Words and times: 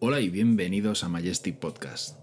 Hola 0.00 0.20
y 0.20 0.28
bienvenidos 0.28 1.02
a 1.02 1.08
Majestic 1.08 1.58
Podcast, 1.58 2.16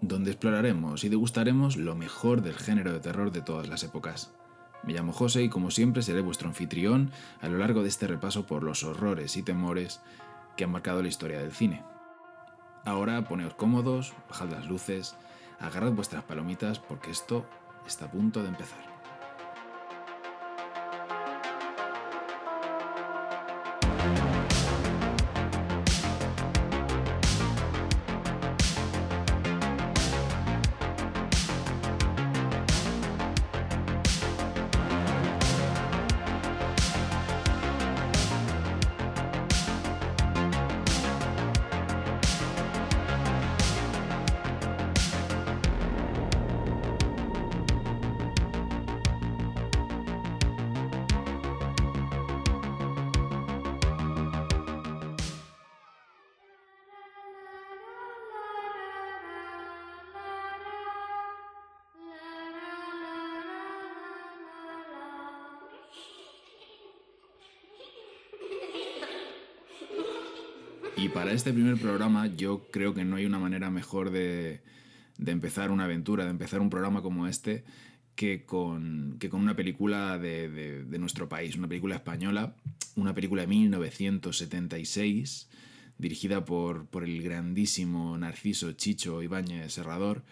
donde 0.00 0.30
exploraremos 0.30 1.04
y 1.04 1.10
degustaremos 1.10 1.76
lo 1.76 1.94
mejor 1.94 2.40
del 2.40 2.54
género 2.54 2.90
de 2.90 3.00
terror 3.00 3.30
de 3.32 3.42
todas 3.42 3.68
las 3.68 3.82
épocas. 3.82 4.32
Me 4.82 4.94
llamo 4.94 5.12
José 5.12 5.42
y 5.42 5.50
como 5.50 5.70
siempre 5.70 6.02
seré 6.02 6.22
vuestro 6.22 6.48
anfitrión 6.48 7.10
a 7.42 7.48
lo 7.48 7.58
largo 7.58 7.82
de 7.82 7.90
este 7.90 8.06
repaso 8.06 8.46
por 8.46 8.62
los 8.62 8.82
horrores 8.82 9.36
y 9.36 9.42
temores 9.42 10.00
que 10.56 10.64
han 10.64 10.70
marcado 10.70 11.02
la 11.02 11.08
historia 11.08 11.38
del 11.38 11.52
cine. 11.52 11.84
Ahora 12.86 13.28
poneos 13.28 13.52
cómodos, 13.52 14.14
bajad 14.30 14.48
las 14.48 14.66
luces, 14.66 15.14
agarrad 15.60 15.92
vuestras 15.92 16.24
palomitas 16.24 16.78
porque 16.78 17.10
esto 17.10 17.44
está 17.86 18.06
a 18.06 18.10
punto 18.10 18.42
de 18.42 18.48
empezar. 18.48 18.91
Este 71.32 71.52
primer 71.52 71.76
programa 71.76 72.26
yo 72.26 72.68
creo 72.70 72.94
que 72.94 73.04
no 73.04 73.16
hay 73.16 73.26
una 73.26 73.38
manera 73.38 73.70
mejor 73.70 74.10
de, 74.10 74.62
empezar 75.18 75.70
una 75.70 75.84
aventura, 75.84 76.24
de 76.24 76.30
empezar 76.30 76.60
un 76.60 76.70
programa 76.70 77.02
como 77.02 77.26
este, 77.26 77.64
que 78.14 78.44
con, 78.44 79.16
que 79.18 79.30
con 79.30 79.40
una 79.40 79.56
película 79.56 80.18
de, 80.18 80.84
nuestro 80.98 81.28
país, 81.28 81.56
una 81.56 81.68
película 81.68 81.96
española, 81.96 82.56
una 82.96 83.14
película 83.14 83.42
de 83.42 83.48
1976, 83.48 85.48
dirigida 85.98 86.44
por, 86.44 86.86
por 86.86 87.04
el 87.04 87.22
grandísimo 87.22 88.16
Narciso 88.18 88.72
Chicho 88.72 89.22
Ibáñez 89.22 89.72
Serrador, 89.72 90.24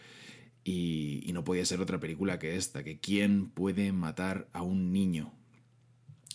y, 0.62 1.22
y 1.24 1.32
no 1.32 1.44
podía 1.44 1.64
ser 1.64 1.80
otra 1.80 2.00
película 2.00 2.38
que 2.38 2.56
esta, 2.56 2.84
que 2.84 3.00
¿Quién 3.00 3.48
puede 3.48 3.92
matar 3.92 4.48
a 4.52 4.62
un 4.62 4.92
niño? 4.92 5.32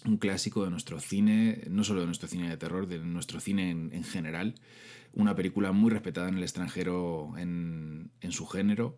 Un 0.08 0.17
clásico 0.17 0.64
de 0.64 0.70
nuestro 0.70 1.00
cine, 1.00 1.64
no 1.70 1.84
solo 1.84 2.02
de 2.02 2.06
nuestro 2.06 2.28
cine 2.28 2.50
de 2.50 2.58
terror, 2.58 2.88
de 2.88 3.00
nuestro 3.00 3.39
cine 3.39 3.72
en, 3.72 3.92
en 3.94 4.03
general. 4.03 4.56
Una 5.14 5.36
película 5.36 5.72
muy 5.72 5.92
respetada 5.92 6.30
en 6.30 6.38
el 6.38 6.44
extranjero 6.44 7.34
en, 7.38 8.12
en 8.22 8.31
su 8.31 8.45
género 8.45 8.97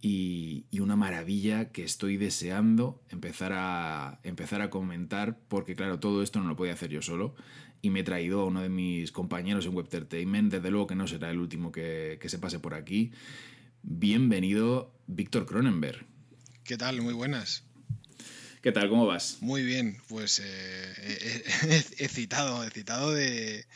y, 0.00 0.66
y, 0.70 0.80
una 0.80 0.96
maravilla 0.96 1.72
que 1.72 1.82
estoy 1.82 2.18
deseando 2.18 3.02
empezar 3.08 3.52
a, 3.54 4.20
empezar 4.22 4.60
a 4.60 4.68
comentar 4.68 5.38
porque 5.48 5.74
claro, 5.74 5.98
todo 5.98 6.22
esto 6.22 6.40
no 6.40 6.48
lo 6.48 6.56
podía 6.56 6.74
hacer 6.74 6.90
yo 6.90 7.00
solo 7.00 7.34
y 7.80 7.90
me 7.90 8.00
he 8.00 8.04
traído 8.04 8.40
a 8.40 8.44
uno 8.44 8.60
de 8.60 8.68
mis 8.68 9.12
compañeros 9.12 9.66
en 9.66 9.74
Web 9.74 9.86
Entertainment, 9.86 10.52
desde 10.52 10.70
luego 10.70 10.86
que 10.86 10.94
no 10.94 11.06
será 11.06 11.30
el 11.30 11.38
último 11.38 11.72
que, 11.72 12.18
que 12.20 12.28
se 12.28 12.38
pase 12.38 12.58
por 12.58 12.74
aquí. 12.74 13.12
Bienvenido, 13.82 14.94
Víctor 15.06 15.46
Cronenberg. 15.46 16.06
¿Qué 16.64 16.78
tal? 16.78 17.02
Muy 17.02 17.12
buenas. 17.12 17.64
¿Qué 18.64 18.72
tal? 18.72 18.88
¿Cómo 18.88 19.04
vas? 19.04 19.36
Muy 19.42 19.62
bien, 19.62 19.98
pues 20.08 20.40
eh, 20.42 21.44
excitado, 21.98 22.64
excitado 22.64 23.12
de, 23.12 23.66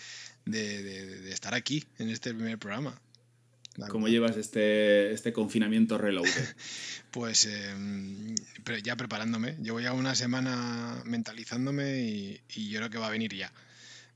de, 0.47 0.83
de, 0.83 1.21
de, 1.21 1.31
estar 1.31 1.53
aquí 1.53 1.85
en 1.99 2.09
este 2.09 2.33
primer 2.33 2.59
programa. 2.59 2.99
¿Cómo 3.91 4.09
llevas 4.09 4.39
este, 4.39 5.13
este 5.13 5.35
confinamiento 5.35 5.99
reloaded? 5.99 6.33
pues 7.11 7.45
eh, 7.45 8.35
ya 8.83 8.97
preparándome. 8.97 9.59
Llevo 9.63 9.79
ya 9.79 9.93
una 9.93 10.15
semana 10.15 11.03
mentalizándome 11.05 12.01
y, 12.01 12.41
y 12.55 12.71
yo 12.71 12.79
creo 12.79 12.89
que 12.89 12.97
va 12.97 13.09
a 13.09 13.11
venir 13.11 13.35
ya. 13.35 13.53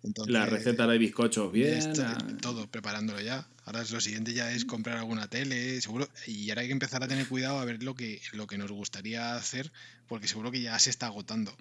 Entonces, 0.05 0.33
la 0.33 0.47
receta 0.47 0.87
de 0.87 0.99
bizcochos, 0.99 1.53
bien. 1.53 1.75
Está, 1.75 2.19
todo 2.41 2.67
preparándolo 2.67 3.21
ya. 3.21 3.47
Ahora 3.65 3.85
lo 3.89 4.01
siguiente 4.01 4.33
ya 4.33 4.51
es 4.51 4.65
comprar 4.65 4.99
alguna 4.99 5.29
tele, 5.29 5.81
seguro. 5.81 6.09
Y 6.27 6.51
ahora 6.51 6.63
hay 6.63 6.69
que 6.69 6.73
empezar 6.73 7.05
a 7.05 7.09
tener 7.09 7.29
cuidado 7.29 7.61
a 7.61 7.65
ver 7.65 7.83
lo 7.83 7.95
que, 7.95 8.21
lo 8.33 8.49
que 8.49 8.59
nos 8.59 8.73
gustaría 8.73 9.37
hacer, 9.37 9.71
porque 10.13 10.29
seguro 10.29 10.51
que 10.51 10.61
ya 10.61 10.79
se 10.79 10.91
está 10.91 11.07
agotando. 11.07 11.57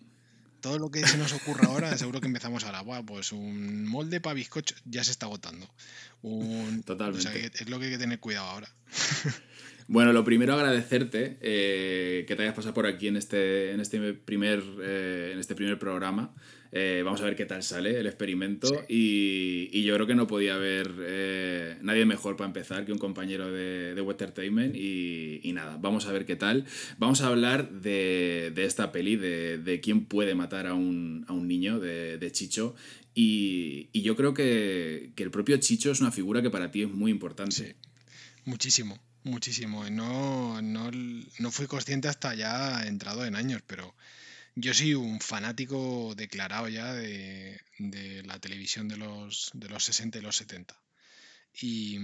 Todo 0.59 0.77
lo 0.77 0.91
que 0.91 1.07
se 1.07 1.17
nos 1.17 1.31
ocurra 1.31 1.67
ahora, 1.67 1.97
seguro 1.97 2.19
que 2.19 2.27
empezamos 2.27 2.65
ahora. 2.65 2.81
Buah, 2.81 3.01
pues 3.01 3.31
un 3.31 3.87
molde 3.87 4.19
para 4.19 4.33
bizcocho 4.33 4.75
ya 4.83 5.05
se 5.05 5.11
está 5.11 5.27
agotando. 5.27 5.73
Un, 6.21 6.83
Totalmente. 6.83 7.29
O 7.29 7.31
sea, 7.31 7.41
es 7.41 7.69
lo 7.69 7.79
que 7.79 7.85
hay 7.85 7.91
que 7.91 7.97
tener 7.97 8.19
cuidado 8.19 8.47
ahora. 8.47 8.69
Bueno, 9.87 10.13
lo 10.13 10.23
primero 10.23 10.53
agradecerte 10.53 11.37
eh, 11.41 12.23
que 12.25 12.35
te 12.37 12.43
hayas 12.43 12.53
pasado 12.53 12.73
por 12.73 12.85
aquí 12.85 13.09
en 13.09 13.17
este, 13.17 13.73
en 13.73 13.81
este, 13.81 14.13
primer, 14.13 14.63
eh, 14.81 15.31
en 15.33 15.39
este 15.39 15.53
primer 15.53 15.77
programa. 15.79 16.33
Eh, 16.73 17.01
vamos 17.03 17.19
a 17.19 17.25
ver 17.25 17.35
qué 17.35 17.45
tal 17.45 17.63
sale 17.63 17.99
el 17.99 18.07
experimento 18.07 18.67
sí. 18.67 18.75
y, 18.87 19.69
y, 19.77 19.83
yo 19.83 19.93
creo 19.95 20.07
que 20.07 20.15
no 20.15 20.25
podía 20.25 20.55
haber 20.55 20.89
eh, 21.01 21.77
nadie 21.81 22.05
mejor 22.05 22.37
para 22.37 22.47
empezar 22.47 22.85
que 22.85 22.93
un 22.93 22.97
compañero 22.97 23.51
de, 23.51 23.93
de 23.93 24.01
Entertainment 24.01 24.73
y, 24.73 25.41
y, 25.43 25.51
nada, 25.51 25.77
vamos 25.81 26.05
a 26.05 26.13
ver 26.13 26.25
qué 26.25 26.37
tal. 26.37 26.65
Vamos 26.97 27.21
a 27.21 27.27
hablar 27.27 27.69
de, 27.71 28.53
de 28.55 28.63
esta 28.63 28.93
peli, 28.93 29.17
de, 29.17 29.57
de, 29.57 29.81
quién 29.81 30.05
puede 30.05 30.33
matar 30.33 30.65
a 30.65 30.73
un, 30.73 31.25
a 31.27 31.33
un 31.33 31.47
niño, 31.47 31.79
de, 31.79 32.17
de 32.17 32.31
Chicho 32.31 32.73
y, 33.13 33.89
y, 33.91 34.01
yo 34.03 34.15
creo 34.15 34.33
que, 34.33 35.11
que 35.15 35.23
el 35.23 35.31
propio 35.31 35.57
Chicho 35.57 35.91
es 35.91 35.99
una 35.99 36.11
figura 36.11 36.41
que 36.41 36.49
para 36.49 36.71
ti 36.71 36.83
es 36.83 36.89
muy 36.89 37.11
importante. 37.11 37.55
Sí, 37.55 37.73
muchísimo. 38.45 38.97
Muchísimo. 39.23 39.87
No, 39.89 40.61
no, 40.61 40.89
no 40.91 41.51
fui 41.51 41.67
consciente 41.67 42.07
hasta 42.07 42.33
ya 42.33 42.87
entrado 42.87 43.25
en 43.25 43.35
años, 43.35 43.61
pero 43.67 43.93
yo 44.55 44.73
soy 44.73 44.93
un 44.93 45.19
fanático 45.19 46.13
declarado 46.15 46.67
ya 46.67 46.93
de, 46.93 47.59
de 47.77 48.23
la 48.23 48.39
televisión 48.39 48.87
de 48.87 48.97
los, 48.97 49.51
de 49.53 49.69
los 49.69 49.83
60 49.83 50.19
y 50.19 50.21
los 50.21 50.35
70. 50.37 50.77
Y, 51.53 51.95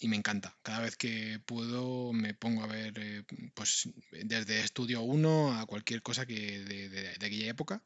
y, 0.00 0.08
me 0.08 0.16
encanta. 0.16 0.56
Cada 0.62 0.80
vez 0.80 0.96
que 0.96 1.40
puedo 1.46 2.12
me 2.12 2.34
pongo 2.34 2.64
a 2.64 2.66
ver, 2.66 2.98
eh, 2.98 3.24
pues 3.54 3.88
desde 4.10 4.60
Estudio 4.60 5.02
1 5.02 5.60
a 5.60 5.66
cualquier 5.66 6.02
cosa 6.02 6.26
que 6.26 6.60
de, 6.60 6.88
de, 6.88 7.08
aquella 7.10 7.48
época. 7.48 7.82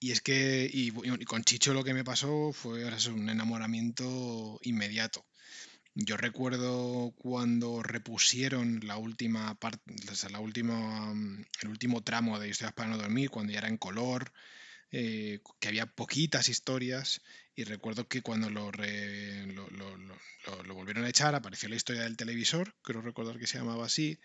Y 0.00 0.10
es 0.10 0.20
que, 0.20 0.68
y, 0.72 0.90
con 1.24 1.44
Chicho 1.44 1.72
lo 1.72 1.84
que 1.84 1.94
me 1.94 2.04
pasó 2.04 2.52
fue 2.52 2.84
un 3.08 3.28
enamoramiento 3.28 4.58
inmediato. 4.62 5.24
Yo 5.98 6.18
recuerdo 6.18 7.14
cuando 7.16 7.82
repusieron 7.82 8.80
la 8.84 8.98
última 8.98 9.54
parte, 9.54 9.80
la 10.30 10.40
última, 10.40 11.10
el 11.62 11.68
último 11.68 12.02
tramo 12.02 12.38
de 12.38 12.50
Historias 12.50 12.74
para 12.74 12.90
no 12.90 12.98
dormir, 12.98 13.30
cuando 13.30 13.54
ya 13.54 13.60
era 13.60 13.68
en 13.68 13.78
color, 13.78 14.30
eh, 14.90 15.40
que 15.58 15.68
había 15.68 15.86
poquitas 15.86 16.50
historias, 16.50 17.22
y 17.54 17.64
recuerdo 17.64 18.08
que 18.08 18.20
cuando 18.20 18.50
lo, 18.50 18.70
re, 18.70 19.46
lo, 19.46 20.74
volvieron 20.74 21.04
a 21.04 21.08
echar 21.08 21.34
apareció 21.34 21.70
la 21.70 21.76
historia 21.76 22.02
del 22.02 22.18
televisor, 22.18 22.74
creo 22.82 23.00
recordar 23.00 23.38
que 23.38 23.46
se 23.46 23.56
llamaba 23.56 23.86
así, 23.86 24.20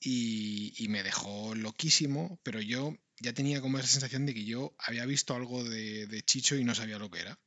y, 0.00 0.72
y, 0.82 0.88
me 0.88 1.02
dejó 1.02 1.54
loquísimo, 1.54 2.40
pero 2.42 2.62
yo 2.62 2.96
ya 3.18 3.34
tenía 3.34 3.60
como 3.60 3.78
esa 3.78 3.88
sensación 3.88 4.24
de 4.24 4.32
que 4.32 4.46
yo 4.46 4.74
había 4.78 5.04
visto 5.04 5.34
algo 5.34 5.64
de, 5.64 6.06
de 6.06 6.22
Chicho 6.22 6.56
y 6.56 6.64
no 6.64 6.74
sabía 6.74 6.98
lo 6.98 7.10
que 7.10 7.20
era. 7.20 7.38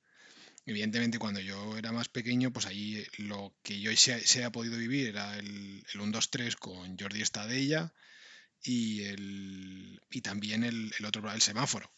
Evidentemente, 0.66 1.19
cuando 1.19 1.41
yo 1.41 1.78
era 1.78 1.91
más 1.91 2.07
pequeño, 2.07 2.51
pues 2.51 2.66
ahí 2.66 3.06
lo 3.18 3.54
que 3.63 3.80
yo 3.80 3.95
se, 3.98 4.25
se 4.25 4.44
ha 4.44 4.51
podido 4.51 4.77
vivir 4.77 5.07
era 5.07 5.38
el, 5.38 5.83
el 5.94 6.00
1, 6.00 6.12
2, 6.12 6.30
3 6.30 6.56
con 6.56 6.98
Jordi 6.98 7.21
Estadella 7.21 7.94
y, 8.63 9.04
el, 9.04 10.01
y 10.10 10.21
también 10.21 10.63
el, 10.63 10.94
el 10.98 11.06
otro, 11.06 11.30
el 11.31 11.42
semáforo. 11.42 11.92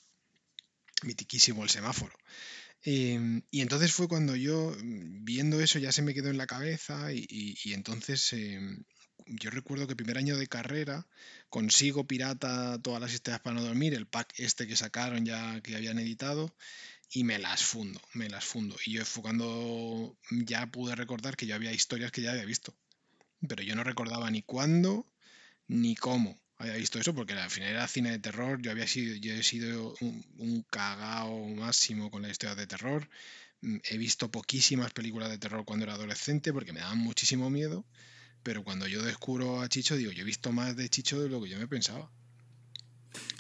Mitiquísimo 1.04 1.64
el 1.64 1.70
semáforo. 1.70 2.16
Eh, 2.86 3.42
y 3.50 3.62
entonces 3.62 3.92
fue 3.94 4.08
cuando 4.08 4.36
yo, 4.36 4.76
viendo 4.80 5.60
eso, 5.60 5.80
ya 5.80 5.92
se 5.92 6.04
me 6.04 6.14
quedó 6.14 6.30
en 6.30 6.38
la 6.38 6.46
cabeza 6.46 7.12
y, 7.12 7.58
entonces 7.74 8.32
eh, 8.34 8.60
yo 9.26 9.50
recuerdo 9.50 9.88
que 9.88 9.96
primer 9.96 10.20
año 10.20 10.38
de 10.38 10.48
carrera 10.48 11.08
consigo 11.50 12.06
pirata 12.06 12.80
todas 12.84 13.02
las 13.02 13.12
historias 13.12 13.42
para 13.42 13.56
no 13.56 13.64
dormir, 13.64 13.96
el 13.96 14.06
pack 14.06 14.34
este 14.38 14.68
que 14.68 14.76
sacaron 14.76 15.26
ya 15.26 15.62
que 15.62 15.76
habían 15.76 15.98
editado 15.98 16.56
y 17.12 17.24
me 17.24 17.40
las 17.40 17.64
fundo, 17.64 18.02
me 18.14 18.30
las 18.30 18.44
fundo. 18.44 18.76
Y 18.86 18.94
yo 18.94 19.06
fue 19.06 19.24
cuando 19.24 20.18
ya 20.32 20.68
pude 20.68 20.96
recordar 20.96 21.36
que 21.38 21.48
yo 21.48 21.56
había 21.56 21.72
historias 21.72 22.12
que 22.12 22.22
ya 22.22 22.32
había 22.32 22.46
visto. 22.46 22.76
Pero 23.48 23.64
yo 23.64 23.76
no 23.76 23.84
recordaba 23.84 24.30
ni 24.32 24.42
cuándo 24.42 25.08
ni 25.68 25.96
cómo 25.96 26.40
había 26.58 26.76
visto 26.76 27.00
eso, 27.00 27.14
porque 27.14 27.34
al 27.34 27.50
final 27.50 27.70
era 27.70 27.88
cine 27.88 28.12
de 28.12 28.20
terror, 28.20 28.62
yo 28.62 28.72
había 28.72 28.88
sido, 28.88 29.16
yo 29.16 29.34
he 29.34 29.44
sido 29.44 29.96
un, 30.02 30.66
cagao 30.70 31.48
máximo 31.50 32.10
con 32.12 32.22
las 32.22 32.32
historias 32.32 32.58
de 32.58 32.68
terror. 32.68 33.10
mm, 33.62 33.78
he 33.90 33.98
visto 33.98 34.32
poquísimas 34.32 34.94
películas 34.94 35.30
de 35.30 35.38
terror 35.38 35.66
cuando 35.66 35.86
era 35.86 35.94
adolescente 35.96 36.54
porque 36.54 36.74
me 36.74 36.80
daban 36.82 37.00
muchísimo 37.00 37.50
miedo, 37.50 37.86
pero 38.44 38.64
cuando 38.64 38.88
yo 38.88 39.02
descubro 39.04 39.62
a 39.62 39.70
Chicho 39.70 39.98
digo, 39.98 40.12
yo 40.12 40.22
he 40.24 40.26
visto 40.26 40.52
más 40.52 40.76
de 40.76 40.90
Chicho 40.90 41.22
de 41.22 41.30
lo 41.30 41.42
que 41.42 41.50
yo 41.50 41.60
me 41.60 41.68
pensaba. 41.68 42.12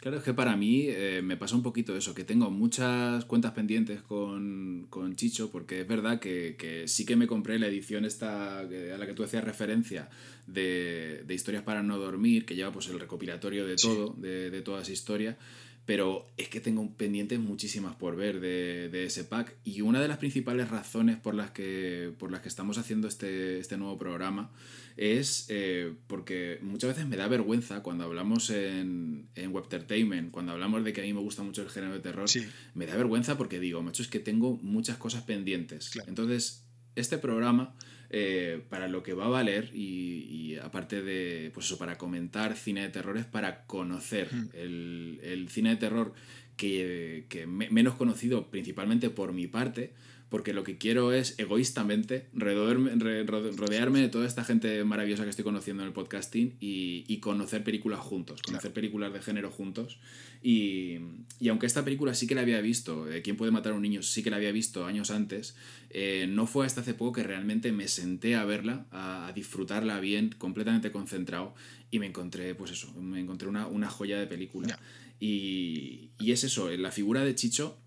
Claro, 0.01 0.17
es 0.17 0.23
que 0.23 0.33
para 0.33 0.55
mí 0.55 0.85
eh, 0.87 1.21
me 1.23 1.37
pasa 1.37 1.55
un 1.55 1.63
poquito 1.63 1.95
eso, 1.95 2.13
que 2.13 2.23
tengo 2.23 2.51
muchas 2.51 3.25
cuentas 3.25 3.53
pendientes 3.53 4.01
con, 4.01 4.87
con 4.89 5.15
Chicho, 5.15 5.51
porque 5.51 5.81
es 5.81 5.87
verdad 5.87 6.19
que, 6.19 6.55
que, 6.57 6.87
sí 6.87 7.05
que 7.05 7.15
me 7.15 7.27
compré 7.27 7.59
la 7.59 7.67
edición 7.67 8.05
esta 8.05 8.59
a 8.59 8.63
la 8.63 9.05
que 9.05 9.13
tú 9.13 9.23
hacías 9.23 9.43
referencia 9.43 10.09
de, 10.47 11.23
de 11.25 11.33
Historias 11.33 11.63
para 11.63 11.83
no 11.83 11.97
dormir, 11.97 12.45
que 12.45 12.55
lleva 12.55 12.71
pues 12.71 12.87
el 12.87 12.99
recopilatorio 12.99 13.65
de 13.65 13.75
todo, 13.75 14.13
de, 14.17 14.49
de 14.49 14.61
toda 14.61 14.81
esa 14.81 14.91
historia, 14.91 15.37
pero 15.85 16.27
es 16.37 16.49
que 16.49 16.59
tengo 16.59 16.89
pendientes 16.95 17.39
muchísimas 17.39 17.95
por 17.95 18.15
ver 18.15 18.39
de, 18.39 18.89
de, 18.89 19.05
ese 19.05 19.23
pack 19.23 19.55
y 19.63 19.81
una 19.81 20.01
de 20.01 20.07
las 20.07 20.17
principales 20.17 20.69
razones 20.69 21.17
por 21.17 21.35
las 21.35 21.51
que, 21.51 22.11
por 22.17 22.31
las 22.31 22.41
que 22.41 22.49
estamos 22.49 22.77
haciendo 22.77 23.07
este, 23.07 23.59
este 23.59 23.77
nuevo 23.77 23.97
programa 23.97 24.51
es 24.97 25.47
eh, 25.49 25.93
porque 26.07 26.59
muchas 26.61 26.91
veces 26.91 27.07
me 27.07 27.17
da 27.17 27.27
vergüenza 27.27 27.83
cuando 27.83 28.05
hablamos 28.05 28.49
en, 28.49 29.27
en 29.35 29.53
Webtertainment, 29.53 30.31
cuando 30.31 30.53
hablamos 30.53 30.83
de 30.83 30.93
que 30.93 31.01
a 31.01 31.03
mí 31.03 31.13
me 31.13 31.19
gusta 31.19 31.43
mucho 31.43 31.61
el 31.61 31.69
género 31.69 31.93
de 31.93 31.99
terror, 31.99 32.29
me 32.73 32.85
da 32.85 32.95
vergüenza 32.95 33.37
porque 33.37 33.59
digo, 33.59 33.81
macho, 33.83 34.03
es 34.03 34.07
que 34.07 34.19
tengo 34.19 34.57
muchas 34.61 34.97
cosas 34.97 35.23
pendientes. 35.23 35.91
Entonces, 36.07 36.65
este 36.95 37.17
programa, 37.17 37.75
eh, 38.09 38.63
para 38.69 38.87
lo 38.87 39.03
que 39.03 39.13
va 39.13 39.25
a 39.25 39.29
valer, 39.29 39.71
y, 39.73 40.27
y, 40.29 40.55
aparte 40.57 41.01
de, 41.01 41.51
pues 41.53 41.65
eso, 41.65 41.77
para 41.77 41.97
comentar 41.97 42.55
cine 42.55 42.81
de 42.81 42.89
terror, 42.89 43.17
es 43.17 43.25
para 43.25 43.65
conocer 43.65 44.33
mm. 44.33 44.49
el, 44.53 45.19
el, 45.23 45.49
cine 45.49 45.71
de 45.71 45.75
terror 45.75 46.13
que, 46.55 47.25
que 47.27 47.47
me, 47.47 47.69
menos 47.69 47.95
conocido 47.95 48.49
principalmente 48.49 49.09
por 49.09 49.33
mi 49.33 49.47
parte, 49.47 49.93
porque 50.35 50.51
lo 50.51 50.65
que 50.65 50.77
quiero 50.77 51.13
es 51.13 51.39
egoístamente 51.39 52.27
rodearme, 52.33 52.91
rodearme 53.23 54.01
de 54.01 54.09
toda 54.09 54.27
esta 54.27 54.43
gente 54.43 54.83
maravillosa 54.83 55.23
que 55.23 55.29
estoy 55.29 55.45
conociendo 55.45 55.81
en 55.81 55.87
el 55.87 55.93
podcasting 55.93 56.57
y, 56.59 57.05
y 57.07 57.21
conocer 57.21 57.63
películas 57.63 58.01
juntos, 58.01 58.41
conocer 58.41 58.71
claro. 58.71 58.73
películas 58.73 59.13
de 59.13 59.21
género 59.21 59.49
juntos. 59.49 59.97
Y, 60.43 60.97
y, 61.39 61.47
aunque 61.47 61.67
esta 61.67 61.85
película 61.85 62.13
sí 62.15 62.27
que 62.27 62.35
la 62.35 62.41
había 62.41 62.59
visto, 62.59 63.09
eh, 63.09 63.21
¿Quién 63.21 63.37
puede 63.37 63.53
matar 63.53 63.71
a 63.71 63.75
un 63.75 63.81
niño? 63.81 64.03
Sí 64.03 64.23
que 64.23 64.29
la 64.29 64.35
había 64.35 64.51
visto 64.51 64.85
años 64.85 65.09
antes, 65.09 65.55
eh, 65.89 66.25
no 66.27 66.47
fue 66.47 66.65
hasta 66.65 66.81
hace 66.81 66.93
poco 66.93 67.13
que 67.13 67.23
realmente 67.23 67.71
me 67.71 67.87
senté 67.87 68.35
a 68.35 68.43
verla, 68.43 68.87
a, 68.91 69.27
a, 69.27 69.31
disfrutarla 69.31 70.01
bien, 70.01 70.35
completamente 70.37 70.91
concentrado, 70.91 71.55
y 71.91 71.99
me 71.99 72.07
encontré, 72.07 72.55
pues 72.55 72.71
eso, 72.71 72.91
me 72.99 73.21
encontré 73.21 73.47
una, 73.47 73.67
una 73.67 73.89
joya 73.89 74.19
de 74.19 74.27
película. 74.27 74.67
Yeah. 74.67 74.79
Y, 75.17 76.11
y 76.19 76.33
es 76.33 76.43
eso, 76.43 76.69
la 76.71 76.91
figura 76.91 77.23
de 77.23 77.35
Chicho 77.35 77.79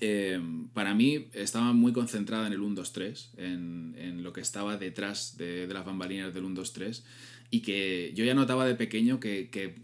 eh, 0.00 0.40
para 0.72 0.94
mí 0.94 1.26
estaba 1.32 1.72
muy 1.72 1.92
concentrada 1.92 2.46
en 2.46 2.52
el 2.52 2.60
1, 2.60 2.74
2, 2.74 2.92
3, 2.92 3.30
en, 3.36 3.94
en 3.98 4.22
lo 4.22 4.32
que 4.32 4.40
estaba 4.40 4.76
detrás 4.76 5.36
de, 5.36 5.66
de, 5.66 5.74
las 5.74 5.84
bambalinas 5.84 6.34
del 6.34 6.44
1, 6.44 6.54
2, 6.54 6.72
3, 6.72 7.04
y 7.50 7.60
que 7.60 8.12
yo 8.14 8.24
ya 8.24 8.34
notaba 8.34 8.66
de 8.66 8.74
pequeño 8.74 9.20
que, 9.20 9.50
que 9.50 9.74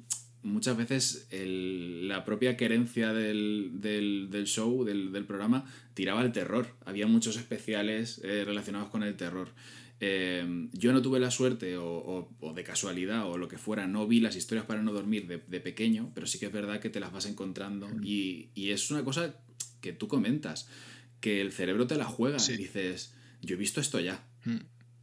muchas 0.43 0.77
veces 0.77 1.27
el, 1.31 2.09
la 2.09 2.25
propia 2.25 2.57
querencia 2.57 3.13
del, 3.13 3.73
del, 3.75 4.29
del 4.31 4.47
show, 4.47 4.85
del, 4.85 5.13
del, 5.13 5.25
programa, 5.25 5.65
tiraba 5.95 6.21
al 6.21 6.33
terror. 6.33 6.75
Había 6.85 7.07
muchos 7.07 7.37
especiales 7.37 8.21
eh, 8.25 8.45
relacionados 8.45 8.89
con 8.89 9.03
el 9.03 9.17
terror. 9.17 9.51
Eh, 10.03 10.69
yo 10.73 10.93
no 10.95 11.03
tuve 11.03 11.21
la 11.21 11.31
suerte 11.31 11.77
o, 11.77 11.87
o, 11.87 12.31
o, 12.41 12.55
de 12.55 12.65
casualidad 12.65 13.31
o 13.31 13.37
lo 13.37 13.49
que 13.49 13.59
fuera, 13.59 13.87
no 13.87 14.07
vi 14.07 14.21
las 14.21 14.35
historias 14.35 14.65
para 14.65 14.81
no 14.81 14.93
dormir 14.93 15.27
de, 15.27 15.43
de 15.47 15.61
pequeño, 15.61 16.11
pero 16.15 16.27
sí 16.27 16.39
que 16.39 16.47
es 16.47 16.53
verdad 16.53 16.81
que 16.81 16.89
te 16.89 17.01
las 17.01 17.13
vas 17.13 17.27
encontrando 17.27 17.87
y, 18.03 18.49
y 18.55 18.71
es 18.71 18.91
una 18.91 19.05
cosa 19.05 19.35
que 19.81 19.93
tú 19.93 20.09
comentas, 20.09 20.69
que 21.21 21.41
el 21.41 21.53
cerebro 21.53 21.87
te 21.87 21.97
la 21.97 22.05
juega 22.05 22.39
sí. 22.39 22.53
y 22.53 22.57
dices, 22.57 23.13
yo 23.43 23.55
he 23.55 23.59
visto 23.59 23.81
esto 23.81 24.01
ya. 24.01 24.25
Mm. 24.45 24.59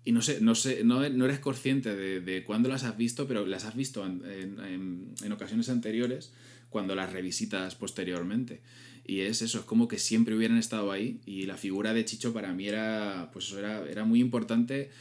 Y 0.06 0.12
no 0.14 0.22
sé, 0.22 0.40
no 0.40 0.56
sé, 0.56 0.84
no, 0.84 1.08
no 1.10 1.26
eres 1.26 1.40
consciente 1.40 1.96
de, 1.96 2.22
de, 2.22 2.44
cuándo 2.44 2.70
las 2.70 2.84
has 2.84 2.96
visto, 2.96 3.28
pero 3.28 3.46
las 3.46 3.66
has 3.66 3.76
visto 3.76 4.06
en, 4.06 4.24
en, 4.26 5.14
en, 5.22 5.32
ocasiones 5.34 5.68
anteriores 5.68 6.32
cuando 6.70 6.96
las 6.96 7.12
revisitas 7.12 7.76
posteriormente. 7.76 8.62
Y 9.06 9.22
es 9.22 9.42
eso, 9.42 9.60
es 9.60 9.66
como 9.66 9.90
que 9.90 10.00
siempre 10.00 10.34
hubieran 10.34 10.58
estado 10.58 10.94
ahí. 10.94 11.20
Y 11.26 11.44
la 11.44 11.58
figura 11.58 11.94
de 11.94 12.06
Chicho 12.06 12.32
para 12.34 12.54
mí 12.54 12.68
era, 12.68 13.30
pues 13.34 13.48
eso 13.48 13.60
era, 13.60 13.86
era 13.90 14.06
muy 14.06 14.22
importante, 14.22 14.92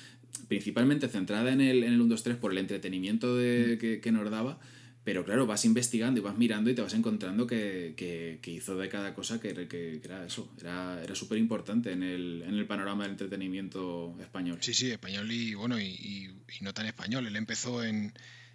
principalmente 0.48 1.06
centrada 1.06 1.52
en 1.52 1.60
el, 1.60 1.84
en 1.84 1.92
el 1.92 2.00
1, 2.00 2.10
2, 2.10 2.22
3 2.24 2.36
por 2.36 2.50
el 2.50 2.58
entretenimiento 2.58 3.36
de, 3.36 3.76
mm. 3.76 3.78
que, 3.78 4.00
que 4.00 4.12
nos 4.12 4.28
daba 4.28 4.58
pero 5.06 5.24
claro, 5.24 5.46
vas 5.46 5.64
investigando 5.64 6.18
y 6.18 6.22
vas 6.24 6.36
mirando 6.36 6.68
y 6.68 6.74
te 6.74 6.82
vas 6.82 6.92
encontrando 6.92 7.46
que, 7.46 7.94
que, 7.96 8.40
que 8.42 8.50
hizo 8.50 8.76
de 8.76 8.88
cada 8.88 9.14
cosa 9.14 9.40
que, 9.40 9.68
que 9.68 10.00
era 10.02 10.26
eso, 10.26 10.52
era, 10.58 11.00
era 11.00 11.14
súper 11.14 11.38
importante 11.38 11.92
en 11.92 12.02
el, 12.02 12.42
en 12.42 12.54
el 12.54 12.66
panorama 12.66 13.04
del 13.04 13.12
entretenimiento 13.12 14.16
español. 14.20 14.58
Sí, 14.62 14.74
sí, 14.74 14.90
español 14.90 15.30
y 15.30 15.54
bueno, 15.54 15.78
y, 15.78 15.84
y, 15.84 16.60
no 16.60 16.74
tan 16.74 16.86
español. 16.86 17.24
Él 17.24 17.36
empezó 17.36 17.84
en. 17.84 18.14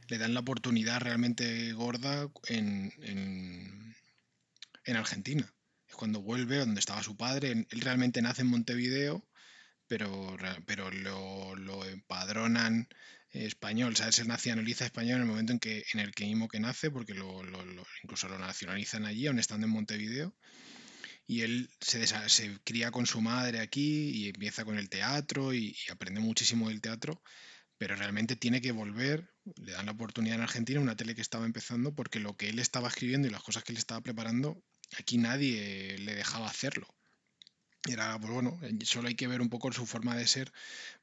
Le 0.10 0.18
dan 0.18 0.34
la 0.34 0.42
oportunidad 0.42 1.00
realmente 1.00 1.72
gorda 1.72 2.30
en, 2.50 2.92
en, 3.02 3.96
en 4.84 4.96
Argentina. 4.98 5.54
Es 5.88 5.96
cuando 5.96 6.22
vuelve, 6.22 6.58
donde 6.58 6.82
estaba 6.82 7.02
su 7.02 7.16
padre. 7.16 7.66
Él 7.70 7.80
realmente 7.80 8.22
nace 8.22 8.42
en 8.42 8.50
Montevideo, 8.50 9.26
pero, 9.88 10.36
pero 10.66 10.92
lo, 10.92 11.56
lo 11.56 11.86
empadronan 11.86 12.90
español, 13.32 13.96
¿sabes? 13.96 14.16
Se 14.16 14.26
nacionaliza 14.26 14.86
español 14.86 15.16
en 15.16 15.22
el 15.22 15.28
momento 15.28 15.54
en, 15.54 15.60
que, 15.60 15.84
en 15.94 16.00
el 16.00 16.12
que 16.14 16.32
que 16.52 16.60
nace, 16.60 16.92
porque 16.92 17.14
incluso 18.04 18.28
lo 18.28 18.40
nacionalizan 18.40 19.06
allí, 19.06 19.28
aún 19.28 19.40
estando 19.40 19.68
en 19.68 19.74
Montevideo. 19.74 20.36
Y 21.28 21.42
él 21.42 21.70
se, 21.80 22.06
se 22.08 22.60
cría 22.64 22.92
con 22.92 23.06
su 23.06 23.22
madre 23.22 23.60
aquí 23.60 24.10
y 24.10 24.28
empieza 24.30 24.66
con 24.66 24.78
el 24.78 24.90
teatro 24.90 25.54
y, 25.54 25.76
y, 25.88 25.92
aprende 25.92 26.20
muchísimo 26.20 26.68
del 26.68 26.82
teatro, 26.82 27.22
pero 27.78 27.96
realmente 27.96 28.36
tiene 28.36 28.60
que 28.60 28.72
volver, 28.72 29.30
le 29.56 29.72
dan 29.72 29.86
la 29.86 29.94
oportunidad 29.94 30.36
en 30.36 30.44
Argentina, 30.44 30.82
una 30.82 30.96
tele 30.96 31.16
que 31.16 31.22
estaba 31.22 31.46
empezando, 31.46 31.96
porque 31.96 32.20
lo 32.20 32.36
que 32.36 32.50
él 32.50 32.60
estaba 32.60 32.90
escribiendo 32.90 33.28
y 33.28 33.32
las 33.32 33.44
cosas 33.44 33.64
que 33.64 33.72
él 33.72 33.78
estaba 33.78 34.02
preparando, 34.02 34.62
aquí 34.98 35.18
nadie 35.18 35.98
le 36.00 36.16
dejaba 36.16 36.48
hacerlo. 36.48 36.88
Era, 37.90 38.20
pues 38.20 38.32
bueno, 38.32 38.60
solo 38.84 39.08
hay 39.08 39.16
que 39.16 39.28
ver 39.28 39.42
un 39.42 39.50
poco 39.50 39.72
su 39.72 39.86
forma 39.86 40.16
de 40.16 40.28
ser 40.28 40.52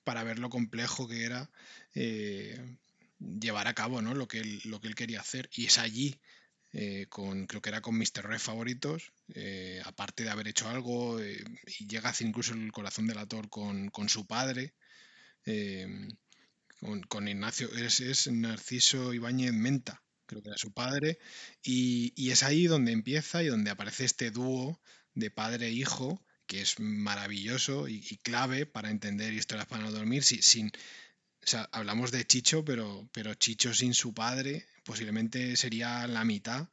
para 0.05 0.23
ver 0.23 0.39
lo 0.39 0.49
complejo 0.49 1.09
que 1.09 1.25
era 1.25 1.51
eh, 1.95 2.77
llevar 3.19 3.67
a 3.67 3.75
cabo 3.75 4.01
¿no? 4.03 4.15
lo, 4.15 4.29
que 4.29 4.41
él, 4.41 4.61
lo 4.65 4.81
que 4.81 4.89
él 4.89 4.95
quería 4.95 5.21
hacer. 5.21 5.49
Y 5.53 5.67
es 5.67 5.79
allí, 5.79 6.21
eh, 6.73 7.07
con, 7.09 7.47
creo 7.47 7.63
que 7.63 7.71
era 7.71 7.81
con 7.81 7.97
Mr. 7.99 8.25
Red 8.25 8.39
favoritos, 8.39 9.13
eh, 9.35 9.83
aparte 9.85 10.25
de 10.25 10.31
haber 10.31 10.49
hecho 10.49 10.69
algo, 10.69 11.21
eh, 11.21 11.43
y 11.79 11.87
llega 11.87 12.15
incluso 12.21 12.55
el 12.55 12.73
corazón 12.73 13.07
del 13.07 13.19
actor 13.19 13.49
con, 13.49 13.89
con 13.89 14.09
su 14.09 14.27
padre, 14.27 14.75
eh, 15.47 16.09
con, 16.81 17.03
con, 17.03 17.29
Ignacio, 17.29 17.69
es, 17.75 18.01
es 18.01 18.31
Narciso 18.31 19.15
Ibáñez 19.15 19.53
Menta, 19.53 20.03
creo 20.27 20.43
que 20.43 20.51
era 20.51 20.59
su 20.59 20.73
padre, 20.73 21.19
y, 21.63 22.13
y 22.17 22.31
es 22.31 22.43
ahí 22.43 22.67
donde 22.67 22.93
empieza 22.93 23.43
y 23.43 23.47
donde 23.47 23.71
aparece 23.71 24.05
este 24.05 24.31
dúo 24.31 24.81
de 25.15 25.31
padre 25.31 25.67
e 25.67 25.73
hijo 25.73 26.23
que 26.49 26.63
es 26.63 26.81
maravilloso 26.81 27.87
y, 27.87 28.01
clave 28.23 28.67
para 28.67 28.91
entender 28.91 29.33
historias 29.33 29.69
para 29.69 29.85
no 29.85 29.93
dormir. 29.93 30.25
Si, 30.25 30.43
sin, 30.43 30.73
hablamos 31.71 32.11
de 32.11 32.27
Chicho, 32.27 32.65
pero, 32.65 33.09
pero 33.13 33.35
Chicho 33.35 33.73
sin 33.75 33.95
su 33.95 34.15
padre 34.15 34.67
posiblemente 34.85 35.57
sería 35.57 36.09
la 36.09 36.25
mitad 36.25 36.69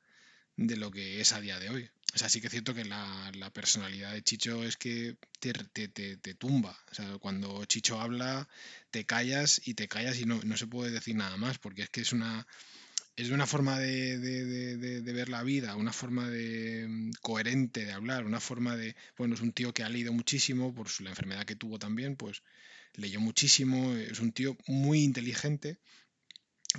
de 0.55 0.77
lo 0.77 0.89
que 0.89 1.21
es 1.21 1.33
a 1.33 1.41
día 1.41 1.59
de 1.59 1.69
hoy. 1.69 1.89
O 2.15 2.17
sea, 2.17 2.29
sí 2.29 2.39
que 2.39 2.47
es 2.47 2.51
cierto 2.51 2.73
que 2.73 2.85
la, 2.85 3.51
personalidad 3.53 4.13
de 4.13 4.23
Chicho 4.23 4.63
es 4.63 4.77
que 4.77 5.17
te, 5.41 5.51
te, 5.51 5.89
te, 5.89 6.15
te, 6.15 6.33
tumba. 6.33 6.77
Cuando 7.19 7.65
Chicho 7.65 7.99
habla, 7.99 8.47
te 8.89 9.05
callas 9.05 9.61
y 9.65 9.73
te 9.73 9.89
callas 9.89 10.17
y 10.19 10.25
no, 10.25 10.41
no 10.43 10.55
se 10.55 10.67
puede 10.67 10.91
decir 10.91 11.15
nada 11.15 11.35
más, 11.35 11.57
porque 11.59 11.83
es 11.83 11.89
que 11.89 12.01
es 12.01 12.13
una 12.13 12.47
es 13.15 13.31
una 13.31 13.47
forma 13.47 13.79
de, 13.79 14.19
de, 14.19 14.45
de, 14.77 15.01
de, 15.01 15.13
ver 15.13 15.29
la 15.29 15.43
vida, 15.43 15.75
una 15.75 15.93
forma 15.93 16.29
de 16.29 16.85
mm, 16.87 17.11
coherente 17.21 17.85
de 17.85 17.93
hablar, 17.93 18.25
una 18.25 18.41
forma 18.41 18.75
de, 18.75 18.95
bueno, 19.17 19.35
es 19.35 19.41
un 19.41 19.53
tío 19.53 19.73
que 19.73 19.83
ha 19.83 19.89
leído 19.89 20.11
muchísimo 20.11 20.73
por 20.73 20.87
la 21.01 21.11
enfermedad 21.11 21.45
que 21.45 21.55
tuvo 21.55 21.79
también, 21.79 22.15
pues 22.15 22.43
leyó 22.95 23.19
muchísimo, 23.19 23.93
es 23.93 24.19
un 24.19 24.31
tío 24.31 24.57
muy 24.67 25.03
inteligente, 25.03 25.77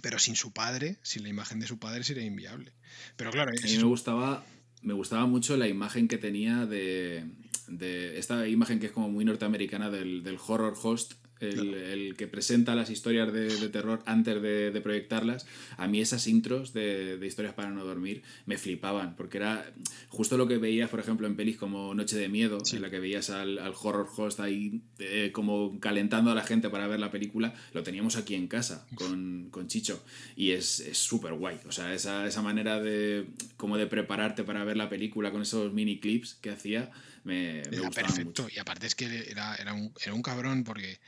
pero 0.02 0.18
sin 0.18 0.36
su 0.36 0.52
padre, 0.52 0.98
sin 1.02 1.22
la 1.22 1.30
imagen 1.30 1.58
de 1.58 1.66
su 1.66 1.78
padre 1.78 2.04
sería 2.04 2.24
inviable. 2.24 2.74
Pero 3.16 3.30
claro, 3.30 3.50
a 3.50 3.66
mí 3.66 3.76
me 3.76 3.84
gustaba, 3.84 4.44
me 4.82 4.92
gustaba 4.92 5.26
mucho 5.26 5.56
la 5.56 5.68
imagen 5.68 6.06
que 6.06 6.18
tenía 6.18 6.66
de, 6.66 7.24
de 7.66 8.18
esta 8.18 8.46
imagen 8.46 8.78
que 8.78 8.86
es 8.86 8.92
como 8.92 9.08
muy 9.08 9.24
norteamericana 9.24 9.90
del, 9.90 10.22
del 10.22 10.38
horror 10.46 10.74
host 10.82 11.14
el, 11.40 11.54
claro. 11.54 11.86
el, 11.86 12.16
que 12.16 12.26
presenta 12.26 12.74
las 12.74 12.90
historias 12.90 13.32
de, 13.32 13.54
de 13.54 13.68
terror 13.68 14.02
antes 14.06 14.40
de, 14.40 14.70
de, 14.70 14.80
proyectarlas, 14.80 15.46
a 15.76 15.86
mí 15.86 16.00
esas 16.00 16.26
intros 16.26 16.72
de, 16.72 17.18
de, 17.18 17.26
historias 17.26 17.54
para 17.54 17.70
no 17.70 17.84
dormir 17.84 18.22
me 18.46 18.56
flipaban, 18.58 19.16
porque 19.16 19.38
era 19.38 19.70
justo 20.08 20.36
lo 20.36 20.48
que 20.48 20.58
veías, 20.58 20.88
por 20.88 21.00
ejemplo, 21.00 21.26
en 21.26 21.36
pelis 21.36 21.56
como 21.56 21.94
Noche 21.94 22.16
de 22.16 22.28
Miedo, 22.28 22.64
sí. 22.64 22.76
en 22.76 22.82
la 22.82 22.90
que 22.90 23.00
veías 23.00 23.30
al, 23.30 23.58
al 23.58 23.74
horror 23.80 24.08
host 24.16 24.40
ahí 24.40 24.80
eh, 24.98 25.30
como 25.32 25.78
calentando 25.80 26.30
a 26.30 26.34
la 26.34 26.42
gente 26.42 26.70
para 26.70 26.86
ver 26.86 27.00
la 27.00 27.10
película, 27.10 27.54
lo 27.72 27.82
teníamos 27.82 28.16
aquí 28.16 28.34
en 28.34 28.48
casa 28.48 28.86
con, 28.94 29.48
con 29.50 29.68
Chicho 29.68 30.02
y 30.36 30.52
es 30.52 30.88
súper 30.92 31.34
guay, 31.34 31.58
o 31.66 31.72
sea, 31.72 31.92
esa, 31.94 32.26
esa 32.26 32.42
manera 32.42 32.80
de 32.80 33.26
como 33.56 33.76
de 33.76 33.86
prepararte 33.86 34.44
para 34.44 34.64
ver 34.64 34.76
la 34.76 34.88
película 34.88 35.30
con 35.32 35.42
esos 35.42 35.72
mini 35.72 35.98
clips 35.98 36.34
que 36.34 36.50
hacía 36.50 36.90
me, 37.26 37.62
me 37.70 37.76
Era 37.76 37.90
perfecto. 37.90 38.44
mucho. 38.44 38.48
Y 38.54 38.58
aparte 38.58 38.86
es 38.86 38.94
que 38.94 39.26
era, 39.28 39.56
era 39.56 39.74
un, 39.74 39.92
era 40.02 40.14
un 40.14 40.22
cabrón 40.22 40.64
porque, 40.64 41.00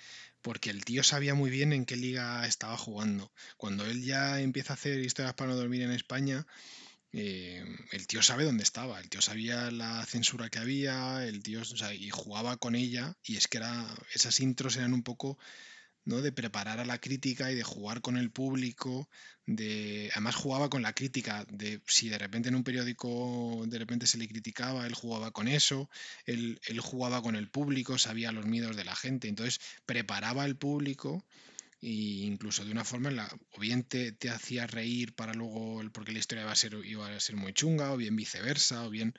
porque 0.43 0.71
el 0.71 0.85
tío 0.85 1.03
sabía 1.03 1.35
muy 1.35 1.51
bien 1.51 1.73
en 1.73 1.87
qué 1.87 1.97
liga 1.97 2.47
estaba 2.47 2.77
jugando. 2.77 3.33
Cuando 3.57 3.87
él 3.87 4.03
ya 4.03 4.41
empieza 4.41 4.73
a 4.73 4.75
hacer 4.75 4.99
historias 5.01 5.35
para 5.35 5.51
no 5.51 5.57
dormir 5.57 5.83
en 5.83 5.93
España, 5.93 6.47
eh, 7.13 7.65
el 7.93 8.07
tío 8.07 8.21
sabe 8.23 8.45
dónde 8.45 8.65
estaba. 8.65 9.01
El 9.01 9.09
tío 9.09 9.23
sabía 9.23 9.71
la 9.71 10.05
censura 10.07 10.51
que 10.51 10.59
había, 10.59 11.25
el 11.25 11.43
tío, 11.43 11.63
o 11.63 11.65
sea, 11.65 11.95
y 11.95 12.11
jugaba 12.11 12.57
con 12.57 12.75
ella. 12.75 13.17
Y 13.23 13.37
es 13.37 13.47
que 13.47 13.59
era, 13.59 13.87
esas 14.13 14.41
intros 14.41 14.77
eran 14.77 14.95
un 14.95 15.05
poco 15.05 15.39
de 16.17 16.33
preparar 16.33 16.81
a 16.81 16.87
la 16.87 16.99
crítica 16.99 17.53
y 17.53 17.55
de 17.55 17.63
jugar 17.63 18.01
con 18.01 18.17
el 18.17 18.31
público, 18.31 19.09
de 19.47 20.11
además 20.13 20.37
jugaba 20.37 20.71
con 20.71 20.83
la 20.83 20.95
crítica, 20.95 21.45
de 21.51 21.81
si 21.87 22.09
de 22.09 22.19
repente 22.19 22.49
en 22.49 22.55
un 22.55 22.65
periódico 22.65 23.63
de 23.67 23.79
repente 23.79 24.07
se 24.07 24.19
le 24.19 24.27
criticaba, 24.27 24.87
él 24.87 24.95
jugaba 24.95 25.31
con 25.31 25.49
eso, 25.49 25.91
él, 26.25 26.61
él 26.67 26.81
jugaba 26.81 27.23
con 27.23 27.37
el 27.37 27.49
público, 27.49 27.99
sabía 27.99 28.33
los 28.33 28.47
miedos 28.47 28.77
de 28.77 28.85
la 28.85 28.97
gente, 28.97 29.29
entonces 29.29 29.61
preparaba 29.85 30.45
al 30.45 30.57
público 30.57 31.25
e 31.81 32.25
incluso 32.25 32.65
de 32.65 32.73
una 32.73 32.85
forma 32.85 33.11
en 33.11 33.17
la, 33.17 33.39
o 33.53 33.61
bien 33.61 33.85
te, 33.85 34.13
te 34.13 34.31
hacía 34.31 34.67
reír 34.67 35.15
para 35.15 35.35
luego, 35.35 35.81
porque 35.93 36.13
la 36.13 36.19
historia 36.19 36.43
iba 36.43 36.53
a 36.53 36.57
ser, 36.57 36.75
iba 36.85 37.07
a 37.07 37.21
ser 37.21 37.37
muy 37.37 37.53
chunga, 37.53 37.93
o 37.93 37.97
bien 37.97 38.17
viceversa, 38.17 38.85
o 38.85 38.91
bien 38.91 39.15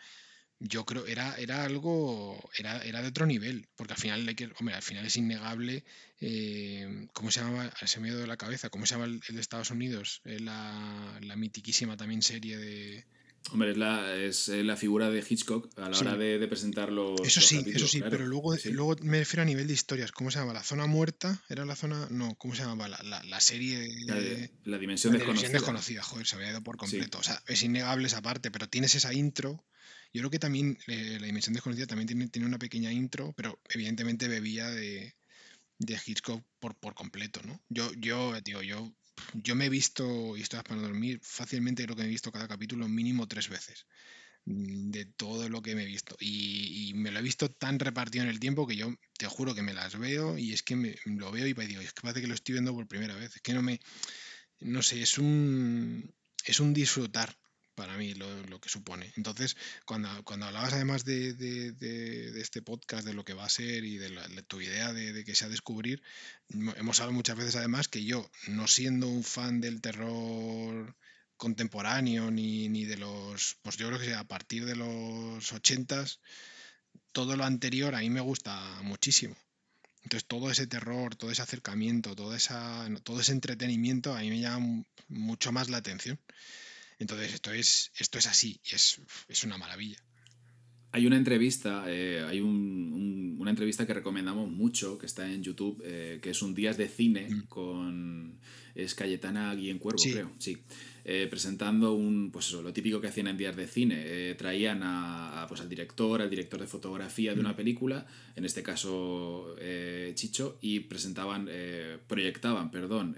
yo 0.60 0.86
creo 0.86 1.06
era 1.08 1.36
era 1.38 1.64
algo 1.64 2.38
era, 2.58 2.84
era 2.84 3.02
de 3.02 3.08
otro 3.08 3.26
nivel 3.26 3.68
porque 3.78 3.94
al 3.94 4.00
final 4.00 4.36
hombre 4.60 4.76
al 4.76 4.82
final 4.82 5.06
es 5.06 5.16
innegable 5.16 5.86
eh, 6.20 7.08
cómo 7.14 7.32
se 7.32 7.40
llamaba 7.42 7.72
se 7.86 8.00
me 8.00 8.10
ha 8.10 8.12
ido 8.12 8.20
de 8.20 8.28
la 8.28 8.38
cabeza 8.38 8.70
cómo 8.70 8.86
se 8.86 8.96
llama 8.96 9.06
el, 9.06 9.22
el 9.28 9.36
de 9.36 9.42
Estados 9.42 9.72
Unidos 9.72 10.22
Eh, 10.26 10.40
la, 10.40 11.18
la 11.22 11.36
mitiquísima 11.36 11.96
también 11.98 12.22
serie 12.22 12.58
de 12.58 13.06
Hombre, 13.52 13.72
es 13.72 13.78
la, 13.78 14.16
es 14.16 14.50
eh, 14.50 14.66
la 14.66 14.76
figura 14.76 15.10
de 15.10 15.24
Hitchcock 15.28 15.70
a 15.80 15.88
la 15.90 15.96
Sí. 15.96 16.04
hora 16.04 16.18
de, 16.18 16.40
de 16.40 16.48
presentar 16.50 16.92
los, 16.92 17.22
eso 17.22 17.40
los 17.40 17.48
sí 17.50 17.64
eso 17.74 17.88
sí 17.88 18.00
claro. 18.00 18.12
pero 18.18 18.28
luego 18.28 18.54
Sí. 18.58 18.70
luego 18.74 18.98
me 19.02 19.20
refiero 19.20 19.44
a 19.44 19.46
nivel 19.46 19.66
de 19.66 19.74
historias 19.74 20.12
cómo 20.12 20.30
se 20.30 20.40
llama 20.40 20.52
la 20.52 20.62
zona 20.64 20.88
muerta 20.88 21.42
era 21.48 21.64
la 21.66 21.78
zona 21.78 22.08
no 22.12 22.36
cómo 22.36 22.54
se 22.54 22.64
llamaba 22.64 22.90
la, 22.90 23.02
la, 23.04 23.24
la 23.24 23.40
serie 23.40 23.88
La, 24.06 24.16
de, 24.16 24.22
de- 24.36 24.52
la 24.66 24.78
dimensión 24.78 25.14
desconocida. 25.14 25.54
desconocida, 25.54 26.04
joder, 26.04 26.28
se 26.28 26.36
había 26.36 26.50
ido 26.50 26.62
por 26.62 26.76
Sí. 26.76 26.80
completo. 26.80 27.18
O 27.20 27.24
sea, 27.24 27.42
es 27.48 27.64
innegable 27.64 28.08
esa 28.08 28.22
parte, 28.22 28.52
pero 28.52 28.68
tienes 28.68 28.94
esa 28.96 29.14
intro. 29.14 29.64
Yo 30.12 30.22
creo 30.22 30.32
que 30.32 30.40
también 30.40 30.78
eh, 30.88 31.18
la 31.20 31.28
Dimensión 31.28 31.54
desconocida 31.54 31.88
también 31.88 32.08
tiene, 32.08 32.28
tiene 32.28 32.48
una 32.48 32.58
pequeña 32.58 32.92
intro, 32.92 33.34
pero 33.34 33.60
evidentemente 33.70 34.28
bebía 34.28 34.70
de, 34.70 35.16
de 35.78 36.00
Hitchcock 36.06 36.44
por, 36.60 36.76
por 36.76 36.94
completo, 36.96 37.42
¿no? 37.44 37.62
Yo, 37.70 37.92
yo, 37.94 38.36
eh, 38.36 38.42
tío, 38.42 38.62
yo, 38.62 38.92
yo 39.34 39.56
me 39.56 39.66
he 39.66 39.70
visto 39.70 40.36
Historias 40.36 40.64
para 40.64 40.82
no 40.82 40.88
dormir, 40.88 41.20
fácilmente 41.24 41.84
creo 41.84 41.96
que 41.96 42.02
me 42.04 42.08
he 42.08 42.12
visto 42.12 42.32
cada 42.32 42.48
capítulo 42.48 42.88
mínimo 42.88 43.28
tres 43.28 43.50
veces 43.50 43.86
mm, 44.46 44.90
de 44.92 45.06
todo 45.06 45.48
lo 45.48 45.62
que 45.62 45.76
me 45.76 45.84
he 45.84 45.86
visto. 45.86 46.16
Y, 46.20 46.90
y 46.90 46.94
me 46.96 47.12
lo 47.12 47.20
he 47.20 47.24
visto 47.24 47.50
tan 47.52 47.80
repartido 47.80 48.24
en 48.24 48.30
el 48.30 48.40
tiempo 48.40 48.68
que 48.68 48.76
yo 48.76 48.94
te 49.18 49.28
juro 49.28 49.56
que 49.56 49.62
me 49.62 49.74
las 49.74 49.98
veo 49.98 50.38
y 50.38 50.54
es 50.54 50.64
que 50.64 50.76
me, 50.76 50.96
lo 51.06 51.32
veo 51.32 51.48
y 51.48 51.54
digo, 51.54 51.82
es 51.82 51.94
que 51.94 52.02
parece 52.02 52.22
que 52.22 52.28
lo 52.28 52.34
estoy 52.34 52.54
viendo 52.54 52.74
por 52.74 52.88
primera 52.88 53.16
vez. 53.16 53.36
Es 53.36 53.42
que 53.42 53.54
no 53.54 53.62
me, 53.62 53.80
no 54.60 54.82
sé, 54.82 55.02
es 55.02 55.18
un, 55.18 56.14
es 56.46 56.60
un 56.60 56.74
disfrutar 56.74 57.38
para 57.80 57.96
mí 57.96 58.14
lo, 58.14 58.60
que 58.60 58.68
supone. 58.68 59.14
Entonces, 59.16 59.56
cuando, 59.86 60.10
cuando 60.26 60.48
hablabas 60.48 60.74
además 60.74 61.06
de, 61.06 61.30
este 62.42 62.62
podcast, 62.62 63.06
de 63.08 63.14
lo 63.14 63.24
que 63.24 63.34
va 63.34 63.46
a 63.46 63.50
ser 63.50 63.86
y 63.86 63.98
de, 63.98 64.10
tu 64.44 64.60
idea 64.60 64.92
de, 64.92 65.24
que 65.24 65.34
sea 65.34 65.48
descubrir, 65.48 66.02
mo- 66.50 66.74
hemos 66.76 67.00
hablado 67.00 67.14
muchas 67.14 67.38
veces 67.38 67.56
además 67.56 67.88
que 67.88 68.04
yo, 68.04 68.30
no 68.48 68.68
siendo 68.68 69.08
un 69.08 69.24
fan 69.24 69.62
del 69.62 69.80
terror 69.80 70.94
contemporáneo 71.38 72.32
ni, 72.32 72.68
ni 72.68 72.84
de 72.84 72.98
los, 72.98 73.56
pues 73.62 73.78
yo 73.78 73.88
creo 73.88 74.00
que 74.00 74.14
a 74.14 74.26
partir 74.26 74.66
de 74.66 74.76
los 74.76 75.54
ochentas, 75.54 76.20
todo 77.14 77.38
lo 77.38 77.46
anterior 77.46 77.96
a 77.96 78.00
mí 78.00 78.10
me 78.10 78.20
gusta 78.20 78.54
muchísimo. 78.84 79.38
Entonces 80.04 80.28
todo 80.28 80.52
ese 80.52 80.68
terror, 80.68 81.16
todo 81.16 81.32
ese 81.32 81.42
acercamiento, 81.42 82.16
toda 82.16 82.36
esa, 82.36 82.88
todo 83.04 83.22
ese 83.22 83.32
entretenimiento 83.32 84.14
a 84.16 84.20
mí 84.20 84.30
me 84.32 84.42
llama 84.42 84.60
mu- 84.60 84.84
mucho 85.08 85.54
más 85.54 85.70
la 85.70 85.78
atención. 85.78 86.20
Entonces 87.00 87.34
esto 87.34 87.52
es, 87.52 87.92
esto 87.98 88.18
es 88.20 88.28
así 88.28 88.60
y 88.70 88.76
es, 88.76 89.02
es 89.28 89.44
una 89.44 89.58
maravilla. 89.58 89.98
Hay 90.92 91.06
una 91.06 91.18
entrevista, 91.18 91.84
eh, 91.88 92.24
hay 92.28 92.40
un- 92.42 92.50
un- 92.94 93.36
una 93.40 93.52
entrevista 93.52 93.86
que 93.86 93.94
recomendamos 93.94 94.50
mucho, 94.50 94.98
que 94.98 95.06
está 95.06 95.32
en 95.32 95.44
YouTube, 95.44 95.82
eh, 95.86 96.20
que 96.22 96.32
es 96.32 96.42
un 96.42 96.54
Días 96.56 96.78
de 96.78 96.88
Cine 96.88 97.28
Mm. 97.30 97.42
con... 97.48 98.40
Es 98.76 98.96
Cayetana 98.96 99.54
Guillen-Cuervo, 99.56 99.98
Sí. 100.00 100.12
creo, 100.14 100.32
sí. 100.40 100.58
Eh, 101.06 101.28
presentando 101.30 101.94
un, 101.94 102.32
pues 102.32 102.48
eso, 102.48 102.62
lo 102.62 102.72
típico 102.74 103.02
que 103.02 103.08
hacían 103.08 103.28
en 103.28 103.38
Días 103.38 103.56
de 103.56 103.68
Cine. 103.68 103.96
Eh, 104.06 104.36
traían 104.36 104.82
a, 104.84 105.44
a, 105.44 105.48
pues 105.48 105.60
al 105.62 105.68
director, 105.70 106.22
al 106.22 106.30
director 106.30 106.60
de 106.60 106.68
fotografía 106.68 107.34
de 107.34 107.40
una 107.40 107.54
Mm. 107.54 107.58
película, 107.58 108.06
en 108.36 108.46
este 108.46 108.64
caso 108.64 109.56
Chicho, 110.16 110.58
y 110.62 110.82
presentaban, 110.82 111.48
eh, 111.52 111.98
proyectaban, 112.08 112.72
perdón, 112.72 113.16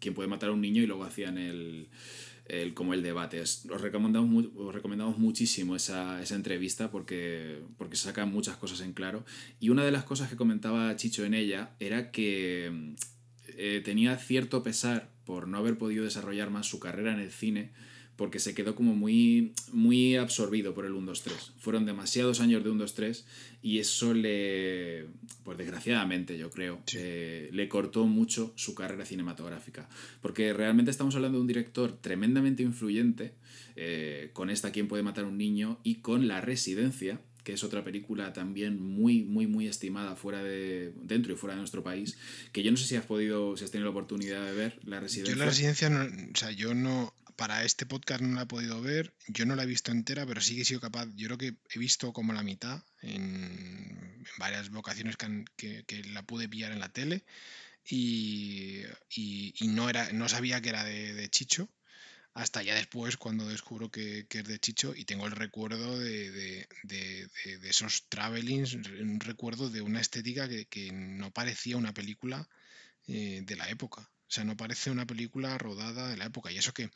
quién 0.00 0.14
puede 0.14 0.28
matar 0.28 0.50
a 0.50 0.52
un 0.52 0.60
niño 0.60 0.82
y 0.82 0.86
luego 0.86 1.04
hacían 1.04 1.38
el, 1.38 1.88
el- 2.46 2.74
como 2.74 2.94
el 2.94 3.02
debate. 3.02 3.40
Os, 3.40 3.64
recomendamos, 3.80 4.46
os 4.56 4.74
recomendamos 4.74 5.18
muchísimo 5.18 5.76
esa, 5.76 6.20
esa 6.22 6.34
entrevista 6.34 6.90
porque, 6.90 7.60
porque 7.78 7.96
se 7.96 8.04
sacan 8.04 8.30
muchas 8.30 8.56
cosas 8.56 8.80
en 8.80 8.92
claro. 8.92 9.24
Y 9.60 9.70
una 9.70 9.84
de 9.84 9.90
las 9.92 10.04
cosas 10.04 10.28
que 10.30 10.36
comentaba 10.36 10.94
Chicho 10.96 11.24
en 11.24 11.34
ella 11.34 11.70
era 11.80 12.10
que 12.10 12.94
eh, 13.48 13.82
tenía 13.84 14.16
cierto 14.16 14.62
pesar 14.62 15.10
por 15.24 15.48
no 15.48 15.58
haber 15.58 15.78
podido 15.78 16.04
desarrollar 16.04 16.50
más 16.50 16.66
su 16.66 16.78
carrera 16.80 17.12
en 17.14 17.20
el 17.20 17.30
cine 17.30 17.72
porque 18.16 18.38
se 18.38 18.54
quedó 18.54 18.74
como 18.74 18.94
muy, 18.94 19.52
muy 19.72 20.16
absorbido 20.16 20.72
por 20.74 20.84
el 20.86 20.92
1, 20.92 21.06
2, 21.06 21.22
3. 21.22 21.52
Fueron 21.58 21.84
demasiados 21.86 22.40
años 22.40 22.62
de 22.62 22.70
1, 22.70 22.78
2, 22.80 22.94
3 22.94 23.24
y 23.62 23.78
eso 23.80 24.14
le, 24.14 25.06
pues 25.42 25.58
desgraciadamente 25.58 26.38
yo 26.38 26.50
creo, 26.50 26.80
Sí. 26.86 26.98
eh, 27.00 27.48
le 27.52 27.68
cortó 27.68 28.06
mucho 28.06 28.52
su 28.56 28.74
carrera 28.74 29.04
cinematográfica. 29.04 29.88
Porque 30.22 30.52
realmente 30.52 30.90
estamos 30.90 31.14
hablando 31.16 31.38
de 31.38 31.42
un 31.42 31.48
director 31.48 31.96
tremendamente 32.00 32.62
influyente, 32.62 33.34
eh, 33.76 34.30
con 34.32 34.50
esta 34.50 34.70
Quién 34.70 34.86
puede 34.86 35.02
matar 35.02 35.24
a 35.24 35.28
un 35.28 35.38
niño 35.38 35.80
y 35.82 35.96
con 35.96 36.28
La 36.28 36.40
Residencia, 36.40 37.20
que 37.42 37.52
es 37.52 37.64
otra 37.64 37.82
película 37.84 38.32
también 38.32 38.80
muy, 38.80 39.22
muy, 39.22 39.46
muy 39.46 39.66
estimada 39.66 40.14
fuera 40.16 40.42
de, 40.42 40.92
dentro 41.02 41.32
y 41.32 41.36
fuera 41.36 41.54
de 41.54 41.58
nuestro 41.60 41.82
país, 41.82 42.16
que 42.52 42.62
yo 42.62 42.70
no 42.70 42.76
sé 42.76 42.86
si 42.86 42.96
has 42.96 43.04
podido, 43.04 43.56
si 43.56 43.64
has 43.64 43.70
tenido 43.70 43.86
la 43.86 43.90
oportunidad 43.90 44.44
de 44.46 44.52
ver 44.52 44.78
La 44.84 45.00
Residencia. 45.00 45.34
Yo 45.34 45.38
la 45.38 45.46
residencia, 45.46 45.90
no, 45.90 46.04
o 46.04 46.36
sea, 46.36 46.52
yo 46.52 46.72
no, 46.74 47.12
para 47.36 47.64
este 47.64 47.86
podcast 47.86 48.20
no 48.22 48.34
la 48.36 48.42
he 48.42 48.46
podido 48.46 48.80
ver, 48.80 49.14
yo 49.28 49.46
no 49.46 49.56
la 49.56 49.64
he 49.64 49.66
visto 49.66 49.90
entera, 49.92 50.26
pero 50.26 50.40
sí 50.40 50.56
que 50.56 50.62
he 50.62 50.64
sido 50.64 50.80
capaz, 50.80 51.08
yo 51.16 51.26
creo 51.28 51.38
que 51.38 51.54
he 51.74 51.78
visto 51.78 52.12
como 52.12 52.32
la 52.32 52.42
mitad 52.42 52.82
en, 53.02 54.24
varias 54.38 54.70
vocaciones 54.70 55.16
que, 55.16 55.44
que- 55.86 56.04
la 56.04 56.22
pude 56.22 56.48
pillar 56.48 56.72
en 56.72 56.80
la 56.80 56.88
tele 56.90 57.24
y, 57.84 58.82
y- 59.14 59.68
no, 59.68 59.88
era, 59.90 60.12
no 60.12 60.28
sabía 60.28 60.60
que 60.60 60.70
era 60.70 60.84
de, 60.84 61.28
Chicho. 61.30 61.68
Hasta 62.34 62.62
ya 62.62 62.74
después, 62.74 63.16
cuando 63.16 63.46
descubro 63.48 63.90
que, 63.90 64.26
que 64.28 64.38
es 64.40 64.44
de 64.44 64.58
Chicho 64.58 64.92
y 64.96 65.04
tengo 65.04 65.26
el 65.26 65.32
recuerdo 65.32 65.98
de- 65.98 66.30
de- 66.32 67.28
de 67.58 67.68
esos 67.70 68.08
travelings, 68.08 68.74
un 68.74 69.20
recuerdo 69.20 69.70
de 69.70 69.82
una 69.82 70.00
estética 70.00 70.48
que, 70.48 70.66
que 70.66 70.90
no 70.92 71.30
parecía 71.32 71.76
una 71.76 71.94
película 71.94 72.48
eh, 73.06 73.42
de 73.44 73.56
la 73.56 73.68
época. 73.68 74.02
O 74.02 74.30
sea, 74.34 74.44
no 74.44 74.56
parece 74.56 74.90
una 74.90 75.06
película 75.06 75.56
rodada 75.58 76.08
de 76.08 76.16
la 76.16 76.24
época. 76.26 76.50
Y 76.50 76.58
eso 76.58 76.72
que, 76.74 76.90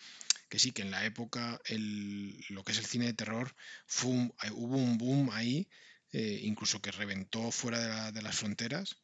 que 0.48 0.58
sí, 0.58 0.72
que 0.72 0.82
en 0.82 0.90
la 0.90 1.04
época 1.04 1.60
el, 1.66 2.44
lo 2.50 2.64
que 2.64 2.72
es 2.72 2.78
el 2.78 2.86
cine 2.86 3.06
de 3.06 3.14
terror 3.14 3.54
fue 3.86 4.12
eh, 4.42 4.50
hubo 4.52 4.76
un 4.76 4.98
boom 4.98 5.30
ahí, 5.32 5.68
eh, 6.12 6.40
incluso 6.42 6.80
que 6.80 6.90
reventó 6.90 7.50
fuera 7.50 7.80
de, 7.80 7.88
la- 7.88 8.12
de 8.12 8.22
las 8.22 8.36
fronteras. 8.36 8.96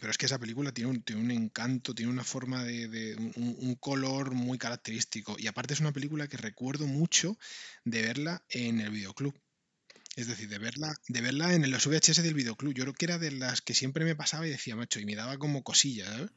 Pero 0.00 0.10
es 0.10 0.18
que 0.18 0.26
esa 0.26 0.38
película 0.38 0.72
tiene 0.72 0.90
un, 0.90 1.02
tiene 1.02 1.22
un 1.22 1.30
encanto, 1.30 1.94
tiene 1.94 2.10
una 2.10 2.24
forma 2.24 2.64
de, 2.64 3.14
un, 3.36 3.74
color 3.76 4.32
muy 4.34 4.58
característico. 4.58 5.36
Y 5.38 5.46
aparte 5.46 5.74
es 5.74 5.80
una 5.80 5.92
película 5.92 6.26
que 6.28 6.36
recuerdo 6.36 6.86
mucho 6.86 7.38
de 7.84 8.02
verla 8.02 8.44
en 8.48 8.80
el 8.80 8.90
videoclub. 8.90 9.38
Es 10.16 10.26
decir, 10.26 10.48
de 10.48 10.58
verla, 10.58 10.96
de 11.08 11.20
verla 11.20 11.54
en 11.54 11.70
los 11.70 11.86
VHS 11.86 12.22
del 12.22 12.34
videoclub. 12.34 12.74
Yo 12.74 12.84
creo 12.84 12.94
que 12.94 13.04
era 13.04 13.18
de 13.18 13.30
las 13.30 13.60
que 13.62 13.74
siempre 13.74 14.04
me 14.04 14.16
pasaba 14.16 14.46
y 14.46 14.50
decía, 14.50 14.74
macho, 14.74 14.98
y 14.98 15.04
me 15.04 15.14
daba 15.14 15.38
como 15.38 15.62
cosilla, 15.62 16.06
¿sabes? 16.06 16.30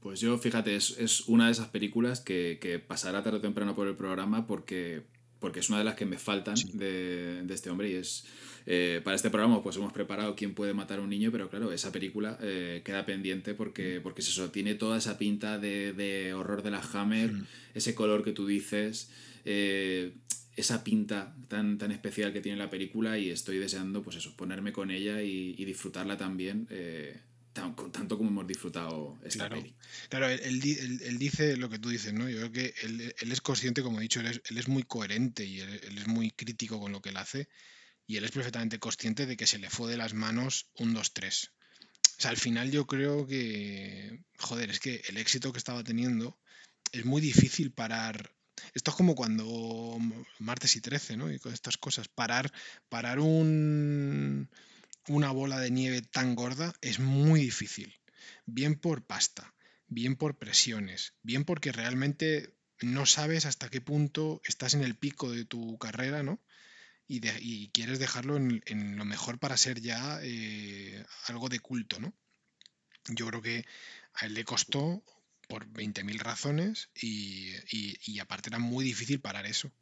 Pues 0.00 0.20
yo, 0.20 0.38
fíjate, 0.38 0.76
es, 0.76 0.96
es 0.98 1.28
una 1.28 1.46
de 1.46 1.52
esas 1.52 1.68
películas 1.68 2.20
que, 2.20 2.58
que 2.60 2.78
pasará 2.78 3.22
tarde 3.22 3.38
o 3.38 3.40
temprano 3.40 3.74
por 3.74 3.86
el 3.86 3.96
programa 3.96 4.46
porque, 4.46 5.02
porque 5.40 5.60
es 5.60 5.68
una 5.68 5.78
de 5.78 5.84
las 5.84 5.94
que 5.94 6.06
me 6.06 6.16
faltan 6.18 6.56
Sí. 6.56 6.70
de, 6.72 7.42
de 7.42 7.54
este 7.54 7.68
hombre 7.70 7.90
y 7.90 7.94
es... 7.96 8.24
eh, 8.66 9.00
para 9.04 9.14
este 9.16 9.28
programa 9.30 9.62
pues 9.62 9.76
hemos 9.76 9.92
preparado 9.92 10.34
quién 10.36 10.54
puede 10.54 10.72
matar 10.72 11.00
a 11.00 11.02
un 11.02 11.10
niño, 11.10 11.30
pero 11.30 11.50
claro, 11.50 11.70
esa 11.72 11.92
película 11.92 12.38
eh, 12.40 12.80
queda 12.84 13.04
pendiente 13.04 13.52
porque, 13.54 14.00
porque 14.02 14.22
es 14.22 14.28
eso, 14.28 14.50
tiene 14.50 14.74
toda 14.74 14.96
esa 14.96 15.18
pinta 15.18 15.58
de, 15.58 15.92
de 15.92 16.32
horror 16.32 16.62
de 16.62 16.70
la 16.70 16.80
Hammer, 16.80 17.32
Mm. 17.32 17.46
ese 17.74 17.94
color 17.94 18.24
que 18.24 18.32
tú 18.32 18.46
dices, 18.46 19.10
eh, 19.44 20.14
esa 20.56 20.82
pinta 20.82 21.34
tan, 21.48 21.76
tan 21.78 21.90
especial 21.92 22.32
que 22.32 22.40
tiene 22.40 22.56
la 22.58 22.70
película 22.70 23.18
y 23.18 23.30
estoy 23.30 23.58
deseando 23.58 24.02
pues 24.02 24.16
eso, 24.16 24.34
ponerme 24.36 24.72
con 24.72 24.90
ella 24.90 25.22
y, 25.22 25.54
y 25.58 25.64
disfrutarla 25.66 26.16
también, 26.16 26.66
eh, 26.70 27.20
tan- 27.52 27.74
con- 27.74 27.90
tanto 27.92 28.16
como 28.16 28.30
hemos 28.30 28.46
disfrutado 28.46 29.18
esta 29.24 29.48
Claro. 29.48 29.56
peli. 29.62 29.74
Claro, 30.08 30.28
él, 30.28 30.40
él 30.42 31.00
él- 31.02 31.18
dice 31.18 31.56
lo 31.56 31.68
que 31.68 31.78
tú 31.78 31.88
dices, 31.88 32.12
¿no? 32.12 32.28
Yo 32.28 32.38
creo 32.38 32.52
que 32.52 32.74
él, 32.82 33.14
él 33.18 33.32
es 33.32 33.40
consciente, 33.40 33.82
como 33.82 33.98
he 33.98 34.02
dicho, 34.02 34.20
él 34.20 34.26
es, 34.26 34.40
él 34.50 34.58
es 34.58 34.68
muy 34.68 34.82
coherente 34.84 35.44
y 35.44 35.60
él, 35.60 35.80
él 35.84 35.98
es 35.98 36.06
muy 36.06 36.30
crítico 36.30 36.78
con 36.80 36.92
lo 36.92 37.00
que 37.00 37.10
él 37.10 37.16
hace. 37.16 37.48
y 38.06 38.16
él 38.16 38.24
es 38.24 38.32
perfectamente 38.32 38.80
consciente 38.80 39.24
de 39.24 39.36
que 39.36 39.46
se 39.46 39.58
le 39.60 39.70
fue 39.70 39.88
de 39.88 39.96
las 39.96 40.14
manos 40.14 40.66
un 40.74 40.94
2-3. 40.94 41.52
O 42.18 42.20
sea, 42.20 42.32
al 42.32 42.36
final 42.36 42.72
yo 42.72 42.84
creo 42.84 43.24
que, 43.24 44.24
joder, 44.36 44.68
es 44.70 44.80
que 44.80 45.00
el 45.08 45.16
éxito 45.16 45.52
que 45.52 45.58
estaba 45.58 45.84
teniendo 45.84 46.36
es 46.90 47.04
muy 47.04 47.20
difícil 47.20 47.70
parar. 47.70 48.34
Esto 48.74 48.90
es 48.90 48.96
como 48.96 49.14
cuando 49.14 49.96
martes 50.40 50.74
y 50.74 50.80
13, 50.80 51.16
¿no? 51.16 51.30
Y 51.32 51.38
con 51.38 51.52
estas 51.54 51.76
cosas. 51.78 52.08
Parar, 52.08 52.52
parar 52.88 53.20
un, 53.20 54.50
una 55.08 55.30
bola 55.30 55.58
de 55.58 55.70
nieve 55.70 56.02
tan 56.02 56.34
gorda 56.34 56.74
es 56.80 56.98
muy 56.98 57.40
difícil. 57.40 58.00
Bien 58.46 58.74
por 58.78 59.04
pasta, 59.04 59.54
bien 59.88 60.16
por 60.16 60.38
presiones, 60.38 61.14
bien 61.22 61.44
porque 61.44 61.72
realmente 61.72 62.54
no 62.80 63.06
sabes 63.06 63.46
hasta 63.46 63.68
qué 63.68 63.80
punto 63.80 64.40
estás 64.44 64.74
en 64.74 64.82
el 64.82 64.96
pico 64.96 65.30
de 65.30 65.44
tu 65.44 65.78
carrera, 65.78 66.22
¿no? 66.22 66.40
Y, 67.06 67.70
quieres 67.72 67.98
dejarlo 67.98 68.36
en, 68.36 68.96
lo 68.96 69.04
mejor 69.04 69.40
para 69.40 69.56
ser 69.56 69.80
ya 69.80 70.20
eh, 70.22 71.04
algo 71.26 71.48
de 71.48 71.58
culto, 71.58 71.98
¿no? 71.98 72.14
Yo 73.08 73.26
creo 73.26 73.42
que 73.42 73.66
a 74.14 74.26
él 74.26 74.34
le 74.34 74.44
costó 74.44 75.02
por 75.48 75.66
20.000 75.66 76.20
razones 76.20 76.90
y, 76.94 78.20
aparte 78.20 78.50
era 78.50 78.60
muy 78.60 78.84
difícil 78.84 79.20
parar 79.20 79.46
eso. 79.46 79.72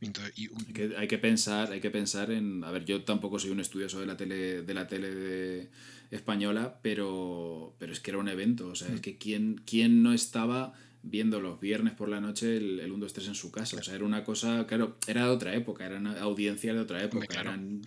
Hay, 0.00 1.08
que, 1.08 1.18
pensar, 1.18 1.72
hay 1.72 1.80
que 1.80 1.90
pensar 1.90 2.30
en. 2.30 2.64
A 2.64 2.70
ver, 2.70 2.84
yo 2.84 3.02
tampoco 3.02 3.38
soy 3.38 3.50
un 3.50 3.60
estudioso 3.60 4.00
de 4.00 4.06
la 4.06 4.16
tele, 4.16 4.62
de 4.62 4.74
la 4.74 4.86
tele 4.86 5.70
española, 6.10 6.78
pero, 6.82 7.74
pero 7.78 7.92
es 7.92 8.00
que 8.00 8.10
era 8.10 8.18
un 8.18 8.28
evento. 8.28 8.68
O 8.68 8.74
sea, 8.74 8.88
es 8.88 8.96
mm. 8.96 9.00
que 9.00 9.16
quién, 9.16 9.62
quién 9.64 10.02
no 10.02 10.12
estaba 10.12 10.74
viendo 11.02 11.40
los 11.40 11.60
viernes 11.60 11.94
por 11.94 12.08
la 12.08 12.20
noche 12.20 12.56
el, 12.56 12.80
el 12.80 12.90
1, 12.90 13.04
2, 13.04 13.12
3 13.12 13.28
en 13.28 13.34
su 13.34 13.50
casa. 13.50 13.78
O 13.78 13.82
sea, 13.82 13.94
era 13.94 14.04
una 14.04 14.24
cosa, 14.24 14.66
claro, 14.66 14.96
era 15.06 15.24
de 15.24 15.30
otra 15.30 15.54
época, 15.54 15.86
eran 15.86 16.06
audiencias 16.06 16.74
de 16.74 16.80
otra 16.80 17.02
época, 17.02 17.40
eran, 17.40 17.82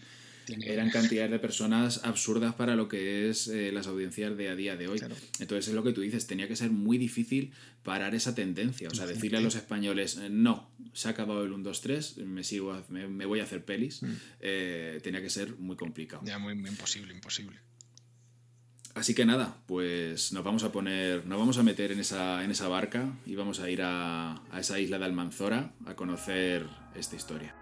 eran 0.66 0.90
cantidades 0.90 1.32
de 1.32 1.40
personas 1.40 2.02
absurdas 2.04 2.54
para 2.56 2.76
lo 2.76 2.88
que 2.88 3.30
es 3.30 3.48
eh, 3.48 3.72
las 3.72 3.88
audiencias 3.88 4.36
de 4.38 4.50
a 4.50 4.56
día 4.56 4.76
de 4.76 4.88
hoy. 4.88 5.00
Entonces 5.40 5.68
es 5.68 5.74
lo 5.74 5.84
que 5.84 5.94
tú 5.94 6.02
dices, 6.02 6.28
tenía 6.28 6.48
que 6.48 6.56
ser 6.56 6.72
muy 6.72 6.98
difícil 6.98 7.52
parar 7.84 8.16
esa 8.16 8.36
tendencia, 8.36 8.90
o 8.90 8.96
sea, 8.96 9.06
decirle 9.06 9.38
a 9.38 9.42
los 9.42 9.56
españoles, 9.56 10.18
eh, 10.18 10.30
no, 10.30 10.70
se 10.94 11.08
ha 11.08 11.12
acabado 11.12 11.44
el 11.44 11.54
1, 11.54 11.64
2, 11.64 11.82
3, 11.82 12.18
me, 12.20 12.44
sigo, 12.44 12.80
me, 12.90 13.26
voy 13.26 13.40
a 13.40 13.44
hacer 13.44 13.64
pelis, 13.64 14.04
mm. 14.04 14.14
eh, 14.42 15.00
tenía 15.04 15.22
que 15.22 15.30
ser 15.30 15.58
muy 15.58 15.76
complicado. 15.76 16.22
Ya, 16.26 16.38
muy 16.40 16.54
imposible, 16.54 17.14
imposible. 17.14 17.58
Así 18.96 19.14
que 19.14 19.26
nada, 19.26 19.64
pues 19.66 20.34
nos 20.34 20.44
vamos 20.44 20.64
a 20.64 20.72
poner, 20.72 21.26
nos 21.26 21.40
vamos 21.40 21.58
a 21.58 21.64
meter 21.64 21.92
en 21.92 22.00
esa, 22.00 22.44
en 22.44 22.52
esa 22.52 22.68
barca 22.68 23.18
y 23.26 23.36
vamos 23.36 23.60
a 23.60 23.70
ir 23.70 23.82
a, 23.82 24.42
a 24.52 24.60
esa 24.60 24.80
isla 24.80 24.98
de 24.98 25.06
Almanzora 25.06 25.74
a 25.86 25.96
conocer 25.96 26.68
esta 26.96 27.16
historia. 27.16 27.56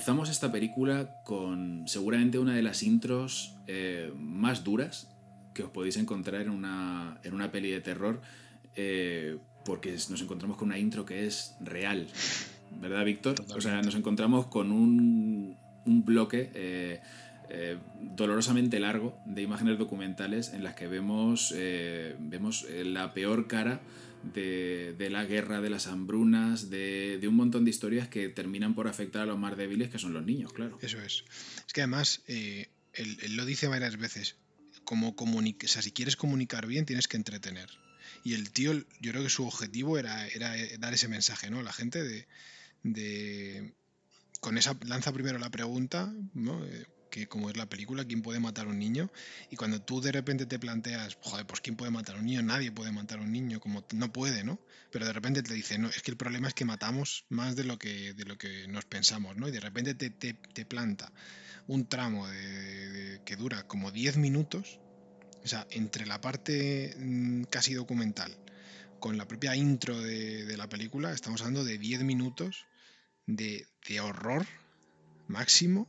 Comenzamos 0.00 0.30
esta 0.30 0.50
película 0.50 1.20
con 1.24 1.86
seguramente 1.86 2.38
una 2.38 2.54
de 2.54 2.62
las 2.62 2.82
intros 2.82 3.58
eh, 3.66 4.10
más 4.16 4.64
duras 4.64 5.14
que 5.52 5.62
os 5.62 5.68
podéis 5.68 5.98
encontrar 5.98 6.40
en 6.40 6.48
una, 6.48 7.20
en 7.22 7.34
una 7.34 7.52
peli 7.52 7.70
de 7.70 7.82
terror, 7.82 8.22
eh, 8.76 9.36
porque 9.66 9.92
nos 9.92 10.22
encontramos 10.22 10.56
con 10.56 10.68
una 10.68 10.78
intro 10.78 11.04
que 11.04 11.26
es 11.26 11.54
real, 11.60 12.06
¿verdad, 12.80 13.04
Víctor? 13.04 13.34
O 13.54 13.60
sea, 13.60 13.82
nos 13.82 13.94
encontramos 13.94 14.46
con 14.46 14.72
un, 14.72 15.58
un 15.84 16.04
bloque 16.06 16.50
eh, 16.54 17.78
dolorosamente 18.00 18.80
largo 18.80 19.18
de 19.26 19.42
imágenes 19.42 19.76
documentales 19.76 20.54
en 20.54 20.64
las 20.64 20.76
que 20.76 20.86
vemos, 20.88 21.54
vemos 22.18 22.66
la 22.70 23.12
peor 23.12 23.48
cara 23.48 23.82
de, 24.22 25.08
la 25.10 25.24
guerra, 25.24 25.60
de 25.60 25.70
las 25.70 25.86
hambrunas, 25.86 26.70
de, 26.70 27.20
un 27.26 27.36
montón 27.36 27.64
de 27.64 27.70
historias 27.70 28.08
que 28.08 28.28
terminan 28.28 28.74
por 28.74 28.88
afectar 28.88 29.22
a 29.22 29.26
los 29.26 29.38
más 29.38 29.56
débiles, 29.56 29.90
que 29.90 29.98
son 29.98 30.12
los 30.12 30.24
niños, 30.24 30.52
claro. 30.52 30.78
Eso 30.82 31.00
es. 31.00 31.24
Es 31.66 31.72
que 31.72 31.82
además, 31.82 32.22
eh, 32.26 32.68
él, 32.94 33.36
lo 33.36 33.44
dice 33.44 33.68
varias 33.68 33.96
veces, 33.96 34.36
como 34.84 35.14
si 35.64 35.92
quieres 35.92 36.16
comunicar 36.16 36.66
bien, 36.66 36.86
tienes 36.86 37.08
que 37.08 37.16
entretener. 37.16 37.68
Y 38.24 38.34
el 38.34 38.50
tío, 38.50 38.74
yo 39.00 39.12
creo 39.12 39.22
que 39.22 39.30
su 39.30 39.46
objetivo 39.46 39.98
era, 39.98 40.26
era 40.28 40.54
dar 40.78 40.92
ese 40.92 41.08
mensaje, 41.08 41.50
¿no? 41.50 41.62
La 41.62 41.72
gente 41.72 42.02
de, 42.02 42.26
de 42.82 43.72
con 44.40 44.58
esa 44.58 44.76
lanza 44.84 45.12
primero 45.12 45.38
la 45.38 45.50
pregunta, 45.50 46.12
¿no? 46.34 46.62
Que 47.10 47.26
como 47.26 47.50
es 47.50 47.56
la 47.56 47.68
película, 47.68 48.04
¿quién 48.04 48.22
puede 48.22 48.38
matar 48.38 48.66
a 48.66 48.70
un 48.70 48.78
niño? 48.78 49.10
Y 49.50 49.56
cuando 49.56 49.82
tú 49.82 50.00
de 50.00 50.12
repente 50.12 50.46
te 50.46 50.58
planteas, 50.58 51.18
joder, 51.20 51.46
pues 51.46 51.60
¿quién 51.60 51.76
puede 51.76 51.90
matar 51.90 52.16
a 52.16 52.18
un 52.20 52.26
niño? 52.26 52.42
Nadie 52.42 52.70
puede 52.70 52.92
matar 52.92 53.18
a 53.18 53.22
un 53.22 53.32
niño, 53.32 53.60
como 53.60 53.84
no 53.94 54.12
puede, 54.12 54.44
¿no? 54.44 54.60
Pero 54.92 55.06
de 55.06 55.12
repente 55.12 55.42
te 55.42 55.52
dice, 55.54 55.78
no, 55.78 55.88
es 55.88 56.02
que 56.02 56.12
el 56.12 56.16
problema 56.16 56.48
es 56.48 56.54
que 56.54 56.64
matamos 56.64 57.24
más 57.28 57.56
de 57.56 57.64
lo 57.64 57.78
que, 57.78 58.14
de 58.14 58.24
lo 58.24 58.38
que 58.38 58.68
nos 58.68 58.84
pensamos, 58.84 59.36
¿no? 59.36 59.48
Y 59.48 59.52
de 59.52 59.60
repente 59.60 59.94
te, 59.94 60.10
te, 60.10 60.64
planta 60.64 61.12
un 61.66 61.86
tramo 61.86 62.28
de, 62.28 63.20
que 63.24 63.36
dura 63.36 63.66
como 63.66 63.90
10 63.90 64.16
minutos, 64.16 64.78
o 65.42 65.48
sea, 65.48 65.66
entre 65.70 66.06
la 66.06 66.20
parte 66.20 66.94
mm, 66.98 67.44
casi 67.44 67.74
documental 67.74 68.36
con 69.00 69.16
la 69.16 69.26
propia 69.26 69.56
intro 69.56 70.00
de, 70.00 70.44
de 70.44 70.56
la 70.56 70.68
película, 70.68 71.12
estamos 71.12 71.40
hablando 71.40 71.64
de 71.64 71.78
10 71.78 72.02
minutos 72.02 72.66
de, 73.26 73.66
de 73.88 74.00
horror 74.00 74.46
máximo 75.26 75.88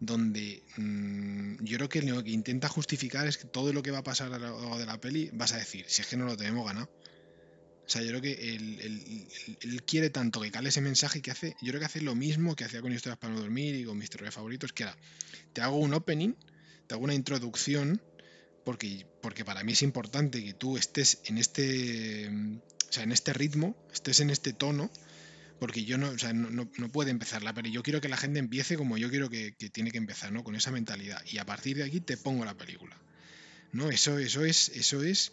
donde 0.00 0.62
mm, 0.76 1.64
yo 1.64 1.76
creo 1.78 1.88
que 1.88 2.02
lo 2.02 2.22
que 2.22 2.30
intenta 2.30 2.68
justificar 2.68 3.26
es 3.26 3.38
que 3.38 3.46
todo 3.46 3.72
lo 3.72 3.82
que 3.82 3.90
va 3.90 3.98
a 3.98 4.04
pasar 4.04 4.32
a 4.32 4.38
lo 4.38 4.44
largo 4.44 4.78
de 4.78 4.86
la 4.86 5.00
peli 5.00 5.30
vas 5.32 5.52
a 5.52 5.58
decir, 5.58 5.84
si 5.88 6.02
es 6.02 6.08
que 6.08 6.16
no 6.16 6.26
lo 6.26 6.36
tenemos 6.36 6.66
ganado. 6.66 6.90
O 7.86 7.88
sea, 7.88 8.02
yo 8.02 8.08
creo 8.08 8.20
que 8.20 8.56
él, 8.56 9.82
quiere 9.86 10.10
tanto 10.10 10.40
que 10.40 10.50
cale 10.50 10.70
ese 10.70 10.80
mensaje 10.80 11.22
que 11.22 11.30
hace, 11.30 11.56
yo 11.62 11.68
creo 11.68 11.78
que 11.78 11.86
hace 11.86 12.00
lo 12.00 12.16
mismo 12.16 12.56
que 12.56 12.64
hacía 12.64 12.82
con 12.82 12.92
Historias 12.92 13.18
para 13.18 13.32
no 13.32 13.40
dormir 13.40 13.76
y 13.76 13.84
con 13.84 13.96
mis 13.96 14.10
terrores 14.10 14.34
favoritos, 14.34 14.72
que 14.72 14.82
era, 14.82 14.96
te 15.52 15.60
hago 15.60 15.76
un 15.76 15.94
opening, 15.94 16.34
te 16.88 16.94
hago 16.94 17.04
una 17.04 17.14
introducción, 17.14 18.02
porque, 18.64 19.06
porque 19.22 19.44
para 19.44 19.62
mí 19.62 19.72
es 19.72 19.82
importante 19.82 20.42
que 20.42 20.52
tú 20.52 20.76
estés 20.76 21.20
en 21.26 21.38
este, 21.38 22.28
o 22.28 22.92
sea, 22.92 23.04
en 23.04 23.12
este 23.12 23.32
ritmo, 23.32 23.76
estés 23.92 24.18
en 24.18 24.30
este 24.30 24.52
tono, 24.52 24.90
porque 25.58 25.84
yo 25.84 25.98
no, 25.98 26.10
o 26.10 26.18
sea, 26.18 26.32
no, 26.32 26.50
no, 26.50 26.88
puede 26.92 27.10
empezar 27.10 27.42
pero 27.54 27.68
yo 27.68 27.82
quiero 27.82 28.00
que 28.00 28.08
la 28.08 28.16
gente 28.16 28.38
empiece 28.38 28.76
como 28.76 28.98
yo 28.98 29.08
quiero 29.10 29.30
que, 29.30 29.52
tiene 29.52 29.90
que 29.90 29.98
empezar, 29.98 30.32
¿no? 30.32 30.44
Con 30.44 30.54
esa 30.54 30.70
mentalidad. 30.70 31.22
Y 31.26 31.38
a 31.38 31.46
partir 31.46 31.76
de 31.76 31.84
aquí 31.84 32.00
te 32.00 32.16
pongo 32.16 32.44
la 32.44 32.56
película. 32.56 32.96
¿No? 33.72 33.90
Eso, 33.90 34.18
eso 34.18 34.44
es, 34.44 34.70
eso 34.70 35.02
es, 35.02 35.32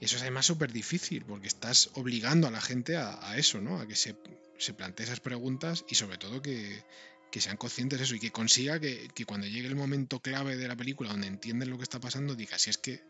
eso 0.00 0.16
es 0.16 0.22
además 0.22 0.46
súper 0.46 0.72
difícil, 0.72 1.24
porque 1.24 1.48
estás 1.48 1.90
obligando 1.94 2.46
a 2.46 2.50
la 2.50 2.60
gente 2.60 2.96
a, 2.96 3.36
eso, 3.36 3.60
¿no? 3.60 3.80
A 3.80 3.86
que 3.86 3.96
se, 3.96 4.16
se 4.58 4.74
plantee 4.74 5.04
esas 5.04 5.20
preguntas 5.20 5.84
y 5.88 5.94
sobre 5.94 6.18
todo 6.18 6.42
que, 6.42 6.84
sean 7.32 7.56
conscientes 7.56 7.98
de 7.98 8.04
eso 8.04 8.14
y 8.14 8.20
que 8.20 8.30
consiga 8.30 8.80
que, 8.80 9.08
que, 9.14 9.24
cuando 9.24 9.46
llegue 9.46 9.68
el 9.68 9.76
momento 9.76 10.20
clave 10.20 10.56
de 10.56 10.68
la 10.68 10.76
película 10.76 11.10
donde 11.10 11.26
entienden 11.26 11.70
lo 11.70 11.78
que 11.78 11.84
está 11.84 12.00
pasando, 12.00 12.34
diga, 12.34 12.58
si 12.58 12.70
es 12.70 12.78
que 12.78 13.02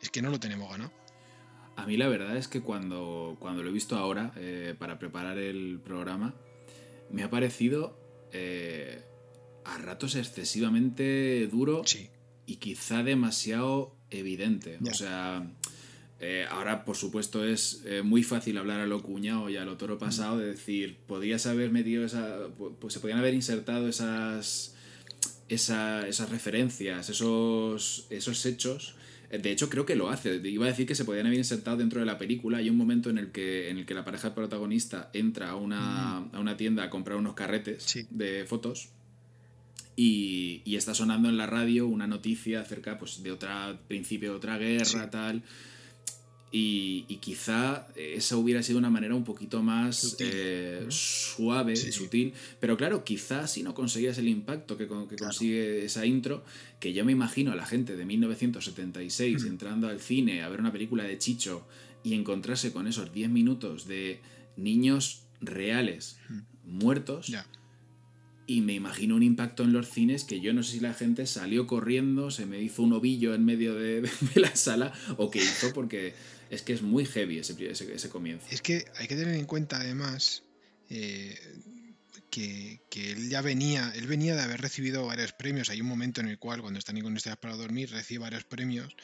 es 0.00 0.10
que 0.10 0.22
no 0.22 0.30
lo 0.30 0.38
tenemos 0.38 0.70
ganado. 0.70 0.92
A 1.76 1.84
mí 1.86 1.96
la 1.98 2.08
verdad 2.08 2.36
es 2.36 2.48
que 2.48 2.62
cuando, 2.62 3.36
cuando 3.38 3.62
lo 3.62 3.68
he 3.68 3.72
visto 3.72 3.96
ahora, 3.96 4.32
eh, 4.36 4.74
para 4.78 4.98
preparar 4.98 5.38
el 5.38 5.78
programa, 5.84 6.34
me 7.10 7.22
ha 7.22 7.30
parecido 7.30 7.98
eh, 8.32 9.02
a 9.64 9.76
ratos 9.78 10.16
excesivamente 10.16 11.46
duro 11.48 11.82
y 12.46 12.56
quizá 12.56 13.02
demasiado 13.02 13.94
evidente. 14.10 14.78
O 14.90 14.94
sea, 14.94 15.52
eh, 16.18 16.46
ahora 16.48 16.86
por 16.86 16.96
supuesto 16.96 17.44
es 17.44 17.84
muy 18.02 18.22
fácil 18.22 18.56
hablar 18.56 18.80
a 18.80 18.86
lo 18.86 19.02
cuñado 19.02 19.50
y 19.50 19.58
a 19.58 19.66
lo 19.66 19.76
toro 19.76 19.98
pasado, 19.98 20.38
de 20.38 20.46
decir, 20.46 20.96
podrías 21.06 21.44
haber 21.44 21.70
metido 21.72 22.06
esa. 22.06 22.48
Pues 22.80 22.94
se 22.94 23.00
podían 23.00 23.18
haber 23.18 23.34
insertado 23.34 23.86
esas. 23.86 24.74
esas 25.46 26.30
referencias, 26.30 27.10
esos, 27.10 28.06
esos 28.08 28.46
hechos 28.46 28.96
de 29.30 29.50
hecho, 29.50 29.68
creo 29.68 29.86
que 29.86 29.96
lo 29.96 30.08
hace. 30.08 30.36
Iba 30.36 30.66
a 30.66 30.68
decir 30.68 30.86
que 30.86 30.94
se 30.94 31.04
podían 31.04 31.26
haber 31.26 31.38
insertado 31.38 31.76
dentro 31.76 32.00
de 32.00 32.06
la 32.06 32.18
película. 32.18 32.58
Hay 32.58 32.70
un 32.70 32.76
momento 32.76 33.10
en 33.10 33.18
el 33.18 33.32
que, 33.32 33.70
en 33.70 33.78
el 33.78 33.86
que 33.86 33.94
la 33.94 34.04
pareja 34.04 34.34
protagonista 34.34 35.10
entra 35.12 35.50
a 35.50 35.56
una, 35.56 36.18
a 36.18 36.40
una 36.40 36.56
tienda 36.56 36.84
a 36.84 36.90
comprar 36.90 37.18
unos 37.18 37.34
carretes 37.34 38.06
de 38.10 38.44
fotos. 38.46 38.90
Y, 39.96 40.60
y, 40.64 40.76
está 40.76 40.94
sonando 40.94 41.30
en 41.30 41.38
la 41.38 41.46
radio 41.46 41.86
una 41.86 42.06
noticia 42.06 42.60
acerca 42.60 42.98
pues, 42.98 43.22
de 43.22 43.32
otra 43.32 43.78
principio 43.88 44.32
de 44.32 44.36
otra 44.36 44.58
guerra, 44.58 45.10
tal. 45.10 45.42
Y, 46.52 47.02
quizá 47.20 47.88
esa 47.96 48.36
hubiera 48.36 48.62
sido 48.62 48.78
una 48.78 48.88
manera 48.88 49.14
un 49.14 49.24
poquito 49.24 49.62
más 49.62 50.16
eh, 50.20 50.86
suave, 50.88 51.72
y 51.72 51.92
sutil. 51.92 52.32
Pero 52.60 52.76
claro, 52.76 53.04
quizá 53.04 53.46
si 53.46 53.62
no 53.62 53.74
conseguías 53.74 54.16
el 54.18 54.28
impacto 54.28 54.76
que, 54.76 54.86
consigue 54.86 55.84
esa 55.84 56.06
intro, 56.06 56.44
que 56.80 56.92
yo 56.92 57.04
me 57.04 57.12
imagino 57.12 57.52
a 57.52 57.56
la 57.56 57.66
gente 57.66 57.96
de 57.96 58.04
1976 58.06 59.42
mm. 59.42 59.46
entrando 59.46 59.88
al 59.88 60.00
cine 60.00 60.42
a 60.42 60.48
ver 60.48 60.60
una 60.60 60.72
película 60.72 61.04
de 61.04 61.18
Chicho 61.18 61.66
y 62.04 62.14
encontrarse 62.14 62.72
con 62.72 62.86
esos 62.86 63.12
10 63.12 63.30
minutos 63.30 63.86
de 63.88 64.20
niños 64.56 65.24
reales 65.40 66.18
mm. 66.28 66.78
muertos. 66.78 67.32
Y 68.48 68.60
me 68.60 68.74
imagino 68.74 69.16
un 69.16 69.24
impacto 69.24 69.64
en 69.64 69.72
los 69.72 69.90
cines 69.90 70.22
que 70.22 70.40
yo 70.40 70.54
no 70.54 70.62
sé 70.62 70.74
si 70.74 70.80
la 70.80 70.94
gente 70.94 71.26
salió 71.26 71.66
corriendo, 71.66 72.30
se 72.30 72.46
me 72.46 72.62
hizo 72.62 72.84
un 72.84 72.92
ovillo 72.92 73.34
en 73.34 73.44
medio 73.44 73.74
de, 73.74 74.08
la 74.36 74.54
sala 74.54 74.92
o 75.16 75.32
qué 75.32 75.40
hizo, 75.40 75.72
porque 75.74 76.14
es 76.50 76.62
que 76.62 76.72
es 76.72 76.82
muy 76.82 77.04
heavy 77.06 77.38
ese, 77.38 78.08
comienzo. 78.08 78.46
Es 78.50 78.62
que 78.62 78.86
hay 78.96 79.08
que 79.08 79.16
tener 79.16 79.34
en 79.34 79.46
cuenta 79.46 79.78
además 79.78 80.42
eh, 80.90 81.38
que, 82.30 82.80
él 82.94 83.28
ya 83.30 83.40
venía, 83.40 83.92
él 83.94 84.06
venía 84.06 84.34
de 84.34 84.42
haber 84.42 84.60
recibido 84.60 85.06
varios 85.06 85.32
premios. 85.32 85.70
Hay 85.70 85.80
un 85.80 85.86
momento 85.86 86.20
en 86.20 86.28
el 86.28 86.38
cual, 86.38 86.60
cuando 86.60 86.78
está 86.78 86.92
ni 86.92 87.02
con 87.02 87.16
Estrellas 87.16 87.38
para 87.38 87.56
dormir, 87.56 87.90
recibe 87.90 88.20
varios 88.20 88.44
premios. 88.44 88.94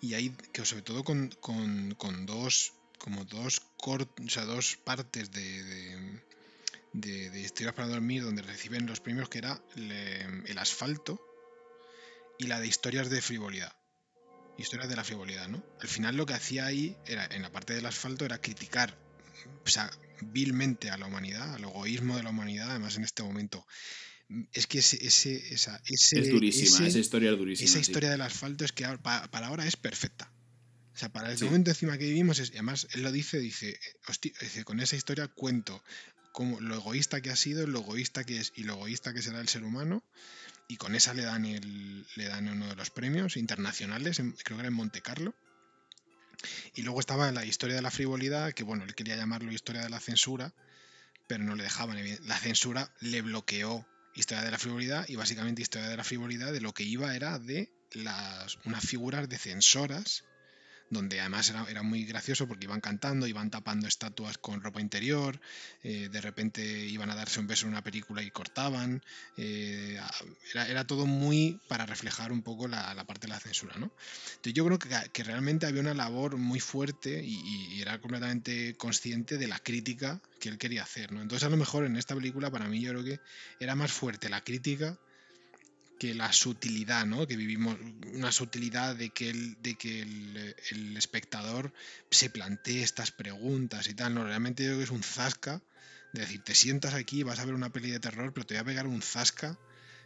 Y 0.00 0.14
hay 0.14 0.30
que 0.52 0.64
sobre 0.64 0.82
todo 0.82 1.04
con, 1.04 1.30
dos 2.26 2.72
como 2.98 3.24
dos 3.24 3.62
o 3.84 4.28
sea, 4.28 4.44
dos 4.44 4.76
partes 4.76 5.30
de 5.30 6.22
de, 6.92 7.30
de 7.30 7.40
Historias 7.40 7.74
para 7.74 7.88
dormir 7.88 8.22
donde 8.22 8.42
reciben 8.42 8.86
los 8.86 9.00
premios 9.00 9.28
que 9.28 9.38
era 9.38 9.60
el 9.74 10.58
asfalto 10.58 11.20
y 12.38 12.46
la 12.46 12.60
de 12.60 12.66
historias 12.66 13.10
de 13.10 13.20
frivolidad. 13.20 13.72
Historias 14.58 14.88
de 14.88 14.96
la 14.96 15.04
frivolidad, 15.04 15.48
¿no? 15.48 15.62
Al 15.80 15.88
final 15.88 16.16
lo 16.16 16.26
que 16.26 16.34
hacía 16.34 16.66
ahí, 16.66 16.96
era, 17.06 17.26
en 17.26 17.42
la 17.42 17.52
parte 17.52 17.74
del 17.74 17.86
asfalto, 17.86 18.24
era 18.24 18.38
criticar 18.40 18.96
o 19.64 19.68
sea, 19.68 19.90
vilmente 20.20 20.90
a 20.90 20.96
la 20.96 21.06
humanidad, 21.06 21.54
al 21.54 21.64
egoísmo 21.64 22.16
de 22.16 22.22
la 22.22 22.30
humanidad, 22.30 22.70
además 22.70 22.96
en 22.96 23.04
este 23.04 23.22
momento. 23.22 23.66
Es 24.52 24.66
que 24.66 24.78
ese, 24.78 25.04
ese, 25.06 25.54
esa, 25.54 25.80
ese, 25.86 26.20
es 26.20 26.30
durísima, 26.30 26.86
esa 26.86 26.98
historia 26.98 27.30
es 27.30 27.38
durísima. 27.38 27.68
Esa 27.68 27.78
historia 27.78 28.10
del 28.10 28.20
asfalto 28.22 28.64
es 28.64 28.72
que 28.72 28.86
para, 28.98 29.24
ahora 29.46 29.66
es 29.66 29.76
perfecta. 29.76 30.32
O 30.94 30.98
sea, 30.98 31.12
para 31.12 31.30
el 31.30 31.44
momento 31.44 31.70
encima 31.70 31.98
que 31.98 32.06
vivimos, 32.06 32.38
es, 32.38 32.50
y 32.50 32.52
además 32.54 32.88
él 32.92 33.02
lo 33.02 33.12
dice, 33.12 33.38
dice, 33.38 33.78
dice, 34.40 34.64
con 34.64 34.80
esa 34.80 34.96
historia 34.96 35.28
cuento 35.28 35.82
como 36.32 36.60
lo 36.60 36.76
egoísta 36.76 37.20
que 37.20 37.30
ha 37.30 37.36
sido, 37.36 37.66
lo 37.66 37.80
egoísta 37.80 38.24
que 38.24 38.38
es 38.38 38.52
y 38.56 38.64
lo 38.64 38.74
egoísta 38.74 39.12
que 39.14 39.22
será 39.22 39.40
el 39.40 39.48
ser 39.48 39.64
humano. 39.64 40.02
Y 40.68 40.76
con 40.76 40.94
esa 40.94 41.14
le 41.14 41.22
dan, 41.22 41.44
el, 41.44 42.06
le 42.16 42.24
dan 42.24 42.48
uno 42.48 42.68
de 42.68 42.76
los 42.76 42.90
premios 42.90 43.36
internacionales, 43.36 44.16
creo 44.16 44.34
que 44.42 44.54
era 44.54 44.68
en 44.68 44.74
Monte 44.74 45.00
Carlo. 45.00 45.34
Y 46.74 46.82
luego 46.82 47.00
estaba 47.00 47.30
la 47.32 47.44
historia 47.44 47.76
de 47.76 47.82
la 47.82 47.90
frivolidad, 47.90 48.52
que 48.52 48.64
bueno, 48.64 48.84
él 48.84 48.94
quería 48.94 49.16
llamarlo 49.16 49.52
historia 49.52 49.82
de 49.82 49.90
la 49.90 50.00
censura, 50.00 50.52
pero 51.26 51.44
no 51.44 51.54
le 51.54 51.64
dejaban. 51.64 51.98
La 52.26 52.38
censura 52.38 52.92
le 53.00 53.22
bloqueó 53.22 53.86
historia 54.14 54.44
de 54.44 54.50
la 54.50 54.58
frivolidad 54.58 55.06
y 55.08 55.16
básicamente 55.16 55.62
historia 55.62 55.88
de 55.88 55.96
la 55.96 56.04
frivolidad 56.04 56.52
de 56.52 56.60
lo 56.60 56.72
que 56.72 56.82
iba 56.82 57.14
era 57.14 57.38
de 57.38 57.70
las, 57.92 58.58
unas 58.64 58.84
figuras 58.84 59.28
de 59.28 59.38
censoras 59.38 60.24
donde 60.90 61.20
además 61.20 61.52
era, 61.68 61.82
muy 61.82 62.04
gracioso 62.04 62.46
porque 62.46 62.66
iban 62.66 62.80
cantando, 62.80 63.26
iban 63.26 63.50
tapando 63.50 63.88
estatuas 63.88 64.38
con 64.38 64.60
ropa 64.60 64.80
interior, 64.80 65.40
eh, 65.82 66.08
de 66.10 66.20
repente 66.20 66.62
iban 66.62 67.10
a 67.10 67.14
darse 67.14 67.40
un 67.40 67.46
beso 67.46 67.66
en 67.66 67.72
una 67.72 67.82
película 67.82 68.22
y 68.22 68.30
cortaban, 68.30 69.02
eh, 69.36 70.00
era, 70.54 70.86
todo 70.86 71.06
muy 71.06 71.60
para 71.68 71.86
reflejar 71.86 72.30
un 72.30 72.42
poco 72.42 72.68
la, 72.68 73.04
parte 73.04 73.26
de 73.26 73.32
la 73.32 73.40
censura, 73.40 73.74
¿no? 73.78 73.90
Entonces 74.36 74.54
yo 74.54 74.64
creo 74.64 74.78
que, 74.78 75.24
realmente 75.24 75.66
había 75.66 75.80
una 75.80 75.94
labor 75.94 76.36
muy 76.36 76.60
fuerte 76.60 77.22
y, 77.24 77.80
era 77.80 78.00
completamente 78.00 78.74
consciente 78.76 79.38
de 79.38 79.48
la 79.48 79.58
crítica 79.58 80.20
que 80.40 80.48
él 80.48 80.58
quería 80.58 80.82
hacer, 80.82 81.12
¿no? 81.12 81.20
Entonces 81.20 81.46
a 81.46 81.50
lo 81.50 81.56
mejor 81.56 81.84
en 81.84 81.96
esta 81.96 82.14
película 82.14 82.50
para 82.50 82.66
mí 82.68 82.80
yo 82.80 82.90
creo 82.90 83.04
que 83.04 83.20
era 83.60 83.74
más 83.74 83.92
fuerte 83.92 84.28
la 84.28 84.42
crítica 84.42 84.98
que 85.98 86.14
la 86.14 86.32
sutilidad, 86.32 87.06
¿no? 87.06 87.26
Que 87.26 87.36
vivimos 87.36 87.76
una 88.12 88.32
sutilidad 88.32 88.96
de 88.96 89.10
que 89.10 89.30
el, 89.30 89.56
de 89.62 89.74
que 89.76 90.02
el, 90.02 90.96
espectador 90.96 91.72
se 92.10 92.30
plantee 92.30 92.82
estas 92.82 93.10
preguntas 93.10 93.88
y 93.88 93.94
tal. 93.94 94.14
No, 94.14 94.24
realmente 94.24 94.62
yo 94.62 94.70
creo 94.70 94.78
que 94.78 94.84
es 94.84 94.90
un 94.90 95.02
zasca. 95.02 95.62
De 96.12 96.20
decir, 96.20 96.42
te 96.42 96.54
sientas 96.54 96.94
aquí, 96.94 97.24
vas 97.24 97.40
a 97.40 97.44
ver 97.44 97.54
una 97.54 97.70
peli 97.70 97.90
de 97.90 98.00
terror, 98.00 98.32
pero 98.32 98.46
te 98.46 98.54
voy 98.54 98.60
a 98.60 98.64
pegar 98.64 98.86
un 98.86 99.02
zasca 99.02 99.58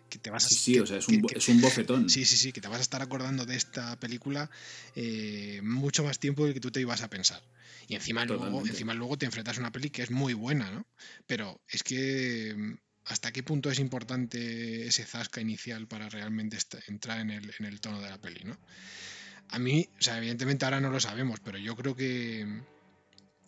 que 0.08 0.18
te 0.18 0.30
vas 0.30 0.44
a... 0.46 0.48
Sí, 0.48 0.56
sí, 0.56 0.78
o 0.80 0.86
sea, 0.86 0.96
es 0.98 1.06
un, 1.06 1.24
es 1.32 1.48
un, 1.48 1.60
bofetón. 1.60 2.10
Sí, 2.10 2.24
sí, 2.24 2.36
sí, 2.36 2.52
que 2.52 2.60
te 2.60 2.68
vas 2.68 2.78
a 2.78 2.82
estar 2.82 3.00
acordando 3.00 3.46
de 3.46 3.54
esta 3.54 3.98
película 4.00 4.50
eh, 4.96 5.60
mucho 5.62 6.02
más 6.02 6.18
tiempo 6.18 6.44
del 6.44 6.54
que 6.54 6.60
tú 6.60 6.70
te 6.70 6.80
ibas 6.80 7.02
a 7.02 7.08
pensar. 7.08 7.42
Y 7.86 7.94
encima 7.94 8.24
luego, 8.24 8.66
encima 8.66 8.94
luego 8.94 9.16
te 9.18 9.26
enfrentas 9.26 9.58
a 9.58 9.60
una 9.60 9.72
peli 9.72 9.90
que 9.90 10.02
es 10.02 10.10
muy 10.10 10.34
buena, 10.34 10.70
¿no? 10.70 10.86
Pero 11.26 11.60
es 11.68 11.82
que 11.82 12.76
hasta 13.10 13.32
qué 13.32 13.42
punto 13.42 13.70
es 13.70 13.80
importante 13.80 14.86
ese 14.86 15.04
zasca 15.04 15.40
inicial 15.40 15.88
para 15.88 16.08
realmente 16.08 16.56
entrar 16.86 17.20
en 17.20 17.30
el, 17.30 17.80
tono 17.80 18.00
de 18.00 18.08
la 18.08 18.18
peli, 18.18 18.44
¿no? 18.44 18.56
A 19.48 19.58
mí, 19.58 19.88
o 19.98 20.02
sea, 20.02 20.18
evidentemente 20.18 20.64
ahora 20.64 20.80
no 20.80 20.90
lo 20.90 21.00
sabemos, 21.00 21.40
pero 21.40 21.58
yo 21.58 21.74
creo 21.74 21.96
que 21.96 22.46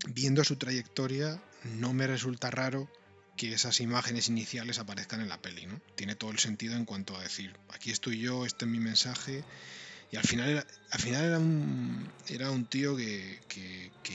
viendo 0.09 0.42
su 0.42 0.57
trayectoria 0.57 1.40
no 1.77 1.92
me 1.92 2.09
resulta 2.09 2.51
raro 2.51 2.90
que 3.37 3.53
esas 3.53 3.81
imágenes 3.81 4.29
iniciales 4.29 4.81
aparezcan 4.81 5.20
en 5.20 5.29
la 5.29 5.40
peli, 5.40 5.66
¿no? 5.66 5.81
Tiene 5.94 6.16
todo 6.16 6.33
el 6.33 6.40
sentido 6.40 6.75
en 6.75 6.85
cuanto 6.85 7.16
a 7.16 7.22
decir, 7.22 7.57
aquí 7.68 7.92
estoy 7.92 8.18
yo, 8.18 8.44
este 8.44 8.64
es 8.64 8.70
mi 8.70 8.81
mensaje, 8.81 9.44
y 10.11 10.16
al 10.16 10.25
final 10.25 10.51
era, 10.51 10.66
al 10.90 11.01
final 11.01 11.25
era, 11.25 11.38
un, 11.38 12.11
era 12.29 12.51
un 12.51 12.66
tío 12.66 12.96
que, 12.96 13.40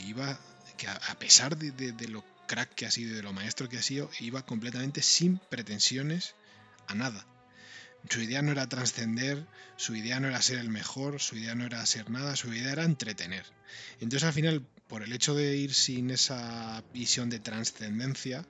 iba, 0.05 0.37
que 0.77 0.87
a, 0.89 1.17
pesar 1.17 1.57
de, 1.57 1.71
de, 1.71 1.93
de 1.93 2.07
crack 2.47 2.73
que 2.73 2.85
ha 2.85 2.91
sido 2.91 3.11
y 3.11 3.15
de 3.15 3.23
lo 3.23 3.33
maestro 3.33 3.69
que 3.69 3.77
ha 3.77 3.81
sido, 3.83 4.09
iba 4.19 4.45
completamente 4.45 5.01
sin 5.01 5.37
pretensiones 5.37 6.35
a 6.87 6.95
nada. 6.95 7.27
Su 8.09 8.21
idea 8.21 8.41
no 8.41 8.51
era 8.51 8.67
trascender, 8.67 9.45
su 9.75 9.95
idea 9.95 10.19
no 10.19 10.27
era 10.27 10.41
ser 10.41 10.59
el 10.59 10.69
mejor, 10.69 11.19
su 11.19 11.35
idea 11.35 11.55
no 11.55 11.65
era 11.65 11.85
ser 11.85 12.09
nada, 12.09 12.35
su 12.35 12.53
idea 12.53 12.71
era 12.71 12.85
entretener. 12.85 13.45
Entonces 13.99 14.23
al 14.23 14.33
final, 14.33 14.65
por 14.87 15.03
el 15.03 15.13
hecho 15.13 15.35
de 15.35 15.57
ir 15.57 15.73
sin 15.73 16.09
esa 16.09 16.83
visión 16.93 17.29
de 17.29 17.39
trascendencia, 17.39 18.45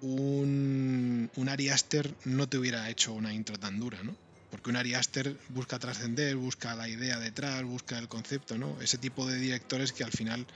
un, 0.00 1.30
un 1.36 1.48
Ari 1.48 1.68
Aster 1.68 2.14
no 2.24 2.48
te 2.48 2.58
hubiera 2.58 2.88
hecho 2.88 3.12
una 3.12 3.32
intro 3.32 3.58
tan 3.58 3.78
dura, 3.78 4.02
¿no? 4.02 4.16
Porque 4.54 4.70
un 4.70 4.76
Ari 4.76 4.94
Aster 4.94 5.36
busca 5.48 5.80
trascender, 5.80 6.36
busca 6.36 6.76
la 6.76 6.88
idea 6.88 7.18
detrás, 7.18 7.64
busca 7.64 7.98
el 7.98 8.06
concepto, 8.06 8.56
¿no? 8.56 8.80
Ese 8.80 8.98
tipo 8.98 9.26
de 9.26 9.36
directores 9.36 9.92
que 9.92 10.04
al 10.04 10.12
final 10.12 10.46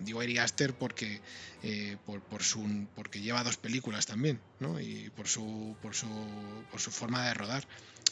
Digo 0.00 0.20
Ari 0.20 0.38
Aster 0.38 0.74
porque, 0.74 1.20
eh, 1.62 1.96
por, 2.04 2.42
su, 2.42 2.86
porque 2.94 3.20
lleva 3.20 3.42
dos 3.44 3.56
películas 3.56 4.06
también, 4.06 4.40
¿no? 4.60 4.80
Y 4.80 5.10
por 5.16 5.28
su, 5.28 5.74
por, 5.80 5.94
su, 5.94 6.08
por 6.70 6.80
su 6.80 6.90
forma 6.90 7.26
de 7.26 7.34
rodar. 7.34 7.64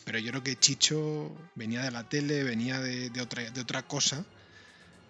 Pero 0.05 0.19
yo 0.19 0.31
creo 0.31 0.43
que 0.43 0.57
Chicho 0.57 1.31
venía 1.55 1.83
de 1.83 1.91
la 1.91 2.09
tele, 2.09 2.43
venía 2.43 2.81
de, 2.81 3.11
otra, 3.21 3.51
de 3.51 3.61
otra 3.61 3.83
cosa 3.83 4.25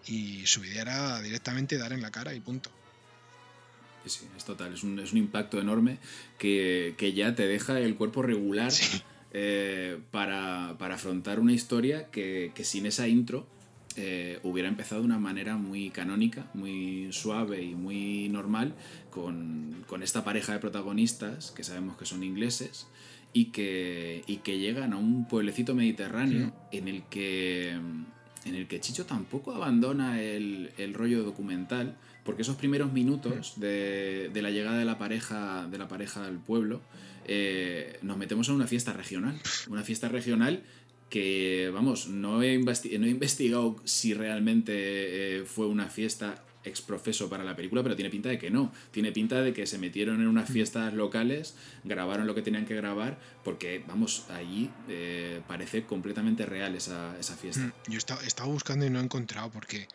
y 0.07 0.47
su 0.47 0.65
idea 0.65 0.83
era 0.83 1.21
directamente 1.21 1.79
dar 1.79 1.93
en 1.93 2.03
la 2.03 2.11
cara 2.11 2.35
y 2.35 2.41
punto. 2.41 2.71
Sí, 4.07 4.27
es 4.37 4.45
total, 4.45 4.75
es 4.75 4.83
un, 4.83 4.99
es 4.99 5.13
un 5.13 5.19
impacto 5.19 5.59
enorme 5.59 5.99
que, 6.39 7.13
ya 7.15 7.35
te 7.35 7.47
deja 7.47 7.79
el 7.79 7.97
cuerpo 7.97 8.23
regular 8.23 8.71
eh, 9.35 9.99
para, 10.11 10.71
afrontar 10.71 11.41
una 11.41 11.53
historia 11.53 12.11
que, 12.11 12.53
que 12.55 12.65
sin 12.65 12.87
esa 12.87 13.09
intro 13.09 13.47
eh, 13.97 14.41
hubiera 14.43 14.69
empezado 14.69 15.03
de 15.03 15.07
una 15.07 15.21
manera 15.21 15.57
muy 15.57 15.91
canónica, 15.91 16.47
muy 16.53 17.13
suave 17.13 17.63
y 17.63 17.77
muy 17.77 18.29
normal 18.29 18.75
con, 19.11 19.85
esta 20.03 20.25
pareja 20.25 20.53
de 20.53 20.59
protagonistas 20.59 21.53
que 21.53 21.63
sabemos 21.63 21.97
que 21.97 22.05
son 22.05 22.25
ingleses 22.25 22.89
y 23.33 23.47
que, 23.47 24.25
y 24.27 24.39
que 24.39 24.59
llegan 24.59 24.93
a 24.93 24.97
un 24.97 25.29
pueblecito 25.29 25.77
mediterráneo 25.77 26.53
en, 26.73 26.89
el 26.89 27.05
que, 27.05 27.71
en 27.71 28.55
el 28.55 28.67
que 28.67 28.81
Chicho 28.81 29.07
tampoco 29.07 29.53
abandona 29.53 30.21
el, 30.21 30.95
rollo 30.95 31.23
documental 31.23 31.95
porque 32.25 32.43
esos 32.43 32.57
primeros 32.57 32.93
minutos 32.93 33.61
de, 33.61 34.31
la 34.35 34.51
llegada 34.51 34.77
de 34.77 34.85
la 34.85 34.99
pareja, 34.99 35.69
de 35.69 35.79
la 35.79 35.87
pareja 35.87 36.27
al 36.27 36.39
pueblo 36.39 36.81
eh, 37.27 37.99
nos 38.03 38.17
metemos 38.17 38.49
en 38.49 38.55
una 38.57 38.67
fiesta 38.67 38.93
regional, 38.93 39.41
una 39.69 39.83
fiesta 39.83 40.09
regional 40.09 40.63
que, 41.11 41.71
vamos, 41.73 42.09
no 42.09 42.43
he, 42.43 42.59
no 42.59 43.07
he 43.07 43.11
investigado 43.11 43.77
si 43.85 44.15
realmente 44.15 44.73
eh, 45.39 45.45
fue 45.45 45.67
una 45.67 45.89
fiesta 45.89 46.43
exprofeso 46.65 47.29
para 47.29 47.45
la 47.45 47.55
película, 47.55 47.83
pero 47.83 47.95
tiene 47.95 48.11
pinta 48.11 48.29
de 48.29 48.39
que 48.39 48.51
no. 48.51 48.73
Tiene 48.91 49.13
pinta 49.13 49.43
de 49.43 49.53
que 49.53 49.67
se 49.67 49.79
metieron 49.79 50.21
en 50.21 50.27
unas 50.27 50.51
mm. 50.51 50.53
fiestas 50.53 50.95
locales, 50.95 51.55
grabaron 51.85 52.27
lo 52.27 52.35
que 52.35 52.43
tenían 52.43 52.67
que 52.67 52.75
grabar, 52.75 53.19
porque, 53.45 53.85
vamos, 53.87 54.27
allí 54.31 54.71
eh, 54.89 55.41
parece 55.47 55.85
completamente 55.85 56.47
real 56.47 56.75
esa, 56.75 57.17
esa 57.19 57.37
fiesta. 57.37 57.63
Mm, 57.63 57.91
yo 57.91 57.99
he 58.23 58.27
estado, 58.27 58.51
buscando 58.51 58.87
y 58.87 58.91
no 58.91 59.01
he 59.01 59.05
encontrado 59.05 59.51
porque 59.51 59.89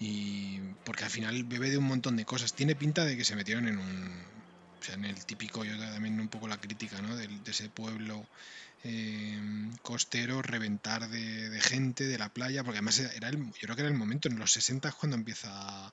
y 0.00 0.60
porque 0.84 1.04
al 1.04 1.10
final 1.10 1.42
bebe 1.44 1.70
de 1.70 1.78
un 1.78 1.84
montón 1.84 2.16
de 2.16 2.24
cosas. 2.24 2.54
Tiene 2.54 2.74
pinta 2.74 3.04
de 3.04 3.16
que 3.16 3.24
se 3.24 3.34
metieron 3.34 3.66
en 3.66 3.78
un 3.78 4.10
o 4.80 4.84
sea, 4.84 4.94
en 4.94 5.04
el 5.04 5.24
típico, 5.24 5.64
yo 5.64 5.78
también 5.78 6.18
un 6.20 6.28
poco 6.28 6.48
la 6.48 6.60
crítica, 6.60 7.00
¿no? 7.02 7.16
De, 7.16 7.28
de 7.28 7.50
ese 7.50 7.68
pueblo 7.68 8.26
em, 8.84 9.70
costero 9.82 10.42
reventar 10.42 11.08
de, 11.08 11.60
gente 11.60 12.04
de 12.04 12.18
la 12.18 12.28
playa, 12.28 12.62
porque 12.62 12.78
además 12.78 12.98
era 12.98 13.28
el, 13.28 13.38
yo 13.38 13.52
creo 13.60 13.76
que 13.76 13.82
era 13.82 13.90
el 13.90 13.96
momento, 13.96 14.28
en 14.28 14.38
los 14.38 14.52
60 14.52 14.88
es 14.88 14.94
cuando 14.94 15.16
empieza 15.16 15.92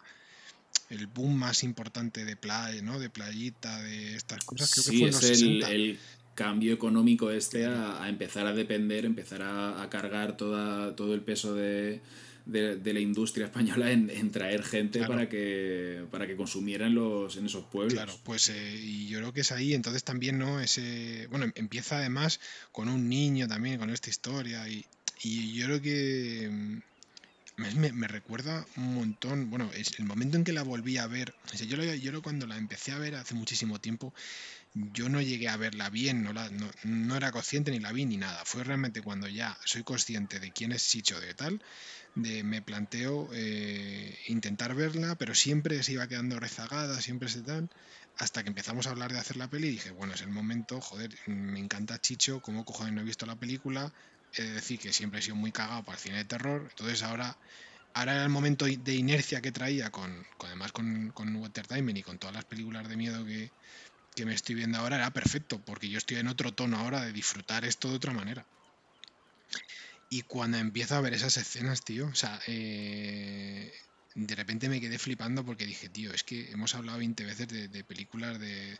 el 0.90 1.08
boom 1.08 1.36
más 1.36 1.64
importante 1.64 2.26
de 2.26 2.36
playa, 2.36 2.82
¿no? 2.82 3.00
De 3.00 3.10
playita, 3.10 3.82
de 3.82 4.16
estas 4.16 4.44
cosas. 4.44 4.72
Creo 4.72 4.86
que 4.86 4.92
fue 4.92 5.08
en 5.08 5.14
los 5.14 5.24
es 5.24 5.42
el, 5.42 6.00
cambio 6.36 6.74
económico 6.74 7.32
este 7.32 7.66
a, 7.66 8.08
empezar 8.10 8.46
a 8.46 8.54
depender, 8.54 9.06
empezar 9.06 9.42
a, 9.42 9.88
cargar 9.90 10.36
toda, 10.36 10.94
todo 10.96 11.14
el 11.14 11.22
peso 11.22 11.56
de, 11.56 12.02
de, 12.46 12.94
la 12.94 13.00
industria 13.00 13.46
española 13.46 13.92
en, 13.92 14.32
traer 14.32 14.64
gente 14.64 15.00
para 15.06 15.28
que 15.28 16.06
para 16.12 16.28
que 16.28 16.36
consumieran 16.36 16.94
los 16.94 17.38
en 17.38 17.48
esos 17.48 17.66
pueblos. 17.66 17.94
Claro, 17.94 18.18
pues 18.24 18.50
eh, 18.50 18.80
y 18.82 19.08
yo 19.08 19.20
creo 19.20 19.34
que 19.34 19.42
es 19.42 19.52
ahí, 19.52 19.74
entonces 19.74 20.04
también, 20.04 20.38
¿no? 20.38 20.60
Ese, 20.60 21.28
bueno, 21.30 21.52
empieza 21.56 21.98
además 21.98 22.40
con 22.72 22.90
un 22.90 23.10
niño 23.10 23.48
también, 23.48 23.80
con 23.80 23.90
esta 23.90 24.10
historia, 24.10 24.68
y, 24.70 24.86
y 25.24 25.54
yo 25.54 25.66
creo 25.66 25.82
que 25.82 26.50
mm, 26.52 26.78
me, 27.58 27.94
me, 27.94 28.08
recuerda 28.08 28.66
un 28.78 28.96
montón, 28.96 29.50
bueno, 29.50 29.72
es 29.74 30.00
el 30.00 30.06
momento 30.06 30.38
en 30.38 30.44
que 30.44 30.54
la 30.54 30.64
volví 30.64 30.98
a 30.98 31.08
ver, 31.08 31.34
yo, 31.68 31.78
yo 31.78 32.22
cuando 32.22 32.48
la 32.48 32.58
empecé 32.58 32.92
a 32.92 33.00
ver 33.00 33.16
hace 33.16 33.34
muchísimo 33.34 33.80
tiempo, 33.80 34.14
yo 34.76 35.08
no 35.08 35.22
llegué 35.22 35.48
a 35.48 35.56
verla 35.56 35.90
bien, 35.90 36.24
no, 36.24 36.34
la, 36.34 36.50
no, 36.50 36.70
no, 36.84 37.16
era 37.16 37.32
consciente 37.32 37.72
ni 37.72 37.80
la 37.80 37.94
vi 37.94 38.06
ni 38.06 38.18
nada. 38.18 38.44
Fue 38.44 38.64
realmente 38.64 39.02
cuando 39.02 39.28
ya 39.28 39.58
soy 39.64 39.84
consciente 39.84 40.40
de 40.40 40.52
quién 40.52 40.74
es 40.74 40.82
Sicho 40.82 41.20
de 41.22 41.34
tal, 41.34 41.62
de 42.16 42.44
me 42.44 42.62
planteo 42.62 43.30
eh, 43.34 44.18
intentar 44.28 44.74
verla, 44.76 45.16
pero 45.18 45.36
siempre 45.36 45.84
se 45.84 45.94
iba 45.94 46.08
quedando 46.08 46.40
rezagada, 46.40 47.02
siempre 47.02 47.30
se 47.30 47.44
tal, 47.44 47.70
hasta 48.16 48.44
que 48.44 48.50
empezamos 48.50 48.88
a 48.88 48.92
hablar 48.92 49.12
de 49.12 49.20
hacer 49.20 49.38
la 49.38 49.50
peli 49.50 49.68
y 49.68 49.72
dije, 49.72 49.92
bueno, 49.92 50.14
es 50.14 50.22
el 50.22 50.30
momento, 50.30 50.82
joder, 50.82 51.12
me 51.28 51.60
encanta 51.60 52.00
Chicho, 52.00 52.42
como 52.42 52.66
cojones 52.66 52.94
no 52.94 53.02
he 53.02 53.04
visto 53.06 53.26
la 53.26 53.36
película, 53.38 53.94
he 54.34 54.44
de 54.44 54.54
decir 54.54 54.80
que 54.80 54.94
siempre 54.94 55.20
he 55.20 55.24
sido 55.24 55.36
muy 55.36 55.52
cagado 55.52 55.84
para 55.84 55.98
el 55.98 56.02
cine 56.02 56.18
de 56.18 56.26
terror, 56.26 56.68
entonces 56.70 57.04
ahora, 57.04 57.38
ahora 57.94 58.14
era 58.16 58.24
el 58.24 58.30
momento 58.30 58.66
de 58.66 58.96
inercia 58.96 59.42
que 59.42 59.52
traía, 59.52 59.92
con, 59.92 60.26
además 60.40 60.72
con, 60.72 61.12
con 61.12 61.36
Watertimer 61.38 61.98
y 61.98 62.04
con 62.04 62.20
todas 62.20 62.36
las 62.36 62.46
películas 62.46 62.88
de 62.90 62.98
miedo 62.98 63.26
que, 63.26 63.54
que 64.16 64.26
me 64.26 64.34
estoy 64.36 64.56
viendo 64.56 64.80
ahora, 64.80 64.98
era 64.98 65.12
perfecto, 65.12 65.64
porque 65.64 65.90
yo 65.90 65.98
estoy 66.00 66.18
en 66.18 66.28
otro 66.28 66.54
tono 66.54 66.78
ahora 66.78 67.02
de 67.02 67.14
disfrutar 67.14 67.66
esto 67.66 67.90
de 67.90 67.98
otra 67.98 68.14
manera. 68.14 68.48
Y 70.16 70.22
cuando 70.22 70.58
empiezo 70.58 70.96
a 70.96 71.02
ver 71.02 71.14
esas 71.14 71.36
escenas, 71.36 71.84
tío, 71.84 72.08
o 72.08 72.16
sea, 72.16 72.40
eh, 72.48 73.70
de 74.14 74.36
repente 74.36 74.70
me 74.70 74.80
quedé 74.80 74.98
flipando 74.98 75.44
porque 75.44 75.66
dije, 75.66 75.90
tío, 75.90 76.14
es 76.14 76.24
que 76.24 76.52
hemos 76.52 76.74
hablado 76.74 77.00
20 77.00 77.26
veces 77.26 77.50
de, 77.50 77.84
películas 77.84 78.40
de, 78.40 78.80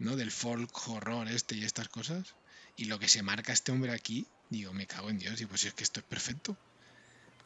¿no? 0.00 0.16
del 0.16 0.32
folk 0.32 0.72
horror 0.88 1.28
este 1.28 1.54
y 1.54 1.62
estas 1.62 1.88
cosas. 1.88 2.34
Y 2.76 2.86
lo 2.86 2.98
que 2.98 3.06
se 3.06 3.22
marca 3.22 3.52
este 3.52 3.70
hombre 3.70 3.92
aquí, 3.92 4.26
digo, 4.50 4.72
me 4.72 4.88
cago 4.88 5.10
en 5.10 5.20
Dios, 5.20 5.40
y 5.40 5.46
pues 5.46 5.62
es 5.64 5.74
que 5.74 5.84
esto 5.84 6.00
es 6.00 6.06
perfecto. 6.06 6.56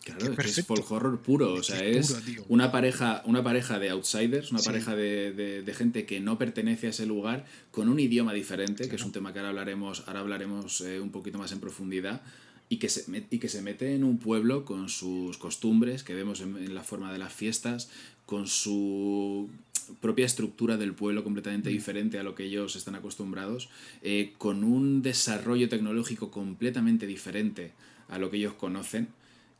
Claro, 0.02 0.32
es, 0.38 0.56
es 0.56 0.64
folk 0.64 0.90
horror 0.90 1.20
puro, 1.20 1.52
o 1.52 1.62
sea, 1.62 1.84
es, 1.84 2.16
una 2.48 2.72
pareja, 2.72 3.20
una 3.26 3.42
pareja 3.42 3.78
de 3.78 3.90
outsiders, 3.90 4.52
una 4.52 4.62
pareja 4.62 4.96
de, 4.96 5.32
de, 5.34 5.74
gente 5.74 6.06
que 6.06 6.18
no 6.20 6.38
pertenece 6.38 6.86
a 6.86 6.90
ese 6.90 7.04
lugar 7.04 7.44
con 7.72 7.90
un 7.90 8.00
idioma 8.00 8.32
diferente, 8.32 8.88
que 8.88 8.96
es 8.96 9.02
un 9.02 9.12
tema 9.12 9.34
que 9.34 9.40
ahora 9.40 9.50
hablaremos, 9.50 10.04
ahora 10.06 10.20
hablaremos 10.20 10.80
eh, 10.80 10.98
un 10.98 11.10
poquito 11.10 11.36
más 11.36 11.52
en 11.52 11.60
profundidad, 11.60 12.22
y 12.68 12.76
que, 12.76 12.88
se, 12.88 13.04
y 13.30 13.38
que 13.38 13.48
se 13.48 13.62
mete 13.62 13.94
en 13.94 14.04
un 14.04 14.18
pueblo 14.18 14.64
con 14.64 14.88
sus 14.88 15.38
costumbres 15.38 16.02
que 16.02 16.14
vemos 16.14 16.40
en, 16.40 16.74
la 16.74 16.82
forma 16.82 17.12
de 17.12 17.18
las 17.18 17.32
fiestas, 17.32 17.90
con 18.26 18.46
su 18.46 19.48
propia 20.00 20.26
estructura 20.26 20.76
del 20.76 20.92
pueblo 20.92 21.24
completamente 21.24 21.70
mm. 21.70 21.72
diferente 21.72 22.18
a 22.18 22.22
lo 22.22 22.34
que 22.34 22.44
ellos 22.44 22.76
están 22.76 22.94
acostumbrados, 22.94 23.70
eh, 24.02 24.34
con 24.36 24.64
un 24.64 25.02
desarrollo 25.02 25.68
tecnológico 25.68 26.30
completamente 26.30 27.06
diferente 27.06 27.72
a 28.08 28.18
lo 28.18 28.30
que 28.30 28.36
ellos 28.36 28.54
conocen, 28.54 29.08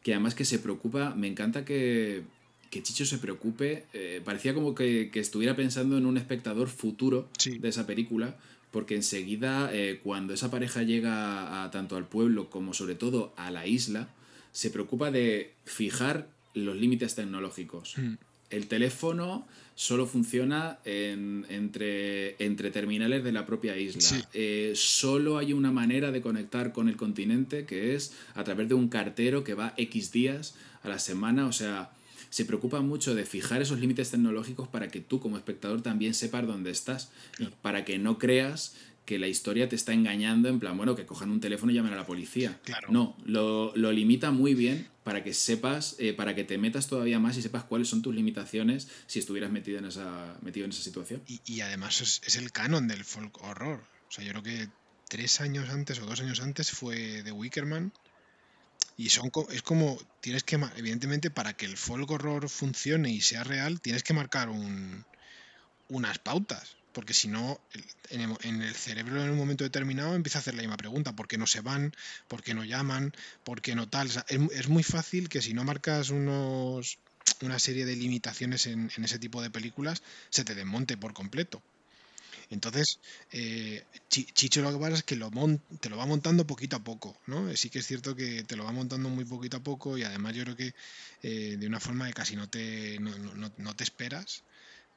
que 0.02 0.12
además 0.12 0.34
que 0.34 0.44
se 0.44 0.58
preocupa, 0.58 1.14
me 1.14 1.28
encanta 1.28 1.64
que, 1.64 2.22
que 2.70 2.82
Chicho 2.82 3.06
se 3.06 3.18
preocupe, 3.18 3.86
eh, 3.94 4.20
parecía 4.22 4.52
como 4.52 4.74
que, 4.74 5.10
que, 5.10 5.20
estuviera 5.20 5.56
pensando 5.56 5.96
en 5.96 6.04
un 6.04 6.18
espectador 6.18 6.68
futuro 6.68 7.28
de 7.44 7.68
esa 7.68 7.86
película, 7.86 8.36
porque 8.70 8.94
enseguida 8.94 9.70
eh, 9.72 10.00
cuando 10.02 10.34
esa 10.34 10.50
pareja 10.50 10.82
llega 10.82 11.64
a, 11.64 11.70
tanto 11.70 11.96
al 11.96 12.06
pueblo 12.06 12.50
como 12.50 12.74
sobre 12.74 12.94
todo 12.94 13.32
a 13.36 13.50
la 13.50 13.66
isla, 13.66 14.08
se 14.52 14.70
preocupa 14.70 15.10
de 15.10 15.52
fijar 15.64 16.28
los 16.54 16.76
límites 16.76 17.14
tecnológicos. 17.14 17.96
Hmm. 17.96 18.14
El 18.50 18.66
teléfono 18.66 19.46
solo 19.74 20.06
funciona 20.06 20.78
entre, 20.84 22.34
entre 22.44 22.70
terminales 22.72 23.22
de 23.22 23.30
la 23.30 23.46
propia 23.46 23.76
isla. 23.76 24.26
Eh, 24.32 24.72
solo 24.74 25.38
hay 25.38 25.52
una 25.52 25.70
manera 25.70 26.10
de 26.10 26.20
conectar 26.20 26.72
con 26.72 26.88
el 26.88 26.96
continente 26.96 27.64
que 27.64 27.94
es 27.94 28.12
a 28.34 28.42
través 28.42 28.68
de 28.68 28.74
un 28.74 28.88
cartero 28.88 29.44
que 29.44 29.54
va 29.54 29.74
X 29.76 30.10
días 30.10 30.56
a 30.82 30.88
la 30.88 30.98
semana. 30.98 31.46
O 31.46 31.52
sea, 31.52 31.92
se 32.30 32.44
preocupa 32.44 32.80
mucho 32.80 33.14
de 33.14 33.24
fijar 33.24 33.62
esos 33.62 33.80
límites 33.80 34.10
tecnológicos 34.10 34.68
para 34.68 34.88
que 34.88 35.00
tú 35.00 35.20
como 35.20 35.36
espectador 35.36 35.82
también 35.82 36.14
sepas 36.14 36.46
dónde 36.46 36.70
estás 36.70 37.10
y 37.38 37.46
para 37.62 37.84
que 37.84 37.98
no 37.98 38.18
creas 38.18 38.74
que 39.08 39.18
la 39.18 39.26
historia 39.26 39.70
te 39.70 39.74
está 39.74 39.94
engañando 39.94 40.50
en 40.50 40.60
plan, 40.60 40.76
bueno, 40.76 40.94
que 40.94 41.06
cojan 41.06 41.30
un 41.30 41.40
teléfono 41.40 41.72
y 41.72 41.74
llamen 41.74 41.94
a 41.94 41.96
la 41.96 42.04
policía. 42.04 42.60
Claro. 42.64 42.88
No, 42.90 43.16
lo, 43.24 43.72
limita 43.90 44.32
muy 44.32 44.52
bien 44.54 44.86
para 45.02 45.24
que 45.24 45.32
sepas, 45.32 45.96
eh, 45.98 46.12
para 46.12 46.34
que 46.34 46.44
te 46.44 46.58
metas 46.58 46.88
todavía 46.88 47.18
más 47.18 47.38
y 47.38 47.40
sepas 47.40 47.64
cuáles 47.64 47.88
son 47.88 48.02
tus 48.02 48.14
limitaciones 48.14 48.88
si 49.06 49.18
estuvieras 49.18 49.50
metido 49.50 49.78
en 49.78 49.86
esa, 49.86 50.36
metido 50.42 50.66
en 50.66 50.72
esa 50.72 50.82
situación. 50.82 51.22
Y, 51.26 51.62
además 51.62 52.02
es, 52.02 52.20
es, 52.26 52.36
el 52.36 52.52
canon 52.52 52.86
del 52.86 53.02
folk 53.02 53.42
horror. 53.42 53.80
O 54.08 54.12
sea, 54.12 54.24
yo 54.24 54.32
creo 54.32 54.42
que 54.42 54.68
tres 55.08 55.40
años 55.40 55.70
antes 55.70 55.98
o 56.00 56.04
dos 56.04 56.20
años 56.20 56.40
antes 56.40 56.70
fue 56.70 57.22
The 57.24 57.32
Wickerman 57.32 57.92
y 58.98 59.10
son, 59.10 59.30
es 59.50 59.62
como, 59.62 59.96
tienes 60.20 60.42
que, 60.42 60.56
evidentemente, 60.76 61.30
para 61.30 61.52
que 61.52 61.66
el 61.66 61.76
folk 61.76 62.10
horror 62.10 62.48
funcione 62.48 63.10
y 63.10 63.20
sea 63.20 63.44
real, 63.44 63.80
tienes 63.80 64.02
que 64.02 64.12
marcar 64.12 64.48
un, 64.48 65.06
unas 65.88 66.18
pautas. 66.18 66.76
Porque 66.92 67.14
si 67.14 67.28
no, 67.28 67.60
en 68.10 68.60
el 68.60 68.74
cerebro 68.74 69.22
en 69.22 69.30
un 69.30 69.36
momento 69.36 69.62
determinado 69.62 70.16
empieza 70.16 70.38
a 70.38 70.40
hacer 70.40 70.54
la 70.54 70.62
misma 70.62 70.76
pregunta. 70.76 71.14
¿Por 71.14 71.28
qué 71.28 71.38
no 71.38 71.46
se 71.46 71.60
van? 71.60 71.94
¿Por 72.26 72.42
qué 72.42 72.54
no 72.54 72.64
llaman? 72.64 73.12
¿Por 73.44 73.60
qué 73.60 73.76
no 73.76 73.88
tal? 73.88 74.10
es, 74.26 74.68
muy 74.68 74.82
fácil 74.82 75.28
que 75.28 75.42
si 75.42 75.54
no 75.54 75.62
marcas 75.62 76.10
unos, 76.10 76.98
una 77.40 77.60
serie 77.60 77.86
de 77.86 77.94
limitaciones 77.94 78.66
en, 78.66 78.90
en 78.96 79.04
ese 79.04 79.20
tipo 79.20 79.40
de 79.40 79.50
películas, 79.50 80.02
se 80.30 80.44
te 80.44 80.56
desmonte 80.56 80.96
por 80.96 81.14
completo. 81.14 81.62
Entonces, 82.50 82.98
eh, 83.32 83.84
Chicho 84.08 84.62
lo 84.62 84.72
que 84.72 84.78
pasa 84.78 84.94
es 84.94 85.02
que 85.02 85.16
lo 85.16 85.30
te 85.80 85.90
lo 85.90 85.96
va 85.96 86.06
montando 86.06 86.46
poquito 86.46 86.76
a 86.76 86.84
poco, 86.84 87.16
¿no? 87.26 87.54
Sí 87.56 87.68
que 87.68 87.80
es 87.80 87.86
cierto 87.86 88.16
que 88.16 88.42
te 88.44 88.56
lo 88.56 88.64
va 88.64 88.72
montando 88.72 89.08
muy 89.10 89.24
poquito 89.24 89.58
a 89.58 89.62
poco 89.62 89.98
y 89.98 90.02
además 90.02 90.34
yo 90.34 90.44
creo 90.44 90.56
que 90.56 90.74
eh, 91.22 91.56
de 91.58 91.66
una 91.66 91.80
forma 91.80 92.06
que 92.06 92.14
casi 92.14 92.36
no 92.36 92.48
te, 92.48 92.98
no, 93.00 93.76
te 93.76 93.84
esperas, 93.84 94.44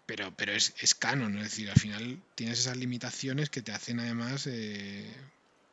pero, 0.06 0.36
pero 0.36 0.54
es, 0.54 0.74
es 0.80 0.96
canon, 0.96 1.38
es 1.38 1.44
decir, 1.44 1.70
al 1.70 1.80
final 1.80 2.22
tienes 2.36 2.60
esas 2.60 2.78
limitaciones 2.78 3.50
que 3.50 3.62
te 3.62 3.74
hacen 3.74 4.00
además, 4.00 4.48
eh, 4.48 5.06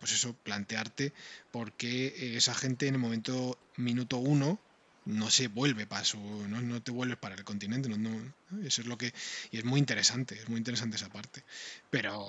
pues 0.00 0.12
eso, 0.12 0.34
plantearte 0.34 1.12
por 1.52 1.72
qué 1.72 2.36
esa 2.36 2.54
gente 2.54 2.88
en 2.88 2.94
el 2.94 3.00
momento 3.00 3.58
minuto 3.76 4.18
uno 4.18 4.60
no 5.08 5.30
se 5.30 5.48
vuelve 5.48 5.86
para 5.86 6.04
su, 6.04 6.18
no, 6.48 6.60
no 6.60 6.82
te 6.82 6.90
vuelves 6.90 7.16
para 7.16 7.34
el 7.34 7.42
continente, 7.42 7.88
no, 7.88 8.34
eso 8.62 8.82
es 8.82 8.86
lo 8.86 8.98
que, 8.98 9.14
y 9.50 9.56
es 9.56 9.64
muy 9.64 9.80
interesante, 9.80 10.34
es 10.34 10.48
muy 10.50 10.58
interesante 10.58 10.96
esa 10.96 11.08
parte, 11.08 11.42
pero, 11.88 12.26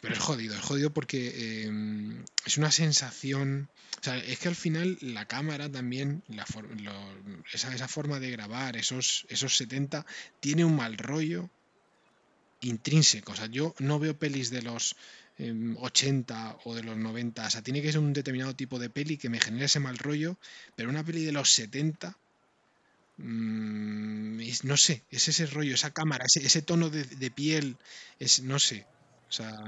pero, 0.00 0.14
es 0.14 0.18
jodido, 0.18 0.56
es 0.56 0.60
jodido 0.60 0.92
porque 0.92 1.62
em, 1.62 2.24
es 2.44 2.58
una 2.58 2.72
sensación, 2.72 3.68
o 4.00 4.02
sea, 4.02 4.18
es 4.18 4.40
que 4.40 4.48
al 4.48 4.56
final 4.56 4.98
la 5.00 5.26
cámara 5.26 5.70
también, 5.70 6.24
la 6.26 6.44
esa, 7.52 7.72
esa 7.72 7.86
forma 7.86 8.18
de 8.18 8.32
grabar, 8.32 8.76
esos, 8.76 9.24
esos 9.28 9.56
70, 9.56 10.04
tiene 10.40 10.64
un 10.64 10.74
mal 10.74 10.98
rollo 10.98 11.48
intrínseco, 12.62 13.30
o 13.30 13.36
sea, 13.36 13.46
yo 13.46 13.76
no 13.78 14.00
veo 14.00 14.18
pelis 14.18 14.50
de 14.50 14.62
los 14.62 14.96
80 15.38 16.58
o 16.64 16.74
de 16.74 16.82
los 16.82 16.96
90. 16.96 17.46
O 17.46 17.50
sea, 17.50 17.62
tiene 17.62 17.80
que 17.80 17.92
ser 17.92 18.00
un 18.00 18.12
determinado 18.12 18.54
tipo 18.54 18.78
de 18.78 18.90
peli 18.90 19.16
que 19.16 19.28
me 19.28 19.40
genere 19.40 19.66
ese 19.66 19.80
mal 19.80 19.98
rollo, 19.98 20.36
pero 20.74 20.90
una 20.90 21.04
peli 21.04 21.24
de 21.24 21.32
los 21.32 21.52
70, 21.52 22.16
mm, 23.18 24.40
no 24.64 24.76
sé, 24.76 25.02
es 25.10 25.28
ese 25.28 25.46
rollo, 25.46 25.74
esa 25.74 25.92
cámara, 25.92 26.24
ese, 26.26 26.62
tono 26.62 26.90
de, 26.90 27.30
piel, 27.30 27.76
es, 28.18 28.42
no 28.42 28.58
sé. 28.58 28.86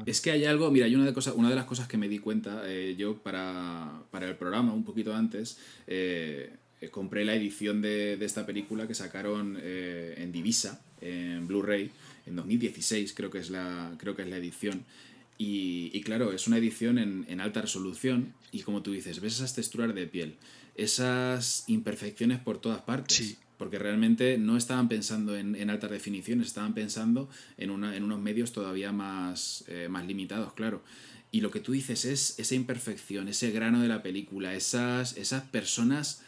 Es 0.06 0.20
que 0.20 0.30
hay 0.30 0.46
algo, 0.46 0.70
mira, 0.70 0.87
hay 0.87 0.94
una 0.94 1.11
de, 1.11 1.30
una 1.33 1.50
de 1.50 1.54
las 1.54 1.66
cosas 1.66 1.87
que 1.87 1.98
me 1.98 2.09
di 2.09 2.18
cuenta 2.18 2.62
eh, 2.66 2.96
yo 2.96 3.18
para, 3.18 4.02
el 4.20 4.37
programa, 4.37 4.72
un 4.72 4.85
poquito 4.85 5.14
antes, 5.14 5.59
eh, 5.87 6.56
eh, 6.80 6.88
compré 6.88 7.24
la 7.24 7.35
edición 7.35 7.83
de, 7.83 8.14
esta 8.24 8.46
película 8.46 8.88
que 8.88 8.94
sacaron 8.94 9.59
en 9.62 10.33
Divisa, 10.33 10.80
en 11.00 11.46
Blu-ray, 11.46 11.90
en 12.26 12.37
2016 12.37 13.12
creo 13.14 13.30
que 13.30 13.38
es 13.38 13.50
la, 13.50 13.94
creo 13.98 14.16
que 14.16 14.22
es 14.22 14.28
la 14.28 14.37
edición. 14.37 14.85
Y, 15.42 15.98
claro, 16.03 16.33
es 16.33 16.46
una 16.48 16.59
edición 16.59 16.98
en, 16.98 17.40
alta 17.40 17.62
resolución 17.62 18.35
y 18.53 18.61
como 18.61 18.83
tú 18.83 18.92
dices, 18.92 19.20
ves 19.20 19.37
esas 19.37 19.55
texturas 19.55 19.94
de 19.94 20.07
piel, 20.07 20.35
esas 20.74 21.64
imperfecciones 21.66 22.40
por 22.40 22.61
todas 22.61 22.83
partes. 22.83 23.38
Porque 23.57 23.79
realmente 23.79 24.37
no 24.37 24.59
estaban 24.59 24.90
pensando 24.90 25.38
en, 25.38 25.70
alta 25.70 25.88
definición, 25.88 26.42
estaban 26.42 26.74
pensando 26.74 27.31
en, 27.57 27.70
una, 27.70 27.96
en 27.96 28.05
unos 28.05 28.20
medios 28.20 28.53
todavía 28.53 28.92
más, 28.92 29.64
eh, 29.68 29.88
más 29.88 30.07
limitados, 30.07 30.53
claro. 30.53 30.83
Y 31.33 31.40
lo 31.40 31.50
que 31.50 31.61
tú 31.61 31.72
dices 31.72 32.05
es 32.05 32.38
esa 32.38 32.55
imperfección, 32.55 33.26
ese 33.29 33.50
grano 33.50 33.81
de 33.81 33.88
la 33.88 34.03
película, 34.03 34.55
esas, 34.55 35.16
esas 35.16 35.44
personas 35.44 36.22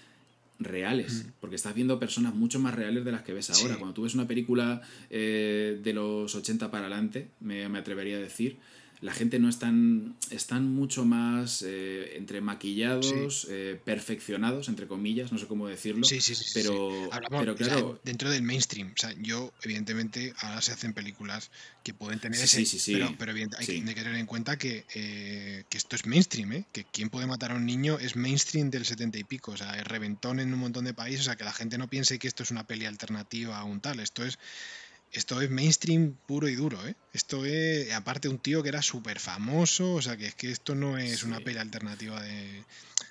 reales, 0.59 1.27
porque 1.39 1.57
estás 1.57 1.75
viendo 1.75 1.99
personas 1.99 2.35
mucho 2.35 2.61
más 2.61 2.75
reales 2.75 3.05
de 3.05 3.13
las 3.13 3.23
que 3.23 3.35
ves 3.35 3.51
ahora. 3.51 3.77
Cuando 3.77 3.93
tú 3.93 4.03
ves 4.05 4.15
una 4.15 4.27
película 4.27 4.81
eh, 5.11 5.79
de 5.83 5.93
los 5.93 6.35
80 6.35 6.71
para 6.71 6.87
adelante, 6.87 7.29
me, 7.41 7.69
me, 7.69 7.79
atrevería 7.79 8.17
a 8.17 8.21
decir, 8.21 8.59
la 9.03 9.13
gente 9.13 9.41
no 9.41 9.49
están, 9.49 10.15
están 10.31 10.73
mucho 10.73 11.05
más 11.05 11.65
eh, 11.67 12.17
entre 12.17 12.41
maquillados, 12.41 13.49
eh, 13.51 13.79
perfeccionados, 13.85 14.69
entre 14.69 14.87
comillas, 14.87 15.33
no 15.33 15.39
sé 15.39 15.49
cómo 15.49 15.67
decirlo. 15.67 16.05
Sí, 16.05 16.21
sí, 16.21 16.37
sí. 16.37 16.45
Pero, 16.55 17.11
pero 17.29 17.57
claro. 17.57 18.01
dentro 18.05 18.31
del 18.31 18.45
mainstream. 18.45 18.93
O 18.95 18.97
sea, 18.97 19.13
yo, 19.21 19.53
evidentemente, 19.65 20.33
ahora 20.39 20.63
se 20.63 20.71
hacen 20.71 20.93
películas 20.93 21.51
que 21.83 21.93
pueden 21.93 22.21
tener 22.21 22.41
ese. 22.41 22.65
Sí, 22.65 22.79
sí, 22.79 22.93
Pero, 22.93 23.13
pero 23.19 23.33
hay 23.33 23.47
que 23.67 23.83
tener 23.83 24.15
en 24.15 24.27
cuenta 24.27 24.57
que, 24.57 24.85
eh, 24.95 25.65
que, 25.69 25.79
esto 25.79 25.97
es 25.97 26.07
mainstream, 26.07 26.53
¿eh? 26.53 26.65
Que 26.71 26.85
quien 26.85 27.11
puede 27.11 27.27
matar 27.27 27.51
a 27.51 27.57
un 27.57 27.67
niño 27.67 27.99
es 27.99 28.15
mainstream 28.15 28.71
del 28.71 28.85
setenta 28.85 29.19
y 29.19 29.25
pico. 29.25 29.51
O 29.51 29.57
sea, 29.57 29.77
es 29.81 29.85
reventón 29.85 30.39
en 30.39 30.55
un 30.55 30.61
montón 30.61 30.85
de 30.85 30.95
países. 30.95 31.23
O 31.23 31.25
sea, 31.25 31.35
que 31.35 31.43
la 31.43 31.53
gente 31.53 31.77
no 31.77 31.89
piense 31.89 32.21
que 32.21 32.29
esto 32.29 32.45
es 32.45 32.53
una 32.53 32.69
peli 32.69 32.87
alternativa 32.87 33.59
a 33.59 33.65
un 33.65 33.81
tal. 33.81 33.99
Esto 33.99 34.25
es 34.25 34.39
esto 35.13 35.41
es 35.41 35.51
mainstream 35.51 36.15
puro 36.27 36.49
y 36.49 36.55
duro, 36.55 36.79
¿eh? 36.87 36.95
Esto 37.13 37.45
es, 37.45 37.93
aparte, 37.93 38.29
un 38.29 38.39
tío 38.39 38.63
que 38.63 38.71
era 38.71 38.81
súper 38.81 39.21
famoso, 39.21 39.95
o 39.95 40.03
sea, 40.03 40.17
que 40.17 40.27
es 40.27 40.35
que 40.35 40.51
esto 40.51 40.75
no 40.75 40.97
es 40.97 41.25
una 41.25 41.41
peli 41.41 41.59
alternativa 41.59 42.23
de... 42.23 42.65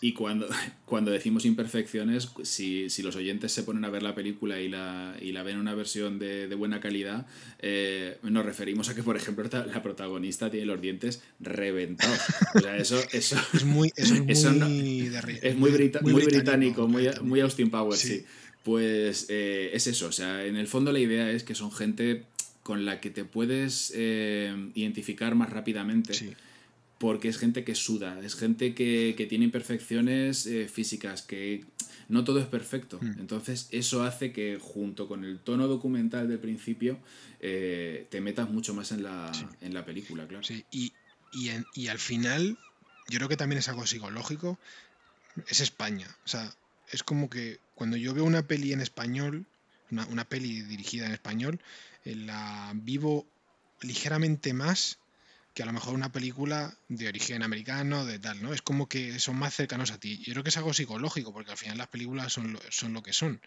Y 0.04 0.14
cuando, 0.14 0.48
cuando 0.86 1.12
decimos 1.12 1.46
imperfecciones, 1.46 2.30
si, 2.42 2.90
los 3.04 3.16
oyentes 3.16 3.52
se 3.52 3.62
ponen 3.62 3.86
a 3.86 3.90
ver 3.90 4.02
la 4.02 4.16
película 4.16 4.60
y 4.60 4.68
la, 4.68 5.16
y 5.22 5.32
la 5.32 5.44
ven 5.44 5.56
en 5.56 5.62
una 5.62 5.76
versión 5.76 6.18
de, 6.18 6.54
buena 6.56 6.80
calidad, 6.80 7.28
eh, 7.60 8.18
nos 8.24 8.44
referimos 8.44 8.90
a 8.90 8.96
que, 8.96 9.04
por 9.04 9.16
ejemplo, 9.16 9.48
la 9.52 9.84
protagonista 9.84 10.50
tiene 10.50 10.66
los 10.66 10.82
dientes 10.82 11.22
reventados. 11.40 12.20
O 12.56 12.60
sea, 12.60 12.78
eso, 12.78 13.00
eso 13.12 13.38
es 13.54 13.64
muy, 13.64 13.94
es 13.96 14.12
muy, 14.12 14.32
es 14.32 15.56
muy, 15.56 15.72
británico, 15.72 16.88
muy, 16.88 17.10
muy, 17.22 17.40
Austin 17.42 17.70
Powers, 17.70 18.00
sí. 18.00 18.26
Pues 18.64 19.26
eh, 19.30 19.72
es 19.74 19.88
eso, 19.88 20.08
o 20.08 20.12
sea, 20.12 20.46
en 20.46 20.56
el 20.56 20.68
fondo 20.68 20.92
la 20.92 21.00
idea 21.00 21.32
es 21.32 21.44
que 21.44 21.56
son 21.56 21.72
gente 21.72 22.26
con 22.64 22.86
la 22.86 23.02
que 23.02 23.10
te 23.10 23.26
puedes 23.26 23.92
eh, 23.96 24.72
identificar 24.76 25.36
más 25.36 25.50
rápidamente. 25.50 26.36
Porque 27.00 27.30
es 27.30 27.40
gente 27.40 27.64
que 27.64 27.74
suda, 27.74 28.20
es 28.24 28.36
gente 28.36 28.76
que, 28.76 29.26
tiene 29.28 29.46
imperfecciones 29.46 30.46
eh, 30.46 30.68
físicas, 30.68 31.24
que 31.24 31.66
no 32.10 32.24
todo 32.24 32.40
es 32.40 32.46
perfecto. 32.46 33.00
Hmm. 33.02 33.20
Entonces, 33.20 33.68
eso 33.72 34.04
hace 34.04 34.32
que 34.32 34.60
junto 34.62 35.08
con 35.08 35.26
el 35.26 35.40
tono 35.40 35.68
documental 35.68 36.28
del 36.28 36.38
principio, 36.38 37.00
te 37.40 38.22
metas 38.22 38.52
mucho 38.52 38.76
más 38.76 38.92
en 38.92 39.02
la, 39.02 39.32
en 39.62 39.74
la 39.74 39.84
película, 39.84 40.28
claro. 40.28 40.44
Sí, 40.44 40.64
y, 40.72 40.94
y 41.74 41.88
al 41.88 41.98
final, 41.98 42.60
yo 43.10 43.18
creo 43.18 43.30
que 43.30 43.38
también 43.38 43.58
es 43.58 43.68
algo 43.68 43.88
psicológico, 43.88 44.60
es 45.48 45.60
España. 45.60 46.08
O 46.24 46.28
sea, 46.28 46.54
es 46.92 47.04
como 47.04 47.30
que 47.30 47.60
cuando 47.82 47.98
yo 47.98 48.14
veo 48.14 48.26
una 48.26 48.44
peli 48.44 48.74
en 48.74 48.80
español, 48.80 49.48
una, 49.90 50.24
peli 50.26 50.62
dirigida 50.62 51.08
en 51.08 51.14
español, 51.14 51.60
eh, 52.06 52.16
la 52.16 52.74
vivo 52.76 53.26
ligeramente 53.82 54.54
más 54.54 55.00
que 55.56 55.64
a 55.64 55.66
lo 55.66 55.74
mejor 55.74 55.96
una 55.96 56.12
película 56.12 56.78
de 56.90 57.08
origen 57.08 57.42
americano, 57.42 58.06
de 58.06 58.20
tal, 58.20 58.40
¿no? 58.44 58.54
Es 58.54 58.62
como 58.62 58.88
que 58.88 59.18
son 59.18 59.36
más 59.36 59.56
cercanos 59.56 59.90
a 59.90 60.00
ti. 60.00 60.20
Yo 60.20 60.34
creo 60.34 60.44
que 60.44 60.52
es 60.52 60.58
algo 60.58 60.76
psicológico, 60.76 61.34
porque 61.34 61.50
al 61.50 61.58
final 61.58 61.80
las 61.80 61.88
películas 61.88 62.32
son 62.32 62.54
lo, 62.54 62.60
son 62.70 62.94
lo 62.94 63.02
que 63.02 63.14
son. 63.14 63.42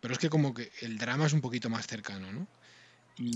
Pero 0.00 0.14
es 0.14 0.18
que 0.18 0.30
como 0.30 0.54
que 0.54 0.72
el 0.80 0.96
drama 0.96 1.26
es 1.26 1.34
un 1.34 1.42
poquito 1.42 1.68
más 1.68 1.86
cercano, 1.86 2.32
¿no? 2.32 2.48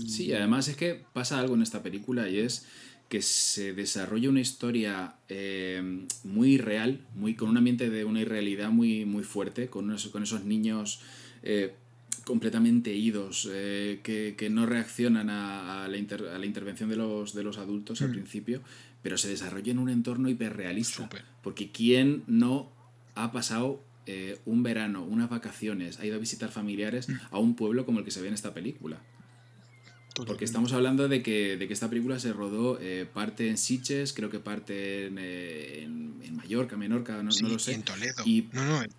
Sí, 0.07 0.33
además 0.33 0.67
es 0.67 0.77
que 0.77 1.01
pasa 1.13 1.39
algo 1.39 1.55
en 1.55 1.61
esta 1.61 1.83
película 1.83 2.29
y 2.29 2.39
es 2.39 2.65
que 3.09 3.21
se 3.21 3.73
desarrolla 3.73 4.29
una 4.29 4.39
historia 4.39 5.13
eh, 5.29 6.07
muy 6.23 6.57
real, 6.57 6.99
muy, 7.13 7.35
con 7.35 7.49
un 7.49 7.57
ambiente 7.57 7.89
de 7.91 8.05
una 8.05 8.21
irrealidad 8.21 8.71
muy, 8.71 9.05
muy 9.05 9.23
fuerte, 9.23 9.67
con, 9.67 9.91
esos, 9.91 10.11
con 10.11 10.23
esos 10.23 10.45
niños 10.45 11.01
eh, 11.43 11.75
completamente 12.23 12.91
idos, 12.91 13.47
eh, 13.53 13.99
que, 14.01 14.49
no 14.49 14.65
reaccionan 14.65 15.29
a, 15.29 15.87
la 15.87 15.97
intervención 16.45 16.89
de 16.89 16.95
los, 16.95 17.35
de 17.35 17.43
los 17.43 17.59
adultos 17.59 18.01
al 18.01 18.09
mm. 18.09 18.13
principio, 18.13 18.61
pero 19.03 19.17
se 19.19 19.27
desarrolla 19.27 19.71
en 19.71 19.77
un 19.77 19.89
entorno 19.89 20.29
hiperrealista. 20.29 21.07
Porque 21.43 21.69
¿quién 21.69 22.23
no 22.25 22.71
ha 23.13 23.31
pasado 23.31 23.79
un 24.45 24.63
verano, 24.63 25.03
unas 25.03 25.29
vacaciones, 25.29 25.99
ha 25.99 26.05
ido 26.07 26.15
a 26.15 26.19
visitar 26.19 26.51
familiares 26.51 27.09
mm. 27.09 27.13
a 27.29 27.37
un 27.37 27.55
pueblo 27.55 27.85
como 27.85 27.99
el 27.99 28.05
que 28.05 28.11
se 28.11 28.21
ve 28.21 28.29
en 28.29 28.33
esta 28.33 28.55
película? 28.55 28.99
Porque 30.15 30.45
estamos 30.45 30.73
hablando 30.73 31.07
de 31.07 31.23
que, 31.23 31.57
de 31.57 31.67
que 31.67 31.73
esta 31.73 31.89
película 31.89 32.19
se 32.19 32.33
rodó 32.33 32.77
eh, 32.79 33.07
parte 33.11 33.49
en 33.49 33.57
Sitges, 33.57 34.13
creo 34.13 34.29
que 34.29 34.39
parte 34.39 35.07
en, 35.07 35.17
eh, 35.19 35.83
en, 35.83 36.13
Mallorca, 36.35 36.75
Menorca, 36.75 37.23
no, 37.23 37.31
lo 37.47 37.59
sé. 37.59 37.71
Y 37.71 37.75
en 37.75 37.83
Toledo. 37.83 38.23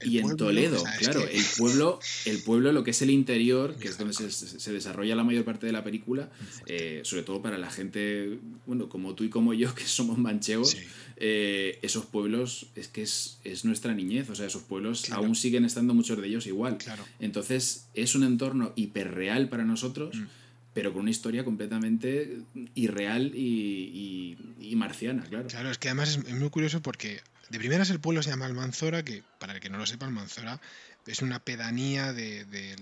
Y, 0.00 0.18
en 0.18 0.36
Toledo, 0.36 0.82
claro. 1.00 1.20
El, 1.20 1.44
pueblo, 1.58 2.00
el 2.24 2.42
pueblo, 2.42 2.72
lo 2.72 2.84
que 2.84 2.92
es 2.92 3.02
el 3.02 3.10
interior, 3.10 3.76
que 3.76 3.88
es 3.88 3.98
donde 3.98 4.14
se, 4.14 4.30
se, 4.30 4.72
desarrolla 4.72 5.14
la 5.14 5.24
mayor 5.24 5.44
parte 5.44 5.66
de 5.66 5.72
la 5.72 5.84
película, 5.84 6.30
eh, 6.66 7.02
sobre 7.04 7.22
todo 7.22 7.42
para 7.42 7.58
la 7.58 7.70
gente, 7.70 8.38
bueno, 8.66 8.88
como 8.88 9.14
tú 9.14 9.24
y 9.24 9.28
como 9.28 9.52
yo, 9.52 9.74
que 9.74 9.84
somos 9.84 10.16
manchegos, 10.16 10.76
esos 11.16 12.06
pueblos 12.06 12.68
es 12.76 12.88
que 12.88 13.02
es, 13.02 13.38
es, 13.44 13.64
nuestra 13.64 13.92
niñez. 13.94 14.30
O 14.30 14.34
sea, 14.34 14.46
esos 14.46 14.62
pueblos 14.62 15.10
aún 15.10 15.34
siguen 15.34 15.64
estando 15.64 15.92
muchos 15.92 16.18
de 16.20 16.26
ellos 16.26 16.46
igual. 16.46 16.78
Claro. 16.78 17.04
Entonces, 17.20 17.88
es 17.94 18.14
un 18.14 18.24
entorno 18.24 18.72
hiperreal 18.74 19.48
para 19.48 19.64
nosotros. 19.64 20.16
Mm 20.16 20.43
pero 20.74 20.92
con 20.92 21.02
una 21.02 21.10
historia 21.10 21.44
completamente 21.44 22.42
irreal 22.74 23.32
y, 23.34 24.36
marciana, 24.76 25.22
claro. 25.22 25.46
Claro, 25.46 25.70
es 25.70 25.78
que 25.78 25.88
además 25.88 26.18
es, 26.26 26.34
muy 26.34 26.50
curioso 26.50 26.82
porque 26.82 27.22
de 27.48 27.58
primeras 27.58 27.90
el 27.90 28.00
pueblo 28.00 28.22
se 28.24 28.30
llama 28.30 28.46
Almanzora, 28.46 29.04
que 29.04 29.22
para 29.38 29.54
el 29.54 29.60
que 29.60 29.70
no 29.70 29.78
lo 29.78 29.86
sepa, 29.86 30.06
Almanzora 30.06 30.60
es 31.06 31.22
una 31.22 31.38
pedanía 31.38 32.12
de, 32.12 32.76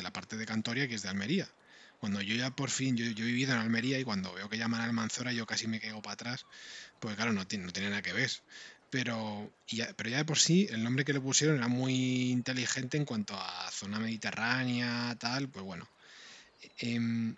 la 0.00 0.12
parte 0.12 0.36
de 0.36 0.46
Cantoria 0.46 0.86
que 0.86 0.94
es 0.94 1.02
de 1.02 1.08
Almería. 1.08 1.48
Cuando 1.98 2.20
yo 2.20 2.36
ya 2.36 2.54
por 2.54 2.70
fin, 2.70 2.96
yo, 2.96 3.04
yo, 3.06 3.24
he 3.24 3.26
vivido 3.26 3.52
en 3.52 3.58
Almería 3.58 3.98
y 3.98 4.04
cuando 4.04 4.32
veo 4.32 4.48
que 4.48 4.58
llaman 4.58 4.82
Almanzora 4.82 5.32
yo 5.32 5.44
casi 5.44 5.66
me 5.66 5.80
quedo 5.80 6.00
para 6.02 6.14
atrás, 6.14 6.46
pues 7.00 7.16
claro, 7.16 7.32
no 7.32 7.46
tiene, 7.46 7.64
no 7.64 7.72
tiene 7.72 7.90
nada 7.90 8.02
que 8.02 8.12
ver. 8.12 8.30
Pero 8.90 9.50
ya, 9.66 9.92
pero 9.96 10.08
ya 10.08 10.18
de 10.18 10.24
por 10.24 10.38
sí 10.38 10.68
el 10.70 10.84
nombre 10.84 11.04
que 11.04 11.12
le 11.12 11.20
pusieron 11.20 11.56
era 11.56 11.66
muy 11.66 12.30
inteligente 12.30 12.96
en 12.96 13.04
cuanto 13.04 13.34
a 13.34 13.68
zona 13.72 13.98
mediterránea, 13.98 15.16
tal, 15.18 15.48
pues 15.48 15.64
bueno, 15.64 15.88
Em, 16.78 17.36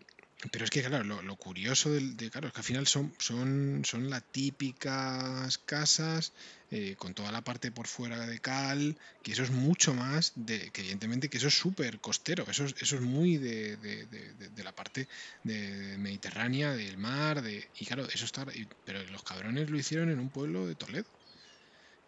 pero 0.52 0.64
es 0.64 0.70
que, 0.70 0.82
claro, 0.82 1.22
lo, 1.22 1.36
curioso 1.36 1.90
de, 1.90 2.30
claro, 2.30 2.48
es 2.48 2.52
que 2.52 2.60
al 2.60 2.64
final 2.64 2.86
son, 2.86 3.14
son, 3.18 3.82
son 3.84 4.10
las 4.10 4.22
típicas 4.30 5.58
casas 5.58 6.32
eh, 6.70 6.94
con 6.98 7.14
toda 7.14 7.32
la 7.32 7.42
parte 7.42 7.72
por 7.72 7.86
fuera 7.86 8.26
de 8.26 8.38
cal, 8.40 8.98
que 9.22 9.32
eso 9.32 9.42
es 9.42 9.50
mucho 9.50 9.94
más 9.94 10.32
de, 10.34 10.70
que 10.70 10.82
evidentemente 10.82 11.30
que 11.30 11.38
eso 11.38 11.48
es 11.48 11.58
súper 11.58 12.00
costero, 12.00 12.44
eso 12.48 12.64
es, 12.64 12.74
eso 12.80 12.96
es 12.96 13.02
muy 13.02 13.38
de, 13.38 13.76
de, 13.76 14.64
la 14.64 14.72
parte 14.72 15.08
de 15.42 15.96
mediterránea, 15.98 16.72
del 16.74 16.98
mar, 16.98 17.40
de, 17.40 17.66
y 17.78 17.86
claro, 17.86 18.06
eso 18.06 18.26
está, 18.26 18.44
pero 18.84 19.02
los 19.04 19.22
cabrones 19.22 19.70
lo 19.70 19.78
hicieron 19.78 20.10
en 20.10 20.20
un 20.20 20.28
pueblo 20.28 20.66
de 20.66 20.74
Toledo 20.74 21.06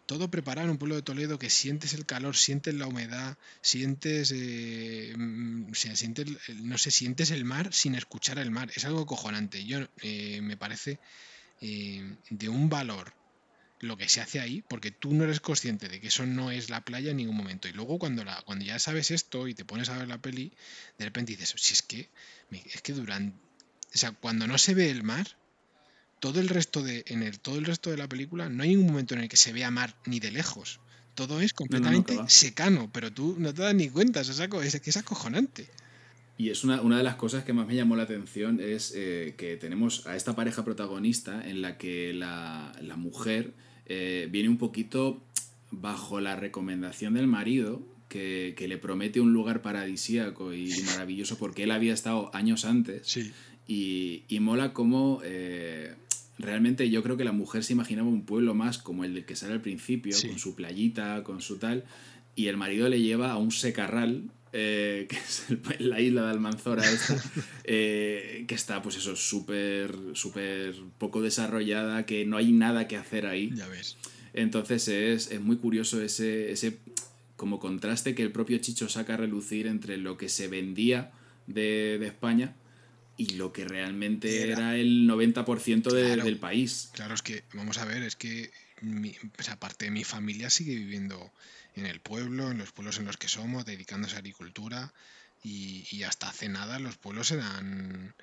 todo 0.09 0.31
preparado 0.31 0.65
en 0.65 0.71
un 0.71 0.79
pueblo 0.79 0.95
de 0.95 1.03
Toledo 1.03 1.37
que 1.37 1.51
sientes 1.51 1.93
el 1.93 2.07
calor, 2.07 2.35
sientes 2.35 2.73
la 2.73 2.87
humedad, 2.87 3.37
sientes, 3.61 4.33
eh, 4.35 5.13
mm, 5.15 5.71
sientes 5.75 6.25
no 6.63 6.79
sé, 6.79 6.89
sientes 6.89 7.29
el 7.29 7.45
mar 7.45 7.71
sin 7.71 7.93
escuchar 7.93 8.39
el 8.39 8.49
mar. 8.49 8.71
Es 8.73 8.85
algo 8.85 9.05
cojonante. 9.05 9.63
Yo 9.65 9.87
eh, 10.01 10.41
me 10.41 10.57
parece 10.57 10.97
eh, 11.61 12.15
de 12.31 12.49
un 12.49 12.69
valor 12.69 13.13
lo 13.81 13.97
que 13.97 14.09
se 14.09 14.19
hace 14.19 14.39
ahí, 14.39 14.63
porque 14.67 14.89
tú 14.89 15.13
no 15.13 15.25
eres 15.25 15.41
consciente 15.41 15.87
de 15.89 16.01
que 16.01 16.07
eso 16.07 16.25
no 16.25 16.49
es 16.49 16.71
la 16.71 16.81
playa 16.83 17.11
en 17.11 17.17
ningún 17.17 17.37
momento. 17.37 17.67
Y 17.67 17.73
luego 17.73 17.99
cuando, 17.99 18.23
la, 18.25 18.41
cuando 18.41 18.65
ya 18.65 18.79
sabes 18.79 19.11
esto 19.11 19.47
y 19.47 19.53
te 19.53 19.63
pones 19.63 19.89
a 19.89 19.97
ver 19.99 20.07
la 20.07 20.17
peli, 20.17 20.51
de 20.97 21.05
repente 21.05 21.33
dices, 21.33 21.53
si 21.55 21.73
es 21.73 21.83
que, 21.83 22.09
es 22.49 22.81
que 22.81 22.93
durante, 22.93 23.37
o 23.93 23.97
sea, 23.99 24.13
cuando 24.13 24.47
no 24.47 24.57
se 24.57 24.73
ve 24.73 24.89
el 24.89 25.03
mar, 25.03 25.37
todo 26.19 26.39
el 26.39 26.49
resto 26.49 26.83
de 26.83 27.03
en 27.07 27.23
el 27.23 27.39
todo 27.39 27.57
el 27.57 27.65
resto 27.65 27.89
de 27.91 27.97
la 27.97 28.07
película 28.07 28.49
no 28.49 28.63
hay 28.63 28.75
un 28.75 28.85
momento 28.85 29.13
en 29.15 29.21
el 29.21 29.29
que 29.29 29.37
se 29.37 29.53
vea 29.53 29.71
mar 29.71 29.95
ni 30.05 30.19
de 30.19 30.31
lejos. 30.31 30.79
Todo 31.15 31.41
es 31.41 31.53
completamente 31.53 32.17
secano, 32.27 32.89
pero 32.93 33.11
tú 33.11 33.35
no 33.39 33.53
te 33.53 33.61
das 33.61 33.75
ni 33.75 33.89
cuenta, 33.89 34.21
es, 34.21 34.29
es 34.29 34.81
que 34.81 34.89
es 34.89 34.97
acojonante. 34.97 35.67
Y 36.37 36.49
es 36.49 36.63
una, 36.63 36.81
una, 36.81 36.97
de 36.97 37.03
las 37.03 37.15
cosas 37.15 37.43
que 37.43 37.51
más 37.51 37.67
me 37.67 37.75
llamó 37.75 37.97
la 37.97 38.03
atención 38.03 38.61
es 38.61 38.93
eh, 38.95 39.33
que 39.37 39.57
tenemos 39.57 40.07
a 40.07 40.15
esta 40.15 40.37
pareja 40.37 40.63
protagonista 40.63 41.45
en 41.45 41.61
la 41.61 41.77
que 41.77 42.13
la, 42.13 42.71
la 42.81 42.95
mujer 42.95 43.53
eh, 43.87 44.29
viene 44.31 44.47
un 44.47 44.57
poquito 44.57 45.21
bajo 45.71 46.21
la 46.21 46.37
recomendación 46.37 47.15
del 47.15 47.27
marido, 47.27 47.81
que, 48.07 48.53
que, 48.55 48.69
le 48.69 48.77
promete 48.77 49.19
un 49.19 49.33
lugar 49.33 49.61
paradisíaco 49.61 50.53
y 50.53 50.69
maravilloso 50.85 51.37
porque 51.37 51.63
él 51.63 51.71
había 51.71 51.93
estado 51.93 52.33
años 52.33 52.63
antes. 52.63 53.05
Sí. 53.05 53.33
Y, 53.67 54.23
y 54.29 54.39
mola 54.39 54.71
como 54.71 55.19
eh, 55.25 55.93
realmente 56.39 56.89
yo 56.89 57.03
creo 57.03 57.17
que 57.17 57.25
la 57.25 57.33
mujer 57.33 57.63
se 57.63 57.73
imaginaba 57.73 58.07
un 58.07 58.23
pueblo 58.23 58.55
más 58.55 58.77
como 58.77 59.03
el 59.03 59.13
del 59.13 59.25
que 59.25 59.35
sale 59.35 59.53
al 59.53 59.61
principio, 59.61 60.15
con 60.27 60.39
su 60.39 60.55
playita, 60.55 61.23
con 61.23 61.41
su 61.41 61.57
tal, 61.57 61.83
y 62.35 62.47
el 62.47 62.57
marido 62.57 62.87
le 62.89 63.01
lleva 63.01 63.31
a 63.31 63.37
un 63.37 63.51
secarral 63.51 64.31
eh, 64.51 65.05
que 65.09 65.15
es 65.17 65.45
la 65.79 65.99
isla 66.01 66.23
de 66.23 66.29
Almanzora 66.31 66.89
esta, 66.89 67.15
eh, 67.65 68.45
que 68.47 68.55
está 68.55 68.81
pues 68.81 68.95
eso, 68.95 69.15
súper, 69.15 69.93
súper 70.13 70.75
poco 70.97 71.21
desarrollada, 71.21 72.05
que 72.05 72.25
no 72.25 72.37
hay 72.37 72.51
nada 72.51 72.87
que 72.87 72.97
hacer 72.97 73.25
ahí. 73.25 73.51
Ya 73.53 73.67
ves. 73.67 73.97
Entonces 74.33 74.87
es, 74.87 75.31
es 75.31 75.41
muy 75.41 75.57
curioso 75.57 76.01
ese, 76.01 76.51
ese 76.51 76.77
como 77.35 77.59
contraste 77.59 78.15
que 78.15 78.23
el 78.23 78.31
propio 78.31 78.57
Chicho 78.59 78.89
saca 78.89 79.15
a 79.15 79.17
relucir 79.17 79.67
entre 79.67 79.97
lo 79.97 80.17
que 80.17 80.29
se 80.29 80.47
vendía 80.47 81.11
de, 81.47 81.97
de 81.99 82.07
España 82.07 82.53
y 83.19 83.31
lo 83.31 83.51
que 83.51 83.65
realmente 83.65 84.49
era, 84.49 84.77
el 84.77 85.05
90% 85.05 85.91
de, 85.91 86.15
del 86.15 86.37
país. 86.37 86.89
Claro, 86.93 87.13
es 87.13 87.21
que, 87.21 87.43
vamos 87.53 87.77
a 87.77 87.83
ver, 87.83 88.01
es 88.03 88.15
que 88.15 88.49
mi, 88.79 89.13
pues 89.35 89.49
aparte 89.49 89.85
de 89.85 89.91
mi 89.91 90.05
familia 90.05 90.49
sigue 90.49 90.73
viviendo 90.73 91.33
en 91.75 91.85
el 91.85 91.99
pueblo, 91.99 92.49
en 92.49 92.59
los 92.59 92.71
pueblos 92.71 92.97
en 92.97 93.03
los 93.03 93.17
que 93.17 93.27
somos, 93.27 93.65
dedicándose 93.65 94.15
a 94.15 94.19
agricultura 94.19 94.93
y, 95.43 95.85
y 95.91 96.03
hasta 96.03 96.29
hace 96.29 96.47
nada 96.47 96.79
los 96.79 96.95
pueblos 96.95 97.31
eran 97.31 98.15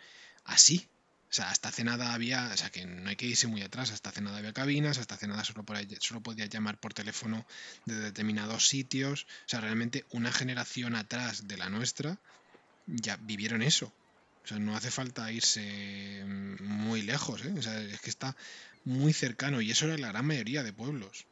así. 0.44 0.88
O 1.30 1.34
sea, 1.36 1.51
hasta 1.51 1.68
hace 1.68 1.84
nada 1.84 2.14
había, 2.14 2.49
o 2.55 2.57
sea, 2.57 2.70
que 2.70 2.86
no 2.86 3.11
hay 3.11 3.16
que 3.16 3.26
irse 3.26 3.49
muy 3.49 3.61
atrás, 3.61 3.90
hasta 3.90 4.09
hace 4.09 4.22
nada 4.22 4.38
había 4.38 4.55
cabinas, 4.55 4.97
hasta 4.97 5.16
hace 5.16 5.28
nada 5.28 5.44
solo, 5.44 5.62
por 5.62 5.76
solo 6.01 6.22
podías 6.22 6.49
llamar 6.49 6.80
por 6.80 6.94
teléfono 6.94 7.47
de 7.84 7.97
determinados 7.97 8.66
sitios. 8.66 9.26
O 9.44 9.49
sea, 9.49 9.61
realmente 9.61 10.07
una 10.12 10.32
generación 10.32 10.94
atrás 10.94 11.49
de 11.49 11.59
la 11.59 11.68
nuestra 11.68 12.18
ya 12.86 13.18
vivieron 13.18 13.61
eso. 13.61 13.92
O 14.47 14.49
sea, 14.49 14.61
no 14.61 14.76
hace 14.76 14.92
falta 14.92 15.32
irse 15.32 16.24
muy 16.61 17.03
lejos, 17.03 17.44
¿eh? 17.44 17.53
O 17.59 17.62
sea, 17.62 17.82
es 17.82 18.01
que 18.01 18.11
está 18.11 18.36
muy 18.84 19.12
cercano 19.12 19.61
y 19.61 19.72
eso 19.72 19.86
era 19.86 19.99
la 19.99 20.09
gran 20.12 20.24
mayoría 20.24 20.62
de 20.62 20.72
pueblos 20.72 21.26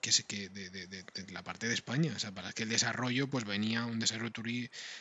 que 0.00 0.12
sé 0.12 0.22
que 0.24 0.48
de, 0.48 0.70
de, 0.70 0.86
de, 0.86 1.04
la 1.32 1.42
parte 1.42 1.66
de 1.66 1.74
España. 1.74 2.12
O 2.14 2.18
sea, 2.20 2.32
para 2.32 2.52
que 2.52 2.62
el 2.62 2.68
desarrollo, 2.68 3.28
pues 3.28 3.44
venía 3.44 3.84
un 3.84 3.98
desarrollo 3.98 4.32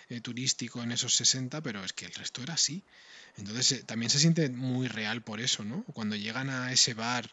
eh, 0.10 0.22
turístico 0.22 0.82
en 0.82 0.92
esos 0.92 1.16
60, 1.16 1.62
pero 1.62 1.84
es 1.84 1.94
que 1.94 2.06
el 2.06 2.14
resto 2.14 2.42
era 2.42 2.56
así. 2.56 2.84
Entonces 3.38 3.72
eh, 3.72 3.84
también 3.84 4.10
se 4.10 4.20
siente 4.20 4.50
muy 4.50 4.88
real 4.88 5.22
por 5.22 5.40
eso, 5.40 5.64
¿no? 5.64 5.84
Cuando 5.94 6.16
llegan 6.16 6.50
a 6.50 6.72
ese 6.72 6.96
bar 6.96 7.30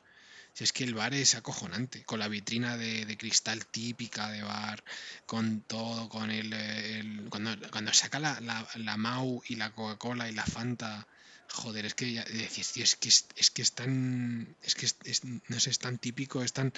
si 0.58 0.64
es 0.64 0.72
que 0.72 0.82
el 0.82 0.92
bar 0.92 1.14
es 1.14 1.36
acojonante, 1.36 2.02
con 2.02 2.18
la 2.18 2.26
vitrina 2.26 2.76
de, 2.76 3.16
cristal 3.16 3.64
típica 3.64 4.28
de 4.28 4.42
bar, 4.42 4.82
con 5.24 5.60
todo, 5.60 6.08
con 6.08 6.32
el... 6.32 7.28
cuando, 7.30 7.56
cuando, 7.70 7.94
saca 7.94 8.18
la, 8.18 8.40
la, 8.74 8.96
Mau 8.96 9.40
y 9.46 9.54
la 9.54 9.70
Coca-Cola 9.70 10.28
y 10.28 10.32
la 10.32 10.44
Fanta, 10.44 11.06
joder, 11.48 11.86
es 11.86 11.94
que 11.94 12.12
ya 12.12 12.24
decís, 12.24 12.72
tío, 12.72 12.82
es 12.82 12.96
que 12.96 13.08
es, 13.08 13.50
que 13.52 13.62
es 13.62 13.70
tan, 13.70 14.56
es 14.64 14.74
que 14.74 14.86
es, 14.86 15.22
no 15.24 15.60
sé, 15.60 15.70
es 15.70 15.78
tan 15.78 15.96
típico, 15.96 16.42
es 16.42 16.52
tan, 16.52 16.72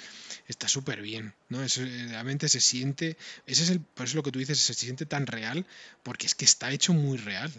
está 0.47 0.67
súper 0.67 1.01
bien, 1.01 1.33
¿no? 1.49 1.63
Eso, 1.63 1.81
realmente 1.81 2.49
se 2.49 2.61
siente, 2.61 3.17
ese 3.47 3.63
es 3.63 3.71
el, 3.71 3.79
por 3.79 4.05
eso 4.05 4.15
lo 4.15 4.21
que 4.21 4.31
tú 4.31 4.37
dices, 4.37 4.59
se 4.59 4.75
siente 4.75 5.07
tan 5.07 5.25
real, 5.25 5.65
porque 6.03 6.27
es 6.27 6.35
que 6.35 6.45
está 6.45 6.69
hecho 6.69 6.93
muy 6.93 7.17
real 7.17 7.51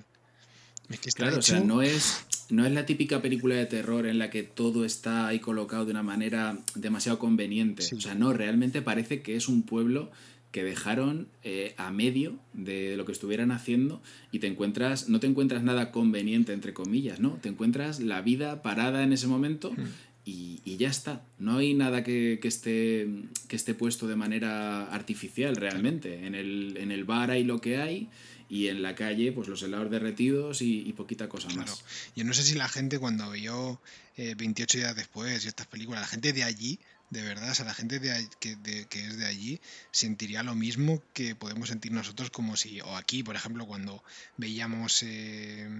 claro, 1.14 1.38
o 1.38 1.42
sea, 1.42 1.60
no 1.60 1.82
es, 1.82 2.24
no 2.50 2.66
es 2.66 2.72
la 2.72 2.86
típica 2.86 3.22
película 3.22 3.54
de 3.54 3.66
terror 3.66 4.06
en 4.06 4.18
la 4.18 4.30
que 4.30 4.42
todo 4.42 4.84
está 4.84 5.26
ahí 5.26 5.40
colocado 5.40 5.84
de 5.84 5.92
una 5.92 6.02
manera 6.02 6.58
demasiado 6.74 7.18
conveniente. 7.18 7.84
O 7.96 8.00
sea, 8.00 8.14
no, 8.14 8.32
realmente 8.32 8.82
parece 8.82 9.22
que 9.22 9.36
es 9.36 9.48
un 9.48 9.62
pueblo 9.62 10.10
que 10.52 10.62
dejaron 10.62 11.28
eh, 11.42 11.74
a 11.78 11.90
medio 11.90 12.38
de 12.52 12.96
lo 12.96 13.06
que 13.06 13.12
estuvieran 13.12 13.50
haciendo 13.50 14.02
y 14.30 14.38
te 14.38 14.46
encuentras, 14.46 15.08
no 15.08 15.18
te 15.18 15.26
encuentras 15.26 15.62
nada 15.62 15.90
conveniente, 15.90 16.52
entre 16.52 16.74
comillas, 16.74 17.20
¿no? 17.20 17.38
Te 17.40 17.48
encuentras 17.48 18.00
la 18.00 18.20
vida 18.20 18.62
parada 18.62 19.02
en 19.02 19.14
ese 19.14 19.26
momento 19.26 19.72
hmm. 19.72 19.86
y, 20.26 20.60
y, 20.64 20.76
ya 20.76 20.90
está. 20.90 21.24
No 21.38 21.56
hay 21.56 21.72
nada 21.72 22.04
que, 22.04 22.38
que, 22.40 22.48
esté, 22.48 23.08
que 23.48 23.56
esté 23.56 23.72
puesto 23.72 24.06
de 24.06 24.16
manera 24.16 24.92
artificial 24.92 25.56
realmente. 25.56 26.26
En, 26.26 26.34
el, 26.34 26.76
en 26.76 26.92
el 26.92 27.04
bar 27.04 27.30
hay 27.30 27.44
lo 27.44 27.62
que 27.62 27.78
hay 27.78 28.10
y 28.52 28.68
en 28.68 28.82
la 28.82 28.94
calle 28.94 29.32
pues 29.32 29.48
los 29.48 29.62
helados 29.62 29.90
derretidos 29.90 30.60
y, 30.60 30.92
poquita 30.92 31.26
cosa 31.26 31.48
más. 31.56 31.82
Yo 32.14 32.22
no 32.24 32.34
sé 32.34 32.42
si 32.42 32.54
la 32.54 32.68
gente 32.68 32.98
cuando 32.98 33.30
vio 33.30 33.80
28 34.18 34.76
eh, 34.76 34.80
días 34.82 34.94
después 34.94 35.42
y 35.42 35.48
estas 35.48 35.66
películas, 35.66 36.02
la 36.02 36.06
gente 36.06 36.34
de 36.34 36.44
allí, 36.44 36.78
de 37.08 37.22
verdad, 37.22 37.50
o 37.50 37.54
sea, 37.54 37.64
la 37.64 37.72
gente 37.72 37.98
de, 37.98 38.28
que, 38.40 38.58
que 38.90 39.06
es 39.06 39.16
de 39.16 39.24
allí 39.24 39.58
sentiría 39.90 40.42
lo 40.42 40.54
mismo 40.54 41.02
que 41.14 41.34
podemos 41.34 41.70
sentir 41.70 41.92
nosotros 41.92 42.28
como 42.28 42.58
si, 42.58 42.82
o 42.82 42.94
aquí, 42.94 43.22
por 43.22 43.36
ejemplo, 43.36 43.66
cuando 43.66 44.04
veíamos... 44.36 45.02
Eh, 45.02 45.70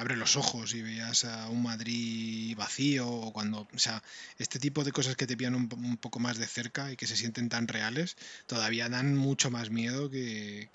abre 0.00 0.16
los 0.16 0.36
ojos 0.36 0.74
y 0.74 0.82
veías 0.82 1.24
a 1.24 1.48
un 1.48 1.62
Madrid 1.62 2.56
vacío 2.56 3.08
o 3.08 3.32
cuando, 3.32 3.68
o 3.72 3.78
sea, 3.78 4.02
este 4.38 4.58
tipo 4.58 4.84
de 4.84 4.92
cosas 4.92 5.16
que 5.16 5.26
te 5.26 5.36
pillan 5.36 5.54
un, 5.54 5.96
poco 5.98 6.18
más 6.20 6.38
de 6.38 6.46
cerca 6.46 6.92
y 6.92 6.96
que 6.96 7.06
se 7.06 7.16
sienten 7.16 7.48
tan 7.48 7.68
reales, 7.68 8.16
todavía 8.46 8.88
dan 8.88 9.16
mucho 9.16 9.50
más 9.50 9.70
miedo 9.70 10.10
que, 10.10 10.68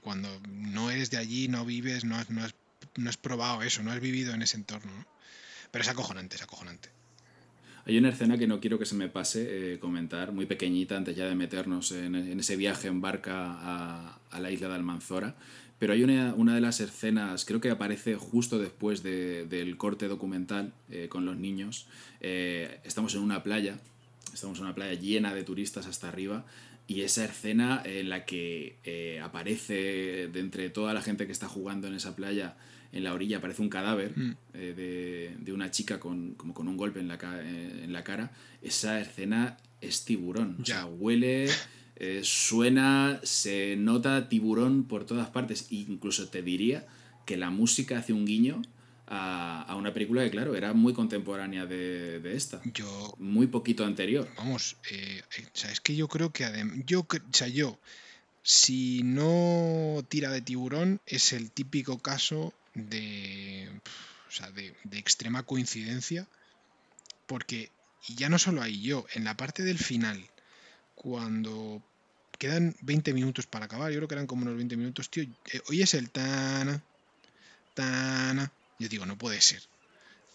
cuando 0.00 0.28
no 0.48 0.90
eres 0.90 1.10
de 1.10 1.18
allí, 1.18 1.48
no 1.48 1.64
vives, 1.64 2.04
no 2.04 2.16
has, 2.16 2.30
no, 2.30 2.42
has, 2.44 3.16
probado 3.16 3.62
eso, 3.62 3.82
no 3.82 3.92
has 3.92 4.00
vivido 4.00 4.34
en 4.34 4.42
ese 4.42 4.56
entorno. 4.56 5.06
Pero 5.70 5.82
es 5.82 5.88
acojonante, 5.88 6.36
es 6.36 6.42
acojonante. 6.42 6.88
Hay 7.86 7.96
una 7.96 8.10
escena 8.10 8.36
que 8.36 8.46
no 8.46 8.60
quiero 8.60 8.78
que 8.78 8.86
se 8.86 8.94
me 8.94 9.08
pase 9.08 9.74
eh, 9.74 9.78
comentar, 9.78 10.32
muy 10.32 10.46
pequeñita, 10.46 10.96
antes 10.96 11.16
ya 11.16 11.26
de 11.26 11.34
meternos 11.34 11.92
en, 11.92 12.14
ese 12.14 12.56
viaje 12.56 12.88
en 12.88 13.00
barca 13.00 14.18
a 14.30 14.40
la 14.40 14.50
isla 14.50 14.68
de 14.68 14.74
Almanzora, 14.74 15.36
pero 15.80 15.94
hay 15.94 16.04
una, 16.04 16.34
una, 16.34 16.54
de 16.54 16.60
las 16.60 16.78
escenas, 16.80 17.46
creo 17.46 17.62
que 17.62 17.70
aparece 17.70 18.14
justo 18.14 18.58
después 18.58 19.02
de, 19.02 19.46
del 19.46 19.78
corte 19.78 20.08
documental 20.08 20.74
eh, 20.90 21.08
con 21.08 21.24
los 21.24 21.38
niños. 21.38 21.86
Eh, 22.20 22.80
estamos 22.84 23.14
en 23.14 23.22
una 23.22 23.42
playa, 23.42 23.78
estamos 24.30 24.58
en 24.58 24.66
una 24.66 24.74
playa 24.74 24.92
llena 25.00 25.34
de 25.34 25.42
turistas 25.42 25.86
hasta 25.86 26.08
arriba. 26.08 26.44
Y 26.86 27.00
esa 27.00 27.24
escena 27.24 27.80
en 27.82 28.10
la 28.10 28.26
que 28.26 28.76
eh, 28.84 29.20
aparece 29.24 30.28
de 30.28 30.40
entre 30.40 30.68
toda 30.68 30.92
la 30.92 31.00
gente 31.00 31.24
que 31.24 31.32
está 31.32 31.48
jugando 31.48 31.88
en 31.88 31.94
esa 31.94 32.14
playa, 32.14 32.56
en 32.92 33.02
la 33.02 33.14
orilla 33.14 33.38
aparece 33.38 33.62
un 33.62 33.70
cadáver 33.70 34.12
mm. 34.14 34.36
de, 34.52 35.34
de, 35.38 35.52
una 35.52 35.70
chica 35.70 35.98
con, 35.98 36.34
como 36.34 36.52
con 36.52 36.68
un 36.68 36.76
golpe 36.76 37.00
en 37.00 37.08
la, 37.08 37.18
en 37.42 37.90
la 37.92 38.04
cara, 38.04 38.32
esa 38.60 39.00
escena 39.00 39.56
es 39.80 40.04
tiburón. 40.04 40.58
O 40.60 40.66
sea, 40.66 40.84
huele 40.84 41.48
eh, 42.02 42.22
suena, 42.24 43.20
se 43.22 43.76
nota 43.76 44.30
tiburón 44.30 44.84
por 44.84 45.04
todas 45.04 45.28
partes. 45.28 45.66
incluso 45.68 46.28
te 46.28 46.40
diría 46.40 46.86
que 47.26 47.36
la 47.36 47.50
música 47.50 47.98
hace 47.98 48.14
un 48.14 48.24
guiño 48.24 48.62
a, 49.06 49.74
una 49.76 49.92
película 49.92 50.24
que, 50.24 50.30
claro, 50.30 50.56
era 50.56 50.72
muy 50.72 50.94
contemporánea 50.94 51.66
de, 51.66 52.22
esta. 52.34 52.62
Yo. 52.72 53.14
Muy 53.18 53.48
poquito 53.48 53.84
anterior. 53.84 54.26
Vamos, 54.38 54.78
eh, 54.90 55.22
eh, 55.36 55.46
o 55.52 55.58
sea, 55.58 55.70
es 55.72 55.80
que 55.80 55.94
yo 55.94 56.08
creo 56.08 56.32
que 56.32 56.46
yo, 56.86 57.00
o 57.00 57.06
sea, 57.32 57.48
yo, 57.48 57.78
si 58.42 59.02
no 59.02 60.02
tira 60.08 60.30
de 60.30 60.40
tiburón, 60.40 61.02
es 61.04 61.34
el 61.34 61.50
típico 61.50 61.98
caso 61.98 62.54
de, 62.72 63.68
o 64.26 64.32
sea, 64.32 64.50
de, 64.52 64.74
de 64.84 64.98
extrema 64.98 65.42
coincidencia, 65.42 66.26
porque 67.26 67.70
ya 68.08 68.30
no 68.30 68.38
solo 68.38 68.62
hay 68.62 68.80
yo, 68.80 69.04
en 69.12 69.24
la 69.24 69.36
parte 69.36 69.64
del 69.64 69.78
final, 69.78 70.24
cuando 70.94 71.82
quedan 72.40 72.74
20 72.80 73.12
minutos 73.12 73.46
para 73.46 73.66
acabar. 73.66 73.92
Yo 73.92 73.98
creo 73.98 74.08
que 74.08 74.14
eran 74.14 74.26
como 74.26 74.42
unos 74.42 74.56
20 74.56 74.76
minutos, 74.76 75.10
tío. 75.10 75.24
Eh, 75.52 75.60
hoy 75.68 75.82
es 75.82 75.94
el 75.94 76.10
tan 76.10 76.82
Tana. 77.74 78.50
Yo 78.78 78.88
digo, 78.88 79.04
no 79.04 79.16
puede 79.18 79.40
ser. 79.42 79.62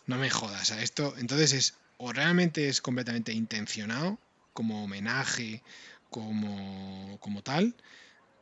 No 0.06 0.18
me 0.18 0.30
jodas. 0.30 0.72
A 0.72 0.82
esto, 0.82 1.16
entonces 1.18 1.52
es, 1.54 1.74
o 1.98 2.14
realmente 2.14 2.70
es 2.70 2.80
completamente 2.80 3.34
intencionado, 3.34 4.20
como 4.54 4.84
homenaje, 4.84 5.64
como, 6.12 7.18
como 7.20 7.42
tal. 7.42 7.74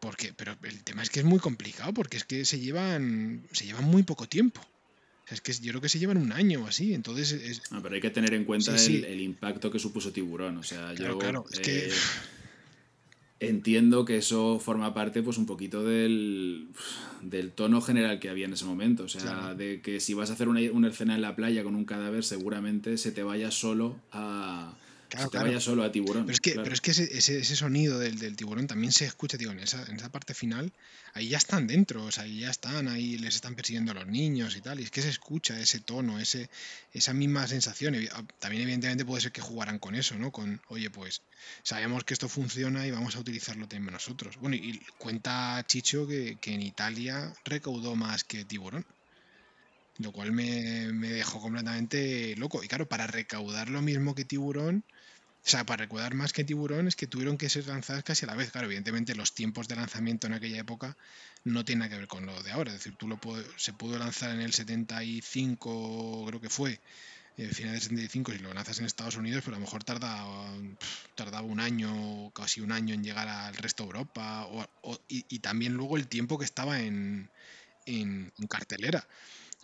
Porque, 0.02 0.34
pero 0.34 0.58
el 0.64 0.84
tema 0.84 1.02
es 1.02 1.10
que 1.10 1.22
es 1.22 1.26
muy 1.26 1.40
complicado, 1.40 1.94
porque 1.94 2.18
es 2.18 2.26
que 2.26 2.44
se 2.44 2.60
llevan, 2.60 3.48
se 3.54 3.66
llevan 3.66 3.86
muy 3.86 4.04
poco 4.04 4.28
tiempo. 4.28 4.60
es 5.30 5.40
que 5.40 5.54
yo 5.54 5.72
creo 5.72 5.80
que 5.80 5.88
se 5.88 6.00
llevan 6.00 6.18
un 6.18 6.34
año 6.34 6.66
o 6.66 6.68
así, 6.68 6.94
entonces 6.94 7.32
es... 7.32 7.62
pero 7.82 7.96
hay 7.96 8.02
que 8.02 8.10
tener 8.10 8.34
en 8.34 8.44
cuenta 8.44 8.76
el, 8.76 9.22
impacto 9.22 9.72
que 9.72 9.80
supuso 9.80 10.12
Tiburón. 10.12 10.58
O 10.58 10.64
sea, 10.64 10.94
yo, 10.94 11.18
claro, 11.18 11.46
es 11.50 11.60
que... 11.62 11.90
Entiendo 13.50 14.06
que 14.06 14.18
eso 14.18 14.60
forma 14.60 14.94
parte 14.94 15.22
pues 15.24 15.38
un 15.38 15.46
poquito 15.46 15.84
del, 15.84 16.68
del, 17.22 17.52
tono 17.52 17.82
general 17.82 18.20
que 18.20 18.30
había 18.30 18.46
en 18.46 18.54
ese 18.54 18.66
momento. 18.66 19.04
O 19.04 19.08
sea, 19.08 19.54
de 19.54 19.82
que 19.82 20.00
si 20.00 20.14
vas 20.14 20.30
a 20.30 20.34
hacer 20.34 20.48
una, 20.48 20.60
una, 20.72 20.90
escena 20.90 21.16
en 21.16 21.22
la 21.22 21.36
playa 21.36 21.64
con 21.64 21.76
un 21.76 21.86
cadáver, 21.86 22.24
seguramente 22.24 22.98
se 22.98 23.12
te 23.12 23.24
vaya 23.24 23.52
solo 23.52 23.98
a, 24.12 24.76
te 25.32 25.38
vaya 25.38 25.60
solo 25.60 25.84
a 25.84 25.92
tiburón. 25.92 26.26
Pero 26.26 26.34
es 26.34 26.40
que, 26.40 26.56
pero 26.56 26.74
es 26.74 26.82
que 26.82 26.92
ese, 26.92 27.18
ese, 27.18 27.56
sonido 27.56 28.00
del, 28.00 28.18
del, 28.20 28.36
tiburón 28.36 28.68
también 28.68 28.92
se 28.92 29.06
escucha, 29.06 29.38
digo, 29.38 29.52
en 29.52 29.60
esa, 29.60 29.84
en 29.86 29.98
esa 29.98 30.10
parte 30.10 30.34
final, 30.34 30.72
ahí 31.14 31.30
ya 31.30 31.38
están 31.38 31.68
dentro, 31.68 32.04
o 32.06 32.12
sea, 32.12 32.24
ahí 32.24 32.42
ya 32.42 32.50
están, 32.50 32.88
ahí 32.88 33.18
les 33.18 33.36
están 33.36 33.56
persiguiendo 33.56 33.92
a 33.92 33.96
los 33.96 34.08
niños 34.08 34.56
y 34.56 34.62
tal, 34.62 34.80
y 34.80 34.84
es 34.84 34.92
que 34.92 35.02
se 35.02 35.10
escucha 35.10 35.60
ese 35.60 35.80
tono, 35.80 36.20
ese, 36.20 36.50
esa 36.94 37.14
misma 37.14 37.48
sensación. 37.48 37.96
Ah, 38.12 38.24
también 38.40 38.64
evidentemente 38.64 39.06
puede 39.06 39.22
ser 39.22 39.32
que 39.32 39.42
jugaran 39.42 39.80
con 39.80 39.96
eso, 39.96 40.18
¿no? 40.18 40.32
Con, 40.32 40.62
oye, 40.68 40.90
pues 40.90 41.22
sabemos 41.64 42.04
que 42.04 42.14
esto 42.14 42.30
funciona 42.30 42.86
y 42.88 42.92
vamos 42.92 43.16
a 43.16 43.20
utilizarlo 43.20 43.68
también 43.68 43.94
nosotros. 43.94 44.38
Bueno, 44.38 44.56
y 44.56 44.80
cuenta 44.98 45.64
Chicho 45.68 46.08
que, 46.08 46.38
que 46.42 46.54
en 46.54 46.62
Italia 46.62 47.34
recaudó 47.46 47.96
más 47.96 48.24
que 48.24 48.46
tiburón 48.46 48.86
lo 50.00 50.12
cual 50.12 50.32
me, 50.32 50.92
me, 50.92 51.10
dejó 51.10 51.40
completamente 51.40 52.36
loco. 52.38 52.64
Y 52.64 52.68
claro, 52.68 52.88
para 52.88 53.08
recaudar 53.08 53.70
lo 53.70 53.82
mismo 53.82 54.16
que 54.16 54.26
Tiburón, 54.26 54.84
O 55.46 55.50
sea, 55.50 55.66
para 55.66 55.84
recordar 55.84 56.14
más 56.14 56.32
que 56.32 56.46
tiburón 56.46 56.88
es 56.88 56.96
que 56.96 57.06
tuvieron 57.06 57.38
que 57.38 57.50
ser 57.50 57.68
lanzadas 57.68 58.04
casi 58.04 58.26
a 58.26 58.28
la 58.28 58.36
vez. 58.36 58.52
Claro, 58.52 58.68
evidentemente 58.68 59.14
los 59.14 59.34
tiempos 59.34 59.68
de 59.68 59.76
lanzamiento 59.76 60.28
en 60.28 60.34
aquella 60.34 60.60
época 60.60 60.96
no 61.44 61.66
tienen 61.66 61.90
que 61.90 61.98
ver 61.98 62.08
con 62.08 62.26
lo 62.26 62.42
de 62.44 62.52
ahora. 62.52 62.72
Es 62.72 62.78
decir, 62.78 62.96
tú 62.96 63.10
lo 63.10 63.20
se 63.58 63.74
pudo 63.74 63.98
lanzar 64.00 64.32
en 64.32 64.40
el 64.40 64.54
75, 64.54 66.26
creo 66.28 66.40
que 66.40 66.50
fue, 66.50 66.80
el 67.38 67.50
eh, 67.50 67.54
final 67.54 67.74
del 67.74 67.82
75, 67.82 68.32
si 68.32 68.40
lo 68.40 68.54
lanzas 68.54 68.80
en 68.80 68.86
Estados 68.86 69.18
Unidos, 69.18 69.42
pero 69.44 69.58
a 69.58 69.60
lo 69.60 69.66
mejor 69.66 69.84
tarda, 69.84 70.26
tardaba 71.16 71.46
un 71.46 71.60
año, 71.60 72.32
casi 72.32 72.62
un 72.62 72.72
año 72.72 72.94
en 72.94 73.04
llegar 73.04 73.28
al 73.28 73.56
resto 73.56 73.84
de 73.84 73.88
Europa. 73.88 74.48
y, 75.10 75.40
también 75.40 75.74
luego 75.74 75.98
el 75.98 76.08
tiempo 76.08 76.40
que 76.40 76.46
estaba 76.46 76.80
en, 76.80 77.30
en, 77.86 78.32
cartelera. 78.48 79.06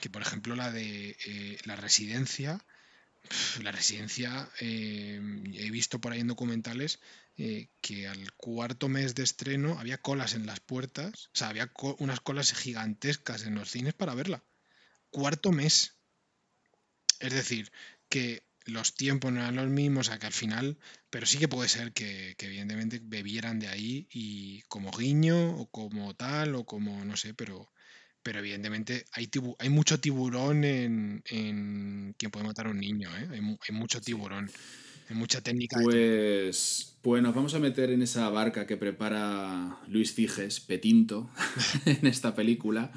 Que 0.01 0.09
por 0.09 0.21
ejemplo 0.21 0.55
la 0.55 0.71
de 0.71 1.15
eh, 1.25 1.57
la 1.65 1.75
residencia 1.75 2.61
la 3.61 3.71
residencia, 3.71 4.49
eh, 4.59 5.19
he 5.53 5.71
visto 5.71 5.99
por 5.99 6.11
ahí 6.11 6.19
en 6.19 6.27
documentales 6.27 6.99
eh, 7.37 7.69
que 7.81 8.07
al 8.07 8.33
cuarto 8.33 8.89
mes 8.89 9.15
de 9.15 9.23
estreno 9.23 9.79
había 9.79 9.99
colas 9.99 10.33
en 10.33 10.45
las 10.45 10.59
puertas, 10.59 11.27
o 11.33 11.37
sea, 11.37 11.49
había 11.49 11.71
unas 11.99 12.19
colas 12.21 12.53
gigantescas 12.53 13.43
en 13.43 13.55
los 13.55 13.69
cines 13.69 13.93
para 13.93 14.15
verla. 14.15 14.43
Cuarto 15.09 15.51
mes. 15.51 15.95
Es 17.19 17.33
decir, 17.33 17.71
que 18.09 18.43
los 18.65 18.95
tiempos 18.95 19.31
no 19.31 19.41
eran 19.41 19.55
los 19.55 19.67
mismos, 19.67 20.07
o 20.07 20.11
sea, 20.11 20.19
que 20.19 20.27
al 20.27 20.33
final, 20.33 20.77
pero 21.09 21.25
sí 21.25 21.37
que 21.37 21.47
puede 21.47 21.69
ser 21.69 21.91
que, 21.91 22.35
que, 22.37 22.47
evidentemente 22.47 22.99
bebieran 23.01 23.59
de 23.59 23.67
ahí 23.67 24.07
y 24.11 24.61
como 24.63 24.91
guiño 24.91 25.57
o 25.57 25.69
como 25.69 26.15
tal 26.15 26.55
o 26.55 26.65
como 26.65 27.03
no 27.05 27.17
sé, 27.17 27.33
pero 27.33 27.71
pero 28.23 28.39
evidentemente 28.39 29.05
hay, 29.13 29.29
hay 29.59 29.69
mucho 29.69 29.99
tiburón 29.99 30.63
en, 30.63 31.23
en 31.25 32.13
quien 32.17 32.31
puede 32.31 32.45
matar 32.45 32.67
a 32.67 32.71
un 32.71 32.79
niño, 32.79 33.09
¿eh? 33.17 33.27
hay, 33.31 33.75
mucho 33.75 34.01
tiburón, 34.01 34.49
hay 35.09 35.15
mucha 35.15 35.41
técnica. 35.41 35.79
Pues, 35.83 36.97
pues 37.01 37.23
nos 37.23 37.33
vamos 37.33 37.53
a 37.53 37.59
meter 37.59 37.91
en 37.91 38.01
esa 38.01 38.29
barca 38.29 38.67
que 38.67 38.77
prepara 38.77 39.79
Luis 39.87 40.13
Figes, 40.13 40.59
Petinto, 40.59 41.29
en 41.85 42.07
esta 42.07 42.35
película, 42.35 42.91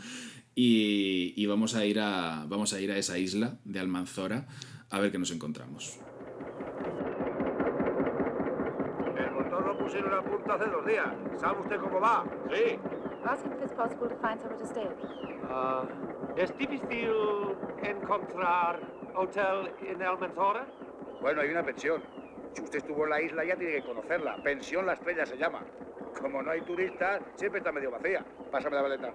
y, 0.55 1.47
vamos, 1.47 1.75
a 1.75 1.87
ir 1.87 1.99
a, 2.01 2.45
vamos 2.47 2.73
a 2.75 2.81
ir 2.81 2.91
a 2.91 2.99
esa 2.99 3.19
isla 3.19 3.59
de 3.65 3.81
Almanzora 3.81 4.47
a 4.91 5.01
ver 5.01 5.11
qué 5.11 5.19
nos 5.19 5.31
encontramos. 5.31 5.99
El 9.17 9.31
motor 9.31 9.67
lo 9.67 9.79
pusieron 9.79 10.13
a 10.13 10.23
punto 10.23 10.53
hace 10.53 10.67
dos 10.67 10.87
días. 10.87 11.09
¿Sabe 11.41 11.61
usted 11.61 11.77
cómo 11.81 12.01
va? 12.01 12.25
Sí. 12.53 13.02
Ask 13.25 13.47
if 13.47 13.53
it's 13.63 13.73
possible 13.73 14.09
to 14.09 14.17
find 14.17 14.41
somewhere 14.41 14.59
to 14.59 14.67
stay. 14.67 14.89
Uh, 15.49 15.87
¿Es 16.37 16.57
difícil 16.59 17.13
encontrar 17.83 18.81
hotel 19.15 19.73
en 19.87 20.03
Almanzora? 20.03 20.67
Bueno, 21.21 21.41
hay 21.41 21.51
una 21.51 21.63
pensión. 21.63 22.03
Si 22.53 22.63
usted 22.63 22.79
estuvo 22.79 23.05
en 23.05 23.11
la 23.11 23.21
isla 23.23 23.45
ya 23.45 23.57
tiene 23.57 23.75
que 23.75 23.83
conocerla. 23.85 24.37
Pensión 24.43 24.87
La 24.87 24.95
Estrella 24.95 25.25
se 25.25 25.37
llama. 25.37 25.63
Como 26.21 26.43
no 26.43 26.51
hay 26.51 26.63
turistas, 26.63 27.23
siempre 27.37 27.59
está 27.59 27.71
medio 27.71 27.91
vacía. 27.91 28.25
Pásame 28.51 28.77
la 28.77 28.83
baleta. 28.83 29.13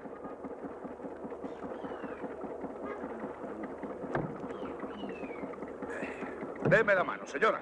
Deme 6.69 6.95
la 6.95 7.03
mano, 7.03 7.25
señora. 7.25 7.61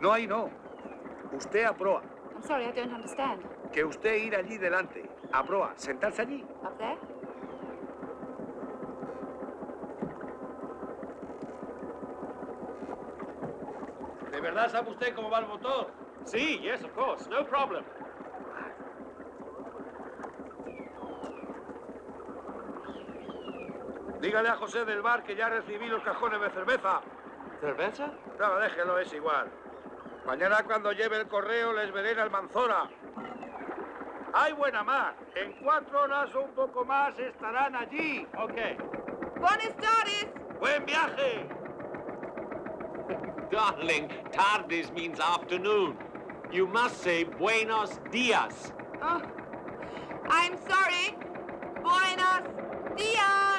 No, 0.00 0.12
ahí 0.12 0.26
no. 0.26 0.50
Usted 1.32 1.64
a 1.64 1.74
proa. 1.74 2.02
I'm 2.34 2.42
sorry, 2.42 2.64
I 2.64 2.72
don't 2.72 2.92
understand. 2.92 3.42
Que 3.72 3.84
usted 3.84 4.14
ir 4.16 4.36
allí 4.36 4.58
delante, 4.58 5.08
a 5.32 5.42
proa, 5.42 5.72
sentarse 5.76 6.22
allí. 6.22 6.44
¿De 14.30 14.40
verdad 14.40 14.70
sabe 14.70 14.90
usted 14.90 15.14
cómo 15.14 15.30
va 15.30 15.38
el 15.38 15.46
motor? 15.46 15.90
Sí, 16.24 16.58
yes, 16.60 16.84
of 16.84 16.92
course, 16.92 17.30
no 17.30 17.46
problem. 17.46 17.84
Dígale 24.20 24.50
a 24.50 24.56
José 24.56 24.84
del 24.84 25.02
bar 25.02 25.24
que 25.24 25.34
ya 25.34 25.48
recibí 25.48 25.86
los 25.86 26.02
cajones 26.02 26.40
de 26.40 26.50
cerveza. 26.50 27.00
¿Cerveza? 27.60 28.12
No, 28.38 28.56
déjelo, 28.56 28.98
es 28.98 29.12
igual. 29.12 29.50
Mañana 30.26 30.62
cuando 30.64 30.92
lleve 30.92 31.16
el 31.16 31.26
correo 31.26 31.72
les 31.72 31.90
veré 31.92 32.12
en 32.12 32.20
Almanzora. 32.20 32.88
Hay 34.34 34.52
buena 34.54 34.82
mar. 34.82 35.14
En 35.36 35.52
cuatro 35.62 36.02
horas 36.02 36.34
o 36.34 36.40
un 36.40 36.50
poco 36.52 36.84
más 36.84 37.18
estarán 37.18 37.76
allí. 37.76 38.26
Ok. 38.38 38.56
Buenas 39.38 39.76
tardes. 39.76 40.26
Buen 40.58 40.86
viaje. 40.86 41.46
Darling, 43.50 44.08
tardes 44.32 44.90
means 44.92 45.20
afternoon. 45.20 45.98
You 46.50 46.66
must 46.66 47.02
say 47.02 47.24
buenos 47.24 47.98
dias. 48.10 48.72
Oh, 49.02 49.20
I'm 50.28 50.56
sorry. 50.66 51.14
Buenos 51.82 52.42
dias. 52.96 53.51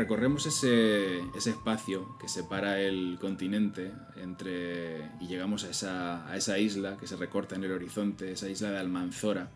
Recorremos 0.00 0.46
ese, 0.46 1.20
espacio 1.36 2.16
que 2.18 2.26
separa 2.26 2.80
el 2.80 3.18
continente 3.20 3.92
entre, 4.16 5.02
y 5.20 5.26
llegamos 5.26 5.64
a 5.64 6.36
esa, 6.36 6.58
isla 6.58 6.96
que 6.96 7.06
se 7.06 7.16
recorta 7.16 7.54
en 7.54 7.64
el 7.64 7.72
horizonte, 7.72 8.32
esa 8.32 8.48
isla 8.48 8.70
de 8.70 8.78
Almanzora, 8.78 9.50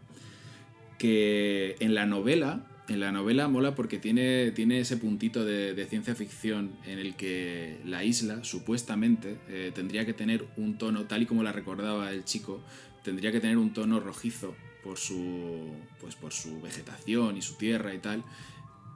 que 0.99 1.77
en 1.81 1.95
la 1.95 2.05
novela, 2.05 2.61
en 2.89 3.01
la 3.01 3.11
novela 3.11 3.49
mola 3.49 3.75
porque 3.75 3.99
tiene, 3.99 4.51
tiene 4.51 4.81
ese 4.81 4.99
puntito 4.99 5.47
de, 5.47 5.87
ciencia 5.89 6.15
ficción 6.15 6.73
en 6.85 6.99
el 6.99 7.17
que 7.17 7.81
la 7.87 8.05
isla 8.05 8.45
supuestamente 8.45 9.39
eh, 9.49 9.73
tendría 9.75 10.05
que 10.05 10.13
tener 10.13 10.45
un 10.59 10.77
tono, 10.77 11.05
tal 11.05 11.23
y 11.23 11.27
como 11.27 11.43
la 11.43 11.53
recordaba 11.53 12.11
el 12.11 12.25
chico, 12.25 12.61
tendría 13.03 13.33
que 13.33 13.41
tener 13.41 13.57
un 13.57 13.73
tono 13.73 13.99
rojizo 13.99 14.55
por 14.83 14.99
su, 14.99 15.73
pues 16.03 16.17
por 16.17 16.35
su 16.35 16.61
vegetación 16.61 17.39
y 17.39 17.41
su 17.41 17.55
tierra 17.55 17.95
y 17.95 17.99
tal, 17.99 18.23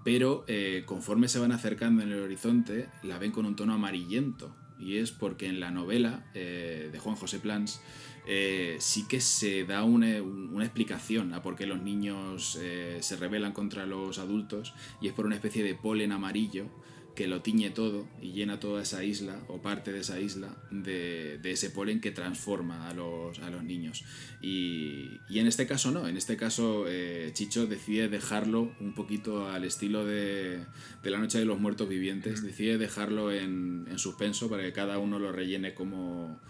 pero 0.08 0.42
eh, 0.46 0.84
conforme 0.86 1.28
se 1.28 1.38
van 1.38 1.52
acercando 1.52 2.02
en 2.02 2.10
el 2.10 2.20
horizonte 2.20 2.88
la 3.02 3.18
ven 3.18 3.30
con 3.30 3.44
un 3.44 3.56
tono 3.56 3.74
amarillento. 3.74 4.56
Y 4.80 4.96
es 4.96 5.12
porque 5.12 5.48
en 5.48 5.60
la 5.60 5.70
novela 5.70 6.24
eh, 6.32 6.88
de 6.90 6.98
Juan 6.98 7.14
José 7.14 7.40
Plans 7.40 7.82
eh, 8.26 8.78
sí 8.80 9.06
que 9.06 9.20
se 9.20 9.66
da 9.66 9.84
una, 9.84 10.16
explicación 10.64 11.34
a 11.34 11.42
por 11.42 11.56
qué 11.56 11.66
los 11.66 11.82
niños 11.82 12.58
se 13.00 13.16
rebelan 13.16 13.52
contra 13.52 13.84
los 13.84 14.18
adultos 14.18 14.72
y 15.02 15.08
es 15.08 15.12
por 15.12 15.26
una 15.26 15.34
especie 15.34 15.62
de 15.62 15.74
polen 15.74 16.12
amarillo 16.12 16.68
que 17.18 17.26
lo 17.26 17.42
tiñe 17.42 17.70
todo 17.70 18.06
y 18.22 18.30
llena 18.30 18.60
toda 18.60 18.80
esa 18.80 19.02
isla 19.02 19.40
o 19.48 19.60
parte 19.60 19.90
de 19.90 19.98
esa 20.02 20.20
isla 20.20 20.54
de, 20.70 21.40
ese 21.42 21.68
polen 21.68 22.00
que 22.00 22.12
transforma 22.12 22.88
a 22.88 22.94
los, 22.94 23.40
a 23.40 23.50
los 23.50 23.64
niños. 23.64 24.04
Y, 24.40 25.18
en 25.28 25.48
este 25.48 25.66
caso 25.66 25.90
no, 25.90 26.06
en 26.06 26.16
este 26.16 26.36
caso 26.36 26.84
eh, 26.86 27.32
Chicho 27.34 27.66
decide 27.66 28.08
dejarlo 28.08 28.72
un 28.78 28.94
poquito 28.94 29.48
al 29.48 29.64
estilo 29.64 30.04
de, 30.04 30.64
la 31.02 31.18
Noche 31.18 31.40
de 31.40 31.44
los 31.44 31.58
Muertos 31.58 31.88
Vivientes, 31.88 32.40
decide 32.40 32.78
dejarlo 32.78 33.32
en, 33.32 33.88
suspenso 33.96 34.48
para 34.48 34.62
que 34.62 34.72
cada 34.72 34.98
uno 34.98 35.18
lo 35.18 35.32
rellene 35.32 35.74
como, 35.74 36.40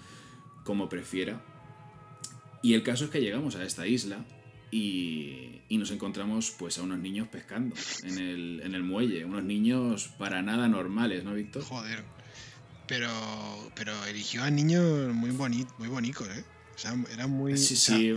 como 0.65 0.91
prefiera. 0.91 1.43
Y 2.63 2.75
el 2.75 2.83
caso 2.83 3.07
es 3.07 3.11
que 3.11 3.23
llegamos 3.23 3.57
a 3.57 3.65
esta 3.65 3.87
isla 3.87 4.23
y, 4.71 5.61
nos 5.71 5.91
encontramos 5.91 6.51
pues 6.59 6.77
a 6.79 6.83
unos 6.83 6.99
niños 6.99 7.29
pescando 7.29 7.77
en 8.03 8.19
el, 8.19 8.61
en 8.65 8.75
el 8.75 8.83
muelle, 8.83 9.25
unos 9.25 9.45
niños 9.45 10.09
para 10.19 10.43
nada 10.43 10.67
normales, 10.69 11.25
¿no, 11.25 11.35
Víctor? 11.35 11.63
Joder. 11.63 12.05
Pero, 12.87 13.11
pero 13.75 14.05
eligió 14.07 14.43
a 14.43 14.51
niños 14.51 15.15
muy, 15.15 15.31
bonitos, 15.31 15.79
muy 15.79 15.89
bonitos, 15.89 16.27
¿eh? 16.29 16.45
O 16.75 16.79
sea, 16.81 16.97
era 17.13 17.27
muy... 17.27 17.57
Sí, 17.57 17.75
o 17.75 17.77
sea, 17.77 17.97
sí. 17.97 18.15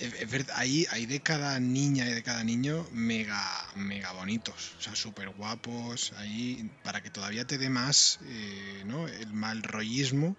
es- 0.00 0.14
es 0.20 0.30
verdad, 0.30 0.54
hay, 0.58 0.86
hay 0.90 1.06
de 1.06 1.20
cada 1.20 1.58
niña 1.60 2.08
y 2.08 2.12
de 2.12 2.22
cada 2.22 2.44
niño 2.44 2.86
mega, 2.92 3.42
mega 3.74 4.12
bonitos, 4.12 4.74
o 4.78 4.82
sea, 4.82 4.94
súper 4.94 5.30
guapos, 5.30 6.12
ahí 6.18 6.70
para 6.84 7.02
que 7.02 7.10
todavía 7.10 7.46
te 7.46 7.58
dé 7.58 7.68
más, 7.70 8.20
eh, 8.24 8.82
¿no? 8.86 9.08
El 9.08 9.32
mal 9.32 9.62
rollismo. 9.62 10.36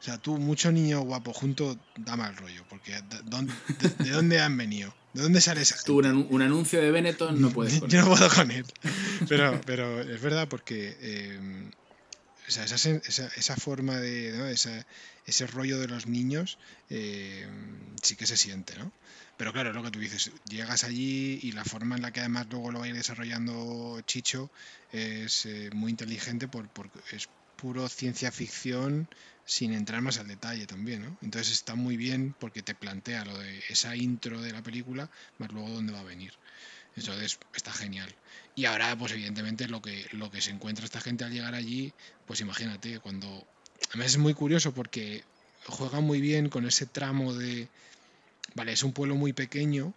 O 0.00 0.02
sea, 0.02 0.16
tú, 0.18 0.38
mucho 0.38 0.70
niño 0.70 1.00
guapo 1.00 1.32
junto, 1.32 1.76
da 1.96 2.16
mal 2.16 2.36
rollo, 2.36 2.64
porque 2.68 2.92
¿de, 2.92 3.02
dónde- 3.24 3.52
de- 3.80 4.04
de 4.04 4.10
dónde 4.10 4.40
han 4.40 4.56
venido? 4.56 4.94
¿De 5.12 5.22
dónde 5.22 5.40
sale 5.40 5.62
esa 5.62 5.76
Tú 5.82 5.98
un, 5.98 6.26
un 6.30 6.42
anuncio 6.42 6.80
de 6.80 6.90
Benetton 6.92 7.40
no 7.40 7.50
puedes 7.50 7.80
con 7.80 7.88
Yo 7.90 7.98
él. 8.00 8.04
no 8.04 8.10
puedo 8.14 8.28
con 8.30 8.50
él. 8.50 8.64
Pero, 9.28 9.60
pero 9.66 10.00
es 10.00 10.20
verdad 10.20 10.46
porque 10.48 10.96
eh, 11.00 11.70
o 12.46 12.50
sea, 12.50 12.64
esa, 12.64 12.76
esa, 12.76 13.26
esa 13.36 13.56
forma 13.56 13.96
de. 13.98 14.32
¿no? 14.36 14.46
Esa- 14.46 14.86
ese 15.26 15.46
rollo 15.46 15.78
de 15.78 15.88
los 15.88 16.06
niños 16.06 16.56
eh, 16.88 17.46
sí 18.02 18.16
que 18.16 18.26
se 18.26 18.36
siente, 18.38 18.78
¿no? 18.78 18.90
Pero 19.36 19.52
claro, 19.52 19.68
es 19.70 19.76
lo 19.76 19.82
que 19.82 19.90
tú 19.90 19.98
dices, 19.98 20.30
llegas 20.48 20.84
allí 20.84 21.38
y 21.42 21.52
la 21.52 21.64
forma 21.64 21.96
en 21.96 22.02
la 22.02 22.12
que 22.12 22.20
además 22.20 22.46
luego 22.50 22.70
lo 22.72 22.78
va 22.78 22.86
a 22.86 22.88
ir 22.88 22.94
desarrollando 22.94 24.00
Chicho 24.06 24.50
es 24.90 25.44
eh, 25.44 25.68
muy 25.74 25.90
inteligente 25.90 26.48
por, 26.48 26.66
por- 26.68 26.90
es 27.12 27.28
puro 27.56 27.88
ciencia 27.90 28.32
ficción 28.32 29.06
sin 29.48 29.72
entrar 29.72 30.02
más 30.02 30.18
al 30.18 30.28
detalle 30.28 30.66
también, 30.66 31.00
¿no? 31.00 31.16
Entonces 31.22 31.54
está 31.54 31.74
muy 31.74 31.96
bien 31.96 32.34
porque 32.38 32.62
te 32.62 32.74
plantea 32.74 33.24
lo 33.24 33.38
de 33.38 33.62
esa 33.70 33.96
intro 33.96 34.42
de 34.42 34.52
la 34.52 34.62
película 34.62 35.08
más 35.38 35.50
luego 35.50 35.70
dónde 35.70 35.94
va 35.94 36.00
a 36.00 36.04
venir. 36.04 36.34
Entonces 36.96 37.38
está 37.54 37.72
genial. 37.72 38.14
Y 38.54 38.66
ahora, 38.66 38.94
pues 38.98 39.12
evidentemente 39.12 39.66
lo 39.66 39.80
que, 39.80 40.06
lo 40.12 40.30
que 40.30 40.42
se 40.42 40.50
encuentra 40.50 40.84
esta 40.84 41.00
gente 41.00 41.24
al 41.24 41.32
llegar 41.32 41.54
allí, 41.54 41.94
pues 42.26 42.42
imagínate, 42.42 43.00
cuando... 43.00 43.46
Además 43.88 44.08
es 44.08 44.18
muy 44.18 44.34
curioso 44.34 44.74
porque 44.74 45.24
juega 45.66 46.00
muy 46.00 46.20
bien 46.20 46.50
con 46.50 46.66
ese 46.66 46.84
tramo 46.84 47.32
de... 47.32 47.68
Vale, 48.54 48.72
es 48.72 48.82
un 48.82 48.92
pueblo 48.92 49.14
muy 49.14 49.32
pequeño, 49.32 49.94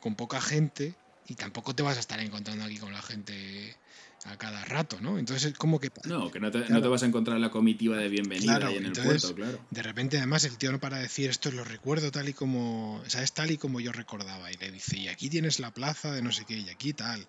con 0.00 0.14
poca 0.14 0.42
gente, 0.42 0.94
y 1.26 1.36
tampoco 1.36 1.74
te 1.74 1.82
vas 1.82 1.96
a 1.96 2.00
estar 2.00 2.20
encontrando 2.20 2.66
aquí 2.66 2.76
con 2.76 2.92
la 2.92 3.00
gente 3.00 3.76
a 4.24 4.36
cada 4.38 4.64
rato, 4.64 4.98
¿no? 5.00 5.18
Entonces 5.18 5.52
es 5.52 5.58
como 5.58 5.78
que... 5.78 5.90
No, 6.04 6.30
que 6.30 6.40
no 6.40 6.50
te, 6.50 6.60
no 6.60 6.66
Claro. 6.66 6.82
te 6.82 6.88
vas 6.88 7.02
a 7.02 7.06
encontrar 7.06 7.38
la 7.38 7.50
comitiva 7.50 7.96
de 7.98 8.08
bienvenida 8.08 8.56
Claro, 8.56 8.68
ahí 8.68 8.76
en 8.76 8.86
el 8.86 8.92
puerto, 8.92 9.34
claro. 9.34 9.60
De 9.70 9.82
repente, 9.82 10.16
además, 10.16 10.44
el 10.44 10.56
tío 10.56 10.72
no 10.72 10.80
para 10.80 10.96
de 10.96 11.02
decir 11.02 11.28
esto 11.28 11.50
lo 11.50 11.62
recuerdo 11.64 12.10
tal 12.10 12.28
y 12.28 12.32
como. 12.32 12.96
O 12.96 13.10
sea, 13.10 13.22
es 13.22 13.32
tal 13.32 13.50
y 13.50 13.58
como 13.58 13.80
yo 13.80 13.92
recordaba. 13.92 14.50
Y 14.50 14.56
le 14.56 14.70
dice, 14.70 14.98
y 14.98 15.08
aquí 15.08 15.28
tienes 15.28 15.60
la 15.60 15.72
plaza 15.72 16.10
de 16.10 16.22
no 16.22 16.32
sé 16.32 16.44
qué, 16.46 16.56
y 16.56 16.70
aquí 16.70 16.94
tal. 16.94 17.26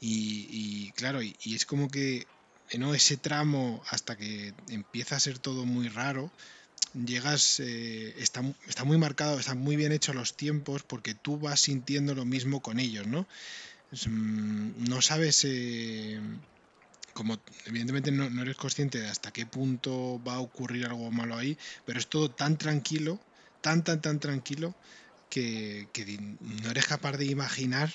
Y, 0.00 0.46
y, 0.50 0.92
claro, 0.92 1.22
y, 1.22 1.36
y 1.42 1.54
es 1.54 1.66
como 1.66 1.88
que. 1.88 2.26
¿no? 2.78 2.94
Ese 2.94 3.16
tramo 3.16 3.82
hasta 3.90 4.16
que 4.16 4.54
empieza 4.68 5.16
a 5.16 5.20
ser 5.20 5.38
todo 5.38 5.66
muy 5.66 5.88
raro. 5.88 6.30
Llegas, 6.94 7.60
eh, 7.60 8.14
está, 8.18 8.42
está 8.66 8.84
muy 8.84 8.96
marcado, 8.96 9.38
están 9.38 9.58
muy 9.58 9.76
bien 9.76 9.92
hechos 9.92 10.14
los 10.14 10.36
tiempos 10.36 10.82
porque 10.82 11.14
tú 11.14 11.38
vas 11.38 11.60
sintiendo 11.60 12.14
lo 12.14 12.24
mismo 12.24 12.60
con 12.60 12.80
ellos, 12.80 13.06
¿no? 13.06 13.26
Es, 13.92 14.06
mm, 14.08 14.88
no 14.88 15.02
sabes, 15.02 15.44
eh, 15.44 16.20
como 17.12 17.38
evidentemente 17.66 18.12
no, 18.12 18.42
eres 18.42 18.56
consciente 18.56 19.00
de 19.00 19.08
hasta 19.08 19.32
qué 19.32 19.46
punto 19.46 20.20
va 20.26 20.34
a 20.34 20.40
ocurrir 20.40 20.86
algo 20.86 21.10
malo 21.10 21.36
ahí, 21.36 21.58
pero 21.84 21.98
es 21.98 22.06
todo 22.06 22.30
tan 22.30 22.56
tranquilo, 22.56 23.20
tan, 23.60 23.84
tan, 23.84 24.00
tan 24.00 24.20
tranquilo, 24.20 24.74
que, 25.28 25.88
que 25.92 26.18
no 26.40 26.70
eres 26.70 26.86
capaz 26.86 27.16
de 27.16 27.26
imaginar, 27.26 27.92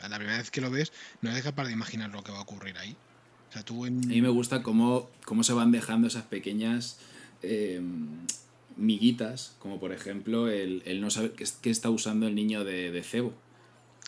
a 0.00 0.08
la 0.08 0.16
primera 0.16 0.38
vez 0.38 0.50
que 0.50 0.60
lo 0.60 0.70
ves, 0.70 0.92
no 1.22 1.30
eres 1.30 1.42
capaz 1.42 1.66
de 1.66 1.72
imaginar 1.72 2.10
lo 2.10 2.22
que 2.22 2.32
va 2.32 2.38
a 2.38 2.42
ocurrir 2.42 2.76
ahí. 2.78 2.96
A 4.04 4.08
mí 4.08 4.22
me 4.22 4.28
gusta 4.28 4.62
cómo, 4.62 5.08
cómo 5.24 5.42
se 5.42 5.52
van 5.52 5.72
dejando 5.72 6.06
esas 6.06 6.24
pequeñas 6.24 6.98
eh, 7.42 7.80
miguitas, 8.76 9.54
como 9.58 9.80
por 9.80 9.92
ejemplo 9.92 10.48
el, 10.48 10.82
el 10.84 11.00
no 11.00 11.10
saber 11.10 11.32
qué 11.32 11.70
está 11.70 11.90
usando 11.90 12.26
el 12.26 12.34
niño 12.34 12.64
de, 12.64 12.90
de 12.90 13.02
cebo. 13.02 13.32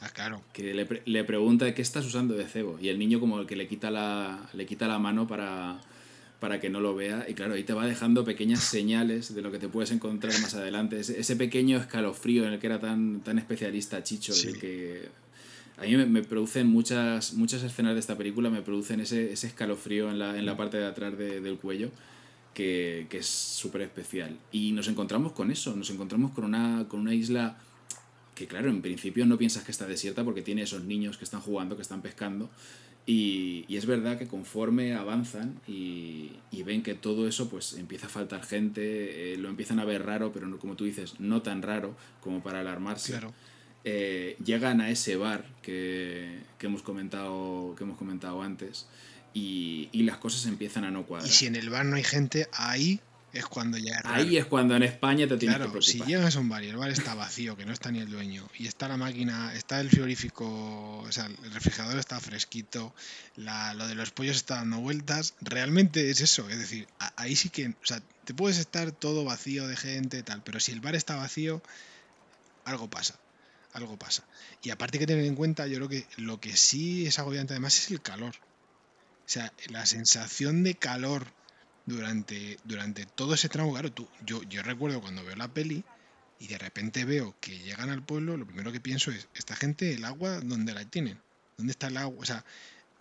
Ah, 0.00 0.08
claro. 0.08 0.42
Que 0.52 0.72
le, 0.74 0.86
pre- 0.86 1.02
le 1.04 1.24
pregunta 1.24 1.74
qué 1.74 1.82
estás 1.82 2.06
usando 2.06 2.34
de 2.34 2.46
cebo. 2.46 2.78
Y 2.80 2.88
el 2.88 2.98
niño 2.98 3.20
como 3.20 3.44
que 3.46 3.56
le 3.56 3.68
quita 3.68 3.90
la, 3.90 4.48
le 4.54 4.64
quita 4.66 4.88
la 4.88 4.98
mano 4.98 5.26
para, 5.26 5.80
para 6.40 6.58
que 6.58 6.70
no 6.70 6.80
lo 6.80 6.94
vea. 6.94 7.26
Y 7.28 7.34
claro, 7.34 7.52
ahí 7.54 7.64
te 7.64 7.74
va 7.74 7.86
dejando 7.86 8.24
pequeñas 8.24 8.60
señales 8.60 9.34
de 9.34 9.42
lo 9.42 9.52
que 9.52 9.58
te 9.58 9.68
puedes 9.68 9.90
encontrar 9.90 10.32
más 10.40 10.54
adelante. 10.54 10.98
Ese, 11.00 11.20
ese 11.20 11.36
pequeño 11.36 11.76
escalofrío 11.78 12.46
en 12.46 12.54
el 12.54 12.58
que 12.58 12.66
era 12.66 12.80
tan, 12.80 13.20
tan 13.20 13.38
especialista 13.38 14.02
Chicho, 14.02 14.32
Sí. 14.32 14.54
que 14.54 15.08
a 15.76 15.82
mí 15.82 15.96
me, 15.96 16.06
me 16.06 16.22
producen 16.22 16.66
muchas, 16.66 17.34
muchas 17.34 17.62
escenas 17.62 17.92
de 17.94 18.00
esta 18.00 18.16
película, 18.16 18.48
me 18.50 18.62
producen 18.62 19.00
ese, 19.00 19.32
ese 19.32 19.46
escalofrío 19.48 20.10
en 20.10 20.18
la, 20.18 20.38
en 20.38 20.46
la 20.46 20.56
parte 20.56 20.76
de 20.78 20.86
atrás 20.86 21.16
de- 21.18 21.40
del 21.42 21.56
cuello. 21.58 21.90
Que, 22.54 23.06
que 23.08 23.18
es 23.18 23.26
súper 23.26 23.82
especial. 23.82 24.36
Y 24.50 24.72
nos 24.72 24.88
encontramos 24.88 25.32
con 25.32 25.50
eso, 25.52 25.76
nos 25.76 25.88
encontramos 25.90 26.32
con 26.32 26.44
una, 26.44 26.84
con 26.88 26.98
una 27.00 27.14
isla 27.14 27.56
que 28.34 28.46
claro, 28.46 28.70
en 28.70 28.82
principio 28.82 29.26
no 29.26 29.38
piensas 29.38 29.64
que 29.64 29.72
está 29.72 29.86
desierta 29.86 30.24
porque 30.24 30.42
tiene 30.42 30.62
esos 30.62 30.84
niños 30.84 31.18
que 31.18 31.24
están 31.24 31.40
jugando, 31.40 31.76
que 31.76 31.82
están 31.82 32.02
pescando. 32.02 32.50
Y, 33.06 33.64
y 33.66 33.76
es 33.76 33.86
verdad 33.86 34.18
que 34.18 34.28
conforme 34.28 34.94
avanzan 34.94 35.60
y, 35.66 36.32
y 36.50 36.62
ven 36.62 36.82
que 36.82 36.94
todo 36.94 37.26
eso 37.26 37.48
pues 37.48 37.72
empieza 37.72 38.06
a 38.06 38.10
faltar 38.10 38.44
gente, 38.44 39.32
eh, 39.32 39.36
lo 39.36 39.48
empiezan 39.48 39.80
a 39.80 39.84
ver 39.84 40.04
raro, 40.04 40.32
pero 40.32 40.46
no, 40.46 40.58
como 40.58 40.76
tú 40.76 40.84
dices, 40.84 41.18
no 41.18 41.42
tan 41.42 41.62
raro 41.62 41.96
como 42.20 42.42
para 42.42 42.60
alarmarse. 42.60 43.12
Claro. 43.12 43.32
Eh, 43.84 44.36
llegan 44.44 44.80
a 44.82 44.90
ese 44.90 45.16
bar 45.16 45.44
que, 45.62 46.38
que 46.58 46.66
hemos, 46.66 46.82
comentado, 46.82 47.74
que 47.76 47.84
hemos 47.84 47.96
comentado 47.96 48.42
antes 48.42 48.86
y, 49.32 49.88
y 49.92 50.02
las 50.02 50.18
cosas 50.18 50.46
empiezan 50.46 50.84
a 50.84 50.90
no 50.90 51.06
cuadrar. 51.06 51.28
Y 51.28 51.32
si 51.32 51.46
en 51.46 51.56
el 51.56 51.70
bar 51.70 51.86
no 51.86 51.96
hay 51.96 52.04
gente, 52.04 52.48
ahí 52.52 53.00
es 53.32 53.46
cuando 53.46 53.78
ya 53.78 53.94
es. 53.98 54.04
Ahí 54.04 54.36
es 54.36 54.46
cuando 54.46 54.74
en 54.76 54.82
España 54.82 55.26
te 55.28 55.36
tienes 55.36 55.56
que 55.56 55.62
Claro, 55.64 55.70
preocupar. 55.72 55.82
si 55.84 55.98
llegas 56.04 56.36
a 56.36 56.40
un 56.40 56.48
bar 56.48 56.64
y 56.64 56.68
el 56.68 56.76
bar 56.76 56.90
está 56.90 57.14
vacío, 57.14 57.56
que 57.56 57.64
no 57.64 57.72
está 57.72 57.90
ni 57.90 58.00
el 58.00 58.10
dueño, 58.10 58.48
y 58.58 58.66
está 58.66 58.88
la 58.88 58.96
máquina, 58.96 59.54
está 59.54 59.80
el 59.80 59.88
frigorífico, 59.90 60.98
o 60.98 61.12
sea, 61.12 61.26
el 61.26 61.52
refrigerador 61.52 61.98
está 61.98 62.18
fresquito, 62.20 62.94
la, 63.36 63.72
lo 63.74 63.86
de 63.88 63.94
los 63.94 64.10
pollos 64.10 64.36
está 64.36 64.56
dando 64.56 64.80
vueltas, 64.80 65.34
realmente 65.40 66.10
es 66.10 66.20
eso, 66.20 66.48
es 66.48 66.58
decir, 66.58 66.86
a- 66.98 67.12
ahí 67.16 67.36
sí 67.36 67.48
que, 67.50 67.68
o 67.68 67.74
sea, 67.86 68.00
te 68.24 68.34
puedes 68.34 68.58
estar 68.58 68.90
todo 68.92 69.24
vacío 69.24 69.66
de 69.68 69.76
gente, 69.76 70.22
tal, 70.22 70.42
pero 70.42 70.60
si 70.60 70.72
el 70.72 70.80
bar 70.80 70.94
está 70.94 71.16
vacío, 71.16 71.62
algo 72.64 72.88
pasa, 72.90 73.14
algo 73.72 73.96
pasa. 73.98 74.24
Y 74.62 74.70
aparte 74.70 74.96
hay 74.98 75.00
que 75.00 75.06
tener 75.06 75.24
en 75.24 75.34
cuenta, 75.36 75.66
yo 75.66 75.76
creo 75.76 75.88
que 75.88 76.06
lo 76.16 76.40
que 76.40 76.56
sí 76.56 77.06
es 77.06 77.18
agobiante 77.18 77.52
además 77.54 77.76
es 77.78 77.90
el 77.90 78.00
calor. 78.02 78.34
O 78.34 79.32
sea, 79.32 79.52
la 79.68 79.86
sensación 79.86 80.64
de 80.64 80.74
calor 80.74 81.26
durante, 81.86 82.58
durante 82.64 83.06
todo 83.06 83.34
ese 83.34 83.48
tramo, 83.48 83.72
claro, 83.72 83.92
tú, 83.92 84.08
yo, 84.24 84.42
yo 84.44 84.62
recuerdo 84.62 85.00
cuando 85.00 85.24
veo 85.24 85.36
la 85.36 85.52
peli 85.52 85.84
y 86.38 86.48
de 86.48 86.58
repente 86.58 87.04
veo 87.04 87.36
que 87.40 87.58
llegan 87.58 87.90
al 87.90 88.04
pueblo, 88.04 88.36
lo 88.36 88.46
primero 88.46 88.72
que 88.72 88.80
pienso 88.80 89.10
es, 89.10 89.28
esta 89.34 89.56
gente, 89.56 89.94
el 89.94 90.04
agua, 90.04 90.40
¿dónde 90.40 90.74
la 90.74 90.84
tienen? 90.84 91.22
¿Dónde 91.56 91.72
está 91.72 91.88
el 91.88 91.96
agua? 91.98 92.22
O 92.22 92.24
sea, 92.24 92.44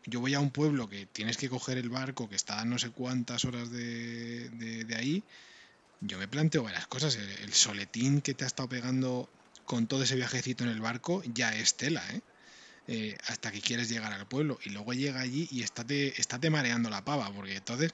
yo 0.06 0.20
voy 0.22 0.34
a 0.36 0.40
un 0.42 0.52
pueblo 0.52 0.90
que 0.90 1.06
tienes 1.08 1.38
que 1.38 1.50
coger 1.50 1.78
el 1.78 1.90
barco, 1.90 2.30
que 2.30 2.36
está 2.36 2.62
a 2.62 2.66
no 2.66 2.80
sé 2.80 2.92
cuántas 2.92 3.46
horas 3.46 3.72
de, 3.72 4.50
de- 4.52 4.96
ahí, 4.96 5.24
yo 6.02 6.18
me 6.18 6.28
planteo 6.28 6.64
varias 6.64 6.88
cosas. 6.88 7.16
El, 7.16 7.30
el 7.30 7.54
soletín 7.54 8.22
que 8.22 8.34
te 8.34 8.44
ha 8.44 8.48
estado 8.48 8.70
pegando 8.70 9.30
con 9.66 9.88
todo 9.88 10.04
ese 10.04 10.16
viajecito 10.16 10.64
en 10.64 10.70
el 10.72 10.82
barco 10.82 11.22
ya 11.26 11.56
es 11.56 11.76
tela, 11.78 12.04
¿eh? 12.14 12.22
Eh, 12.88 13.18
hasta 13.28 13.52
que 13.52 13.62
quieres 13.62 13.90
llegar 13.90 14.14
al 14.14 14.28
pueblo 14.28 14.60
y 14.64 14.72
luego 14.72 14.94
llega 14.94 15.22
allí 15.22 15.48
y 15.52 15.64
estate, 15.64 16.20
estate 16.20 16.50
mareando 16.50 16.90
la 16.90 17.06
pava, 17.06 17.32
porque 17.34 17.58
entonces 17.58 17.94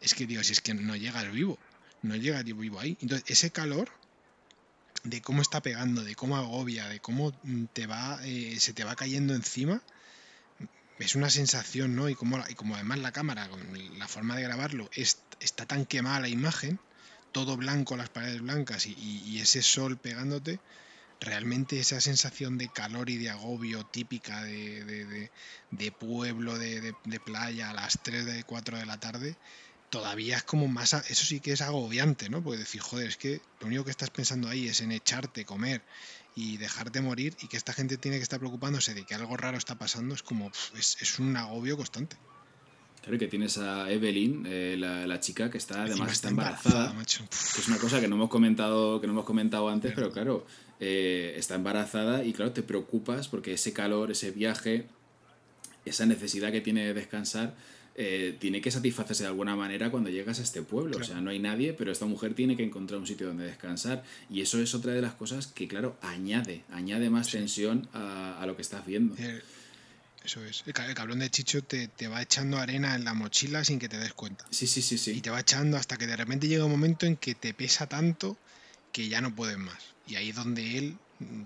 es 0.00 0.14
que 0.14 0.26
digo, 0.26 0.42
si 0.44 0.52
es 0.52 0.60
que 0.60 0.74
no 0.74 0.96
llegas 0.96 1.30
vivo, 1.32 1.58
no 2.02 2.16
llegas 2.16 2.44
vivo 2.44 2.80
ahí. 2.80 2.96
Entonces, 3.00 3.28
ese 3.30 3.50
calor 3.50 3.90
de 5.04 5.22
cómo 5.22 5.40
está 5.42 5.62
pegando, 5.62 6.04
de 6.04 6.14
cómo 6.14 6.36
agobia, 6.36 6.88
de 6.88 7.00
cómo 7.00 7.32
mm, 7.42 7.64
te 7.72 7.86
va, 7.86 8.18
eh, 8.24 8.56
se 8.60 8.72
te 8.74 8.84
va 8.84 8.94
cayendo 8.96 9.34
encima, 9.34 9.82
es 10.98 11.14
una 11.14 11.30
sensación, 11.30 11.94
¿no? 11.94 12.08
Y 12.08 12.14
como, 12.14 12.42
y 12.48 12.54
como 12.54 12.74
además 12.74 12.98
la 13.00 13.12
cámara, 13.12 13.48
la 13.98 14.08
forma 14.08 14.36
de 14.36 14.42
grabarlo, 14.42 14.88
es- 14.94 15.18
está 15.40 15.66
tan 15.66 15.84
quemada 15.84 16.20
la 16.20 16.28
imagen, 16.28 16.78
todo 17.32 17.56
blanco, 17.56 17.96
las 17.96 18.08
paredes 18.08 18.40
blancas 18.40 18.86
y, 18.86 18.94
y- 18.98 19.40
ese 19.40 19.62
sol 19.62 19.98
pegándote, 19.98 20.58
realmente 21.20 21.80
esa 21.80 22.00
sensación 22.00 22.58
de 22.58 22.68
calor 22.70 23.10
y 23.10 23.16
de 23.18 23.30
agobio 23.30 23.84
típica 23.86 24.42
de, 24.44 24.84
de- 24.84 25.30
de- 25.70 25.92
pueblo, 25.92 26.58
de 26.58 27.20
playa 27.20 27.70
a 27.70 27.74
las 27.74 27.98
3 28.02 28.24
de 28.26 28.44
4 28.44 28.78
de 28.78 28.86
la 28.86 28.98
tarde, 28.98 29.36
todavía 29.90 30.36
es 30.36 30.42
como 30.42 30.68
más, 30.68 30.92
eso 30.94 31.24
sí 31.24 31.40
que 31.40 31.52
es 31.52 31.60
agobiante, 31.60 32.28
¿no? 32.28 32.42
Porque 32.42 32.58
decir, 32.58 32.80
joder, 32.80 33.08
es 33.08 33.16
que 33.16 33.40
lo 33.60 33.66
único 33.66 33.84
que 33.84 33.90
estás 33.90 34.10
pensando 34.10 34.48
ahí 34.48 34.68
es 34.68 34.80
en 34.80 34.92
echarte, 34.92 35.44
comer 35.44 35.82
y 36.34 36.58
dejarte 36.58 37.00
morir 37.00 37.34
y 37.40 37.48
que 37.48 37.56
esta 37.56 37.72
gente 37.72 37.96
tiene 37.96 38.18
que 38.18 38.22
estar 38.22 38.38
preocupándose 38.38 38.94
de 38.94 39.04
que 39.04 39.14
algo 39.14 39.36
raro 39.36 39.56
está 39.56 39.76
pasando, 39.78 40.14
es 40.14 40.22
como, 40.22 40.50
es, 40.76 40.98
es 41.00 41.18
un 41.18 41.36
agobio 41.36 41.76
constante. 41.76 42.16
Claro, 43.00 43.16
y 43.16 43.18
que 43.20 43.28
tienes 43.28 43.56
a 43.58 43.88
Evelyn, 43.88 44.44
eh, 44.46 44.74
la, 44.76 45.06
la 45.06 45.20
chica 45.20 45.48
que 45.48 45.58
está 45.58 45.84
además 45.84 46.10
está 46.10 46.28
embarazada, 46.28 46.92
que 47.04 47.60
es 47.60 47.68
una 47.68 47.78
cosa 47.78 48.00
que 48.00 48.08
no 48.08 48.16
hemos 48.16 48.28
comentado, 48.28 49.00
que 49.00 49.06
no 49.06 49.12
hemos 49.12 49.24
comentado 49.24 49.68
antes, 49.68 49.92
pero 49.94 50.10
claro, 50.10 50.44
eh, 50.80 51.34
está 51.36 51.54
embarazada 51.54 52.24
y 52.24 52.32
claro, 52.32 52.50
te 52.50 52.64
preocupas 52.64 53.28
porque 53.28 53.52
ese 53.52 53.72
calor, 53.72 54.10
ese 54.10 54.32
viaje, 54.32 54.88
esa 55.84 56.04
necesidad 56.04 56.50
que 56.50 56.60
tiene 56.60 56.84
de 56.84 56.94
descansar, 56.94 57.54
eh, 57.98 58.36
tiene 58.38 58.60
que 58.60 58.70
satisfacerse 58.70 59.22
de 59.22 59.28
alguna 59.28 59.56
manera 59.56 59.90
cuando 59.90 60.10
llegas 60.10 60.38
a 60.38 60.42
este 60.42 60.60
pueblo. 60.60 60.98
O 60.98 61.04
sea, 61.04 61.20
no 61.22 61.30
hay 61.30 61.38
nadie, 61.38 61.72
pero 61.72 61.90
esta 61.90 62.04
mujer 62.04 62.34
tiene 62.34 62.54
que 62.54 62.62
encontrar 62.62 63.00
un 63.00 63.06
sitio 63.06 63.26
donde 63.26 63.44
descansar. 63.44 64.04
Y 64.28 64.42
eso 64.42 64.60
es 64.60 64.74
otra 64.74 64.92
de 64.92 65.00
las 65.00 65.14
cosas 65.14 65.46
que, 65.46 65.66
claro, 65.66 65.96
añade, 66.02 66.62
añade 66.70 67.08
más 67.08 67.30
tensión 67.30 67.88
a, 67.94 68.38
a, 68.38 68.46
lo 68.46 68.54
que 68.54 68.60
estás 68.60 68.84
viendo. 68.84 69.14
Eh, 69.18 69.42
eso 70.22 70.44
es. 70.44 70.62
El 70.66 70.74
cabrón 70.74 71.20
de 71.20 71.30
Chicho 71.30 71.62
te, 71.62 71.88
te, 71.88 72.08
va 72.08 72.20
echando 72.20 72.58
arena 72.58 72.96
en 72.96 73.04
la 73.04 73.14
mochila 73.14 73.64
sin 73.64 73.78
que 73.78 73.88
te 73.88 73.96
des 73.96 74.12
cuenta. 74.12 74.44
Sí, 74.50 74.66
sí, 74.66 74.82
sí, 74.82 74.98
sí. 74.98 75.12
Y 75.12 75.20
te 75.22 75.30
va 75.30 75.40
echando 75.40 75.78
hasta 75.78 75.96
que 75.96 76.06
de 76.06 76.16
repente 76.16 76.48
llega 76.48 76.66
un 76.66 76.72
momento 76.72 77.06
en 77.06 77.16
que 77.16 77.34
te 77.34 77.54
pesa 77.54 77.86
tanto 77.86 78.36
que 78.92 79.08
ya 79.08 79.22
no 79.22 79.34
puedes 79.34 79.56
más. 79.56 79.94
Y 80.06 80.16
ahí 80.16 80.30
es 80.30 80.36
donde 80.36 80.76
él 80.76 80.98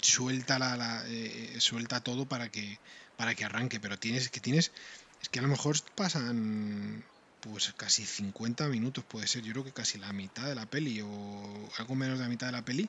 suelta 0.02 0.58
la, 0.58 0.76
la 0.76 1.04
eh, 1.06 1.54
suelta 1.58 2.00
todo 2.00 2.26
para 2.26 2.50
que 2.50 2.78
para 3.16 3.34
que 3.34 3.44
arranque 3.44 3.78
pero 3.78 3.98
tienes 3.98 4.28
que 4.30 4.40
tienes 4.40 4.72
es 5.22 5.28
que 5.28 5.38
a 5.38 5.42
lo 5.42 5.48
mejor 5.48 5.76
pasan 5.94 7.04
pues 7.40 7.72
casi 7.76 8.04
50 8.04 8.68
minutos 8.68 9.04
puede 9.04 9.26
ser. 9.26 9.42
Yo 9.42 9.52
creo 9.52 9.64
que 9.64 9.72
casi 9.72 9.98
la 9.98 10.12
mitad 10.12 10.46
de 10.46 10.54
la 10.54 10.66
peli 10.66 11.00
o 11.00 11.70
algo 11.78 11.94
menos 11.94 12.18
de 12.18 12.24
la 12.24 12.28
mitad 12.28 12.46
de 12.46 12.52
la 12.52 12.64
peli 12.64 12.88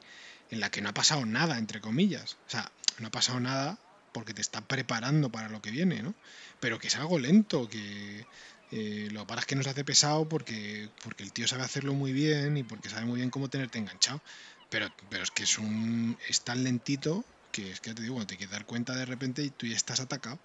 en 0.49 0.59
la 0.59 0.69
que 0.69 0.81
no 0.81 0.89
ha 0.89 0.93
pasado 0.93 1.25
nada 1.25 1.57
entre 1.57 1.81
comillas. 1.81 2.37
O 2.47 2.49
sea 2.49 2.71
no 2.99 3.07
ha 3.07 3.11
pasado 3.11 3.39
nada 3.39 3.77
porque 4.13 4.33
te 4.33 4.41
está 4.41 4.61
preparando 4.61 5.31
para 5.31 5.47
lo 5.49 5.61
que 5.61 5.71
viene 5.71 6.03
no 6.03 6.13
pero 6.59 6.79
que 6.79 6.87
es 6.87 6.95
algo 6.97 7.17
lento 7.17 7.69
que 7.69 8.25
eh, 8.71 9.09
lo 9.11 9.25
es 9.37 9.45
que 9.45 9.55
nos 9.55 9.67
hace 9.67 9.83
pesado 9.83 10.27
porque 10.27 10.89
porque 11.03 11.23
el 11.23 11.31
tío 11.33 11.47
sabe 11.47 11.63
hacerlo 11.63 11.93
muy 11.93 12.13
bien 12.13 12.57
y 12.57 12.63
porque 12.63 12.89
sabe 12.89 13.05
muy 13.05 13.17
bien 13.17 13.29
cómo 13.29 13.49
tenerte 13.49 13.79
enganchado. 13.79 14.21
Pero, 14.69 14.87
pero 15.09 15.23
es 15.23 15.31
que 15.31 15.43
es 15.43 15.57
un 15.59 16.17
es 16.29 16.41
tan 16.41 16.63
lentito 16.63 17.25
que 17.51 17.71
es 17.71 17.81
que 17.81 17.93
te 17.93 18.01
digo, 18.01 18.25
te 18.25 18.37
quieres 18.37 18.51
dar 18.51 18.65
cuenta 18.65 18.95
de 18.95 19.05
repente 19.05 19.43
y 19.43 19.49
tú 19.49 19.67
ya 19.67 19.75
estás 19.75 19.99
atacado. 19.99 20.39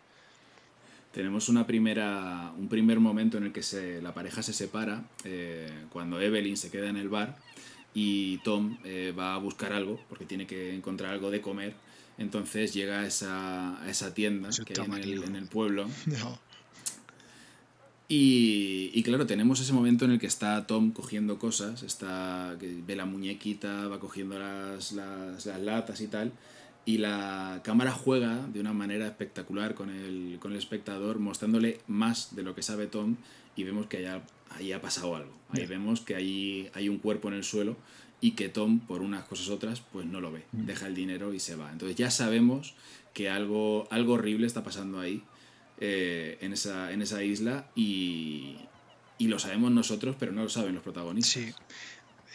Tenemos 1.17 1.49
una 1.49 1.67
primera, 1.67 2.53
un 2.59 2.69
primer 2.69 3.01
momento 3.01 3.39
en 3.39 3.45
el 3.45 3.53
que 3.55 3.63
se, 3.63 4.03
la 4.03 4.13
pareja 4.13 4.43
se 4.43 4.53
separa, 4.53 5.03
eh, 5.25 5.67
cuando 5.89 6.21
Evelyn 6.21 6.59
se 6.59 6.71
queda 6.71 6.91
en 6.91 6.99
el 6.99 7.09
bar 7.09 7.39
y 7.95 8.37
Tom 8.45 8.77
eh, 8.85 9.15
va 9.19 9.35
a 9.35 9.39
buscar 9.39 9.73
algo, 9.73 9.99
porque 10.11 10.27
tiene 10.27 10.47
que 10.47 10.75
encontrar 10.75 11.15
algo 11.15 11.31
de 11.31 11.41
comer. 11.41 11.73
Entonces 12.19 12.75
llega 12.75 13.01
a 13.01 13.07
esa, 13.07 13.83
a 13.83 13.89
esa 13.89 14.13
tienda 14.13 14.51
que 14.67 14.79
hay 14.79 14.87
en 14.87 14.95
el, 14.95 15.25
en 15.25 15.37
el 15.37 15.47
pueblo. 15.47 15.89
No. 16.07 16.39
Y, 18.09 18.91
y, 18.93 19.03
claro, 19.03 19.27
tenemos 19.27 19.59
ese 19.61 19.73
momento 19.73 20.05
en 20.05 20.11
el 20.11 20.21
que 20.21 20.27
está 20.27 20.67
Tom 20.67 20.93
cogiendo 20.93 21.39
cosas, 21.39 21.83
está, 21.83 22.57
ve 22.61 22.95
la 22.95 23.07
muñequita, 23.07 23.89
va 23.89 23.99
cogiendo 24.01 24.39
las, 24.39 24.93
las, 24.93 25.47
las 25.47 25.61
latas 25.63 26.03
y 26.03 26.09
tal, 26.09 26.31
y 26.87 26.99
la 26.99 27.63
cámara 27.65 27.91
juega 27.91 28.47
de 28.47 28.61
una 28.61 28.73
manera 28.73 29.07
espectacular 29.07 29.75
con 29.75 29.91
el, 29.91 30.39
con 30.41 30.53
el 30.53 30.59
espectador, 30.59 31.19
mostrándole 31.19 31.81
más 31.89 32.35
de 32.37 32.45
lo 32.45 32.55
que 32.55 32.63
sabe 32.63 32.87
Tom 32.87 33.17
y 33.57 33.65
vemos 33.65 33.89
que 33.89 33.99
allá, 33.99 34.23
ahí 34.51 34.73
ha 34.73 34.81
pasado 34.81 35.17
algo. 35.17 35.33
Ahí 35.51 35.67
vemos 35.67 36.01
que 36.01 36.15
ahí 36.15 36.71
hay 36.75 36.89
un 36.89 36.99
cuerpo 36.99 37.27
en 37.27 37.35
el 37.35 37.43
suelo 37.43 37.77
y 38.21 38.31
que 38.33 38.49
Tom, 38.49 38.79
por 38.79 39.03
unas 39.03 39.25
cosas 39.25 39.49
otras, 39.49 39.81
pues 39.81 40.07
no 40.07 40.21
lo 40.21 40.31
ve. 40.31 40.45
Mm. 40.53 40.67
Deja 40.67 40.87
el 40.87 40.95
dinero 40.95 41.35
y 41.35 41.41
se 41.41 41.57
va. 41.57 41.73
Entonces 41.73 41.97
ya 41.97 42.13
sabemos 42.13 42.75
que 43.13 43.29
algo, 43.31 43.89
algo 43.91 44.13
horrible 44.13 44.47
está 44.47 44.63
pasando 44.63 45.01
ahí, 45.01 45.25
eh, 45.81 46.39
en, 46.41 46.53
esa, 46.53 46.93
en 46.93 47.03
esa 47.03 47.25
isla, 47.25 47.69
y, 47.75 48.59
y, 49.19 49.27
lo 49.27 49.39
sabemos 49.39 49.73
nosotros, 49.73 50.15
pero 50.19 50.33
no 50.33 50.45
lo 50.45 50.49
saben 50.49 50.75
los 50.75 50.85
protagonistas. 50.85 51.33
Sí. 51.33 51.55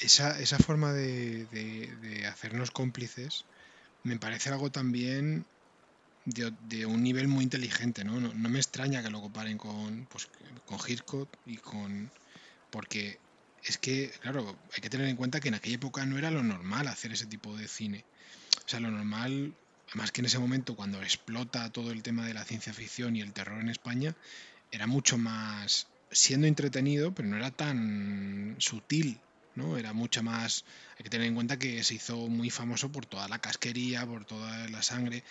Esa, 0.02 0.40
esa 0.42 0.58
forma 0.58 0.92
de, 0.92 1.46
de, 1.46 1.96
de 2.02 2.26
hacernos 2.26 2.72
cómplices 2.72 3.46
me 4.04 4.18
parece 4.18 4.50
algo 4.50 4.72
también 4.72 5.46
de, 6.26 6.86
un 6.86 7.04
nivel 7.04 7.28
muy 7.28 7.44
inteligente, 7.44 8.04
¿no? 8.04 8.20
¿no? 8.20 8.34
me 8.34 8.60
extraña 8.60 9.02
que 9.02 9.10
lo 9.10 9.22
comparen 9.22 9.58
con, 9.58 10.08
pues, 10.10 10.30
con 10.66 10.80
Hitchcock 10.86 11.30
y 11.46 11.58
con... 11.58 12.12
porque 12.70 13.20
es 13.64 13.78
que, 13.78 14.12
claro, 14.22 14.58
hay 14.74 14.82
que 14.82 14.90
tener 14.90 15.08
en 15.08 15.16
cuenta 15.16 15.40
que 15.40 15.50
en 15.50 15.56
aquella 15.56 15.76
época 15.76 16.06
no 16.06 16.18
era 16.18 16.32
lo 16.32 16.44
normal 16.44 16.88
hacer 16.88 17.12
ese 17.12 17.28
tipo 17.28 17.56
de 17.56 17.68
cine. 17.68 18.04
O 18.66 18.70
sea, 18.70 18.80
lo 18.80 18.90
normal, 18.90 19.54
además 19.90 20.12
que 20.12 20.22
en 20.22 20.26
ese 20.26 20.40
momento 20.40 20.76
cuando 20.76 21.02
explota 21.02 21.72
todo 21.72 21.92
el 21.92 22.02
tema 22.02 22.26
de 22.26 22.34
la 22.34 22.44
ciencia 22.44 22.74
ficción 22.74 23.16
y 23.16 23.22
el 23.22 23.34
terror 23.34 23.60
en 23.62 23.70
España, 23.70 24.16
era 24.72 24.88
mucho 24.88 25.18
más 25.18 25.88
siendo 26.12 26.48
entretenido, 26.48 27.14
pero 27.14 27.28
no 27.30 27.38
era 27.38 27.52
tan 27.52 28.56
sutil 28.60 29.20
¿no? 29.56 29.78
Era 29.78 29.94
mucha 29.94 30.22
más... 30.22 30.66
Hay 30.98 31.04
que 31.04 31.10
tener 31.10 31.28
en 31.28 31.36
cuenta 31.36 31.58
que 31.60 31.84
se 31.84 31.96
hizo 31.96 32.18
muy 32.28 32.50
famoso 32.50 32.92
por 32.92 33.06
toda 33.06 33.28
la 33.28 33.40
casquería, 33.40 34.06
por 34.06 34.26
toda 34.26 34.68
la 34.70 34.82
sangre, 34.82 35.24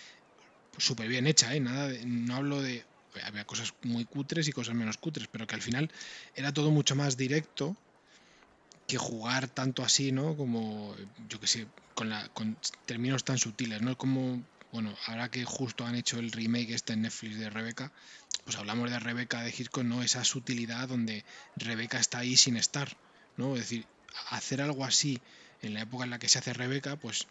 súper 0.77 1.07
bien 1.07 1.27
hecha, 1.27 1.53
¿eh? 1.55 1.59
Nada 1.59 1.91
no 2.05 2.35
hablo 2.35 2.61
de... 2.61 2.85
Había 3.25 3.45
cosas 3.45 3.73
muy 3.83 4.05
cutres 4.05 4.47
y 4.47 4.53
cosas 4.53 4.73
menos 4.73 4.97
cutres, 4.97 5.27
pero 5.27 5.45
que 5.45 5.55
al 5.55 5.61
final 5.61 5.91
era 6.33 6.53
todo 6.53 6.71
mucho 6.71 6.95
más 6.95 7.17
directo 7.17 7.75
que 8.87 8.97
jugar 8.97 9.47
tanto 9.47 9.83
así, 9.83 10.11
¿no? 10.11 10.35
Como, 10.37 10.95
yo 11.27 11.39
que 11.39 11.47
sé, 11.47 11.67
con, 11.93 12.09
la, 12.09 12.27
con 12.29 12.57
términos 12.85 13.23
tan 13.23 13.37
sutiles, 13.37 13.81
¿no? 13.81 13.97
Como, 13.97 14.41
bueno, 14.71 14.95
ahora 15.07 15.29
que 15.29 15.43
justo 15.45 15.85
han 15.85 15.95
hecho 15.95 16.19
el 16.19 16.31
remake 16.31 16.73
este 16.73 16.93
en 16.93 17.01
Netflix 17.01 17.37
de 17.37 17.49
Rebeca, 17.49 17.91
pues 18.43 18.57
hablamos 18.57 18.89
de 18.89 18.99
Rebeca 18.99 19.43
de 19.43 19.49
Hitchcock, 19.49 19.83
¿no? 19.83 20.03
Esa 20.03 20.23
sutilidad 20.23 20.87
donde 20.87 21.23
Rebeca 21.55 21.99
está 21.99 22.19
ahí 22.19 22.35
sin 22.37 22.57
estar, 22.57 22.97
¿no? 23.37 23.55
Es 23.55 23.61
decir, 23.61 23.85
hacer 24.29 24.61
algo 24.61 24.85
así 24.85 25.21
en 25.61 25.73
la 25.73 25.81
época 25.81 26.03
en 26.03 26.09
la 26.09 26.19
que 26.19 26.29
se 26.29 26.39
hace 26.39 26.53
Rebeca, 26.53 26.95
pues 26.95 27.27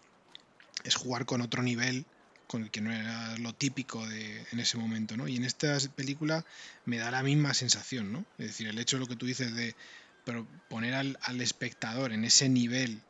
es 0.85 0.95
jugar 0.95 1.26
con 1.26 1.41
otro 1.41 1.62
nivel 1.62 2.07
con 2.47 2.64
el 2.64 2.70
que 2.70 2.81
no 2.81 2.93
era 2.93 3.37
lo 3.39 3.55
típico 3.55 4.05
de, 4.09 4.45
en 4.51 4.59
ese 4.59 4.76
momento, 4.76 5.16
¿no? 5.16 5.28
Y 5.28 5.37
en 5.37 5.45
esta 5.45 5.78
película 5.95 6.45
me 6.85 6.99
da 6.99 7.12
la 7.12 7.22
misma 7.22 7.55
sensación, 7.55 8.12
¿no? 8.12 8.24
Es 8.39 8.47
decir, 8.47 8.66
el 8.66 8.78
hecho 8.78 8.97
de 8.97 9.01
lo 9.01 9.07
que 9.07 9.14
tú 9.14 9.26
dices 9.26 9.55
de 9.55 9.76
poner 10.68 10.95
al, 10.95 11.18
al 11.22 11.41
espectador 11.41 12.12
en 12.12 12.24
ese 12.24 12.49
nivel 12.49 13.03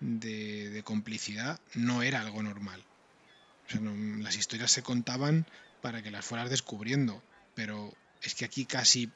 de, 0.00 0.70
de, 0.70 0.82
complicidad 0.82 1.60
no 1.74 2.02
era 2.02 2.20
algo 2.20 2.42
normal. 2.42 2.82
Las 4.22 4.36
historias 4.36 4.72
se 4.72 4.82
contaban 4.82 5.46
para 5.82 6.02
que 6.02 6.10
las 6.10 6.24
fueras 6.24 6.50
descubriendo, 6.50 7.22
pero 7.54 7.94
es 8.22 8.34
que 8.34 8.44
aquí 8.44 8.64
casi 8.64 9.10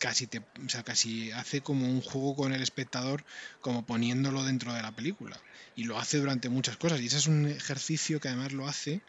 casi 0.00 0.26
te, 0.26 0.38
o 0.38 0.68
sea, 0.68 0.82
casi 0.82 1.30
hace 1.30 1.60
como 1.60 1.86
un 1.86 2.00
juego 2.00 2.34
con 2.34 2.52
el 2.52 2.62
espectador, 2.62 3.24
como 3.60 3.86
poniéndolo 3.86 4.42
dentro 4.42 4.72
de 4.72 4.82
la 4.82 4.90
película. 4.90 5.38
Y 5.76 5.84
lo 5.84 5.98
hace 5.98 6.18
durante 6.18 6.48
muchas 6.48 6.76
cosas. 6.76 7.00
Y 7.00 7.06
ese 7.06 7.18
es 7.18 7.28
un 7.28 7.46
ejercicio 7.46 8.18
que 8.18 8.28
además 8.28 8.52
lo 8.52 8.66
hace 8.66 9.02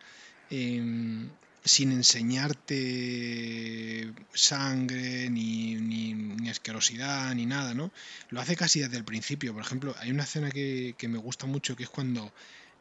eh, 0.51 1.29
sin 1.63 1.91
enseñarte 1.91 4.13
sangre, 4.33 5.29
ni, 5.29 5.75
ni, 5.75 6.13
ni, 6.13 6.49
asquerosidad, 6.49 7.33
ni 7.35 7.45
nada, 7.45 7.73
¿no? 7.73 7.91
Lo 8.29 8.41
hace 8.41 8.55
casi 8.55 8.81
desde 8.81 8.97
el 8.97 9.05
principio. 9.05 9.53
Por 9.53 9.63
ejemplo, 9.63 9.95
hay 9.99 10.11
una 10.11 10.23
escena 10.23 10.51
que, 10.51 10.95
que 10.97 11.07
me 11.07 11.17
gusta 11.17 11.47
mucho, 11.47 11.75
que 11.75 11.83
es 11.83 11.89
cuando 11.89 12.31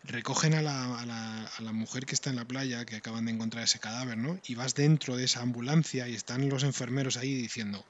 recogen 0.05 0.55
a 0.55 0.63
la, 0.63 0.99
a, 0.99 1.07
la, 1.07 1.45
a 1.45 1.63
la, 1.63 1.73
mujer 1.73 2.07
que 2.07 2.15
está 2.15 2.31
en 2.31 2.37
la 2.37 2.45
playa, 2.47 2.85
que 2.85 2.97
acaban 2.97 3.27
de 3.27 3.33
encontrar 3.33 3.65
ese 3.65 3.79
cadáver, 3.79 4.17
¿no? 4.17 4.39
Y 4.47 4.55
vas 4.55 4.75
dentro 4.75 5.17
de 5.17 5.25
esa 5.25 5.43
ambulancia 5.43 6.09
y 6.09 6.15
están 6.15 6.49
los 6.49 6.63
enfermeros 6.63 7.17
ahí 7.17 7.35
diciendo, 7.35 7.85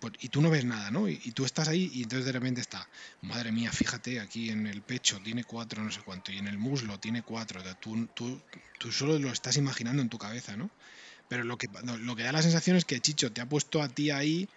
pues, 0.00 0.12
y 0.20 0.28
tú 0.28 0.42
no 0.42 0.50
ves 0.50 0.64
nada, 0.64 0.90
¿no? 0.90 1.08
Y, 1.08 1.16
tú 1.32 1.44
estás 1.44 1.68
ahí 1.68 1.90
y 1.94 2.02
entonces 2.02 2.26
de 2.26 2.32
repente 2.32 2.60
está, 2.60 2.86
madre 3.22 3.52
mía, 3.52 3.72
fíjate, 3.72 4.20
aquí 4.20 4.50
en 4.50 4.66
el 4.66 4.82
pecho 4.82 5.20
tiene 5.20 5.44
cuatro, 5.44 5.82
no 5.82 5.90
sé 5.90 6.00
cuánto, 6.04 6.32
y 6.32 6.38
en 6.38 6.48
el 6.48 6.58
muslo 6.58 7.00
tiene 7.00 7.22
cuatro, 7.22 7.62
tú, 7.80 8.06
tú, 8.14 8.40
tú 8.78 8.92
solo 8.92 9.18
lo 9.18 9.32
estás 9.32 9.56
imaginando 9.56 10.02
en 10.02 10.08
tu 10.08 10.18
cabeza, 10.18 10.56
¿no? 10.56 10.70
Pero 11.28 11.44
lo 11.44 11.56
que, 11.56 11.68
lo 12.00 12.16
que 12.16 12.22
da 12.22 12.32
la 12.32 12.42
sensación 12.42 12.76
es 12.76 12.84
que 12.84 13.00
Chicho 13.00 13.32
te 13.32 13.40
ha 13.40 13.48
puesto 13.48 13.82
a 13.82 13.88
ti 13.88 14.10
ahí 14.10 14.48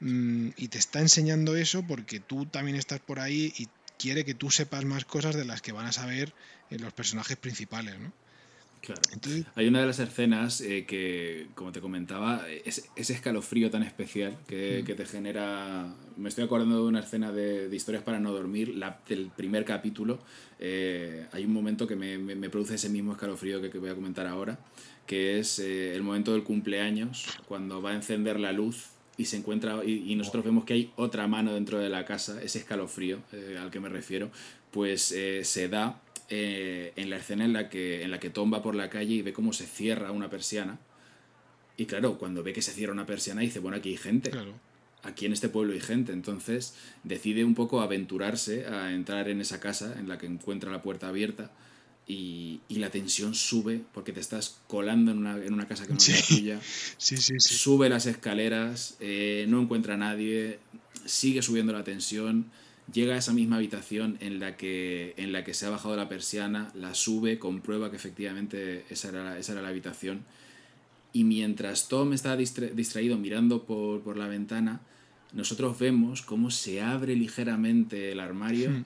mmm, 0.00 0.50
y 0.56 0.68
te 0.68 0.78
está 0.78 1.00
enseñando 1.00 1.56
eso 1.56 1.86
porque 1.86 2.20
tú 2.20 2.44
también 2.46 2.76
estás 2.76 3.00
por 3.00 3.20
ahí 3.20 3.54
y 3.56 3.68
quiere 3.98 4.24
que 4.24 4.34
tú 4.34 4.50
sepas 4.50 4.84
más 4.84 5.04
cosas 5.04 5.34
de 5.34 5.44
las 5.44 5.62
que 5.62 5.72
van 5.72 5.86
a 5.86 5.92
saber 5.92 6.32
eh, 6.70 6.78
los 6.78 6.92
personajes 6.92 7.36
principales, 7.36 7.98
¿no? 7.98 8.12
Claro. 8.84 9.00
Entonces, 9.14 9.46
Hay 9.54 9.66
una 9.66 9.80
de 9.80 9.86
las 9.86 9.98
escenas 9.98 10.60
eh, 10.60 10.84
que, 10.86 11.46
como 11.54 11.72
te 11.72 11.80
comentaba, 11.80 12.46
es 12.66 12.90
ese 12.96 13.14
escalofrío 13.14 13.70
tan 13.70 13.82
especial 13.82 14.36
que, 14.46 14.80
mm. 14.82 14.86
que, 14.86 14.94
te 14.94 15.06
genera. 15.06 15.94
Me 16.18 16.28
estoy 16.28 16.44
acordando 16.44 16.76
de 16.76 16.88
una 16.88 17.00
escena 17.00 17.32
de, 17.32 17.70
de 17.70 17.76
Historias 17.76 18.04
para 18.04 18.20
no 18.20 18.32
dormir, 18.32 18.74
la, 18.76 19.00
del 19.08 19.30
primer 19.34 19.64
capítulo. 19.64 20.18
Eh, 20.58 21.26
hay 21.32 21.46
un 21.46 21.52
momento 21.54 21.86
que 21.86 21.96
me, 21.96 22.18
me, 22.18 22.34
me, 22.34 22.50
produce 22.50 22.74
ese 22.74 22.90
mismo 22.90 23.12
escalofrío 23.12 23.62
que, 23.62 23.70
que 23.70 23.78
voy 23.78 23.88
a 23.88 23.94
comentar 23.94 24.26
ahora, 24.26 24.58
que 25.06 25.38
es 25.38 25.58
eh, 25.60 25.94
el 25.94 26.02
momento 26.02 26.32
del 26.32 26.44
cumpleaños, 26.44 27.26
cuando 27.46 27.80
va 27.80 27.92
a 27.92 27.94
encender 27.94 28.38
la 28.38 28.52
luz 28.52 28.88
y 29.16 29.26
se 29.26 29.36
encuentra 29.36 29.84
y, 29.84 30.10
y, 30.10 30.16
nosotros 30.16 30.44
vemos 30.44 30.64
que 30.64 30.74
hay 30.74 30.92
otra 30.96 31.26
mano 31.28 31.54
dentro 31.54 31.78
de 31.78 31.88
la 31.88 32.04
casa, 32.04 32.42
ese 32.42 32.58
escalofrío 32.58 33.18
eh, 33.32 33.58
al 33.60 33.70
que 33.70 33.80
me 33.80 33.88
refiero, 33.88 34.30
pues 34.70 35.12
eh, 35.12 35.44
se 35.44 35.68
da 35.68 36.00
eh, 36.30 36.92
en 36.96 37.10
la 37.10 37.16
escena 37.16 37.44
en 37.44 37.52
la, 37.52 37.68
que, 37.68 38.02
en 38.02 38.10
la 38.10 38.18
que 38.18 38.30
Tom 38.30 38.52
va 38.52 38.62
por 38.62 38.74
la 38.74 38.90
calle 38.90 39.14
y 39.14 39.22
ve 39.22 39.32
cómo 39.32 39.52
se 39.52 39.66
cierra 39.66 40.10
una 40.10 40.30
persiana. 40.30 40.78
Y 41.76 41.86
claro, 41.86 42.18
cuando 42.18 42.42
ve 42.42 42.52
que 42.52 42.62
se 42.62 42.72
cierra 42.72 42.92
una 42.92 43.06
persiana 43.06 43.42
dice, 43.42 43.58
bueno, 43.58 43.76
aquí 43.76 43.90
hay 43.90 43.96
gente. 43.96 44.30
Claro. 44.30 44.54
Aquí 45.02 45.26
en 45.26 45.32
este 45.32 45.48
pueblo 45.48 45.74
hay 45.74 45.80
gente. 45.80 46.12
Entonces 46.12 46.74
decide 47.02 47.44
un 47.44 47.54
poco 47.54 47.82
aventurarse 47.82 48.66
a 48.66 48.92
entrar 48.92 49.28
en 49.28 49.40
esa 49.40 49.60
casa 49.60 49.94
en 49.98 50.08
la 50.08 50.18
que 50.18 50.26
encuentra 50.26 50.72
la 50.72 50.82
puerta 50.82 51.08
abierta 51.08 51.50
y, 52.06 52.60
y 52.68 52.76
la 52.76 52.90
tensión 52.90 53.34
sube 53.34 53.80
porque 53.94 54.12
te 54.12 54.20
estás 54.20 54.58
colando 54.68 55.10
en 55.10 55.18
una, 55.18 55.36
en 55.36 55.52
una 55.54 55.66
casa 55.66 55.86
que 55.86 55.92
no 55.94 55.98
es 55.98 56.08
la 56.30 56.36
tuya. 56.36 56.60
Sí, 56.98 57.16
sí, 57.16 57.34
sí. 57.38 57.54
Sube 57.54 57.88
las 57.88 58.06
escaleras, 58.06 58.96
eh, 59.00 59.46
no 59.48 59.60
encuentra 59.62 59.94
a 59.94 59.96
nadie, 59.96 60.58
sigue 61.06 61.40
subiendo 61.42 61.72
la 61.72 61.82
tensión, 61.84 62.46
llega 62.92 63.14
a 63.14 63.18
esa 63.18 63.32
misma 63.32 63.56
habitación 63.56 64.18
en 64.20 64.38
la 64.40 64.56
que, 64.58 65.14
en 65.16 65.32
la 65.32 65.44
que 65.44 65.54
se 65.54 65.64
ha 65.66 65.70
bajado 65.70 65.96
la 65.96 66.08
persiana, 66.08 66.70
la 66.74 66.94
sube, 66.94 67.38
comprueba 67.38 67.90
que 67.90 67.96
efectivamente 67.96 68.84
esa 68.90 69.08
era, 69.08 69.24
la- 69.24 69.38
esa 69.38 69.52
era 69.52 69.62
la 69.62 69.68
habitación. 69.68 70.24
Y 71.14 71.24
mientras 71.24 71.88
Tom 71.88 72.12
está 72.12 72.36
distra- 72.36 72.68
distraído 72.74 73.16
mirando 73.16 73.64
por, 73.64 74.02
por 74.02 74.16
la 74.18 74.26
ventana, 74.28 74.80
nosotros 75.32 75.78
vemos 75.78 76.22
cómo 76.22 76.50
se 76.50 76.82
abre 76.82 77.16
ligeramente 77.16 78.12
el 78.12 78.20
armario 78.20 78.70
Hmm. 78.70 78.84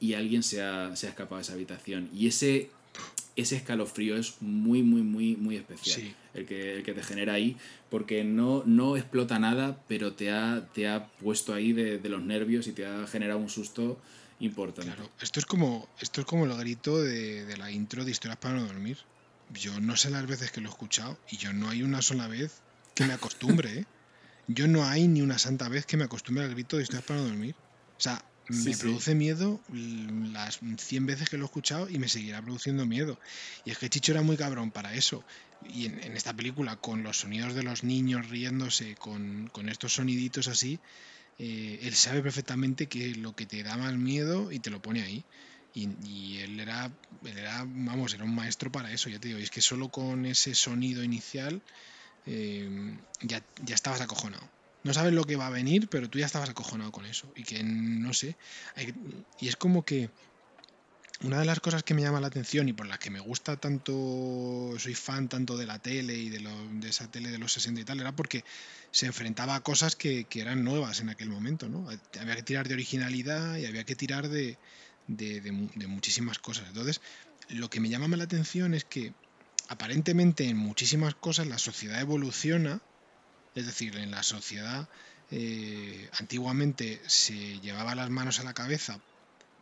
Y 0.00 0.14
alguien 0.14 0.42
se 0.42 0.62
ha, 0.62 0.96
se 0.96 1.06
ha 1.06 1.10
escapado 1.10 1.36
de 1.36 1.42
esa 1.42 1.52
habitación. 1.52 2.08
Y 2.12 2.26
ese, 2.26 2.70
ese 3.36 3.56
escalofrío 3.56 4.16
es 4.16 4.40
muy, 4.40 4.82
muy, 4.82 5.02
muy, 5.02 5.36
muy 5.36 5.56
especial. 5.56 6.00
Sí. 6.00 6.14
El, 6.32 6.46
que, 6.46 6.76
el 6.76 6.82
que 6.82 6.92
te 6.92 7.02
genera 7.02 7.34
ahí, 7.34 7.56
porque 7.90 8.24
no, 8.24 8.62
no 8.64 8.96
explota 8.96 9.38
nada, 9.38 9.82
pero 9.88 10.14
te 10.14 10.30
ha, 10.30 10.68
te 10.72 10.88
ha 10.88 11.06
puesto 11.06 11.52
ahí 11.52 11.72
de, 11.72 11.98
de 11.98 12.08
los 12.08 12.22
nervios 12.22 12.66
y 12.66 12.72
te 12.72 12.86
ha 12.86 13.06
generado 13.06 13.38
un 13.38 13.48
susto 13.48 14.00
importante. 14.38 14.92
Claro, 14.92 15.10
esto 15.20 15.38
es 15.38 15.46
como, 15.46 15.88
esto 16.00 16.22
es 16.22 16.26
como 16.26 16.46
el 16.46 16.56
grito 16.56 17.02
de, 17.02 17.44
de 17.44 17.56
la 17.56 17.70
intro 17.70 18.04
de 18.04 18.10
Historias 18.10 18.38
para 18.38 18.54
no 18.54 18.66
dormir. 18.66 18.98
Yo 19.52 19.80
no 19.80 19.96
sé 19.96 20.10
las 20.10 20.26
veces 20.26 20.52
que 20.52 20.60
lo 20.60 20.68
he 20.68 20.70
escuchado 20.70 21.18
y 21.30 21.36
yo 21.36 21.52
no 21.52 21.68
hay 21.68 21.82
una 21.82 22.00
sola 22.00 22.28
vez 22.28 22.62
que 22.94 23.04
me 23.04 23.12
acostumbre, 23.12 23.80
¿eh? 23.80 23.86
Yo 24.46 24.66
no 24.66 24.84
hay 24.84 25.06
ni 25.08 25.20
una 25.20 25.38
santa 25.38 25.68
vez 25.68 25.86
que 25.86 25.96
me 25.96 26.04
acostumbre 26.04 26.44
al 26.44 26.50
grito 26.50 26.76
de 26.76 26.84
Historias 26.84 27.04
para 27.04 27.20
no 27.20 27.26
dormir. 27.26 27.54
O 27.98 28.00
sea, 28.00 28.24
Sí, 28.50 28.70
me 28.70 28.74
sí. 28.74 28.80
produce 28.80 29.14
miedo 29.14 29.60
las 29.72 30.60
100 30.78 31.06
veces 31.06 31.28
que 31.28 31.36
lo 31.38 31.44
he 31.44 31.46
escuchado 31.46 31.88
y 31.88 31.98
me 31.98 32.08
seguirá 32.08 32.42
produciendo 32.42 32.86
miedo. 32.86 33.18
Y 33.64 33.70
es 33.70 33.78
que 33.78 33.88
Chicho 33.88 34.12
era 34.12 34.22
muy 34.22 34.36
cabrón 34.36 34.70
para 34.70 34.94
eso. 34.94 35.24
Y 35.62 35.86
en, 35.86 36.02
en 36.02 36.16
esta 36.16 36.34
película, 36.34 36.76
con 36.76 37.02
los 37.02 37.20
sonidos 37.20 37.54
de 37.54 37.62
los 37.62 37.84
niños 37.84 38.28
riéndose, 38.28 38.94
con, 38.96 39.48
con 39.52 39.68
estos 39.68 39.94
soniditos 39.94 40.48
así, 40.48 40.80
eh, 41.38 41.80
él 41.82 41.94
sabe 41.94 42.22
perfectamente 42.22 42.86
que 42.86 43.14
lo 43.14 43.34
que 43.34 43.46
te 43.46 43.62
da 43.62 43.76
más 43.76 43.94
miedo 43.94 44.52
y 44.52 44.58
te 44.60 44.70
lo 44.70 44.80
pone 44.82 45.02
ahí. 45.02 45.24
Y, 45.74 45.88
y 46.04 46.38
él 46.38 46.58
era, 46.60 46.90
él 47.24 47.38
era, 47.38 47.64
vamos, 47.66 48.14
era 48.14 48.24
un 48.24 48.34
maestro 48.34 48.72
para 48.72 48.92
eso, 48.92 49.08
ya 49.08 49.18
te 49.20 49.28
digo. 49.28 49.40
Y 49.40 49.44
es 49.44 49.50
que 49.50 49.60
solo 49.60 49.88
con 49.90 50.26
ese 50.26 50.54
sonido 50.54 51.04
inicial 51.04 51.62
eh, 52.26 52.96
ya, 53.22 53.42
ya 53.64 53.74
estabas 53.74 54.00
acojonado. 54.00 54.46
No 54.82 54.94
sabes 54.94 55.12
lo 55.12 55.24
que 55.24 55.36
va 55.36 55.46
a 55.48 55.50
venir, 55.50 55.88
pero 55.88 56.08
tú 56.08 56.18
ya 56.18 56.26
estabas 56.26 56.50
acojonado 56.50 56.92
con 56.92 57.06
eso. 57.06 57.32
Y 57.36 57.44
que 57.44 57.62
no 57.62 58.12
sé. 58.14 58.36
y 59.38 59.48
es 59.48 59.56
como 59.56 59.84
que 59.84 60.10
una 61.22 61.38
de 61.38 61.44
las 61.44 61.60
cosas 61.60 61.82
que 61.82 61.92
me 61.92 62.00
llama 62.00 62.20
la 62.20 62.28
atención 62.28 62.68
y 62.68 62.72
por 62.72 62.86
las 62.86 62.98
que 62.98 63.10
me 63.10 63.20
gusta 63.20 63.58
tanto, 63.58 64.74
soy 64.78 64.94
fan 64.94 65.28
tanto 65.28 65.58
de 65.58 65.66
la 65.66 65.78
tele 65.78 66.14
y 66.16 66.30
de, 66.30 66.40
lo- 66.40 66.68
de 66.72 66.88
esa 66.88 67.08
tele 67.10 67.30
de 67.30 67.36
los 67.38 67.52
60 67.52 67.82
y 67.82 67.84
tal, 67.84 68.00
era 68.00 68.12
porque 68.16 68.42
se 68.90 69.04
enfrentaba 69.06 69.54
a 69.54 69.60
cosas 69.62 69.96
que, 69.96 70.26
eran 70.34 70.64
nuevas 70.64 71.00
en 71.00 71.10
aquel 71.10 71.28
momento, 71.28 71.68
¿no? 71.68 71.86
Había 72.18 72.36
que 72.36 72.42
tirar 72.42 72.68
de 72.68 72.74
originalidad 72.74 73.56
y 73.58 73.66
había 73.66 73.84
que 73.84 73.96
tirar 73.96 74.28
de, 74.30 74.58
de- 75.06 75.40
de 75.42 75.52
mu- 75.52 75.70
de 75.74 75.86
muchísimas 75.86 76.38
cosas. 76.38 76.68
Entonces, 76.68 77.02
lo 77.48 77.68
que 77.68 77.80
me 77.80 77.90
llama 77.90 78.16
la 78.16 78.24
atención 78.24 78.72
es 78.72 78.84
que 78.86 79.12
aparentemente 79.68 80.44
en 80.48 80.56
muchísimas 80.56 81.14
cosas 81.14 81.46
la 81.46 81.58
sociedad 81.58 82.00
evoluciona, 82.00 82.80
es 83.54 83.66
decir, 83.66 83.96
en 83.96 84.10
la 84.10 84.22
sociedad 84.22 84.88
eh, 85.30 86.08
antiguamente 86.18 87.00
se 87.06 87.58
llevaba 87.60 87.94
las 87.94 88.10
manos 88.10 88.40
a 88.40 88.44
la 88.44 88.54
cabeza 88.54 88.98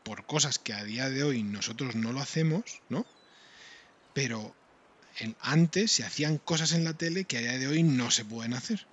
por 0.03 0.25
cosas 0.27 0.59
que 0.59 0.73
a 0.73 0.85
día 0.85 1.11
de 1.11 1.23
hoy 1.25 1.43
nosotros 1.43 1.95
no 1.95 2.13
lo 2.13 2.21
hacemos, 2.21 2.63
¿no? 2.89 3.05
Pero 4.15 4.55
en- 5.21 5.37
antes 5.41 5.93
se 5.93 6.05
hacían 6.05 6.39
cosas 6.39 6.73
en 6.73 6.85
la 6.85 6.95
tele 6.95 7.25
que 7.25 7.39
a 7.39 7.41
día 7.41 7.59
de 7.59 7.67
hoy 7.69 7.83
no 7.83 8.11
se 8.11 8.25
pueden 8.25 8.55
hacer. 8.55 8.87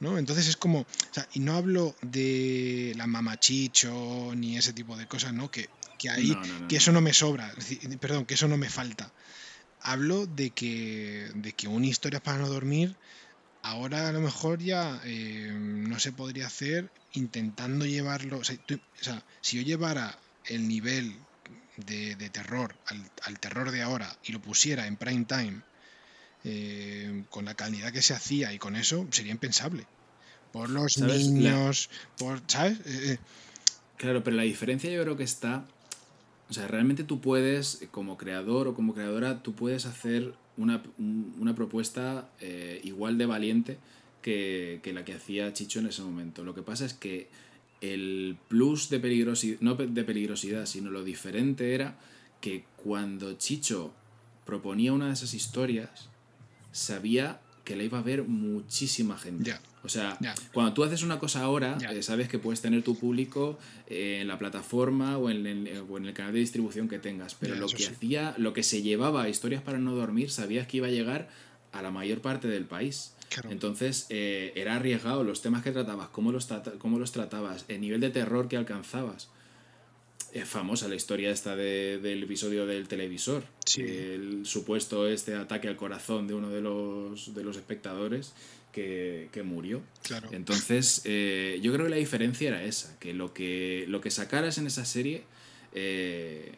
¿No? 0.00 0.18
Entonces 0.18 0.48
es 0.48 0.56
como, 0.56 0.80
o 0.80 0.86
sea, 1.12 1.26
y 1.32 1.40
no 1.40 1.54
hablo 1.56 1.94
de 2.02 2.92
la 2.96 3.06
mamachicho 3.06 4.32
ni 4.34 4.58
ese 4.58 4.72
tipo 4.72 4.96
de 4.96 5.06
cosas, 5.06 5.32
¿no? 5.32 5.50
Que, 5.50 5.68
que 5.98 6.10
ahí, 6.10 6.28
No, 6.30 6.44
no, 6.46 6.58
no, 6.60 6.68
que 6.68 6.76
eso 6.76 6.92
no 6.92 7.00
me 7.00 7.14
sobra, 7.14 7.48
es 7.56 7.68
decir, 7.68 7.98
perdón, 7.98 8.26
que 8.26 8.34
eso 8.34 8.48
no 8.48 8.56
me 8.58 8.68
falta. 8.68 9.10
Hablo 9.80 10.26
de 10.26 10.50
que, 10.50 11.30
de 11.34 11.52
que 11.52 11.68
una 11.68 11.86
historia 11.86 12.20
para 12.20 12.38
no 12.38 12.48
dormir, 12.48 12.94
ahora 13.64 14.08
a 14.08 14.12
lo 14.12 14.20
mejor 14.20 14.60
ya 14.60 15.00
eh, 15.04 15.50
no 15.52 15.98
se 15.98 16.12
podría 16.12 16.46
hacer 16.46 16.90
intentando 17.12 17.84
llevarlo. 17.86 18.38
O 18.38 18.44
sea, 18.44 18.56
tú- 18.66 18.80
o 19.00 19.04
sea, 19.04 19.22
si 19.40 19.56
yo 19.56 19.62
llevara 19.62 20.16
el 20.46 20.68
nivel 20.68 21.14
de, 21.76 22.14
de 22.16 22.30
terror 22.30 22.74
al, 22.86 23.02
al 23.22 23.38
terror 23.40 23.70
de 23.70 23.82
ahora 23.82 24.16
y 24.24 24.32
lo 24.32 24.40
pusiera 24.40 24.86
en 24.86 24.96
prime 24.96 25.24
time, 25.24 25.60
eh, 26.44 27.24
con 27.30 27.44
la 27.46 27.54
calidad 27.54 27.92
que 27.92 28.02
se 28.02 28.14
hacía 28.14 28.52
y 28.52 28.58
con 28.58 28.76
eso, 28.76 29.06
sería 29.10 29.32
impensable. 29.32 29.86
Por 30.52 30.70
los 30.70 30.94
¿Sabes? 30.94 31.26
La- 31.28 31.50
niños, 31.50 31.90
por. 32.18 32.40
¿Sabes? 32.46 32.78
Eh, 32.86 33.18
Claro, 33.96 34.22
pero 34.24 34.36
la 34.36 34.42
diferencia 34.42 34.90
yo 34.90 35.02
creo 35.02 35.16
que 35.16 35.24
está. 35.24 35.64
O 36.54 36.56
sea, 36.56 36.68
realmente 36.68 37.02
tú 37.02 37.20
puedes, 37.20 37.84
como 37.90 38.16
creador 38.16 38.68
o 38.68 38.74
como 38.74 38.94
creadora, 38.94 39.42
tú 39.42 39.54
puedes 39.56 39.86
hacer 39.86 40.34
una, 40.56 40.84
un- 40.98 41.34
una 41.40 41.56
propuesta 41.56 42.30
eh, 42.40 42.80
igual 42.84 43.18
de 43.18 43.26
valiente 43.26 43.78
que, 44.22 44.78
que 44.84 44.92
la 44.92 45.04
que 45.04 45.14
hacía 45.14 45.52
Chicho 45.52 45.80
en 45.80 45.86
ese 45.88 46.02
momento. 46.02 46.44
Lo 46.44 46.54
que 46.54 46.62
pasa 46.62 46.84
es 46.84 46.94
que 46.94 47.28
el 47.80 48.36
plus 48.46 48.88
de 48.88 49.00
peligrosidad, 49.00 49.56
no 49.62 49.74
de 49.74 50.04
peligrosidad, 50.04 50.66
sino 50.66 50.92
lo 50.92 51.02
diferente 51.02 51.74
era 51.74 51.98
que 52.40 52.64
cuando 52.76 53.32
Chicho 53.32 53.92
proponía 54.46 54.92
una 54.92 55.08
de 55.08 55.14
esas 55.14 55.34
historias, 55.34 56.08
sabía 56.70 57.40
que 57.64 57.76
la 57.76 57.82
iba 57.82 57.98
a 57.98 58.02
ver 58.02 58.24
muchísima 58.24 59.16
gente. 59.18 59.54
O 59.82 59.88
sea, 59.88 60.16
cuando 60.52 60.72
tú 60.72 60.84
haces 60.84 61.02
una 61.02 61.18
cosa 61.18 61.42
ahora, 61.42 61.76
eh, 61.90 62.02
sabes 62.02 62.28
que 62.28 62.38
puedes 62.38 62.60
tener 62.62 62.82
tu 62.82 62.98
público 62.98 63.58
eh, 63.86 64.18
en 64.22 64.28
la 64.28 64.38
plataforma 64.38 65.18
o 65.18 65.28
en, 65.30 65.46
el- 65.46 65.82
o 65.88 65.98
en 65.98 66.06
el 66.06 66.14
canal 66.14 66.32
de 66.32 66.38
distribución 66.40 66.88
que 66.88 66.98
tengas. 66.98 67.34
Pero 67.34 67.54
lo 67.56 67.66
que 67.68 67.78
sí. 67.78 67.84
hacía, 67.86 68.34
lo 68.38 68.52
que 68.54 68.62
se 68.62 68.80
llevaba 68.82 69.24
a 69.24 69.28
historias 69.28 69.62
para 69.62 69.78
no 69.78 69.94
dormir, 69.94 70.30
sabías 70.30 70.66
que 70.66 70.78
iba 70.78 70.86
a 70.86 70.90
llegar 70.90 71.28
a 71.72 71.82
la 71.82 71.90
mayor 71.90 72.20
parte 72.20 72.48
del 72.48 72.64
país. 72.64 73.12
Claro. 73.28 73.50
Entonces 73.50 74.06
eh, 74.10 74.52
era 74.54 74.76
arriesgado 74.76 75.24
los 75.24 75.42
temas 75.42 75.62
que 75.62 75.72
tratabas, 75.72 76.08
cómo 76.08 76.30
los, 76.32 76.48
cómo 76.78 76.98
los 76.98 77.12
tratabas, 77.12 77.64
el 77.68 77.80
nivel 77.80 78.00
de 78.00 78.10
terror 78.10 78.48
que 78.48 78.56
alcanzabas. 78.56 79.28
Es 80.34 80.46
famosa 80.48 80.88
la 80.88 80.96
historia 80.96 81.30
esta 81.30 81.54
de- 81.56 81.98
del 82.02 82.24
episodio 82.24 82.66
del 82.66 82.88
televisor. 82.88 83.44
Sí. 83.64 83.82
El 83.82 84.44
supuesto 84.44 85.06
este 85.08 85.34
ataque 85.36 85.68
al 85.68 85.76
corazón 85.76 86.26
de 86.26 86.34
uno 86.34 86.50
de 86.50 86.60
los, 86.60 87.34
de 87.34 87.42
los 87.44 87.56
espectadores 87.56 88.32
que, 88.72 89.28
que 89.32 89.42
murió. 89.44 89.80
Claro. 90.02 90.28
Entonces, 90.32 91.02
eh, 91.04 91.60
yo 91.62 91.72
creo 91.72 91.84
que 91.86 91.90
la 91.90 91.96
diferencia 91.96 92.48
era 92.48 92.64
esa, 92.64 92.98
que 92.98 93.14
lo 93.14 93.32
que, 93.32 93.84
lo 93.88 94.00
que 94.00 94.10
sacaras 94.10 94.58
en 94.58 94.66
esa 94.66 94.84
serie 94.84 95.22
eh, 95.72 96.52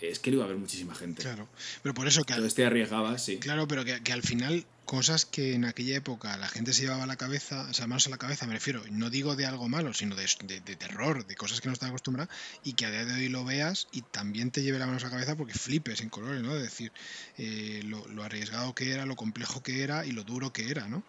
es 0.00 0.18
que 0.20 0.30
lo 0.30 0.36
iba 0.36 0.44
a 0.44 0.48
ver 0.48 0.56
muchísima 0.56 0.94
gente. 0.94 1.22
Claro. 1.22 1.48
Pero 1.82 1.94
por 1.94 2.06
eso 2.06 2.22
que 2.24 2.32
al- 2.32 2.38
Entonces 2.38 2.54
te 2.54 2.64
arriesgabas, 2.64 3.24
sí. 3.24 3.38
Claro, 3.38 3.66
pero 3.66 3.84
que, 3.84 4.02
que 4.04 4.12
al 4.12 4.22
final 4.22 4.64
cosas 4.86 5.26
que 5.26 5.54
en 5.54 5.64
aquella 5.64 5.96
época 5.96 6.36
la 6.38 6.48
gente 6.48 6.72
se 6.72 6.82
llevaba 6.82 7.02
a 7.02 7.06
la 7.06 7.16
cabeza, 7.16 7.66
o 7.68 7.74
sea, 7.74 7.86
manos 7.86 8.06
a 8.06 8.10
la 8.10 8.18
cabeza, 8.18 8.46
me 8.46 8.54
refiero, 8.54 8.82
no 8.90 9.10
digo 9.10 9.36
de 9.36 9.44
algo 9.44 9.68
malo, 9.68 9.92
sino 9.92 10.14
de, 10.16 10.26
terror, 10.60 11.26
de 11.26 11.34
cosas 11.34 11.60
que 11.60 11.68
no 11.68 11.74
estás 11.74 11.88
acostumbrado 11.88 12.30
y 12.64 12.72
que 12.74 12.86
a 12.86 12.90
día 12.90 13.04
de 13.04 13.12
hoy 13.12 13.28
lo 13.28 13.44
veas 13.44 13.88
y 13.92 14.02
también 14.02 14.50
te 14.50 14.62
lleve 14.62 14.78
la 14.78 14.86
manos 14.86 15.02
a 15.02 15.06
la 15.06 15.12
cabeza 15.12 15.36
porque 15.36 15.52
flipes 15.52 16.00
en 16.00 16.08
colores, 16.08 16.42
¿no? 16.42 16.56
Es 16.56 16.62
decir, 16.62 16.92
eh, 17.36 17.82
lo, 17.84 18.22
arriesgado 18.22 18.74
que 18.74 18.92
era, 18.92 19.04
lo 19.04 19.16
complejo 19.16 19.62
que 19.62 19.82
era 19.82 20.06
y 20.06 20.12
lo 20.12 20.24
duro 20.24 20.52
que 20.52 20.70
era, 20.70 20.88
¿no? 20.88 21.02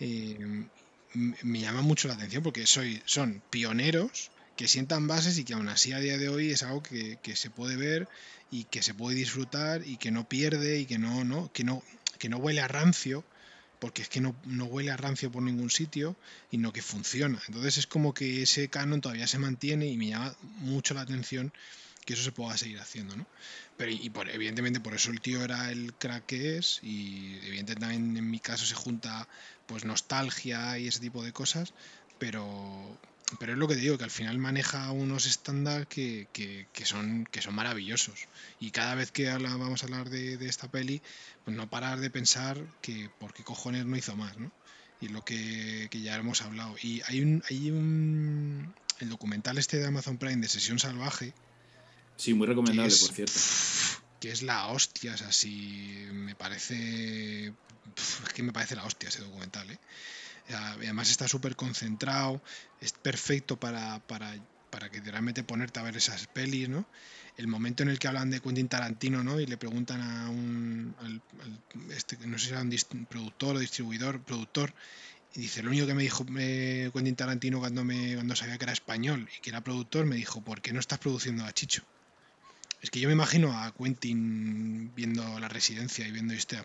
Eh, 0.00 0.66
me 1.14 1.60
llama 1.60 1.82
mucho 1.82 2.08
la 2.08 2.14
atención 2.14 2.42
porque 2.42 2.66
soy, 2.66 3.00
son 3.06 3.42
pioneros 3.50 4.30
que 4.56 4.68
sientan 4.68 5.06
bases 5.06 5.38
y 5.38 5.44
que 5.44 5.54
aún 5.54 5.68
así 5.68 5.92
a 5.92 6.00
día 6.00 6.18
de 6.18 6.28
hoy 6.28 6.50
es 6.50 6.62
algo 6.62 6.82
que, 6.82 7.18
que 7.22 7.34
se 7.36 7.48
puede 7.48 7.76
ver 7.76 8.08
y 8.50 8.64
que 8.64 8.82
se 8.82 8.94
puede 8.94 9.16
disfrutar 9.16 9.86
y 9.86 9.96
que 9.96 10.10
no 10.10 10.28
pierde 10.28 10.80
y 10.80 10.86
que 10.86 10.98
no, 10.98 11.24
no, 11.24 11.50
que 11.52 11.64
no, 11.64 11.82
que 12.20 12.28
no 12.28 12.36
huele 12.36 12.60
a 12.60 12.68
rancio, 12.68 13.24
porque 13.80 14.02
es 14.02 14.08
que 14.08 14.20
no, 14.20 14.36
no 14.44 14.66
huele 14.66 14.92
a 14.92 14.96
rancio 14.96 15.32
por 15.32 15.42
ningún 15.42 15.70
sitio 15.70 16.14
y 16.52 16.58
no 16.58 16.72
que 16.72 16.82
funciona. 16.82 17.42
Entonces 17.48 17.78
es 17.78 17.86
como 17.88 18.14
que 18.14 18.42
ese 18.42 18.68
canon 18.68 19.00
todavía 19.00 19.26
se 19.26 19.38
mantiene 19.38 19.86
y 19.86 19.96
me 19.96 20.08
llama 20.08 20.36
mucho 20.58 20.94
la 20.94 21.00
atención 21.00 21.52
que 22.04 22.12
eso 22.12 22.22
se 22.22 22.32
pueda 22.32 22.56
seguir 22.56 22.78
haciendo, 22.78 23.16
¿no? 23.16 23.26
Pero 23.76 23.90
y 23.90 24.10
por, 24.10 24.28
evidentemente 24.28 24.80
por 24.80 24.94
eso 24.94 25.10
el 25.10 25.20
tío 25.20 25.42
era 25.42 25.70
el 25.70 25.94
crack 25.94 26.26
que 26.26 26.58
es 26.58 26.80
y 26.82 27.38
evidentemente 27.42 27.76
también 27.76 28.16
en 28.16 28.30
mi 28.30 28.38
caso 28.38 28.66
se 28.66 28.74
junta 28.74 29.26
pues 29.66 29.84
nostalgia 29.84 30.78
y 30.78 30.88
ese 30.88 31.00
tipo 31.00 31.22
de 31.24 31.32
cosas, 31.32 31.72
pero 32.18 32.98
pero 33.38 33.52
es 33.52 33.58
lo 33.58 33.68
que 33.68 33.74
te 33.74 33.80
digo, 33.80 33.96
que 33.98 34.04
al 34.04 34.10
final 34.10 34.38
maneja 34.38 34.90
unos 34.92 35.26
estándares 35.26 35.86
que, 35.86 36.28
que, 36.32 36.66
que 36.72 36.84
son, 36.84 37.26
que 37.30 37.40
son 37.42 37.54
maravillosos. 37.54 38.26
Y 38.58 38.70
cada 38.70 38.94
vez 38.94 39.12
que 39.12 39.28
habla- 39.30 39.56
vamos 39.56 39.82
a 39.82 39.86
hablar 39.86 40.10
de, 40.10 40.36
de 40.36 40.48
esta 40.48 40.68
peli, 40.70 41.00
pues 41.44 41.56
no 41.56 41.68
parar 41.70 42.00
de 42.00 42.10
pensar 42.10 42.58
que 42.82 43.10
por 43.18 43.32
qué 43.32 43.44
cojones 43.44 43.84
no 43.86 43.96
hizo 43.96 44.16
más, 44.16 44.36
¿no? 44.38 44.50
Y 45.00 45.08
lo 45.08 45.24
que, 45.24 45.88
que 45.90 46.00
ya 46.02 46.16
hemos 46.16 46.42
hablado. 46.42 46.74
Y 46.82 47.02
hay 47.06 47.22
un, 47.22 47.42
hay 47.48 47.70
un. 47.70 48.74
El 48.98 49.08
documental 49.08 49.56
este 49.56 49.78
de 49.78 49.86
Amazon 49.86 50.18
Prime 50.18 50.36
de 50.42 50.48
Sesión 50.48 50.78
Salvaje, 50.78 51.32
Sí, 52.16 52.34
muy 52.34 52.46
recomendable, 52.46 52.92
es- 52.92 53.00
por 53.00 53.14
cierto. 53.14 53.40
que 54.20 54.30
es 54.30 54.42
la 54.42 54.66
hostia, 54.66 55.14
o 55.14 55.16
sea, 55.16 55.32
si 55.32 56.06
me 56.12 56.34
parece... 56.34 57.54
Es 58.26 58.32
que 58.34 58.42
me 58.42 58.52
parece 58.52 58.76
la 58.76 58.84
hostia 58.84 59.08
ese 59.08 59.22
documental, 59.22 59.70
¿eh? 59.70 59.78
Además 60.52 61.10
está 61.10 61.28
súper 61.28 61.56
concentrado, 61.56 62.42
es 62.80 62.92
perfecto 62.92 63.58
para, 63.58 64.00
para, 64.06 64.34
para 64.70 64.90
que 64.90 65.00
realmente 65.00 65.44
ponerte 65.44 65.80
a 65.80 65.82
ver 65.82 65.96
esas 65.96 66.26
pelis, 66.28 66.68
¿no? 66.68 66.88
El 67.36 67.46
momento 67.48 67.82
en 67.82 67.88
el 67.90 67.98
que 67.98 68.08
hablan 68.08 68.30
de 68.30 68.40
Quentin 68.40 68.68
Tarantino, 68.68 69.22
¿no? 69.24 69.40
Y 69.40 69.46
le 69.46 69.56
preguntan 69.58 70.00
a 70.02 70.28
un, 70.30 70.94
al- 70.98 71.22
este, 71.92 72.16
no 72.26 72.38
sé 72.38 72.46
si 72.46 72.52
era 72.52 72.62
un 72.62 73.06
productor 73.06 73.56
o 73.56 73.58
distribuidor, 73.60 74.22
productor, 74.24 74.74
y 75.32 75.40
dice, 75.42 75.62
lo 75.62 75.70
único 75.70 75.86
que 75.86 75.94
me 75.94 76.02
dijo 76.04 76.26
eh, 76.38 76.90
Quentin 76.94 77.16
Tarantino 77.16 77.60
cuando, 77.60 77.84
me, 77.84 78.14
cuando 78.16 78.36
sabía 78.36 78.58
que 78.58 78.64
era 78.64 78.72
español 78.72 79.28
y 79.36 79.40
que 79.40 79.50
era 79.50 79.62
productor, 79.62 80.06
me 80.06 80.16
dijo, 80.16 80.42
¿por 80.42 80.60
qué 80.62 80.72
no 80.72 80.80
estás 80.80 80.98
produciendo 81.00 81.44
a 81.44 81.52
Chicho? 81.52 81.82
Es 82.80 82.90
que 82.90 83.00
yo 83.00 83.08
me 83.08 83.14
imagino 83.14 83.52
a 83.58 83.72
Quentin 83.74 84.94
viendo 84.94 85.38
la 85.38 85.48
residencia 85.48 86.06
y 86.06 86.12
viendo 86.12 86.34
este, 86.34 86.58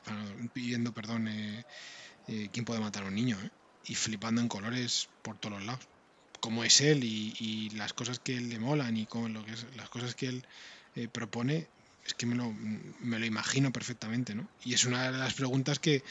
viendo, 0.54 0.94
perdón, 0.94 1.28
eh, 1.28 1.66
eh, 2.28 2.50
quién 2.54 2.66
puede 2.66 2.82
matar 2.82 3.04
a 3.04 3.08
un 3.08 3.16
niño, 3.16 3.40
¿eh? 3.44 3.52
Y 3.88 3.96
flipando 3.96 4.42
en 4.42 4.48
colores 4.48 5.10
por 5.22 5.38
todos 5.38 5.58
los 5.58 5.66
lados. 5.66 5.88
Cómo 6.40 6.64
es 6.64 6.82
él 6.82 7.04
y, 7.04 7.34
y 7.40 7.70
las 7.72 7.94
cosas 7.94 8.20
que 8.20 8.40
le 8.40 8.60
molan 8.60 8.98
y 8.98 9.06
con 9.06 9.34
lo 9.34 9.44
que 9.46 9.54
es, 9.54 9.66
las 9.76 9.90
cosas 9.90 10.16
que 10.16 10.28
él 10.28 10.46
eh, 10.96 11.08
propone, 11.08 11.68
es 12.06 12.14
que 12.14 12.26
me 12.26 12.36
lo, 12.36 12.54
me 13.00 13.20
lo 13.20 13.26
imagino 13.26 13.72
perfectamente, 13.72 14.36
¿no? 14.36 14.48
Y 14.64 14.74
es 14.74 14.86
una 14.86 15.12
de 15.12 15.18
las 15.18 15.34
preguntas 15.34 15.80
que, 15.80 16.04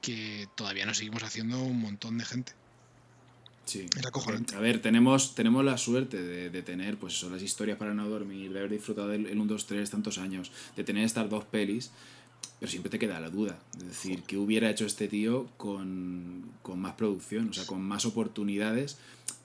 que 0.00 0.48
todavía 0.54 0.86
nos 0.86 0.96
seguimos 0.96 1.22
haciendo 1.22 1.62
un 1.62 1.80
montón 1.80 2.16
de 2.18 2.24
gente. 2.24 2.52
Sí. 3.64 3.86
Era 3.96 4.08
acojonante. 4.08 4.56
A 4.56 4.60
ver, 4.60 4.82
tenemos, 4.82 5.34
tenemos 5.34 5.64
la 5.64 5.78
suerte 5.78 6.20
de, 6.22 6.50
de 6.50 6.62
tener 6.62 6.96
pues 6.96 7.14
eso, 7.14 7.30
las 7.30 7.42
historias 7.42 7.78
para 7.78 7.94
no 7.94 8.08
dormir, 8.08 8.52
de 8.52 8.58
haber 8.58 8.72
disfrutado 8.72 9.08
del 9.08 9.26
el 9.26 9.38
1, 9.38 9.52
2, 9.52 9.66
3 9.66 9.90
tantos 9.90 10.18
años, 10.18 10.50
de 10.74 10.84
tener 10.84 11.04
estas 11.04 11.30
dos 11.30 11.44
pelis, 11.44 11.92
pero 12.58 12.70
siempre 12.70 12.90
te 12.90 12.98
queda 12.98 13.18
la 13.18 13.28
duda. 13.28 13.58
Es 13.76 13.84
decir, 13.86 14.22
¿qué 14.22 14.36
hubiera 14.36 14.70
hecho 14.70 14.86
este 14.86 15.08
tío 15.08 15.48
con, 15.56 16.50
con 16.62 16.78
más 16.78 16.94
producción? 16.94 17.48
O 17.48 17.52
sea, 17.52 17.66
con 17.66 17.82
más 17.82 18.04
oportunidades. 18.04 18.98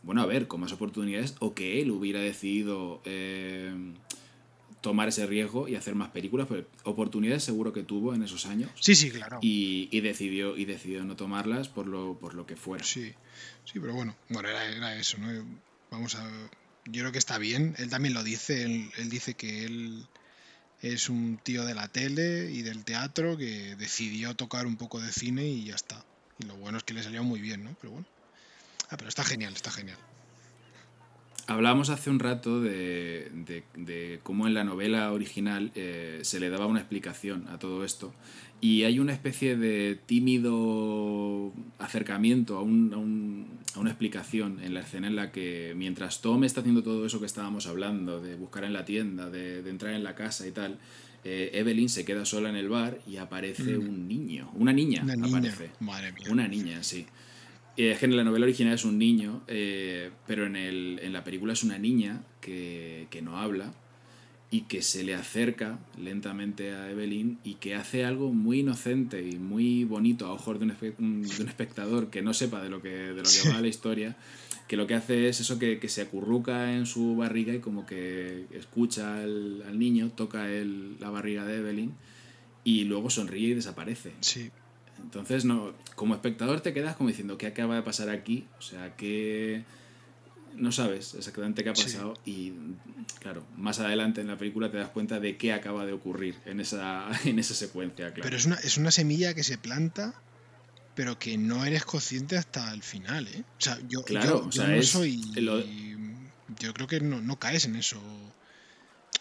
Bueno, 0.03 0.21
a 0.21 0.25
ver, 0.25 0.47
con 0.47 0.61
más 0.61 0.71
oportunidades 0.71 1.35
o 1.39 1.55
que 1.55 1.81
él 1.81 1.89
hubiera 1.89 2.19
decidido 2.19 3.01
eh, 3.05 3.73
tomar 4.81 5.09
ese 5.09 5.25
riesgo 5.25 5.67
y 5.67 5.75
hacer 5.75 5.95
más 5.95 6.11
películas, 6.11 6.47
pero 6.47 6.67
oportunidades 6.83 7.43
seguro 7.43 7.73
que 7.73 7.83
tuvo 7.83 8.13
en 8.13 8.23
esos 8.23 8.45
años. 8.45 8.69
Sí, 8.79 8.95
sí, 8.95 9.09
claro. 9.09 9.39
Y, 9.41 9.89
y 9.91 10.01
decidió 10.01 10.55
y 10.55 10.65
decidió 10.65 11.03
no 11.03 11.15
tomarlas 11.15 11.69
por 11.69 11.87
lo, 11.87 12.17
por 12.19 12.35
lo 12.35 12.45
que 12.45 12.55
fuera. 12.55 12.83
Sí, 12.83 13.13
sí, 13.65 13.79
pero 13.79 13.93
bueno, 13.93 14.15
bueno, 14.29 14.47
era, 14.47 14.69
era 14.69 14.95
eso, 14.95 15.17
¿no? 15.17 15.27
Vamos 15.89 16.15
a. 16.15 16.29
Yo 16.85 17.01
creo 17.01 17.11
que 17.11 17.17
está 17.17 17.37
bien. 17.37 17.75
Él 17.79 17.89
también 17.89 18.13
lo 18.13 18.23
dice. 18.23 18.63
Él, 18.63 18.91
él 18.97 19.09
dice 19.09 19.33
que 19.33 19.65
él 19.65 20.05
es 20.81 21.09
un 21.09 21.39
tío 21.41 21.65
de 21.65 21.73
la 21.73 21.87
tele 21.87 22.51
y 22.51 22.61
del 22.61 22.83
teatro 22.83 23.37
que 23.37 23.75
decidió 23.75 24.35
tocar 24.35 24.65
un 24.67 24.77
poco 24.77 24.99
de 25.01 25.11
cine 25.11 25.45
y 25.47 25.65
ya 25.65 25.75
está. 25.75 26.03
Y 26.39 26.45
lo 26.45 26.55
bueno 26.55 26.77
es 26.77 26.83
que 26.83 26.93
le 26.93 27.01
salió 27.03 27.23
muy 27.23 27.41
bien, 27.41 27.63
¿no? 27.63 27.75
Pero 27.81 27.93
bueno. 27.93 28.07
Ah, 28.89 28.95
pero 28.97 29.09
está 29.09 29.23
genial, 29.23 29.53
está 29.53 29.71
genial. 29.71 29.97
Hablábamos 31.49 31.89
hace 31.89 32.09
un 32.09 32.19
rato 32.19 32.59
de, 32.61 33.31
de- 33.75 34.19
cómo 34.23 34.47
en 34.47 34.53
la 34.53 34.65
novela 34.65 35.13
original 35.13 35.71
eh, 35.75 36.19
se 36.23 36.41
le 36.41 36.49
daba 36.49 36.65
una 36.65 36.79
explicación 36.79 37.47
a 37.47 37.57
todo 37.57 37.85
esto. 37.85 38.13
Y 38.59 38.83
hay 38.83 38.99
una 38.99 39.13
especie 39.13 39.55
de 39.55 39.99
tímido 40.05 41.53
acercamiento 41.77 42.57
a, 42.57 42.61
un- 42.63 42.93
a 42.93 42.97
un- 42.97 43.47
a 43.75 43.79
una 43.79 43.91
explicación 43.91 44.59
en 44.63 44.73
la 44.73 44.79
escena 44.81 45.07
en 45.07 45.15
la 45.15 45.31
que 45.31 45.73
mientras 45.75 46.21
Tom 46.21 46.43
está 46.43 46.61
haciendo 46.61 46.81
todo 46.81 47.05
eso 47.05 47.19
que 47.19 47.27
estábamos 47.27 47.67
hablando, 47.67 48.19
de 48.19 48.35
buscar 48.35 48.63
en 48.63 48.73
la 48.73 48.85
tienda, 48.85 49.29
de, 49.29 49.61
de 49.61 49.69
entrar 49.69 49.93
en 49.93 50.03
la 50.03 50.15
casa 50.15 50.47
y 50.47 50.51
tal, 50.51 50.79
eh, 51.23 51.51
Evelyn 51.53 51.87
se 51.89 52.03
queda 52.03 52.25
sola 52.25 52.49
en 52.49 52.55
el 52.55 52.69
bar 52.69 52.97
y 53.07 53.17
aparece 53.17 53.77
Mm. 53.77 53.87
un 53.89 54.07
niño, 54.07 54.49
una 54.55 54.73
niña, 54.73 55.03
Una 55.03 55.15
niña. 55.15 55.27
aparece. 55.37 55.69
Madre 55.79 56.11
mía. 56.13 56.27
Una 56.31 56.47
niña, 56.47 56.81
sí. 56.83 57.05
Eh, 57.75 57.91
Es 57.91 57.99
que 57.99 58.05
en 58.05 58.17
la 58.17 58.23
novela 58.23 58.45
original 58.45 58.73
es 58.73 58.85
un 58.85 58.97
niño, 58.97 59.43
eh, 59.47 60.09
pero 60.25 60.47
en, 60.47 60.55
el, 60.55 60.99
en 61.03 61.13
la 61.13 61.23
película 61.23 61.53
es 61.53 61.63
una 61.63 61.77
niña 61.77 62.23
que, 62.41 63.05
que 63.11 63.21
no 63.21 63.37
habla 63.37 63.71
y 64.49 64.61
que 64.61 64.81
se 64.81 65.03
le 65.03 65.13
acerca 65.13 65.77
lentamente 66.01 66.71
a 66.73 66.89
Evelyn 66.89 67.37
y 67.43 67.55
que 67.55 67.75
hace 67.75 68.05
algo 68.05 68.31
muy 68.31 68.59
inocente 68.61 69.21
y 69.27 69.37
muy 69.37 69.83
bonito 69.83 70.25
a 70.25 70.31
ojos 70.31 70.57
de 70.59 70.65
un, 70.65 70.71
espe- 70.71 70.95
de 70.97 71.43
un 71.43 71.49
espectador 71.49 72.09
que 72.09 72.21
no 72.21 72.33
sepa 72.33 72.61
de 72.61 72.69
lo 72.69 72.81
que, 72.81 72.89
de 72.89 73.15
lo 73.15 73.23
que 73.23 73.29
Sí. 73.29 73.49
va 73.49 73.59
la 73.59 73.67
historia, 73.67 74.15
que 74.69 74.77
lo 74.77 74.87
que 74.87 74.93
hace 74.95 75.27
es 75.27 75.41
eso 75.41 75.59
que, 75.59 75.79
que 75.79 75.89
se 75.89 76.01
acurruca 76.01 76.73
en 76.73 76.85
su 76.85 77.17
barriga 77.17 77.53
y 77.53 77.59
como 77.59 77.85
que 77.85 78.45
escucha 78.51 79.21
al, 79.21 79.63
al 79.67 79.77
niño, 79.79 80.11
toca 80.15 80.49
el- 80.49 80.97
la 80.99 81.09
barriga 81.09 81.43
de 81.45 81.57
Evelyn 81.57 81.91
y 82.63 82.85
luego 82.85 83.09
sonríe 83.09 83.49
y 83.49 83.53
desaparece. 83.53 84.13
Sí, 84.21 84.49
Entonces, 85.03 85.43
no, 85.45 85.73
como 85.95 86.15
espectador 86.15 86.61
te 86.61 86.73
quedas 86.73 86.95
como 86.95 87.09
diciendo, 87.09 87.37
¿qué 87.37 87.47
acaba 87.47 87.75
de 87.75 87.81
pasar 87.81 88.09
aquí? 88.09 88.45
O 88.59 88.61
sea, 88.61 88.95
que 88.95 89.63
no 90.57 90.71
sabes 90.71 91.13
exactamente 91.15 91.63
qué 91.63 91.69
ha 91.69 91.75
Sí. 91.75 91.83
pasado 91.83 92.13
y, 92.25 92.53
claro, 93.19 93.45
más 93.57 93.79
adelante 93.79 94.21
en 94.21 94.27
la 94.27 94.37
película 94.37 94.69
te 94.71 94.77
das 94.77 94.89
cuenta 94.89 95.19
de 95.19 95.37
qué 95.37 95.53
acaba 95.53 95.85
de 95.85 95.93
ocurrir 95.93 96.35
en 96.45 96.59
esa, 96.59 97.07
en 97.25 97.39
esa 97.39 97.53
secuencia, 97.55 98.07
claro. 98.07 98.23
pero 98.23 98.35
es 98.37 98.45
una, 98.45 98.55
es 98.55 98.77
una 98.77 98.91
semilla 98.91 99.33
que 99.33 99.43
se 99.43 99.57
planta, 99.57 100.13
pero 100.95 101.17
que 101.19 101.37
no 101.37 101.63
eres 101.65 101.85
consciente 101.85 102.37
hasta 102.37 102.73
el 102.73 102.81
final, 102.83 103.27
¿eh? 103.27 103.43
O 103.59 103.61
sea, 103.61 103.79
yo, 103.87 104.03
Claro, 104.03 104.27
yo- 104.41 104.47
o 104.47 104.49
yo 104.49 104.61
sea, 104.63 104.67
no 104.69 104.75
es 104.75 104.89
soy. 104.89 105.21
lo- 105.35 105.63
Yo 106.59 106.73
creo 106.73 106.87
que 106.87 107.01
no, 107.01 107.21
no 107.21 107.37
caes 107.37 107.65
en 107.65 107.75
eso. 107.75 108.01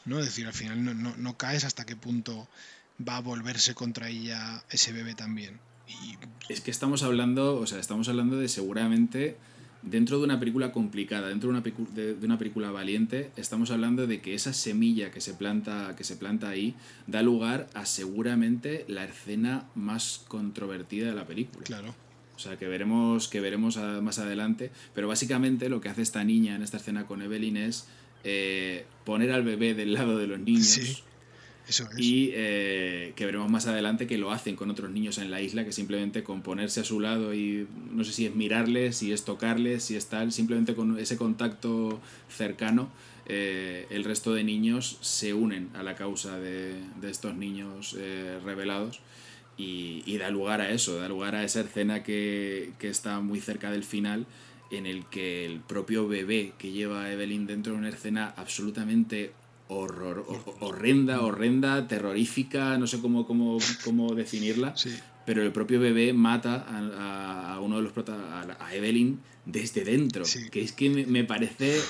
¿No? 0.04 0.20
Es 0.20 0.26
decir, 0.26 0.46
al 0.46 0.52
final 0.54 0.84
no, 0.84 0.94
no, 0.94 1.14
no 1.16 1.36
caes 1.36 1.64
hasta 1.64 1.84
qué 1.84 1.96
punto 1.96 2.48
va 3.06 3.16
a 3.16 3.20
volverse 3.20 3.74
contra 3.74 4.08
ella 4.08 4.62
ese 4.70 4.92
bebé 4.92 5.14
también. 5.14 5.58
Y 5.88 6.16
Es 6.52 6.60
que 6.60 6.70
estamos 6.70 7.02
hablando, 7.02 7.56
o 7.60 7.66
sea, 7.66 7.78
estamos 7.80 8.08
hablando 8.08 8.36
de 8.38 8.48
seguramente 8.48 9.36
dentro 9.86 10.18
de 10.18 10.24
una 10.24 10.38
película 10.38 10.70
complicada, 10.72 11.28
dentro 11.28 11.50
de 11.50 11.58
una, 11.58 11.64
de, 11.94 12.14
de 12.14 12.26
una 12.26 12.38
película 12.38 12.70
valiente, 12.70 13.30
estamos 13.36 13.70
hablando 13.70 14.06
de 14.06 14.20
que 14.20 14.34
esa 14.34 14.52
semilla 14.52 15.10
que 15.10 15.20
se 15.22 15.32
planta, 15.32 15.94
que 15.96 16.04
se 16.04 16.16
planta 16.16 16.48
ahí 16.50 16.74
da 17.06 17.22
lugar 17.22 17.68
a 17.72 17.86
seguramente 17.86 18.84
la 18.88 19.04
escena 19.04 19.64
más 19.74 20.24
controvertida 20.28 21.06
de 21.08 21.14
la 21.14 21.24
película. 21.26 21.64
claro. 21.64 21.94
O 22.34 22.38
sea, 22.38 22.58
que 22.58 22.68
veremos, 22.68 23.28
que 23.28 23.40
veremos 23.40 23.78
a- 23.78 24.02
más 24.02 24.18
adelante. 24.18 24.70
Pero 24.94 25.08
básicamente 25.08 25.70
lo 25.70 25.80
que 25.80 25.88
hace 25.88 26.02
esta 26.02 26.22
niña 26.22 26.54
en 26.54 26.62
esta 26.62 26.76
escena 26.76 27.06
con 27.06 27.22
Evelyn 27.22 27.56
es 27.56 27.86
eh, 28.24 28.84
poner 29.06 29.32
al 29.32 29.42
bebé 29.42 29.72
del 29.72 29.94
lado 29.94 30.18
de 30.18 30.26
los 30.26 30.38
niños. 30.40 30.66
Sí, 30.66 30.98
Y 31.98 32.30
eh, 32.32 33.12
que 33.16 33.26
veremos 33.26 33.50
más 33.50 33.66
adelante 33.66 34.06
que 34.06 34.18
lo 34.18 34.30
hacen 34.30 34.54
con 34.54 34.70
otros 34.70 34.90
niños 34.90 35.18
en 35.18 35.30
la 35.30 35.40
isla, 35.40 35.64
que 35.64 35.72
simplemente 35.72 36.22
con 36.22 36.42
ponerse 36.42 36.80
a 36.80 36.84
su 36.84 37.00
lado 37.00 37.34
y 37.34 37.66
no 37.90 38.04
sé 38.04 38.12
si 38.12 38.26
es 38.26 38.34
mirarles, 38.34 38.98
si 38.98 39.12
es 39.12 39.24
tocarles, 39.24 39.82
si 39.82 39.96
es 39.96 40.06
tal, 40.06 40.32
simplemente 40.32 40.74
con 40.76 40.96
ese 40.98 41.16
contacto 41.16 42.00
cercano, 42.28 42.88
eh, 43.26 43.86
el 43.90 44.04
resto 44.04 44.32
de 44.32 44.44
niños 44.44 44.98
se 45.00 45.34
unen 45.34 45.70
a 45.74 45.82
la 45.82 45.96
causa 45.96 46.38
de, 46.38 46.74
de 47.00 47.10
estos 47.10 47.34
niños 47.34 47.96
eh, 47.98 48.38
revelados. 48.44 49.00
Y, 49.58 50.02
y 50.04 50.18
da 50.18 50.28
lugar 50.28 50.60
a 50.60 50.70
eso, 50.70 51.00
da 51.00 51.08
lugar 51.08 51.34
a 51.34 51.42
esa 51.42 51.62
escena 51.62 52.02
que, 52.02 52.72
que 52.78 52.90
está 52.90 53.20
muy 53.20 53.40
cerca 53.40 53.70
del 53.70 53.84
final, 53.84 54.26
en 54.70 54.84
el 54.86 55.06
que 55.06 55.46
el 55.46 55.60
propio 55.60 56.06
bebé 56.06 56.52
que 56.58 56.72
lleva 56.72 57.04
a 57.04 57.12
Evelyn 57.12 57.46
dentro 57.46 57.72
de 57.72 57.78
una 57.78 57.88
escena 57.88 58.34
absolutamente 58.36 59.32
horror, 59.68 60.24
ho- 60.28 60.56
horrenda, 60.60 61.20
horrenda, 61.22 61.88
terrorífica, 61.88 62.78
no 62.78 62.86
sé 62.86 63.00
cómo, 63.00 63.26
cómo, 63.26 63.58
cómo 63.84 64.14
definirla, 64.14 64.76
Sí. 64.76 64.96
pero 65.24 65.42
el 65.42 65.52
propio 65.52 65.80
bebé 65.80 66.12
mata 66.12 66.64
a, 66.68 67.58
uno 67.60 67.76
de 67.76 67.82
los 67.82 67.92
prota- 67.92 68.56
a, 68.60 68.74
Evelyn 68.74 69.20
desde 69.44 69.84
dentro, 69.84 70.24
Sí. 70.24 70.48
que 70.50 70.62
es 70.62 70.72
que 70.72 70.88
me, 70.90 71.06
me 71.06 71.24
parece 71.24 71.80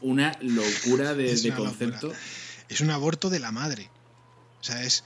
una 0.00 0.32
locura 0.40 1.14
de, 1.14 1.32
Es 1.32 1.42
de 1.42 1.50
una 1.50 1.58
locura. 1.60 1.70
concepto. 1.78 2.12
Es 2.68 2.80
un 2.80 2.90
aborto 2.90 3.30
de 3.30 3.38
la 3.40 3.52
madre. 3.52 3.88
O 4.60 4.64
sea, 4.64 4.82
es, 4.82 5.04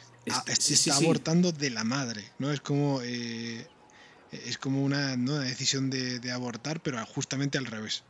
sí, 0.59 0.75
está 0.75 0.97
abortando 0.97 1.53
de 1.53 1.71
la 1.71 1.85
madre. 1.85 2.25
¿no? 2.39 2.51
Es 2.51 2.61
como. 2.61 3.01
eh, 3.03 3.67
es 4.33 4.57
como 4.59 4.83
una, 4.85 5.17
¿no? 5.17 5.33
una 5.35 5.43
decisión 5.45 5.91
de, 5.91 6.21
de 6.21 6.31
abortar, 6.33 6.81
pero 6.81 7.05
justamente 7.05 7.59
al 7.59 7.67
revés. 7.67 8.05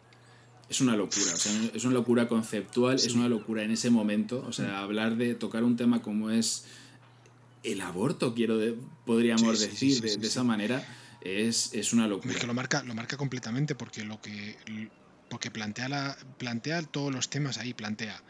Es 0.71 0.81
una 0.81 0.95
locura, 0.97 1.35
o 1.35 1.37
sea, 1.37 1.53
es 1.75 1.85
una 1.85 1.95
locura 1.95 2.29
conceptual, 2.29 2.95
es 2.97 3.13
una 3.15 3.29
locura 3.29 3.65
en 3.65 3.73
ese 3.73 3.91
momento, 3.91 4.45
o 4.47 4.53
sea, 4.53 4.79
hablar 4.81 5.17
de 5.17 5.35
tocar 5.35 5.65
un 5.65 5.77
tema 5.77 6.01
como 6.01 6.31
es 6.31 6.65
el 7.65 7.81
aborto, 7.81 8.35
quiero 8.35 8.57
de- 8.57 8.77
podríamos 9.05 9.59
Sí, 9.59 9.67
decir 9.67 10.01
de, 10.21 10.27
esa 10.27 10.45
manera, 10.45 10.87
es, 11.23 11.75
es 11.75 11.93
una 11.93 12.05
Es 12.05 12.11
locura. 12.11 12.35
que 12.39 12.47
lo 12.47 12.55
marca, 12.55 12.83
lo 12.85 12.95
marca 12.95 13.17
completamente 13.17 13.75
porque 13.75 14.05
lo 14.05 14.21
que 14.21 14.57
porque 15.29 15.51
plantea 15.51 15.89
la, 15.89 16.17
plantea 16.39 16.83
todos 16.83 17.13
los 17.13 17.29
temas 17.31 17.59
ahí, 17.59 17.73
plantea 17.75 18.21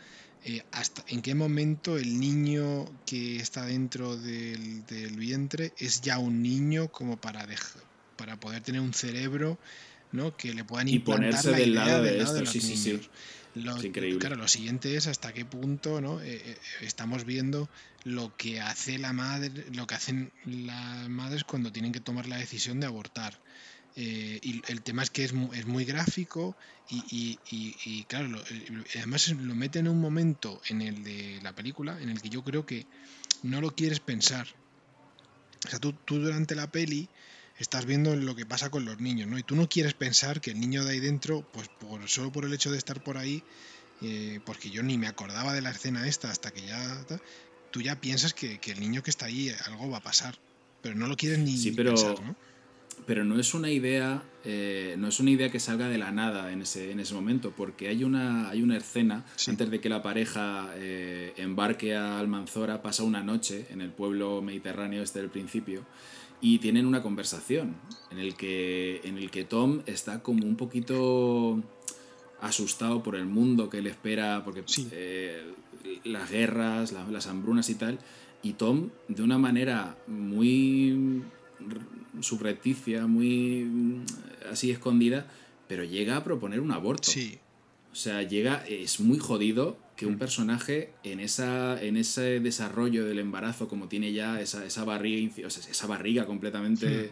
eh, 0.45 0.63
hasta 0.73 1.03
en 1.09 1.23
qué 1.23 1.35
momento 1.35 1.97
el 1.99 2.19
niño 2.21 2.85
que 3.07 3.37
está 3.37 3.65
dentro 3.67 4.17
del, 4.17 4.85
del 4.87 5.17
vientre 5.17 5.73
es 5.79 6.01
ya 6.03 6.19
un 6.19 6.43
niño 6.43 6.89
como 6.89 7.19
para 7.19 7.47
dej- 7.47 7.77
para 8.17 8.39
poder 8.39 8.63
tener 8.63 8.81
un 8.83 8.93
cerebro 8.93 9.59
¿no? 10.13 10.37
que 10.37 10.55
le 10.55 10.65
puedan 10.65 10.89
Y 10.89 10.99
ponerse 11.01 11.51
la 11.51 11.59
del 11.59 11.71
idea 11.71 11.85
lado 11.87 12.03
de 12.03 12.11
del 12.13 12.21
esto, 12.23 12.41
los 12.41 12.51
sí, 12.51 12.61
sí, 12.61 12.77
sí. 12.77 12.91
niños. 12.93 13.11
Lo, 13.55 13.77
Es 13.77 13.85
increíble. 13.85 14.19
Claro, 14.21 14.37
lo 14.37 14.47
siguiente 14.47 14.97
es 14.97 15.09
hasta 15.09 15.33
qué 15.33 15.45
punto 15.45 16.01
¿no? 16.01 16.21
Eh, 16.21 16.41
eh, 16.45 16.59
estamos 16.83 17.25
viendo 17.25 17.69
lo 18.05 18.35
que 18.37 18.61
hace 18.61 18.99
la 18.99 19.13
madre, 19.13 19.51
lo 19.75 19.87
que 19.89 19.95
hacen 19.97 20.33
las 20.45 21.09
madres 21.09 21.43
cuando 21.45 21.73
tienen 21.73 21.91
que 21.93 22.01
tomar 22.01 22.29
la 22.29 22.37
decisión 22.37 22.79
de 22.81 22.87
abortar. 22.87 23.41
Eh, 23.97 24.39
y 24.43 24.63
el 24.69 24.83
tema 24.83 25.03
es 25.03 25.11
que 25.11 25.25
es, 25.25 25.33
es 25.55 25.67
muy 25.67 25.85
gráfico 25.85 26.57
y, 26.89 26.99
y- 27.11 27.39
y- 27.51 27.75
y, 27.85 28.05
claro, 28.05 28.29
lo- 28.29 28.43
además 28.95 29.29
lo 29.31 29.55
mete 29.57 29.81
en 29.81 29.89
un 29.89 30.01
momento 30.01 30.61
en 30.69 30.81
el 30.83 31.03
de 31.03 31.41
la 31.43 31.53
película 31.53 32.01
en 32.01 32.09
el 32.09 32.23
que 32.23 32.29
yo 32.31 32.43
creo 32.45 32.65
que 32.65 32.87
no 33.43 33.61
lo 33.61 33.75
quieres 33.75 33.99
pensar. 33.99 34.47
O 35.67 35.69
sea, 35.71 35.79
tú, 35.81 35.93
tú 36.05 36.21
durante 36.21 36.55
la 36.55 36.71
peli 36.71 37.09
estás 37.63 37.87
viendo 37.87 38.15
lo 38.17 38.35
que 38.35 38.47
pasa 38.47 38.71
con 38.71 38.85
los 38.85 39.01
niños, 39.01 39.29
¿no? 39.29 39.39
Y 39.39 39.43
tú 39.43 39.55
no 39.57 39.69
quieres 39.69 39.95
pensar 39.95 40.41
que 40.41 40.51
el 40.53 40.61
niño 40.61 40.85
de 40.85 40.93
ahí 40.93 41.01
dentro, 41.01 41.47
pues 41.53 41.69
por, 41.69 42.09
solo 42.09 42.33
por 42.33 42.45
el 42.45 42.53
hecho 42.55 42.71
de 42.71 42.79
estar 42.79 43.03
por 43.03 43.17
ahí, 43.19 43.43
eh, 44.03 44.41
porque 44.47 44.71
yo 44.71 44.83
ni 44.83 44.97
me 44.99 45.07
acordaba 45.09 45.53
de 45.53 45.61
la 45.61 45.71
escena 45.71 46.07
esta 46.07 46.31
hasta 46.31 46.51
que 46.53 46.63
ya... 46.67 47.05
tú 47.71 47.83
ya 47.83 48.01
piensas 48.01 48.35
que, 48.35 48.59
que 48.59 48.73
el 48.73 48.81
niño 48.81 49.03
que 49.03 49.11
está 49.11 49.27
ahí 49.27 49.53
algo 49.67 49.91
va 49.91 49.99
a 49.99 50.03
pasar, 50.03 50.37
pero 50.83 50.95
no 50.97 51.07
lo 51.07 51.17
quieres 51.17 51.39
ni, 51.39 51.57
Sí, 51.57 51.73
pero- 51.73 51.95
pensar, 51.95 52.21
¿no? 52.25 52.35
Pero 53.07 53.25
no 53.25 53.41
es 53.41 53.55
una 53.55 53.71
idea, 53.71 54.23
eh, 54.45 54.95
no 54.99 55.09
es 55.09 55.21
una 55.21 55.31
idea 55.31 55.51
que 55.51 55.59
salga 55.59 55.89
de 55.89 55.97
la 55.97 56.13
nada 56.13 56.53
en 56.53 56.63
ese, 56.63 56.91
en 56.93 57.01
ese 57.01 57.15
momento, 57.15 57.51
porque 57.57 57.89
hay 57.89 58.05
una, 58.05 58.51
hay 58.51 58.63
una 58.63 58.77
escena 58.77 59.25
Sí. 59.37 59.51
antes 59.51 59.71
de 59.71 59.81
que 59.81 59.89
la 59.89 60.03
pareja 60.03 60.69
eh, 60.77 61.33
embarque 61.39 61.97
a 61.97 62.19
Almanzora, 62.19 62.83
pasa 62.83 63.03
una 63.03 63.23
noche 63.23 63.67
en 63.71 63.81
el 63.81 63.91
pueblo 63.91 64.43
mediterráneo 64.43 65.03
este 65.03 65.19
del 65.21 65.31
principio 65.31 65.87
y 66.41 66.59
tienen 66.59 66.87
una 66.87 67.03
conversación 67.03 67.77
en 68.11 68.19
el 68.19 68.35
que, 68.35 69.01
en 69.05 69.19
el 69.19 69.31
que 69.31 69.45
Tom 69.45 69.83
está 69.87 70.23
como 70.23 70.47
un 70.47 70.57
poquito 70.57 71.63
asustado 72.41 73.03
por 73.03 73.17
el 73.17 73.27
mundo 73.27 73.69
que 73.69 73.83
le 73.83 73.91
espera, 73.91 74.43
porque 74.45 74.63
Sí. 74.67 74.89
eh, 74.93 75.43
las 76.05 76.31
guerras, 76.31 76.93
la- 76.93 77.07
las 77.09 77.27
hambrunas 77.27 77.69
y 77.69 77.75
tal, 77.75 77.99
y 78.43 78.55
Tom 78.55 78.89
de 79.09 79.23
una 79.23 79.37
manera 79.39 79.97
muy 80.07 81.23
subrepticia, 82.21 83.07
muy 83.07 83.65
mm, 83.65 84.05
así 84.51 84.71
escondida, 84.71 85.27
pero 85.69 85.85
llega 85.85 86.17
a 86.17 86.25
proponer 86.25 86.61
un 86.61 86.73
aborto. 86.73 87.11
Sí, 87.11 87.39
O 87.93 87.95
sea, 87.97 88.23
llega, 88.23 88.65
es 88.69 89.01
muy 89.01 89.19
jodido 89.19 89.77
que 90.01 90.07
un 90.07 90.17
personaje 90.17 90.95
en, 91.05 91.21
esa, 91.21 91.79
en 91.83 91.99
ese 91.99 92.41
desarrollo 92.41 93.05
del 93.05 93.19
embarazo, 93.19 93.69
como 93.69 93.87
tiene 93.87 94.15
ya 94.15 94.41
esa, 94.41 94.65
esa 94.65 94.83
barriga, 94.85 95.19
inci- 95.21 95.45
o 95.45 95.51
sea, 95.51 95.63
esa 95.71 95.87
barriga 95.87 96.25
completamente 96.25 97.11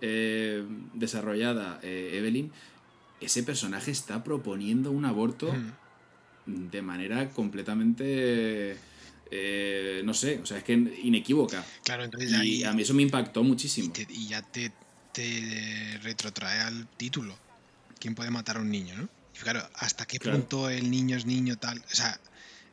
eh, 0.00 0.64
desarrollada, 0.94 1.80
eh, 1.82 2.12
Evelyn, 2.14 2.52
ese 3.20 3.42
personaje 3.42 3.90
está 3.90 4.22
proponiendo 4.22 4.92
un 4.92 5.04
aborto 5.04 5.52
Mm. 6.46 6.70
de 6.70 6.80
manera 6.80 7.28
completamente, 7.30 8.76
eh, 9.32 10.00
no 10.04 10.14
sé, 10.14 10.38
o 10.40 10.46
sea, 10.46 10.58
es 10.58 10.64
que 10.64 10.74
inequívoca. 11.02 11.64
claro, 11.82 12.04
entonces 12.04 12.30
Y 12.44 12.62
a 12.62 12.72
mí 12.72 12.82
eso 12.82 12.94
me 12.94 13.02
impactó 13.02 13.40
y 13.40 13.44
muchísimo. 13.48 13.92
te- 13.92 14.06
y 14.08 14.28
ya 14.28 14.42
te, 14.42 14.70
te 15.12 15.98
retrotrae 16.04 16.60
al 16.60 16.86
título. 16.96 17.36
¿Quién 17.98 18.14
puede 18.14 18.30
matar 18.30 18.58
a 18.58 18.60
un 18.60 18.70
niño, 18.70 18.94
no? 18.96 19.08
Y 19.34 19.38
claro, 19.40 19.60
¿hasta 19.74 20.06
qué 20.06 20.18
Claro. 20.18 20.38
punto 20.38 20.70
el 20.70 20.88
niño 20.90 21.16
es 21.16 21.26
niño 21.26 21.56
tal? 21.58 21.78
O 21.92 21.94
sea, 21.94 22.18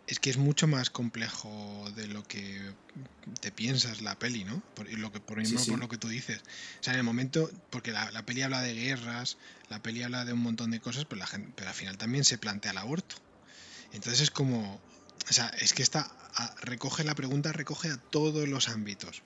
es 0.08 0.20
que 0.20 0.30
es 0.30 0.38
mucho 0.38 0.68
más 0.68 0.90
complejo 0.90 1.92
de 1.96 2.08
lo 2.08 2.24
que 2.24 2.74
te 3.42 3.52
piensas 3.52 4.02
la 4.02 4.18
peli, 4.20 4.44
¿no? 4.44 4.62
Por, 4.76 4.88
lo 4.92 5.12
que, 5.12 5.20
por, 5.20 5.38
mismo 5.38 5.58
Sí, 5.60 5.66
sí. 5.66 5.72
por 5.72 5.80
lo 5.80 5.90
que 5.90 5.98
tú 5.98 6.08
dices. 6.08 6.40
O 6.80 6.84
sea, 6.84 6.94
en 6.94 7.00
el 7.00 7.04
momento, 7.06 7.50
porque 7.72 7.92
la, 7.92 8.12
la 8.12 8.24
peli 8.26 8.44
habla 8.44 8.62
de 8.62 8.74
guerras, 8.76 9.38
la 9.70 9.82
peli 9.82 10.04
habla 10.04 10.24
de 10.26 10.34
un 10.34 10.42
montón 10.42 10.72
de 10.72 10.80
cosas, 10.80 11.06
pero, 11.06 11.20
la 11.20 11.28
gente, 11.28 11.52
pero 11.56 11.70
al 11.70 11.76
final 11.76 11.98
también 11.98 12.24
se 12.24 12.38
plantea 12.38 12.72
el 12.72 12.78
aborto. 12.78 13.16
Entonces 13.94 14.22
es 14.22 14.32
como, 14.32 14.80
o 15.30 15.34
sea, 15.34 15.48
es 15.60 15.74
que 15.74 15.82
está, 15.84 16.02
a- 16.36 16.56
recoge 16.62 17.04
la 17.04 17.16
pregunta, 17.16 17.52
recoge 17.52 17.90
a 17.90 17.98
todos 17.98 18.48
los 18.48 18.70
ámbitos, 18.70 19.24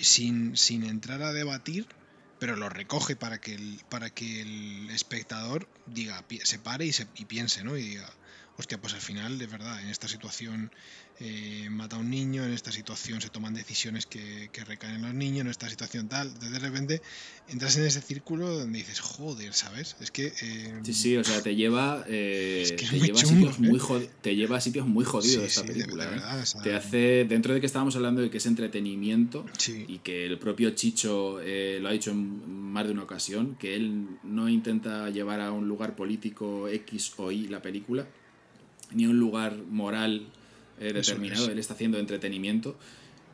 sin, 0.00 0.56
sin 0.56 0.84
entrar 0.84 1.22
a 1.22 1.32
debatir, 1.32 1.86
pero 2.38 2.54
lo 2.54 2.68
recoge 2.68 3.16
para 3.16 3.40
que 3.40 3.54
el, 3.54 3.80
para 3.88 4.10
que 4.10 4.42
el 4.42 4.90
espectador 4.90 5.68
diga, 5.86 6.24
se 6.44 6.58
pare 6.60 6.86
y, 6.86 6.92
se, 6.92 7.06
y 7.16 7.24
piense, 7.24 7.64
¿no? 7.64 7.76
Y 7.76 7.82
diga, 7.82 8.08
hostia, 8.58 8.76
pues 8.78 8.92
al 8.94 9.00
final, 9.00 9.38
de 9.38 9.46
verdad, 9.46 9.80
en 9.80 9.88
esta 9.88 10.08
situación 10.08 10.70
eh, 11.20 11.68
mata 11.70 11.96
a 11.96 12.00
un 12.00 12.10
niño, 12.10 12.44
en 12.44 12.52
esta 12.52 12.72
situación 12.72 13.20
se 13.20 13.28
toman 13.28 13.54
decisiones 13.54 14.04
que, 14.06 14.50
que 14.52 14.64
recaen 14.64 14.96
en 14.96 15.02
los 15.02 15.14
niños, 15.14 15.42
en 15.42 15.46
esta 15.48 15.68
situación 15.68 16.08
tal, 16.08 16.32
de 16.38 16.58
repente 16.58 17.00
entras 17.48 17.76
en 17.76 17.84
ese 17.86 18.00
círculo 18.02 18.48
donde 18.58 18.78
dices, 18.78 19.00
joder, 19.00 19.54
¿sabes? 19.54 19.96
Es 20.00 20.10
que... 20.10 20.32
eh, 20.42 20.80
Sí, 20.82 20.92
sí, 20.94 21.16
o 21.16 21.22
sea, 21.24 21.40
te 21.42 21.54
lleva, 21.54 22.04
eh, 22.08 22.62
Es 22.64 22.72
que 22.72 22.84
es 22.84 22.90
te, 22.90 22.96
muy 22.98 23.06
lleva 23.06 23.18
a 23.20 23.22
chungo, 23.22 23.36
sitios 23.52 23.58
¿eh? 23.58 23.70
muy 23.70 23.78
jod- 23.78 24.08
te 24.22 24.34
lleva 24.36 24.56
a 24.56 24.60
sitios 24.60 24.86
muy 24.86 25.04
jodidos 25.04 25.42
sí, 25.44 25.46
esta 25.46 25.60
sí, 25.62 25.66
película. 25.68 26.04
de 26.04 26.10
verdad, 26.10 26.40
o 26.40 26.46
sea, 26.46 26.60
Te 26.62 26.74
hace, 26.74 27.26
dentro 27.28 27.54
de 27.54 27.60
que 27.60 27.66
estábamos 27.66 27.94
hablando 27.96 28.20
de 28.22 28.30
que 28.30 28.38
es 28.38 28.46
entretenimiento 28.46 29.46
Sí. 29.56 29.84
y 29.88 29.98
que 29.98 30.26
el 30.26 30.38
propio 30.38 30.70
Chicho 30.70 31.40
eh, 31.40 31.78
lo 31.80 31.88
ha 31.88 31.92
dicho 31.92 32.10
en 32.10 32.50
más 32.72 32.86
de 32.86 32.92
una 32.92 33.02
ocasión, 33.04 33.56
que 33.56 33.74
él 33.76 34.06
no 34.24 34.48
intenta 34.48 35.10
llevar 35.10 35.40
a 35.40 35.52
un 35.52 35.68
lugar 35.68 35.94
político 35.96 36.68
X 36.68 37.12
o 37.18 37.30
Y 37.32 37.48
la 37.48 37.62
película, 37.62 38.06
ni 38.92 39.06
un 39.06 39.18
lugar 39.18 39.56
moral 39.56 40.28
eh, 40.80 40.92
determinado, 40.92 41.44
es. 41.44 41.50
él 41.50 41.58
está 41.58 41.74
haciendo 41.74 41.98
entretenimiento. 41.98 42.78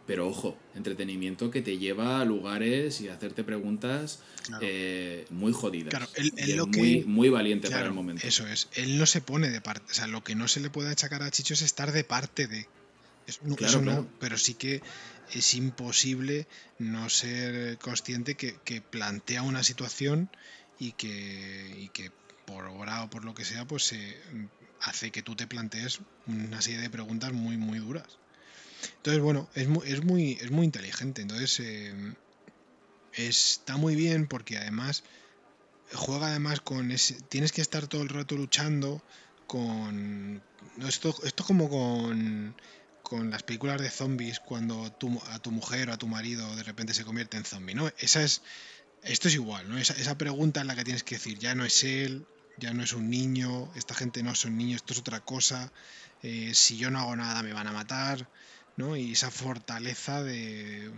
Pero 0.06 0.28
ojo, 0.28 0.58
entretenimiento 0.74 1.50
que 1.50 1.62
te 1.62 1.78
lleva 1.78 2.20
a 2.20 2.26
lugares 2.26 3.00
y 3.00 3.08
a 3.08 3.14
hacerte 3.14 3.42
preguntas 3.42 4.20
Claro. 4.42 4.60
eh, 4.68 5.24
muy 5.30 5.52
jodidas. 5.54 5.88
Claro, 5.88 6.06
él- 6.16 6.30
Y 6.36 6.42
él 6.42 6.50
es 6.50 6.56
lo 6.56 6.66
que- 6.66 6.78
muy, 6.78 7.04
muy 7.06 7.28
valiente 7.30 7.70
para 7.70 7.86
el 7.86 7.92
momento. 7.94 8.26
Eso 8.26 8.46
es. 8.46 8.68
Él 8.74 8.98
no 8.98 9.06
se 9.06 9.22
pone 9.22 9.48
de 9.48 9.62
parte. 9.62 9.90
O 9.90 9.94
sea, 9.94 10.06
lo 10.06 10.22
que 10.22 10.34
no 10.34 10.46
se 10.46 10.60
le 10.60 10.68
puede 10.68 10.90
achacar 10.90 11.22
a 11.22 11.30
Chicho 11.30 11.54
es 11.54 11.62
estar 11.62 11.90
de 11.92 12.04
parte 12.04 12.46
de. 12.46 12.66
Eso 13.26 13.40
no, 13.44 13.56
Claro, 13.56 13.70
eso 13.78 13.80
no, 13.82 14.06
pero 14.20 14.36
sí 14.36 14.52
que 14.52 14.82
es 15.32 15.54
imposible 15.54 16.46
no 16.78 17.08
ser 17.08 17.78
consciente 17.78 18.34
que, 18.34 18.56
que 18.62 18.82
plantea 18.82 19.40
una 19.40 19.64
situación 19.64 20.28
y 20.78 20.92
que, 20.92 21.74
y 21.78 21.88
que 21.88 22.10
por 22.44 22.66
obra 22.66 23.04
o 23.04 23.08
por 23.08 23.24
lo 23.24 23.32
que 23.34 23.46
sea, 23.46 23.64
pues 23.66 23.84
se 23.84 24.16
hace 24.84 25.10
que 25.10 25.22
tú 25.22 25.34
te 25.34 25.46
plantees 25.46 26.00
una 26.26 26.60
serie 26.60 26.80
de 26.80 26.90
preguntas 26.90 27.32
muy, 27.32 27.56
muy 27.56 27.78
duras. 27.78 28.18
Entonces, 28.96 29.22
bueno, 29.22 29.48
es 29.54 29.68
muy, 29.68 29.88
es 29.90 30.04
muy, 30.04 30.32
es 30.40 30.50
muy 30.50 30.64
inteligente. 30.66 31.22
Entonces, 31.22 31.60
eh, 31.60 32.14
está 33.12 33.76
muy 33.76 33.94
bien 33.96 34.26
porque 34.26 34.58
además 34.58 35.04
juega 35.92 36.28
además 36.28 36.60
con 36.60 36.90
ese, 36.90 37.20
tienes 37.28 37.52
que 37.52 37.60
estar 37.60 37.86
todo 37.86 38.02
el 38.02 38.08
rato 38.08 38.36
luchando 38.36 39.02
con 39.46 40.42
esto 40.86 41.14
esto 41.24 41.44
como 41.44 41.68
con 41.68 42.56
con 43.02 43.30
las 43.30 43.42
películas 43.42 43.80
de 43.80 43.90
zombies 43.90 44.40
cuando 44.40 44.90
tu, 44.92 45.20
a 45.28 45.38
tu 45.38 45.50
mujer 45.50 45.90
o 45.90 45.92
a 45.92 45.98
tu 45.98 46.08
marido 46.08 46.56
de 46.56 46.62
repente 46.62 46.94
se 46.94 47.04
convierte 47.04 47.36
en 47.36 47.44
zombie 47.44 47.74
no 47.74 47.90
esa 47.98 48.22
es 48.22 48.42
esto 49.02 49.28
es 49.28 49.34
igual 49.34 49.68
no 49.68 49.78
esa, 49.78 49.92
esa 49.94 50.16
pregunta 50.16 50.62
en 50.62 50.66
la 50.66 50.74
que 50.74 50.84
tienes 50.84 51.04
que 51.04 51.16
decir 51.16 51.38
ya 51.38 51.54
no 51.54 51.64
es 51.64 51.84
él 51.84 52.26
ya 52.58 52.72
no 52.72 52.82
es 52.82 52.92
un 52.92 53.10
niño 53.10 53.70
esta 53.74 53.94
gente 53.94 54.22
no 54.22 54.34
son 54.34 54.56
niños 54.56 54.76
esto 54.76 54.92
es 54.92 55.00
otra 55.00 55.20
cosa 55.20 55.72
eh, 56.22 56.52
si 56.54 56.76
yo 56.76 56.90
no 56.90 57.00
hago 57.00 57.16
nada 57.16 57.42
me 57.42 57.52
van 57.52 57.66
a 57.66 57.72
matar 57.72 58.28
¿no? 58.76 58.96
Y 58.96 59.12
esa 59.12 59.30
fortaleza 59.30 60.22
de, 60.22 60.90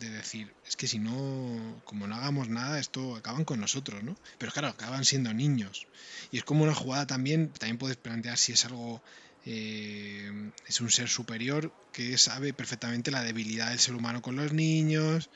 de 0.00 0.10
decir, 0.10 0.52
es 0.66 0.76
que 0.76 0.86
si 0.86 0.98
no, 0.98 1.80
como 1.84 2.06
no 2.06 2.14
hagamos 2.14 2.48
nada, 2.48 2.78
esto 2.78 3.16
acaban 3.16 3.44
con 3.44 3.60
nosotros, 3.60 4.02
¿no? 4.02 4.16
Pero 4.38 4.52
claro, 4.52 4.68
acaban 4.68 5.04
siendo 5.04 5.32
niños. 5.32 5.86
Y 6.30 6.38
es 6.38 6.44
como 6.44 6.64
una 6.64 6.74
jugada 6.74 7.06
también, 7.06 7.50
también 7.50 7.78
puedes 7.78 7.96
plantear 7.96 8.36
si 8.36 8.52
es 8.52 8.64
algo, 8.66 9.02
eh, 9.46 10.50
es 10.66 10.80
un 10.80 10.90
ser 10.90 11.08
superior 11.08 11.72
que 11.92 12.18
sabe 12.18 12.52
perfectamente 12.52 13.10
la 13.10 13.22
debilidad 13.22 13.70
del 13.70 13.78
ser 13.78 13.94
humano 13.94 14.20
con 14.20 14.36
los 14.36 14.52
niños. 14.52 15.30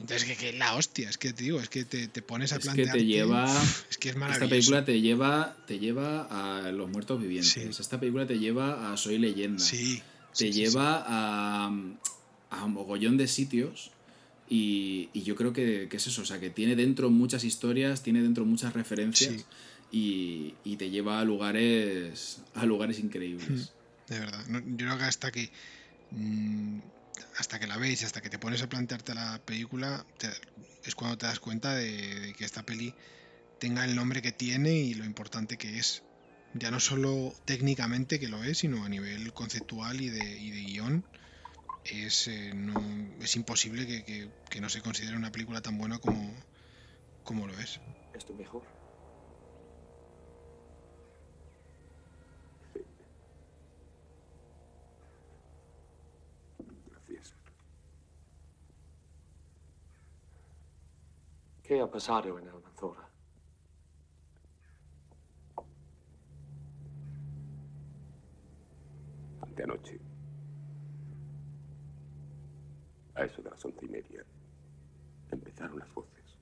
Entonces, 0.00 0.28
que, 0.28 0.36
que 0.36 0.48
es 0.50 0.54
la 0.56 0.74
hostia, 0.76 1.10
es 1.10 1.18
que 1.18 1.32
te 1.32 1.42
digo, 1.42 1.60
es 1.60 1.68
que 1.68 1.84
te, 1.84 2.06
te 2.06 2.22
pones 2.22 2.52
a 2.52 2.56
Es 2.56 2.68
que 2.68 2.86
te 2.86 3.04
lleva. 3.04 3.44
Es 3.90 3.98
que 3.98 4.10
es 4.10 4.14
Esta 4.14 4.18
maravilloso. 4.20 4.48
película 4.50 4.84
te 4.84 5.00
lleva, 5.00 5.56
te 5.66 5.78
lleva 5.80 6.22
a 6.66 6.70
los 6.70 6.88
muertos 6.88 7.20
vivientes. 7.20 7.52
Sí. 7.52 7.82
Esta 7.82 7.98
película 7.98 8.26
te 8.26 8.38
lleva 8.38 8.92
a 8.92 8.96
Soy 8.96 9.18
leyenda. 9.18 9.58
Sí. 9.62 9.96
te 9.96 10.02
sí, 10.46 10.52
sí, 10.52 10.60
lleva 10.60 11.04
A, 11.06 11.66
a 12.50 12.64
un 12.64 12.72
mogollón 12.72 13.16
de 13.16 13.26
sitios. 13.26 13.90
Y, 14.48 15.10
y 15.12 15.24
yo 15.24 15.34
creo 15.36 15.52
que, 15.52 15.88
que 15.90 15.96
es 15.98 16.06
eso, 16.06 16.22
o 16.22 16.24
sea, 16.24 16.40
que 16.40 16.48
tiene 16.48 16.74
dentro 16.76 17.10
muchas 17.10 17.44
historias, 17.44 18.02
tiene 18.02 18.22
dentro 18.22 18.46
muchas 18.46 18.72
referencias 18.72 19.44
y, 19.92 20.54
y 20.64 20.76
te 20.76 20.88
lleva 20.90 21.20
a 21.20 21.24
lugares, 21.24 22.40
a 22.54 22.64
lugares 22.64 22.98
increíbles. 22.98 23.72
De 24.08 24.20
verdad. 24.20 24.42
Yo 24.48 24.86
creo 24.86 24.96
que 24.96 25.04
hasta 25.04 25.30
que. 25.32 25.50
Hasta 27.36 27.58
que 27.58 27.66
la 27.66 27.76
veis, 27.76 28.04
hasta 28.04 28.20
que 28.20 28.30
te 28.30 28.38
pones 28.38 28.62
a 28.62 28.68
plantearte 28.68 29.14
la 29.14 29.40
película, 29.44 30.04
te- 30.18 30.30
es 30.84 30.94
cuando 30.94 31.18
te 31.18 31.26
das 31.26 31.40
cuenta 31.40 31.74
de, 31.74 32.20
de 32.20 32.32
que 32.34 32.44
esta 32.44 32.62
peli 32.62 32.94
tenga 33.58 33.84
el 33.84 33.94
nombre 33.96 34.22
que 34.22 34.32
tiene 34.32 34.72
y 34.74 34.94
lo 34.94 35.04
importante 35.04 35.56
que 35.58 35.78
es. 35.78 36.02
Ya 36.54 36.70
no 36.70 36.80
solo 36.80 37.34
técnicamente 37.44 38.18
que 38.18 38.28
lo 38.28 38.42
es, 38.44 38.58
sino 38.58 38.84
a 38.84 38.88
nivel 38.88 39.32
conceptual 39.34 40.00
y 40.00 40.08
de, 40.08 40.38
y 40.38 40.50
de 40.50 40.60
guion. 40.60 41.04
Es, 41.84 42.28
eh, 42.28 42.52
no, 42.54 42.78
es 43.22 43.36
imposible 43.36 43.86
que, 43.86 44.04
que- 44.04 44.30
que 44.50 44.60
no 44.60 44.68
se 44.68 44.80
considere 44.82 45.16
una 45.16 45.32
película 45.32 45.60
tan 45.60 45.78
buena 45.78 45.98
como, 45.98 46.34
como 47.22 47.46
lo 47.46 47.58
es. 47.58 47.80
Es 48.14 48.24
tu 48.24 48.34
mejor. 48.34 48.64
¿Qué 61.68 61.78
ha 61.82 61.86
pasado 61.86 62.38
en 62.38 62.48
Almanzora? 62.48 63.06
Anteanoche, 69.42 70.00
a 73.16 73.24
eso 73.26 73.42
de 73.42 73.50
las 73.50 73.62
once 73.62 73.84
y 73.84 73.88
media, 73.90 74.24
empezaron 75.30 75.78
las 75.78 75.92
voces 75.92 76.38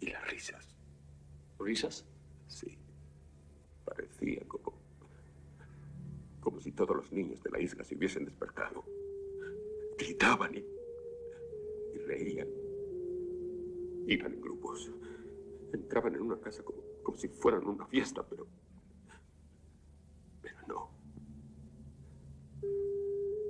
y 0.00 0.10
las 0.10 0.30
risas. 0.30 0.76
¿Risas? 1.58 2.04
Sí, 2.48 2.76
parecía 3.86 4.46
como, 4.46 4.74
como 6.42 6.60
si 6.60 6.70
todos 6.72 6.94
los 6.94 7.10
niños 7.12 7.42
de 7.42 7.50
la 7.50 7.60
isla 7.60 7.82
se 7.82 7.96
hubiesen 7.96 8.26
despertado. 8.26 8.84
Gritaban 9.96 10.54
y, 10.54 10.66
y 11.94 11.98
reían. 12.06 12.61
Iban 14.06 14.32
en 14.32 14.40
grupos. 14.40 14.90
Entraban 15.72 16.14
en 16.14 16.22
una 16.22 16.38
casa 16.38 16.62
como, 16.62 16.82
como 17.02 17.16
si 17.16 17.28
fueran 17.28 17.66
una 17.66 17.86
fiesta, 17.86 18.24
pero... 18.28 18.46
Pero 20.42 20.56
no. 20.68 20.90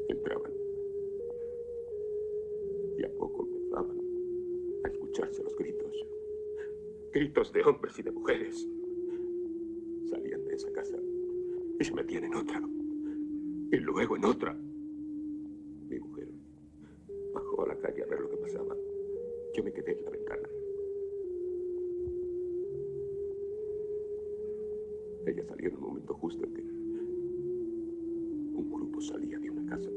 Entraban. 0.08 0.52
Y 2.98 3.04
a 3.04 3.10
poco 3.18 3.46
empezaban 3.46 3.98
a 4.84 4.88
escucharse 4.88 5.42
los 5.42 5.56
gritos. 5.56 6.06
Gritos 7.12 7.52
de 7.52 7.62
hombres 7.62 7.98
y 7.98 8.02
de 8.02 8.10
mujeres. 8.10 8.68
Salían 10.10 10.44
de 10.44 10.54
esa 10.54 10.70
casa 10.72 10.96
y 11.78 11.84
se 11.84 11.92
metían 11.92 12.24
en 12.24 12.34
otra. 12.34 12.62
Y 13.72 13.76
luego 13.78 14.16
en 14.16 14.24
otra. 14.24 14.54
Mi 15.88 15.98
mujer 15.98 16.28
bajó 17.34 17.62
a 17.64 17.68
la 17.68 17.78
calle 17.78 18.02
a 18.02 18.06
ver 18.06 18.20
lo 18.20 18.30
que 18.30 18.36
pasaba. 18.36 18.76
Yo 19.54 19.62
me 19.62 19.72
quedé 19.72 19.92
en 19.92 20.04
la 20.04 20.10
ventana. 20.10 20.48
Ella 25.26 25.44
salió 25.44 25.68
en 25.68 25.76
un 25.76 25.82
momento 25.82 26.14
justo 26.14 26.44
en 26.46 26.54
que 26.54 26.62
un 26.62 28.72
grupo 28.72 29.00
salía 29.00 29.38
de 29.38 29.50
una 29.50 29.76
casa. 29.76 29.90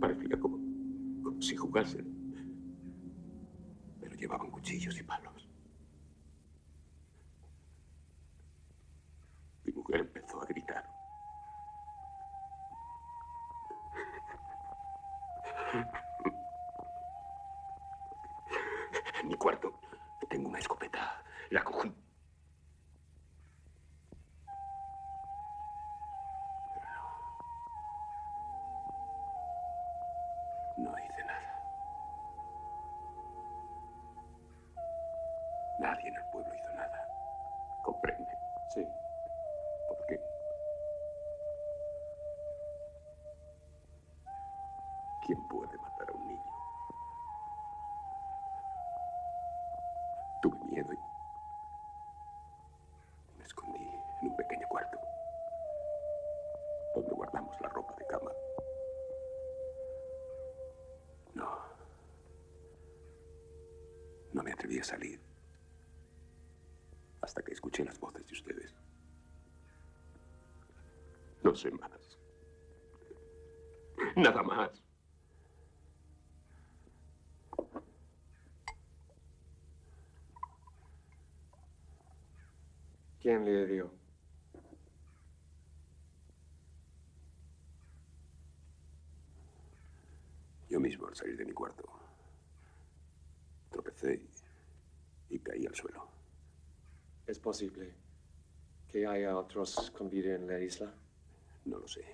Parecía 0.00 0.38
como, 0.38 0.58
como 1.22 1.42
si 1.42 1.56
jugasen. 1.56 2.06
Pero 4.00 4.14
llevaban 4.14 4.50
cuchillos 4.50 4.98
y 4.98 5.02
palos. 5.02 5.25
Escuché 67.76 67.84
las 67.84 68.00
voces 68.00 68.26
de 68.26 68.32
ustedes. 68.32 68.74
No 71.42 71.54
sé 71.54 71.70
más. 71.70 72.18
Nada 74.16 74.42
más. 74.42 74.82
¿Quién 83.20 83.44
le 83.44 83.66
dio? 83.66 83.90
Yo 90.68 90.80
mismo 90.80 91.06
al 91.08 91.16
salir 91.16 91.36
de 91.36 91.44
mi 91.44 91.52
cuarto. 91.52 91.84
Tropecé 93.70 94.14
y, 94.14 95.34
y 95.34 95.38
caí 95.40 95.66
al 95.66 95.74
suelo. 95.74 96.15
¿Es 97.26 97.40
posible 97.40 97.92
que 98.88 99.06
haya 99.06 99.36
otros 99.36 99.90
con 99.90 100.08
vida 100.08 100.34
en 100.34 100.46
la 100.46 100.60
isla? 100.60 100.92
No 101.64 101.78
lo 101.78 101.88
sé. 101.88 102.04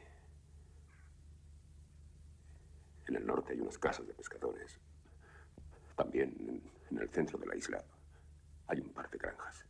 En 3.08 3.16
el 3.16 3.26
norte 3.26 3.52
hay 3.52 3.60
unas 3.60 3.78
casas 3.78 4.06
de 4.06 4.14
pescadores. 4.14 4.78
También 5.96 6.34
en, 6.38 6.62
en 6.90 6.98
el 6.98 7.10
centro 7.10 7.38
de 7.38 7.46
la 7.46 7.56
isla 7.56 7.84
hay 8.68 8.80
un 8.80 8.88
par 8.88 9.10
de 9.10 9.18
granjas. 9.18 9.66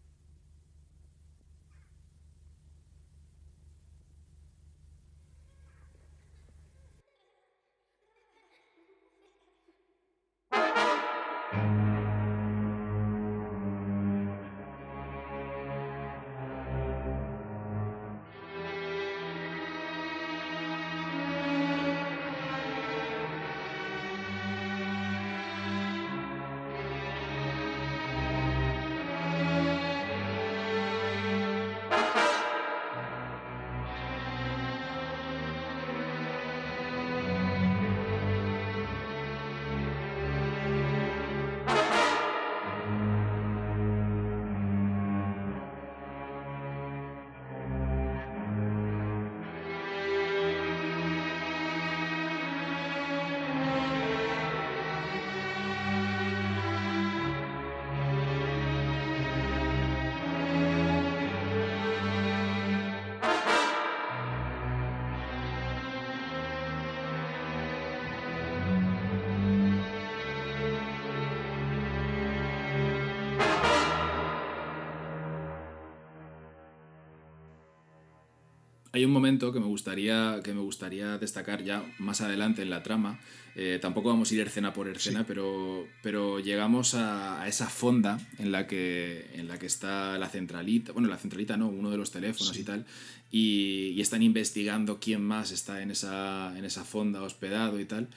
Hay 78.94 79.06
un 79.06 79.10
momento 79.10 79.52
que 79.52 79.60
me 79.60 79.66
gustaría, 79.66 80.40
que 80.44 80.52
me 80.52 80.60
gustaría 80.60 81.16
destacar 81.16 81.64
ya 81.64 81.82
más 81.98 82.20
adelante 82.20 82.60
en 82.60 82.68
la 82.68 82.82
trama. 82.82 83.18
Eh, 83.54 83.78
tampoco 83.80 84.10
vamos 84.10 84.30
a 84.30 84.34
ir 84.34 84.40
escena 84.42 84.74
por 84.74 84.86
escena, 84.88 85.26
pero, 85.26 85.86
pero 86.02 86.40
llegamos 86.40 86.94
a, 86.94 87.40
a 87.42 87.48
esa 87.48 87.68
fonda 87.68 88.20
en 88.38 88.52
la, 88.52 88.66
que, 88.66 89.30
en 89.34 89.48
la 89.48 89.58
que 89.58 89.64
está 89.66 90.18
la 90.18 90.28
centralita. 90.28 90.92
Bueno, 90.92 91.08
la 91.08 91.16
centralita 91.16 91.56
no, 91.56 91.68
uno 91.68 91.90
de 91.90 91.96
los 91.96 92.10
teléfonos 92.10 92.58
y 92.58 92.64
tal. 92.64 92.84
Y, 93.30 93.92
y 93.96 94.00
están 94.02 94.22
investigando 94.22 95.00
quién 95.00 95.22
más 95.22 95.52
está 95.52 95.82
en 95.82 95.90
esa, 95.90 96.52
en 96.58 96.66
esa 96.66 96.84
fonda 96.84 97.22
hospedado 97.22 97.80
y 97.80 97.86
tal. 97.86 98.08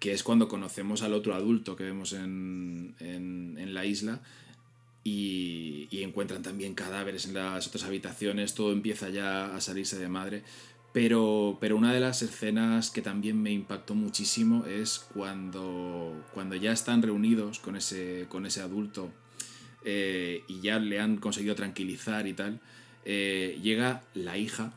Que 0.00 0.12
es 0.12 0.24
cuando 0.24 0.48
conocemos 0.48 1.02
al 1.02 1.14
otro 1.14 1.34
adulto 1.34 1.76
que 1.76 1.84
vemos 1.84 2.12
en, 2.12 2.96
en, 2.98 3.56
en 3.58 3.74
la 3.74 3.86
isla 3.86 4.20
y, 5.06 5.86
y 5.92 6.02
encuentran 6.02 6.42
también 6.42 6.74
cadáveres 6.74 7.26
en 7.26 7.34
las 7.34 7.68
otras 7.68 7.84
habitaciones, 7.84 8.54
todo 8.54 8.72
empieza 8.72 9.08
ya 9.08 9.54
a 9.54 9.60
salirse 9.60 9.96
de 10.00 10.08
madre, 10.08 10.42
Pero, 10.92 11.58
pero 11.60 11.76
una 11.76 11.92
de 11.92 12.00
las 12.00 12.22
escenas 12.22 12.90
que 12.90 13.02
también 13.02 13.40
me 13.40 13.52
impactó 13.52 13.94
muchísimo 13.94 14.64
es 14.66 14.98
cuando, 15.14 16.24
cuando 16.34 16.56
ya 16.56 16.72
están 16.72 17.02
reunidos 17.02 17.60
con 17.60 17.76
ese, 17.76 18.26
con 18.28 18.46
ese 18.46 18.62
adulto 18.62 19.12
eh, 19.84 20.42
y 20.48 20.60
ya 20.60 20.80
le 20.80 20.98
han 20.98 21.18
conseguido 21.18 21.54
tranquilizar 21.54 22.26
y 22.26 22.32
tal, 22.32 22.60
eh, 23.04 23.60
llega 23.62 24.02
la 24.14 24.36
hija, 24.38 24.72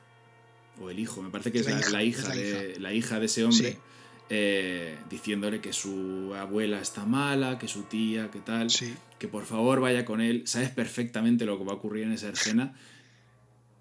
o 0.80 0.92
el 0.92 1.00
hijo, 1.00 1.24
me 1.24 1.32
parece 1.32 1.52
que 1.52 1.60
es, 1.62 1.92
la, 1.92 2.04
hija, 2.04 2.36
de, 2.36 2.80
la 2.80 2.94
hija 2.94 3.20
de 3.20 3.26
ese 3.26 3.46
hombre, 3.46 3.80
eh, 4.30 4.98
diciéndole 5.10 5.60
que 5.60 5.74
su 5.74 6.34
abuela 6.36 6.80
está 6.80 7.06
mala, 7.06 7.58
que 7.58 7.68
su 7.68 7.84
tía, 7.84 8.30
que 8.30 8.40
tal, 8.40 8.68
que 9.18 9.28
por 9.28 9.46
favor 9.46 9.80
vaya 9.82 10.06
con 10.06 10.22
él. 10.22 10.44
Sabes 10.46 10.70
perfectamente 10.70 11.46
lo 11.46 11.58
que 11.58 11.64
va 11.66 11.72
a 11.74 11.76
ocurrir 11.76 12.04
en 12.04 12.14
esa 12.14 12.30
escena, 12.30 12.76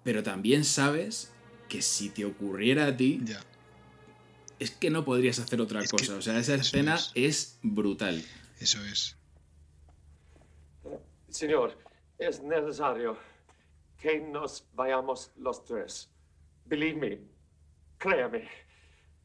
pero 0.03 0.23
también 0.23 0.65
sabes 0.65 1.31
que 1.67 1.83
si 1.83 2.09
te 2.09 2.25
ocurriera 2.25 2.87
a 2.87 2.97
ti, 2.97 3.21
es 4.57 4.71
que 4.71 4.89
no 4.89 5.05
podrías 5.05 5.37
hacer 5.39 5.61
otra 5.61 5.83
cosa. 5.85 6.15
O 6.15 6.21
sea, 6.21 6.39
esa 6.39 6.55
escena 6.55 6.97
es. 7.13 7.59
brutal. 7.61 8.23
Eso 8.59 8.83
es. 8.85 9.15
Señor, 11.29 11.77
es 12.17 12.41
necesario 12.41 13.17
que 13.99 14.19
nos 14.19 14.65
vayamos 14.73 15.31
los 15.37 15.63
tres. 15.63 16.09
Believe 16.65 16.99
me, 16.99 17.19
créame. 17.97 18.49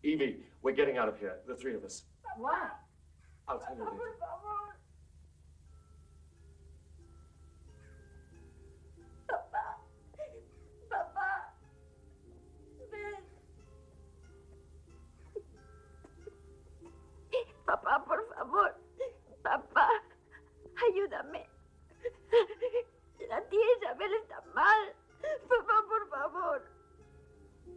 Evie, 0.05 0.37
we're 0.61 0.73
getting 0.73 0.99
out 0.99 1.09
of 1.09 1.19
here, 1.19 1.37
the 1.49 1.57
three 1.57 1.75
of 1.75 1.83
us. 1.83 2.05
Why? 2.37 2.69
I'll 3.49 3.59
tell 3.59 3.75
you 3.75 3.85
later. 3.85 3.97
Papá. 9.27 9.81
Papá. 10.91 11.31
Ven. 12.93 13.25
Papá, 17.67 18.05
por 18.05 18.21
favor. 18.37 18.75
Papá, 19.43 19.89
ayúdame. 20.85 21.49
La 23.31 23.41
tía 23.49 23.67
Isabel 23.79 24.13
está 24.23 24.43
mal. 24.55 24.95
Papá, 25.49 25.85
por 25.89 26.09
favor. 26.11 26.63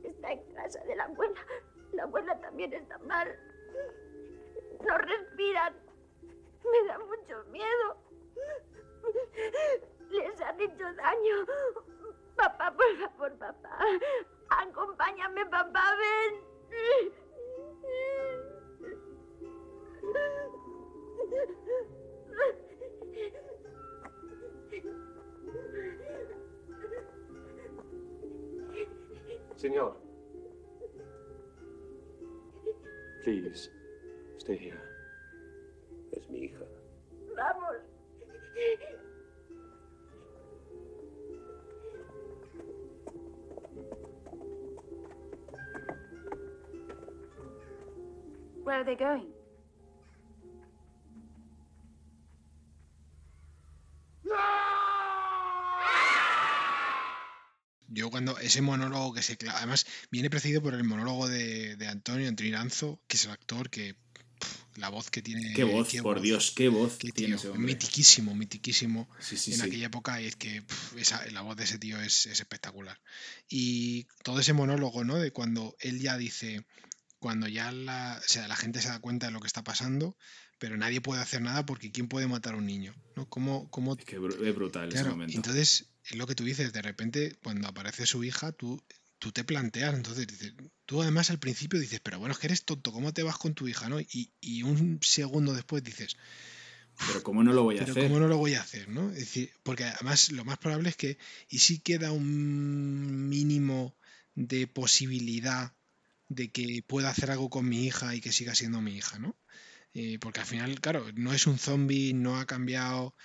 Está 0.03 0.31
en 0.33 0.53
casa 0.53 0.83
de 0.83 0.95
la 0.95 1.05
abuela. 1.05 1.39
La 1.97 2.03
abuela 2.03 2.39
también 2.39 2.71
está 2.73 2.99
mal. 2.99 3.27
No 4.85 4.97
respiran. 4.99 5.73
Me 6.63 6.87
da 6.87 6.99
mucho 6.99 7.43
miedo. 7.49 7.97
Les 10.11 10.41
han 10.41 10.61
hecho 10.61 10.93
daño. 10.93 11.45
Papá, 12.35 12.71
por 12.71 12.97
favor, 12.97 13.35
papá. 13.39 13.79
Acompáñame, 14.49 15.43
papá, 15.47 15.95
ven. 15.97 16.47
Señor. 29.55 30.06
Please, 33.23 33.69
stay 34.37 34.57
here. 34.57 34.81
Es 36.13 36.29
mi 36.29 36.39
hija. 36.45 36.65
Vamos. 37.35 37.77
Where 48.63 48.81
are 48.81 48.83
they 48.83 48.95
going? 48.95 49.36
Yo 58.07 58.11
cuando 58.11 58.37
ese 58.39 58.61
monólogo 58.61 59.13
que 59.13 59.21
se... 59.21 59.37
cla- 59.37 59.53
Además, 59.55 59.85
viene 60.11 60.29
precedido 60.29 60.61
por 60.61 60.73
el 60.73 60.83
monólogo 60.83 61.27
de, 61.27 61.75
de 61.75 61.87
Antonio 61.87 62.27
Antonio 62.29 62.99
que 63.07 63.17
es 63.17 63.25
el 63.25 63.31
actor 63.31 63.69
que... 63.69 63.95
la 64.75 64.89
voz 64.89 65.09
que 65.09 65.21
tiene... 65.21 65.53
Qué 65.53 65.63
voz, 65.63 65.89
por 66.01 66.21
Dios, 66.21 66.53
qué 66.55 66.69
voz 66.69 66.97
qué 66.97 67.11
tiene 67.11 67.35
ese 67.35 67.51
mitiquísimo, 67.53 68.33
mitiquísimo 68.35 69.09
Sí, 69.19 69.35
sí, 69.37 69.51
en 69.53 69.57
sí. 69.59 69.63
aquella 69.63 69.87
época 69.87 70.21
y 70.21 70.27
es 70.27 70.35
que 70.35 70.61
pf, 70.61 70.99
esa, 71.01 71.25
la 71.31 71.41
voz 71.41 71.57
de 71.57 71.63
ese 71.63 71.79
tío 71.79 71.99
es, 71.99 72.25
es 72.27 72.39
espectacular. 72.39 72.99
Y 73.49 74.05
todo 74.23 74.39
ese 74.39 74.53
monólogo, 74.53 75.03
¿no? 75.03 75.15
De 75.17 75.31
cuando 75.31 75.75
él 75.79 75.99
ya 75.99 76.17
dice, 76.17 76.65
cuando 77.19 77.47
ya 77.47 77.71
la, 77.71 78.21
o 78.23 78.27
sea, 78.27 78.47
la 78.47 78.55
gente 78.55 78.81
se 78.81 78.89
da 78.89 78.99
cuenta 78.99 79.25
de 79.27 79.31
lo 79.33 79.39
que 79.41 79.47
está 79.47 79.63
pasando, 79.63 80.15
pero 80.59 80.77
nadie 80.77 81.01
puede 81.01 81.21
hacer 81.21 81.41
nada 81.41 81.65
porque 81.65 81.91
¿quién 81.91 82.07
puede 82.07 82.27
matar 82.27 82.53
a 82.53 82.57
un 82.57 82.65
niño? 82.65 82.95
¿no? 83.15 83.27
¿Cómo, 83.29 83.69
cómo 83.69 83.95
Es 83.97 84.05
que 84.05 84.15
es 84.17 84.55
brutal 84.55 84.87
ese 84.89 84.97
Claro, 84.97 85.11
momento. 85.11 85.35
entonces 85.35 85.87
es 86.09 86.15
lo 86.15 86.27
que 86.27 86.35
tú 86.35 86.43
dices, 86.43 86.73
de 86.73 86.81
repente 86.81 87.35
cuando 87.43 87.67
aparece 87.67 88.05
su 88.05 88.23
hija, 88.23 88.51
tú, 88.51 88.81
tú 89.19 89.31
te 89.31 89.43
planteas, 89.43 89.93
entonces 89.93 90.27
dices, 90.27 90.53
tú 90.85 91.01
además 91.01 91.29
al 91.29 91.39
principio 91.39 91.79
dices, 91.79 91.99
pero 92.01 92.19
bueno, 92.19 92.33
es 92.33 92.39
que 92.39 92.47
eres 92.47 92.63
tonto, 92.63 92.91
¿cómo 92.91 93.13
te 93.13 93.23
vas 93.23 93.37
con 93.37 93.53
tu 93.53 93.67
hija? 93.67 93.89
¿no? 93.89 93.99
Y, 93.99 94.31
y 94.39 94.63
un 94.63 94.99
segundo 95.01 95.53
después 95.53 95.83
dices, 95.83 96.17
Pero 97.07 97.23
¿cómo 97.23 97.43
no 97.43 97.53
lo 97.53 97.63
voy 97.63 97.75
a 97.75 97.79
pero 97.79 97.91
hacer? 97.91 98.03
¿cómo 98.03 98.19
no 98.19 98.27
lo 98.27 98.37
voy 98.37 98.55
a 98.55 98.61
hacer? 98.61 98.89
¿no? 98.89 99.09
Es 99.09 99.19
decir, 99.19 99.51
porque 99.63 99.83
además 99.83 100.31
lo 100.31 100.45
más 100.45 100.57
probable 100.57 100.89
es 100.89 100.95
que, 100.95 101.17
y 101.49 101.59
si 101.59 101.79
queda 101.79 102.11
un 102.11 103.27
mínimo 103.29 103.95
de 104.35 104.67
posibilidad 104.67 105.73
de 106.29 106.51
que 106.51 106.83
pueda 106.85 107.09
hacer 107.09 107.31
algo 107.31 107.49
con 107.49 107.67
mi 107.67 107.85
hija 107.85 108.15
y 108.15 108.21
que 108.21 108.31
siga 108.31 108.55
siendo 108.55 108.81
mi 108.81 108.95
hija, 108.95 109.17
¿no? 109.19 109.35
Eh, 109.93 110.19
porque 110.19 110.41
al 110.41 110.45
final, 110.45 110.79
claro, 110.79 111.05
no 111.15 111.33
es 111.33 111.47
un 111.47 111.57
zombie, 111.57 112.13
no 112.13 112.39
ha 112.39 112.45
cambiado, 112.45 113.15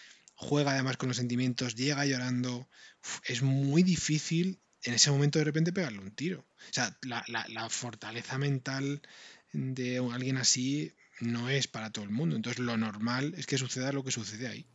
juega 0.43 0.73
además 0.73 0.97
con 0.97 1.09
los 1.09 1.17
sentimientos, 1.17 1.75
llega 1.77 2.05
llorando. 2.05 2.69
Uf, 3.03 3.21
es 3.25 3.43
muy 3.43 3.83
difícil 3.83 4.61
en 4.85 4.95
ese 4.95 5.11
momento 5.11 5.39
de 5.39 5.45
repente 5.47 5.73
pegarle 5.73 6.01
un 6.01 6.11
tiro. 6.11 6.41
O 6.41 6.73
sea, 6.73 6.99
la, 7.03 7.25
la- 7.29 7.47
la 7.49 7.69
fortaleza 7.71 8.37
mental 8.39 9.01
de 9.53 9.99
alguien 10.13 10.37
así 10.39 10.93
no 11.21 11.49
es 11.49 11.69
para 11.69 11.91
todo 11.91 12.05
el 12.05 12.11
mundo. 12.11 12.37
Entonces 12.37 12.59
lo 12.61 12.77
normal 12.77 13.35
es 13.37 13.47
que 13.47 13.59
suceda 13.59 13.93
lo 13.93 14.03
que 14.05 14.11
sucede 14.11 14.49
ahí. 14.49 14.67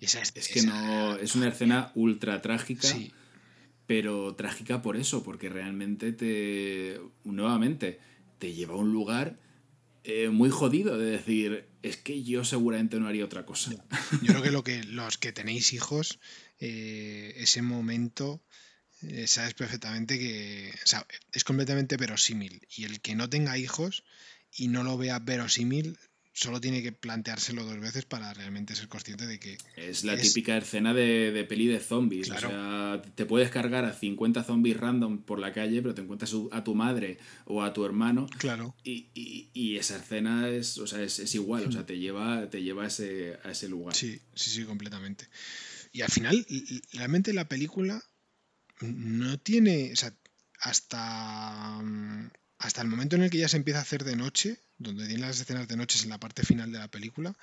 Esa 0.00 0.20
Es 0.20 0.48
que 0.48 0.62
no. 0.62 1.16
Es 1.16 1.34
una 1.36 1.48
escena 1.48 1.92
ultra 1.94 2.40
trágica. 2.42 2.88
Sí, 2.88 3.12
Pero 3.86 4.34
trágica 4.34 4.80
por 4.82 4.96
eso, 4.96 5.22
porque 5.22 5.48
realmente 5.50 6.12
te. 6.12 7.00
Nuevamente, 7.24 8.00
te 8.38 8.52
lleva 8.54 8.74
a 8.74 8.78
un 8.78 8.92
lugar 8.92 9.38
eh, 10.04 10.28
muy 10.28 10.50
jodido 10.50 10.98
de 10.98 11.10
decir. 11.10 11.68
Es 11.82 11.96
que 11.96 12.22
yo 12.22 12.44
seguramente 12.44 13.00
no 13.00 13.08
haría 13.08 13.24
otra 13.24 13.44
cosa. 13.44 13.72
Yo 14.22 14.32
creo 14.32 14.42
que, 14.42 14.50
lo 14.50 14.64
que 14.64 14.84
los 14.84 15.18
que 15.18 15.32
tenéis 15.32 15.72
hijos, 15.72 16.20
eh, 16.60 17.34
ese 17.36 17.62
momento, 17.62 18.42
eh, 19.02 19.26
sabes 19.26 19.54
perfectamente 19.54 20.18
que 20.18 20.72
es 21.32 21.44
completamente 21.44 21.96
verosímil. 21.96 22.66
Y 22.74 22.84
el 22.84 23.00
que 23.00 23.14
no 23.14 23.28
tenga 23.28 23.58
hijos 23.58 24.04
y 24.52 24.68
no 24.68 24.84
lo 24.84 24.96
vea 24.96 25.18
verosímil, 25.18 25.98
solo 26.36 26.60
tiene 26.60 26.82
que 26.82 26.90
planteárselo 26.92 27.64
dos 27.64 27.78
veces 27.78 28.04
para 28.04 28.34
realmente 28.34 28.74
ser 28.74 28.88
consciente 28.88 29.24
de 29.26 29.38
que 29.38 29.56
Es 29.76 30.02
la 30.04 30.14
Es- 30.14 30.22
típica 30.22 30.56
escena 30.58 30.92
de, 30.92 31.30
de 31.30 31.44
peli 31.44 31.66
de 31.68 31.78
zombies. 31.78 32.26
Claro. 32.28 32.48
O 32.48 32.50
sea, 32.50 33.02
te 33.14 33.24
puedes 33.24 33.50
cargar 33.50 33.84
a 33.84 33.92
50 33.94 34.42
zombies 34.42 34.76
random 34.76 35.22
por 35.22 35.38
la 35.38 35.52
calle, 35.52 35.80
pero 35.80 35.94
te 35.94 36.02
encuentras 36.02 36.34
a 36.50 36.64
tu 36.64 36.74
madre 36.74 37.18
o 37.44 37.62
a 37.62 37.72
tu 37.72 37.84
hermano. 37.86 38.26
Claro. 38.38 38.74
Y, 38.82 39.06
y- 39.14 39.48
y 39.54 39.76
esa 39.76 39.96
escena 39.96 40.48
es, 40.48 40.76
o 40.78 40.86
sea, 40.88 41.00
es, 41.02 41.20
es 41.20 41.34
igual, 41.36 41.66
o 41.68 41.72
sea, 41.72 41.86
te 41.86 41.98
lleva, 41.98 42.50
te 42.50 42.62
lleva 42.62 42.82
a, 42.84 42.88
ese, 42.88 43.38
a 43.44 43.52
ese 43.52 43.68
lugar. 43.68 43.94
Sí, 43.94 44.20
sí, 44.34 44.50
sí, 44.50 44.64
completamente. 44.64 45.28
Y 45.92 46.02
al 46.02 46.10
final, 46.10 46.44
realmente 46.94 47.32
la 47.32 47.48
película 47.48 48.02
no 48.80 49.38
tiene, 49.38 49.92
o 49.92 49.96
sea, 49.96 50.12
hasta, 50.60 51.80
mm, 51.80 52.30
hasta 52.58 52.80
el 52.82 52.88
momento 52.88 53.16
en 53.16 53.22
el 53.22 53.30
que 53.30 53.38
ya 53.38 53.48
se 53.48 53.56
empieza 53.56 53.80
a 53.80 53.82
hacer 53.82 54.04
de 54.04 54.16
noche, 54.16 54.58
donde 54.78 55.06
tiene 55.06 55.22
las 55.26 55.40
escenas 55.40 55.68
de 55.68 55.76
noche 55.76 55.98
en 56.02 56.08
la 56.10 56.18
parte 56.18 56.42
final 56.44 56.72
de 56.72 56.78
la 56.78 56.88
película, 56.88 57.34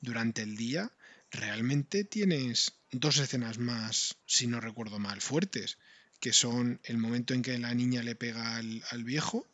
durante 0.00 0.42
el 0.42 0.56
día, 0.56 0.90
realmente 1.30 2.04
tienes 2.04 2.72
dos 2.90 3.18
escenas 3.18 3.58
más, 3.58 4.16
si 4.26 4.46
no 4.46 4.60
recuerdo 4.60 4.98
mal, 4.98 5.20
fuertes, 5.20 5.78
que 6.20 6.32
son 6.32 6.80
el 6.84 6.98
momento 6.98 7.34
en 7.34 7.42
que 7.42 7.58
la 7.58 7.74
niña 7.74 8.02
le 8.02 8.14
pega 8.14 8.56
al, 8.56 8.82
al 8.90 9.04
viejo, 9.04 9.48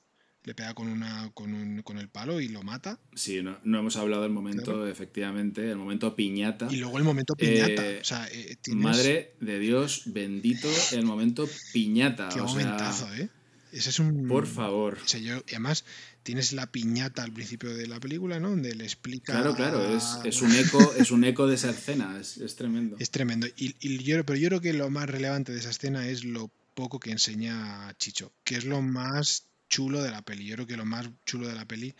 le 0.45 0.55
pega 0.55 0.73
con, 0.75 0.89
una, 0.89 1.31
con, 1.35 1.53
un- 1.53 1.83
con 1.83 1.99
el 1.99 2.09
palo 2.09 2.41
y 2.41 2.49
lo 2.49 2.63
mata, 2.63 2.99
Sí, 3.15 3.43
no, 3.43 3.59
no 3.65 3.79
hemos 3.81 3.97
hablado 3.97 4.23
del 4.23 4.33
momento, 4.33 4.65
Claro. 4.65 4.87
efectivamente, 4.89 5.69
el 5.71 5.77
momento 5.77 6.15
piñata. 6.17 6.69
y 6.71 6.77
luego 6.77 6.99
el 6.99 7.05
momento 7.05 7.35
piñata. 7.35 7.87
Eh, 7.91 7.99
o 8.01 8.05
sea, 8.05 8.29
eh, 8.31 8.57
tienes- 8.63 8.83
Madre 8.85 9.35
de 9.41 9.59
Dios, 9.59 10.03
bendito 10.07 10.69
el 10.93 11.05
momento 11.05 11.49
piñata. 11.73 12.29
Qué 12.33 12.41
o 12.41 12.49
sea, 12.49 13.17
¿eh? 13.17 13.29
Ese 13.73 13.91
es 13.91 13.99
un. 13.99 14.29
por 14.29 14.47
favor. 14.47 14.99
Y 15.15 15.29
además, 15.29 15.85
tienes 16.23 16.53
la 16.53 16.67
piñata 16.67 17.23
al 17.23 17.33
principio 17.33 17.75
de 17.75 17.87
la 17.87 18.01
película, 18.01 18.41
¿no? 18.41 18.51
Donde 18.51 18.75
le 18.75 18.85
explica. 18.85 19.33
Claro, 19.33 19.55
claro, 19.55 19.97
es, 19.97 20.05
es 20.25 20.43
un 20.43 20.55
eco, 20.55 20.95
es 20.97 21.11
un 21.11 21.25
eco 21.25 21.47
de 21.47 21.55
esa 21.55 21.71
escena, 21.71 22.19
es, 22.21 22.39
es 22.39 22.57
tremendo. 22.57 22.97
Es 22.99 23.11
tremendo. 23.11 23.47
Y, 23.57 23.77
y 23.81 23.99
yo, 23.99 24.25
pero 24.25 24.39
yo 24.39 24.49
creo 24.49 24.61
que 24.61 24.73
lo 24.73 24.91
más 24.91 25.09
relevante 25.09 25.53
de 25.53 25.59
esa 25.59 25.71
escena 25.71 26.09
es 26.09 26.25
lo 26.25 26.51
poco 26.75 27.01
que 27.01 27.11
enseña 27.11 27.93
Chicho, 27.99 28.33
que 28.45 28.57
es 28.57 28.65
lo 28.65 28.83
más 28.83 29.49
chulo 29.69 30.03
de 30.03 30.11
la 30.11 30.23
peli. 30.23 30.47
Yo 30.47 30.55
creo 30.55 30.67
que 30.67 30.77
lo 30.77 30.85
más 30.85 31.09
chulo 31.27 31.49
de 31.49 31.55
la 31.55 31.67
peli 31.67 31.95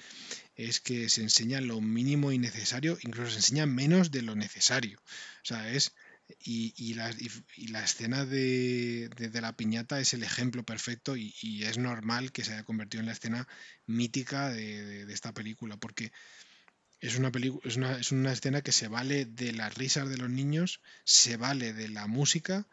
es 0.57 0.81
que 0.81 1.09
se 1.09 1.23
enseña 1.23 1.61
lo 1.61 1.81
mínimo 1.81 2.33
y 2.33 2.39
necesario, 2.39 2.99
incluso 3.03 3.31
se 3.31 3.39
enseña 3.39 3.67
menos 3.67 4.11
de 4.11 4.23
lo 4.23 4.35
necesario. 4.35 4.99
O 4.99 5.47
sea, 5.47 5.71
es 5.73 5.93
y, 6.41 6.95
la, 6.95 7.11
escena 7.85 8.25
de, 8.25 9.11
la 9.41 9.57
piñata 9.57 10.01
es 10.01 10.15
el 10.15 10.23
ejemplo 10.23 10.65
perfecto 10.65 11.17
y, 11.17 11.35
es 11.65 11.79
normal 11.79 12.33
que 12.33 12.45
se 12.45 12.53
haya 12.53 12.65
convertido 12.65 13.01
en 13.01 13.07
la 13.07 13.13
escena 13.13 13.49
mítica 13.87 14.51
de, 14.51 15.13
esta 15.13 15.33
película, 15.33 15.77
porque 15.77 16.13
es 17.01 17.17
una, 17.19 17.31
pelicu- 17.33 17.61
es, 17.65 17.77
una, 17.77 17.99
es 17.99 18.13
una 18.13 18.33
escena 18.33 18.63
que 18.63 18.73
se 18.73 18.89
vale 18.89 19.25
de 19.27 19.53
las 19.53 19.75
risas 19.77 20.09
de 20.09 20.19
los 20.19 20.31
niños, 20.31 20.81
se 21.05 21.37
vale 21.37 21.73
de 21.73 21.89
la 21.89 22.07
música 22.07 22.67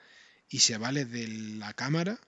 y 0.49 0.59
se 0.59 0.77
vale 0.77 1.05
de 1.05 1.27
la 1.27 1.73
cámara 1.73 2.19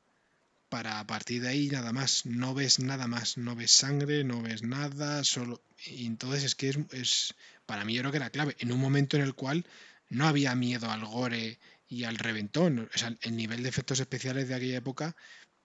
para 0.70 1.00
a 1.00 1.08
partir 1.08 1.42
de 1.42 1.50
ahí 1.50 1.68
nada 1.70 1.94
más. 1.94 2.26
No 2.26 2.54
ves 2.54 2.80
nada 2.80 3.08
más, 3.08 3.38
no 3.38 3.56
ves 3.56 3.72
sangre, 3.72 4.24
no 4.24 4.42
ves 4.42 4.64
nada, 4.64 5.24
solo... 5.24 5.62
Y 5.86 6.06
entonces 6.06 6.44
es 6.44 6.56
que 6.56 6.70
es, 6.70 6.78
es- 6.92 7.36
para 7.66 7.84
mí 7.86 7.94
yo 7.94 8.02
creo 8.02 8.12
que 8.12 8.18
era 8.18 8.30
clave, 8.30 8.56
en 8.60 8.72
un 8.72 8.80
momento 8.80 9.18
en 9.18 9.24
el 9.24 9.34
cual 9.36 9.66
no 10.10 10.28
había 10.28 10.56
miedo 10.56 10.90
al 10.90 11.06
gore 11.06 11.60
y 11.88 12.04
al 12.04 12.18
reventón. 12.18 12.90
O 12.94 12.98
sea, 12.98 13.16
el 13.22 13.36
nivel 13.36 13.64
de 13.64 13.70
efectos 13.70 14.00
especiales 14.00 14.48
de 14.48 14.56
aquella 14.56 14.78
época 14.78 15.16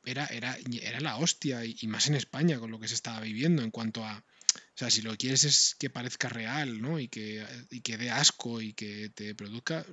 era, 0.05 0.27
era, 0.27 0.57
era 0.83 1.01
la 1.01 1.17
hostia, 1.17 1.65
y, 1.65 1.77
y 1.81 1.87
más 1.87 2.09
en 2.09 2.15
España, 2.15 2.59
con 2.59 2.71
lo 2.71 2.81
que 2.81 2.89
se 2.89 2.95
estaba 2.95 3.21
viviendo 3.21 3.63
en 3.63 3.71
cuanto 3.71 4.05
a... 4.05 4.25
O 4.55 4.75
sea, 4.75 4.91
si 4.91 5.03
lo 5.03 5.17
quieres 5.17 5.45
es 5.45 5.77
que 5.79 5.91
parezca 5.91 6.29
real, 6.29 6.81
¿no? 6.81 6.99
Y 6.99 7.09
que, 7.09 7.45
y 7.71 7.81
que 7.81 7.99
dé 7.99 8.11
asco 8.11 8.61
y 8.61 8.73
que 8.73 9.11
te 9.11 9.35
produzca... 9.35 9.87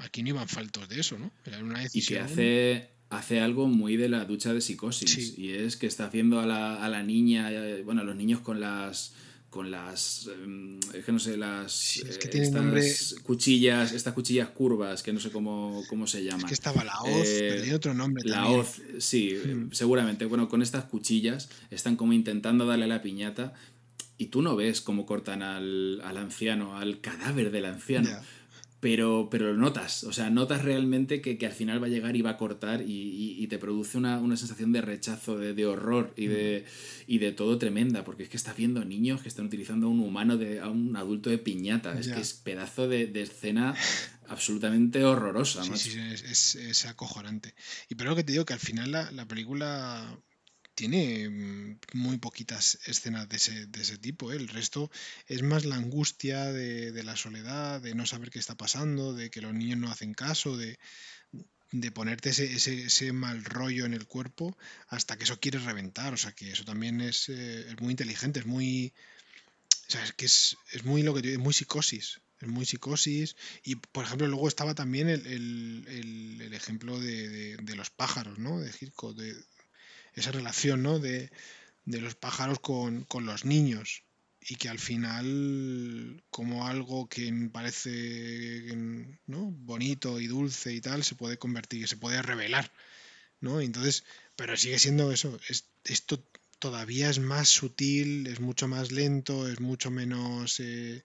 Aquí 0.00 0.22
no 0.22 0.30
iban 0.30 0.48
faltos 0.48 0.88
de 0.88 1.00
eso, 1.00 1.18
¿no? 1.18 1.30
Era 1.44 1.58
una 1.58 1.82
Y 1.92 2.02
que 2.02 2.18
hace, 2.18 2.90
hace 3.10 3.40
algo 3.40 3.68
muy 3.68 3.96
de 3.96 4.08
la 4.08 4.24
ducha 4.24 4.52
de 4.52 4.60
psicosis. 4.60 5.10
Sí. 5.10 5.34
Y 5.36 5.50
es 5.52 5.76
que 5.76 5.86
está 5.86 6.06
haciendo 6.06 6.40
a 6.40 6.46
la, 6.46 6.84
a 6.84 6.88
la 6.88 7.02
niña, 7.02 7.50
eh, 7.52 7.82
bueno, 7.82 8.00
a 8.00 8.04
los 8.04 8.16
niños 8.16 8.40
con 8.40 8.60
las 8.60 9.14
con 9.54 9.70
las 9.70 10.28
em, 10.42 10.80
es 10.92 11.04
que 11.04 11.12
no 11.12 11.20
sé 11.20 11.36
las 11.36 11.96
es 11.98 12.18
que 12.18 12.26
eh, 12.26 12.42
estas 12.42 12.62
nombre- 12.64 12.92
cuchillas 13.22 13.92
estas 13.92 14.12
cuchillas 14.12 14.48
curvas 14.48 15.04
que 15.04 15.12
no 15.12 15.20
sé 15.20 15.30
cómo, 15.30 15.84
cómo 15.88 16.08
se 16.08 16.24
llaman 16.24 16.40
Es 16.40 16.46
que 16.46 16.54
estaba 16.54 16.82
la 16.82 17.00
hoz, 17.02 17.28
Eh, 17.28 17.60
pero 17.62 17.76
otro 17.76 17.94
nombre 17.94 18.24
la 18.26 18.34
también. 18.42 18.60
hoz 18.60 18.82
sí 18.98 19.32
Hmm. 19.44 19.70
seguramente 19.70 20.24
bueno 20.24 20.48
con 20.48 20.60
estas 20.60 20.86
cuchillas 20.86 21.48
están 21.70 21.94
como 21.94 22.12
intentando 22.12 22.66
darle 22.66 22.86
a 22.86 22.88
la 22.88 23.00
piñata 23.00 23.54
y 24.18 24.26
tú 24.26 24.42
no 24.42 24.56
ves 24.56 24.80
cómo 24.80 25.06
cortan 25.06 25.42
al, 25.42 26.00
al 26.02 26.16
anciano 26.16 26.76
al 26.76 27.00
cadáver 27.00 27.50
del 27.52 27.64
anciano. 27.66 28.08
Pero, 28.84 29.28
pero 29.30 29.50
lo 29.50 29.58
notas, 29.58 30.04
o 30.04 30.12
sea, 30.12 30.28
notas 30.28 30.60
realmente 30.62 31.22
que, 31.22 31.38
que 31.38 31.46
al 31.46 31.52
final 31.52 31.82
va 31.82 31.86
a 31.86 31.88
llegar 31.88 32.16
y 32.16 32.20
va 32.20 32.32
a 32.32 32.36
cortar 32.36 32.82
y, 32.82 32.92
y- 32.92 33.42
y 33.42 33.46
te 33.46 33.56
produce 33.56 33.96
una, 33.96 34.18
una 34.18 34.36
sensación 34.36 34.72
de 34.72 34.82
rechazo, 34.82 35.38
de, 35.38 35.54
de 35.54 35.64
horror 35.64 36.12
y 36.18 36.26
de, 36.26 36.66
y 37.06 37.16
de 37.16 37.32
todo 37.32 37.56
tremenda, 37.56 38.04
porque 38.04 38.24
es 38.24 38.28
que 38.28 38.36
estás 38.36 38.54
viendo 38.58 38.84
niños 38.84 39.22
que 39.22 39.28
están 39.30 39.46
utilizando 39.46 39.86
a 39.86 39.88
un 39.90 40.00
humano, 40.00 40.36
de, 40.36 40.60
a 40.60 40.68
un 40.68 40.94
adulto 40.98 41.30
de 41.30 41.38
piñata, 41.38 41.98
es 41.98 42.08
Ya. 42.08 42.14
que 42.16 42.20
es 42.20 42.34
pedazo 42.34 42.86
de, 42.86 43.06
de 43.06 43.22
escena 43.22 43.74
absolutamente 44.28 45.02
horrorosa, 45.02 45.64
sí, 45.64 45.76
sí, 45.76 45.98
es, 45.98 46.22
es- 46.22 46.54
es 46.56 46.84
acojonante. 46.84 47.54
Y 47.88 47.94
pero 47.94 48.10
lo 48.10 48.16
que 48.16 48.24
te 48.24 48.32
digo, 48.32 48.44
que 48.44 48.52
al 48.52 48.60
final 48.60 48.92
la, 48.92 49.10
la 49.12 49.26
película 49.26 50.18
tiene 50.74 51.28
mm, 51.28 51.78
muy 51.94 52.18
poquitas 52.18 52.78
escenas 52.86 53.28
de 53.28 53.36
ese, 53.36 53.66
de 53.66 53.82
ese 53.82 53.98
tipo. 53.98 54.32
¿eh? 54.32 54.36
El 54.36 54.48
resto 54.48 54.90
es 55.26 55.42
más 55.42 55.64
la 55.64 55.76
angustia 55.76 56.52
de, 56.52 56.92
de 56.92 57.02
la 57.04 57.16
soledad, 57.16 57.80
de 57.80 57.94
no 57.94 58.06
saber 58.06 58.30
qué 58.30 58.38
está 58.38 58.56
pasando, 58.56 59.14
de 59.14 59.30
que 59.30 59.40
los 59.42 59.54
niños 59.54 59.78
no 59.78 59.90
hacen 59.90 60.14
caso, 60.14 60.56
de, 60.56 60.78
de 61.72 61.90
ponerte 61.92 62.30
ese, 62.30 62.52
ese, 62.54 62.84
ese 62.84 63.12
mal 63.12 63.44
rollo 63.44 63.84
en 63.86 63.94
el 63.94 64.06
cuerpo 64.06 64.56
hasta 64.88 65.16
que 65.16 65.24
eso 65.24 65.40
quiere 65.40 65.58
reventar. 65.58 66.14
O 66.14 66.16
sea, 66.18 66.32
que 66.32 66.50
eso 66.52 66.64
también 66.64 67.00
es, 67.00 67.28
eh, 67.28 67.66
es 67.70 67.80
muy 67.80 67.92
inteligente, 67.92 68.40
es 68.40 68.46
muy... 68.46 68.92
O 69.88 69.90
sea, 69.90 70.04
es 70.04 70.12
que 70.12 70.26
es, 70.26 70.56
es 70.72 70.84
muy 70.84 71.02
lo 71.02 71.14
que 71.14 71.32
es 71.34 71.38
muy 71.38 71.52
psicosis. 71.52 72.20
Es 72.40 72.48
muy 72.48 72.64
psicosis. 72.66 73.36
Y, 73.62 73.76
por 73.76 74.04
ejemplo, 74.04 74.26
luego 74.26 74.48
estaba 74.48 74.74
también 74.74 75.08
el, 75.08 75.26
el- 75.26 75.84
el- 76.42 76.54
ejemplo 76.54 76.98
de, 77.00 77.28
de- 77.28 77.56
de 77.56 77.76
los 77.76 77.90
pájaros, 77.90 78.38
¿no? 78.38 78.60
De 78.60 78.70
Hitchcock, 78.80 79.16
de 79.16 79.34
esa 80.14 80.32
relación, 80.32 80.82
¿no? 80.82 80.98
De, 80.98 81.30
de 81.84 82.00
los 82.00 82.14
pájaros 82.14 82.60
con, 82.60 83.04
con 83.04 83.26
los 83.26 83.44
niños. 83.44 84.04
Y 84.46 84.56
que 84.56 84.68
al 84.68 84.78
final, 84.78 86.22
como 86.30 86.66
algo 86.66 87.08
que 87.08 87.32
parece 87.50 88.74
¿no? 89.26 89.50
bonito 89.52 90.20
y 90.20 90.26
dulce 90.26 90.72
y 90.74 90.80
tal, 90.82 91.02
se 91.02 91.14
puede 91.14 91.38
convertir, 91.38 91.88
se 91.88 91.96
puede 91.96 92.20
revelar. 92.20 92.70
¿no? 93.40 93.60
Entonces, 93.60 94.04
pero 94.36 94.56
sigue 94.56 94.78
siendo 94.78 95.12
eso. 95.12 95.38
Es, 95.48 95.70
esto 95.84 96.22
todavía 96.58 97.08
es 97.10 97.18
más 97.20 97.48
sutil, 97.48 98.26
es 98.26 98.40
mucho 98.40 98.68
más 98.68 98.92
lento, 98.92 99.48
es 99.48 99.60
mucho 99.60 99.90
menos. 99.90 100.60
eh, 100.60 101.04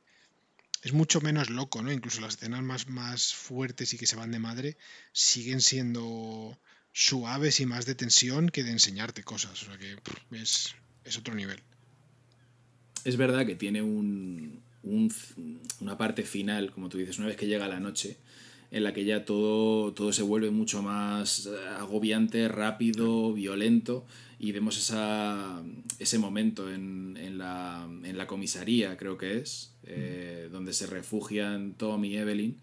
es 0.81 0.93
mucho 0.93 1.21
menos 1.21 1.49
loco, 1.49 1.81
¿no? 1.81 1.91
Incluso 1.91 2.21
las 2.21 2.35
escenas 2.35 2.61
más, 2.63 2.87
más 2.87 3.33
fuertes 3.33 3.93
y 3.93 3.97
que 3.97 4.07
se 4.07 4.15
van 4.15 4.31
de 4.31 4.39
madre 4.39 4.77
siguen 5.11 5.61
siendo 5.61 6.57
suaves 7.03 7.61
y 7.61 7.65
más 7.65 7.85
de 7.85 7.95
tensión 7.95 8.49
que 8.49 8.63
de 8.63 8.71
enseñarte 8.71 9.23
cosas. 9.23 9.63
O 9.63 9.65
sea 9.67 9.77
que 9.77 9.95
es, 10.37 10.75
es 11.05 11.17
otro 11.17 11.33
nivel. 11.33 11.59
Es 13.05 13.15
verdad 13.15 13.45
que 13.45 13.55
tiene 13.55 13.81
un, 13.81 14.59
un- 14.83 15.13
una 15.79 15.97
parte 15.97 16.23
final, 16.23 16.71
como 16.71 16.89
tú 16.89 16.97
dices, 16.97 17.17
una 17.17 17.27
vez 17.27 17.37
que 17.37 17.47
llega 17.47 17.69
la 17.69 17.79
noche, 17.79 18.17
en 18.71 18.83
la 18.83 18.93
que 18.93 19.05
ya 19.05 19.23
todo, 19.23 19.93
todo 19.93 20.11
se 20.11 20.21
vuelve 20.23 20.51
mucho 20.51 20.83
más 20.83 21.45
eh, 21.47 21.51
agobiante, 21.79 22.49
rápido, 22.49 23.33
violento, 23.33 24.05
y 24.37 24.51
vemos 24.51 24.77
esa, 24.77 25.63
ese 25.99 26.19
momento 26.19 26.71
en, 26.71 27.15
en 27.17 27.37
la, 27.37 27.87
en 28.03 28.17
la 28.17 28.27
comisaría, 28.27 28.97
creo 28.97 29.17
que 29.17 29.37
es, 29.37 29.71
eh, 29.85 30.49
donde 30.51 30.73
se 30.73 30.85
refugian 30.85 31.73
Tom 31.75 32.03
y 32.03 32.17
Evelyn, 32.17 32.57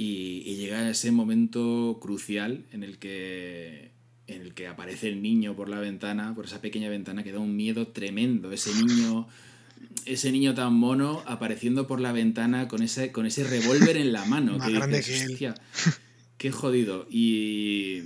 y, 0.00 0.42
y 0.46 0.56
llega 0.56 0.88
ese 0.88 1.10
momento 1.12 1.98
crucial 2.00 2.64
en 2.72 2.82
el 2.84 2.96
que 2.98 3.90
en 4.26 4.40
el 4.42 4.54
que 4.54 4.68
aparece 4.68 5.08
el 5.08 5.20
niño 5.22 5.56
por 5.56 5.68
la 5.68 5.80
ventana, 5.80 6.34
por 6.34 6.44
esa 6.46 6.60
pequeña 6.60 6.88
ventana 6.88 7.22
que 7.24 7.32
da 7.32 7.40
un 7.40 7.56
miedo 7.56 7.88
tremendo. 7.88 8.52
Ese 8.52 8.72
niño, 8.80 9.26
ese 10.06 10.30
niño 10.30 10.54
tan 10.54 10.72
mono 10.74 11.22
apareciendo 11.26 11.86
por 11.88 12.00
la 12.00 12.12
ventana 12.12 12.68
con 12.68 12.80
ese, 12.82 13.10
con 13.12 13.26
ese 13.26 13.42
revólver 13.44 13.96
en 13.96 14.12
la 14.12 14.24
mano. 14.24 14.56
Más 14.58 14.68
que 14.68 14.72
grande 14.74 14.98
dices, 14.98 15.18
que 15.18 15.24
él. 15.24 15.32
"Hostia, 15.32 15.54
qué 16.38 16.50
jodido. 16.52 17.08
Y, 17.10 18.02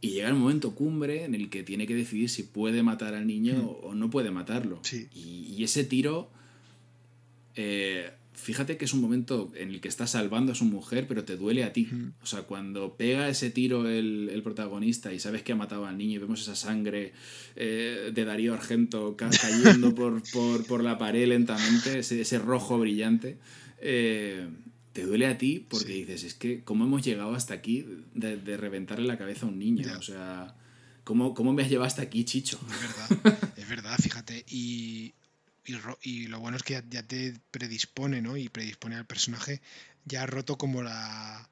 y 0.00 0.10
llega 0.10 0.28
el 0.28 0.34
momento 0.36 0.76
cumbre 0.76 1.24
en 1.24 1.34
el 1.34 1.50
que 1.50 1.64
tiene 1.64 1.86
que 1.88 1.96
decidir 1.96 2.30
si 2.30 2.44
puede 2.44 2.82
matar 2.84 3.14
al 3.14 3.26
niño 3.26 3.54
Hmm. 3.54 3.86
o 3.86 3.94
no 3.96 4.10
puede 4.10 4.30
matarlo. 4.30 4.78
Sí. 4.84 5.08
Y, 5.12 5.54
y 5.58 5.64
ese 5.64 5.82
tiro, 5.82 6.30
eh, 7.56 8.10
fíjate 8.34 8.76
que 8.76 8.84
es 8.84 8.92
un 8.92 9.00
momento 9.00 9.50
en 9.56 9.70
el 9.70 9.80
que 9.80 9.88
está 9.88 10.06
salvando 10.06 10.52
a 10.52 10.54
su 10.54 10.64
mujer, 10.64 11.06
pero 11.08 11.24
te 11.24 11.36
duele 11.36 11.64
a 11.64 11.72
ti. 11.72 11.88
O 12.22 12.26
sea, 12.26 12.42
cuando 12.42 12.96
pega 12.96 13.28
ese 13.28 13.50
tiro 13.50 13.88
el, 13.88 14.28
el 14.32 14.42
protagonista 14.42 15.12
y 15.12 15.18
sabes 15.20 15.42
que 15.42 15.52
ha 15.52 15.56
matado 15.56 15.86
al 15.86 15.96
niño 15.96 16.14
y 16.16 16.18
vemos 16.18 16.40
esa 16.42 16.54
sangre 16.56 17.12
eh, 17.56 18.10
de 18.12 18.24
Darío 18.24 18.54
Argento 18.54 19.16
ca- 19.16 19.30
cayendo 19.30 19.94
por, 19.96 20.22
por, 20.32 20.66
por 20.66 20.82
la 20.82 20.98
pared 20.98 21.26
lentamente, 21.28 22.00
ese, 22.00 22.20
ese 22.20 22.38
rojo 22.38 22.78
brillante, 22.78 23.38
eh, 23.80 24.48
te 24.92 25.04
duele 25.04 25.26
a 25.26 25.38
ti 25.38 25.64
porque 25.68 25.92
dices, 25.92 26.24
es 26.24 26.34
que 26.34 26.62
cómo 26.62 26.84
hemos 26.84 27.02
llegado 27.04 27.34
hasta 27.34 27.54
aquí 27.54 27.84
de, 28.14 28.36
de 28.36 28.56
reventarle 28.56 29.06
la 29.06 29.18
cabeza 29.18 29.46
a 29.46 29.48
un 29.48 29.58
niño. 29.58 29.86
O 29.98 30.02
sea, 30.02 30.54
¿cómo, 31.02 31.34
¿cómo 31.34 31.52
me 31.52 31.62
has 31.62 31.68
llevado 31.70 31.86
hasta 31.88 32.02
aquí, 32.02 32.24
Chicho? 32.24 32.60
Es 32.70 32.80
verdad, 32.80 33.48
es 33.56 33.68
verdad, 33.68 33.98
fíjate. 34.00 34.44
Y, 34.48 35.14
y, 35.66 36.26
lo 36.28 36.40
bueno 36.40 36.56
es 36.56 36.62
que 36.62 36.74
ya, 36.74 36.84
ya 36.88 37.02
te 37.02 37.34
predispone, 37.50 38.20
¿no? 38.22 38.36
Y 38.36 38.48
predispone 38.48 38.96
al 38.96 39.06
personaje. 39.06 39.60
Ya 40.04 40.22
ha 40.22 40.26
roto 40.26 40.56
como 40.58 40.82
la. 40.82 41.48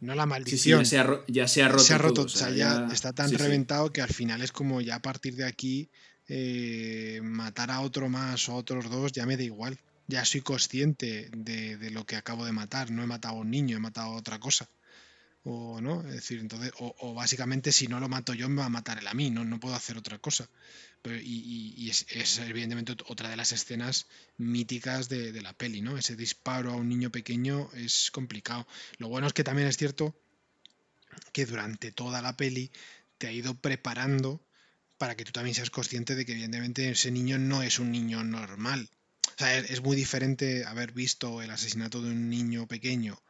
No 0.00 0.14
la 0.14 0.26
Sí, 0.44 0.58
sí, 0.58 0.72
maldición. 0.72 0.80
ya 0.80 0.84
se 0.84 0.98
ha, 0.98 1.24
ya 1.28 1.48
se 1.48 1.62
ha 1.62 1.68
roto. 1.68 1.84
se 1.84 1.94
ha 1.94 1.98
roto, 1.98 2.14
todo, 2.14 2.26
o 2.26 2.28
sea, 2.28 2.50
ya 2.50 2.88
está 2.92 3.12
tan 3.12 3.28
sí, 3.28 3.36
sí. 3.36 3.42
reventado 3.42 3.92
que 3.92 4.02
al 4.02 4.08
final 4.12 4.42
es 4.42 4.50
como 4.52 4.80
ya 4.80 4.96
a 4.96 5.02
partir 5.02 5.36
de 5.36 5.44
aquí 5.44 5.90
eh, 6.28 7.20
matar 7.22 7.70
a 7.70 7.80
otro 7.80 8.08
más 8.08 8.48
o 8.48 8.52
a 8.52 8.54
otros 8.56 8.90
dos 8.90 9.12
ya 9.12 9.26
me 9.26 9.36
da 9.36 9.42
igual. 9.44 9.78
Ya 10.08 10.24
soy 10.24 10.40
consciente 10.42 11.30
de, 11.36 11.76
de 11.76 11.90
lo 11.90 12.04
que 12.04 12.16
acabo 12.16 12.44
de 12.44 12.52
matar. 12.52 12.90
No 12.90 13.02
he 13.02 13.06
matado 13.06 13.36
a 13.36 13.38
un 13.40 13.50
niño, 13.50 13.76
he 13.76 13.80
matado 13.80 14.08
a 14.12 14.16
otra 14.16 14.38
cosa. 14.40 14.68
O 15.44 15.80
no, 15.80 16.00
es 16.06 16.14
decir, 16.14 16.38
entonces, 16.40 16.72
o, 16.78 17.14
básicamente 17.14 17.72
si 17.72 17.88
no 17.88 17.98
lo 18.00 18.08
mato 18.08 18.32
yo 18.34 18.48
me 18.48 18.60
va 18.62 18.66
a 18.66 18.68
matar 18.78 18.98
él 18.98 19.08
a 19.08 19.14
mí, 19.14 19.30
no, 19.30 19.44
no 19.44 19.58
puedo 19.60 19.74
hacer 19.74 19.96
otra 19.98 20.18
cosa. 20.18 20.48
Pero, 21.02 21.16
y 21.18 21.74
y- 21.76 21.90
es, 21.90 22.38
evidentemente 22.38 22.92
ot- 22.94 23.04
otra 23.08 23.28
de 23.30 23.36
las 23.36 23.52
escenas 23.52 24.06
míticas 24.38 25.08
de, 25.08 25.32
de 25.32 25.42
la 25.42 25.52
peli, 25.52 25.80
¿no? 25.82 25.98
Ese 25.98 26.16
disparo 26.16 26.72
a 26.72 26.76
un 26.76 26.88
niño 26.88 27.10
pequeño 27.10 27.70
es 27.74 28.10
complicado. 28.12 28.66
Lo 28.98 29.08
bueno 29.08 29.26
es 29.28 29.32
que 29.34 29.44
también 29.44 29.68
es 29.68 29.76
cierto 29.78 30.14
que 31.32 31.46
durante 31.46 31.92
toda 31.92 32.22
la 32.22 32.36
peli 32.36 32.70
te 33.18 33.26
ha 33.28 33.32
ido 33.32 33.54
preparando 33.54 34.40
para 34.98 35.16
que 35.16 35.24
tú 35.24 35.32
también 35.32 35.54
seas 35.54 35.70
consciente 35.70 36.14
de 36.14 36.24
que 36.24 36.32
evidentemente 36.32 36.90
ese 36.90 37.10
niño 37.10 37.38
no 37.38 37.62
es 37.62 37.78
un 37.78 37.90
niño 37.90 38.22
normal. 38.24 38.90
O 39.28 39.38
sea, 39.38 39.56
es 39.58 39.82
muy 39.82 39.96
diferente 39.96 40.64
haber 40.64 40.92
visto 40.92 41.42
el 41.42 41.50
asesinato 41.50 42.02
de 42.02 42.10
un 42.10 42.28
niño 42.30 42.66
pequeño 42.68 43.20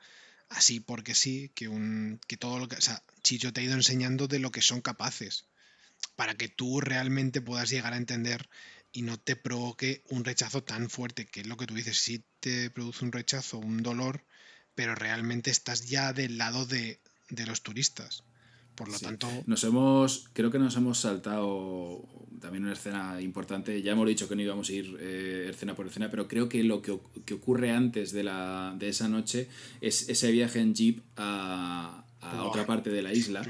así 0.54 0.80
porque 0.80 1.14
sí, 1.14 1.50
que, 1.54 1.68
un, 1.68 2.20
que 2.26 2.36
todo 2.36 2.58
lo 2.58 2.68
que... 2.68 2.76
O 2.76 2.80
sea, 2.80 3.02
Chicho 3.22 3.52
te 3.52 3.60
ha 3.60 3.64
ido 3.64 3.74
enseñando 3.74 4.28
de 4.28 4.38
lo 4.38 4.50
que 4.50 4.62
son 4.62 4.80
capaces, 4.80 5.46
para 6.16 6.34
que 6.34 6.48
tú 6.48 6.80
realmente 6.80 7.40
puedas 7.40 7.70
llegar 7.70 7.92
a 7.92 7.98
entender 7.98 8.48
y 8.92 9.02
no 9.02 9.18
te 9.18 9.36
provoque 9.36 10.02
un 10.10 10.24
rechazo 10.24 10.62
tan 10.62 10.90
fuerte, 10.90 11.26
que 11.26 11.40
es 11.40 11.46
lo 11.46 11.56
que 11.56 11.66
tú 11.66 11.74
dices, 11.74 11.98
sí 11.98 12.24
te 12.40 12.70
produce 12.70 13.04
un 13.04 13.12
rechazo, 13.12 13.58
un 13.58 13.82
dolor, 13.82 14.24
pero 14.74 14.94
realmente 14.94 15.50
estás 15.50 15.88
ya 15.88 16.12
del 16.12 16.38
lado 16.38 16.66
de, 16.66 17.00
de 17.30 17.46
los 17.46 17.62
turistas. 17.62 18.24
Por 18.84 18.92
lo 18.92 18.98
tanto. 18.98 19.28
Nos 19.46 19.62
hemos. 19.64 20.28
Creo 20.32 20.50
que 20.50 20.58
nos 20.58 20.76
hemos 20.76 20.98
saltado 20.98 22.04
también 22.40 22.64
una 22.64 22.72
escena 22.72 23.20
importante. 23.20 23.80
Ya 23.82 23.92
hemos 23.92 24.06
dicho 24.08 24.28
que 24.28 24.34
no 24.34 24.42
íbamos 24.42 24.68
a 24.68 24.72
ir 24.72 24.96
eh, 25.00 25.46
escena 25.50 25.74
por 25.74 25.86
escena, 25.86 26.10
pero 26.10 26.26
creo 26.28 26.48
que 26.48 26.62
lo 26.64 26.82
que, 26.82 26.98
que, 27.24 27.34
ocurre 27.34 27.70
antes 27.70 28.12
de, 28.12 28.24
la, 28.24 28.74
de 28.76 28.88
esa 28.88 29.08
noche 29.08 29.48
es 29.80 30.08
ese 30.08 30.32
viaje 30.32 30.58
en 30.58 30.74
Jeep 30.74 31.00
a, 31.16 32.04
a 32.20 32.44
otra 32.44 32.66
parte 32.66 32.90
de 32.90 33.02
la 33.02 33.12
isla, 33.12 33.42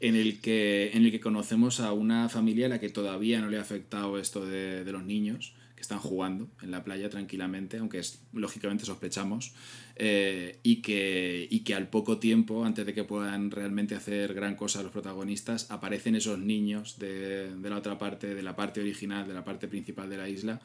en, 0.00 0.16
el 0.16 0.40
que, 0.40 0.90
en 0.94 1.04
el 1.04 1.10
que 1.10 1.20
conocemos 1.20 1.80
a 1.80 1.92
una 1.92 2.28
familia 2.28 2.66
a 2.66 2.68
la 2.68 2.80
que 2.80 2.88
todavía 2.88 3.40
no 3.40 3.48
le 3.48 3.58
ha 3.58 3.62
afectado 3.62 4.18
esto 4.18 4.44
de, 4.44 4.84
de 4.84 4.92
los 4.92 5.04
niños 5.04 5.54
que 5.74 5.82
están 5.82 5.98
jugando 5.98 6.48
en 6.62 6.70
la 6.70 6.84
playa 6.84 7.10
tranquilamente, 7.10 7.78
aunque 7.78 7.98
es, 7.98 8.20
lógicamente 8.32 8.84
sospechamos, 8.84 9.52
eh, 9.96 10.58
y, 10.62 10.82
que, 10.82 11.46
y 11.50 11.60
que 11.60 11.74
al 11.74 11.88
poco 11.88 12.18
tiempo, 12.18 12.64
antes 12.64 12.84
de 12.84 12.94
que 12.94 13.04
puedan 13.04 13.50
realmente 13.50 13.94
hacer 13.94 14.34
gran 14.34 14.56
cosa 14.56 14.82
los 14.82 14.92
protagonistas, 14.92 15.70
aparecen 15.70 16.16
esos 16.16 16.38
niños 16.38 16.98
de, 16.98 17.54
de 17.54 17.70
la 17.70 17.76
otra 17.76 17.98
parte, 17.98 18.34
de 18.34 18.42
la 18.42 18.56
parte 18.56 18.80
original, 18.80 19.26
de 19.26 19.34
la 19.34 19.44
parte 19.44 19.68
principal 19.68 20.10
de 20.10 20.16
la 20.16 20.28
isla, 20.28 20.60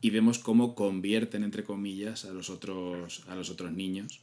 y 0.00 0.10
vemos 0.10 0.38
cómo 0.38 0.74
convierten, 0.74 1.44
entre 1.44 1.62
comillas, 1.62 2.24
a 2.24 2.32
los 2.32 2.50
otros, 2.50 3.22
a 3.28 3.36
los 3.36 3.50
otros 3.50 3.72
niños 3.72 4.20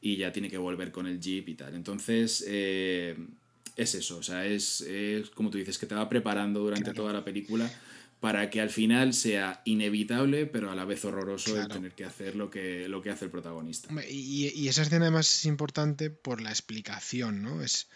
y 0.00 0.16
ya 0.16 0.32
tiene 0.32 0.48
que 0.48 0.58
volver 0.58 0.90
con 0.90 1.06
el 1.06 1.20
jeep 1.20 1.48
y 1.48 1.54
tal. 1.54 1.74
Entonces, 1.74 2.44
eh, 2.48 3.16
es 3.76 3.94
eso, 3.94 4.18
o 4.18 4.22
sea, 4.22 4.46
es, 4.46 4.80
es, 4.80 5.30
como 5.30 5.50
tú 5.50 5.58
dices, 5.58 5.78
que 5.78 5.86
te 5.86 5.94
va 5.94 6.08
preparando 6.08 6.60
durante 6.60 6.92
toda 6.92 7.12
la 7.12 7.24
película 7.24 7.70
para 8.20 8.50
que 8.50 8.60
al 8.60 8.70
final 8.70 9.14
sea 9.14 9.62
inevitable, 9.64 10.46
pero 10.46 10.70
a 10.70 10.74
la 10.74 10.84
vez 10.84 11.04
horroroso 11.04 11.60
el 11.60 11.68
tener 11.68 11.94
que 11.94 12.04
hacer 12.04 12.34
lo 12.34 12.50
que, 12.50 12.88
lo 12.88 13.00
que 13.00 13.10
hace 13.10 13.26
el 13.26 13.30
protagonista. 13.30 13.88
Y, 14.08 14.48
y, 14.54 14.68
esa 14.68 14.82
escena 14.82 15.06
además 15.06 15.28
es 15.32 15.46
importante 15.46 16.10
por 16.10 16.40
la 16.40 16.50
explicación, 16.50 17.42
¿no? 17.42 17.62
Es, 17.62 17.88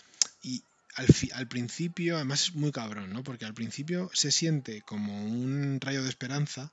y 0.43 0.63
al, 0.95 1.07
al 1.35 1.49
principio, 1.49 2.17
además 2.17 2.43
es 2.43 2.55
muy 2.55 2.71
cabrón, 2.71 3.13
¿no? 3.13 3.25
Porque 3.25 3.47
al 3.47 3.55
principio 3.55 4.11
se 4.15 4.31
siente 4.31 4.83
como 4.83 5.25
un 5.25 5.81
rayo 5.81 6.03
de 6.05 6.09
esperanza. 6.09 6.73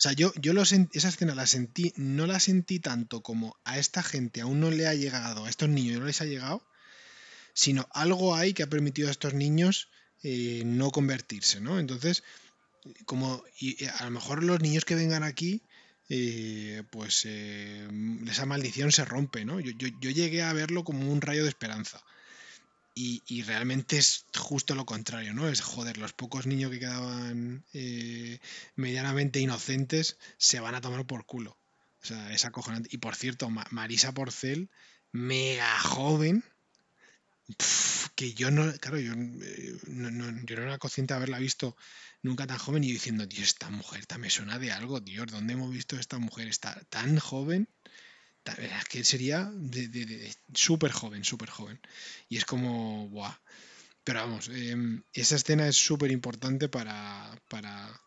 O 0.00 0.02
sea, 0.02 0.12
yo, 0.12 0.32
yo 0.36 0.52
lo 0.52 0.62
esa 0.62 1.08
escena 1.08 1.34
la 1.34 1.46
sentí, 1.46 1.92
no 1.96 2.26
la 2.26 2.40
sentí 2.40 2.78
tanto 2.78 3.22
como 3.22 3.56
a 3.64 3.78
esta 3.78 4.02
gente 4.02 4.40
aún 4.40 4.60
no 4.60 4.70
le 4.70 4.86
ha 4.86 4.94
llegado, 4.94 5.44
a 5.44 5.50
estos 5.50 5.68
niños 5.68 6.00
no 6.00 6.06
les 6.06 6.22
ha 6.22 6.26
llegado, 6.26 6.64
sino 7.52 7.88
algo 7.92 8.34
hay 8.34 8.54
que 8.54 8.62
ha 8.62 8.68
permitido 8.68 9.08
a 9.08 9.10
estos 9.10 9.34
niños 9.34 9.90
eh, 10.22 10.62
no 10.66 10.90
convertirse, 10.90 11.60
¿no? 11.60 11.78
Entonces, 11.78 12.22
como 13.06 13.42
y 13.58 13.84
a 13.84 14.04
lo 14.04 14.10
mejor 14.10 14.44
los 14.44 14.60
niños 14.60 14.84
que 14.84 14.94
vengan 14.94 15.22
aquí, 15.22 15.62
eh, 16.08 16.82
pues 16.90 17.22
eh, 17.24 17.88
esa 18.28 18.46
maldición 18.46 18.92
se 18.92 19.04
rompe, 19.04 19.44
¿no? 19.44 19.60
Yo, 19.60 19.72
yo, 19.72 20.10
llegué 20.10 20.42
a 20.42 20.52
verlo 20.52 20.84
como 20.84 21.10
un 21.10 21.20
rayo 21.20 21.42
de 21.42 21.48
esperanza. 21.48 22.02
Y, 22.94 23.22
y, 23.26 23.42
realmente 23.42 23.96
es 23.96 24.26
justo 24.36 24.74
lo 24.74 24.84
contrario, 24.84 25.32
¿no? 25.32 25.48
Es 25.48 25.60
joder, 25.62 25.96
los 25.96 26.12
pocos 26.12 26.46
niños 26.46 26.70
que 26.70 26.80
quedaban 26.80 27.64
medianamente 28.74 29.40
inocentes 29.40 30.18
se 30.38 30.60
van 30.60 30.74
a 30.74 30.80
tomar 30.80 31.06
por 31.06 31.24
culo. 31.24 31.56
O 32.02 32.06
sea, 32.06 32.32
es 32.32 32.44
acojonante. 32.44 32.88
Y 32.92 32.98
por 32.98 33.14
cierto, 33.14 33.48
Marisa 33.70 34.12
Porcel, 34.12 34.70
mega 35.12 35.78
joven, 35.78 36.44
que 38.14 38.34
yo 38.34 38.50
no, 38.50 38.72
claro, 38.74 38.98
yo 38.98 39.12
eh, 39.14 39.78
no, 39.86 40.44
yo 40.44 40.56
era 40.56 40.78
consciente 40.78 41.14
de 41.14 41.18
haberla 41.18 41.38
visto 41.38 41.76
nunca 42.22 42.46
tan 42.46 42.58
joven 42.58 42.84
y 42.84 42.92
diciendo, 42.92 43.26
Dios, 43.26 43.48
esta 43.48 43.70
mujer 43.70 44.04
me 44.18 44.30
suena 44.30 44.58
de 44.58 44.72
algo, 44.72 45.00
Dios, 45.00 45.26
¿dónde 45.28 45.54
hemos 45.54 45.70
visto 45.70 45.96
esta 45.96 46.18
mujer? 46.18 46.48
Está 46.48 46.80
tan 46.90 47.18
joven, 47.18 47.68
es 48.44 48.84
que 48.86 49.04
sería 49.04 49.50
de, 49.54 50.34
súper 50.54 50.92
joven, 50.92 51.24
súper 51.24 51.50
joven. 51.50 51.80
Y 52.28 52.36
es 52.36 52.44
como, 52.44 53.08
guau. 53.08 53.34
Pero 54.04 54.20
vamos, 54.20 54.48
em, 54.48 55.02
esa 55.12 55.36
escena 55.36 55.68
es 55.68 55.76
súper 55.76 56.10
importante 56.10 56.68
para, 56.68 57.38
para, 57.48 58.00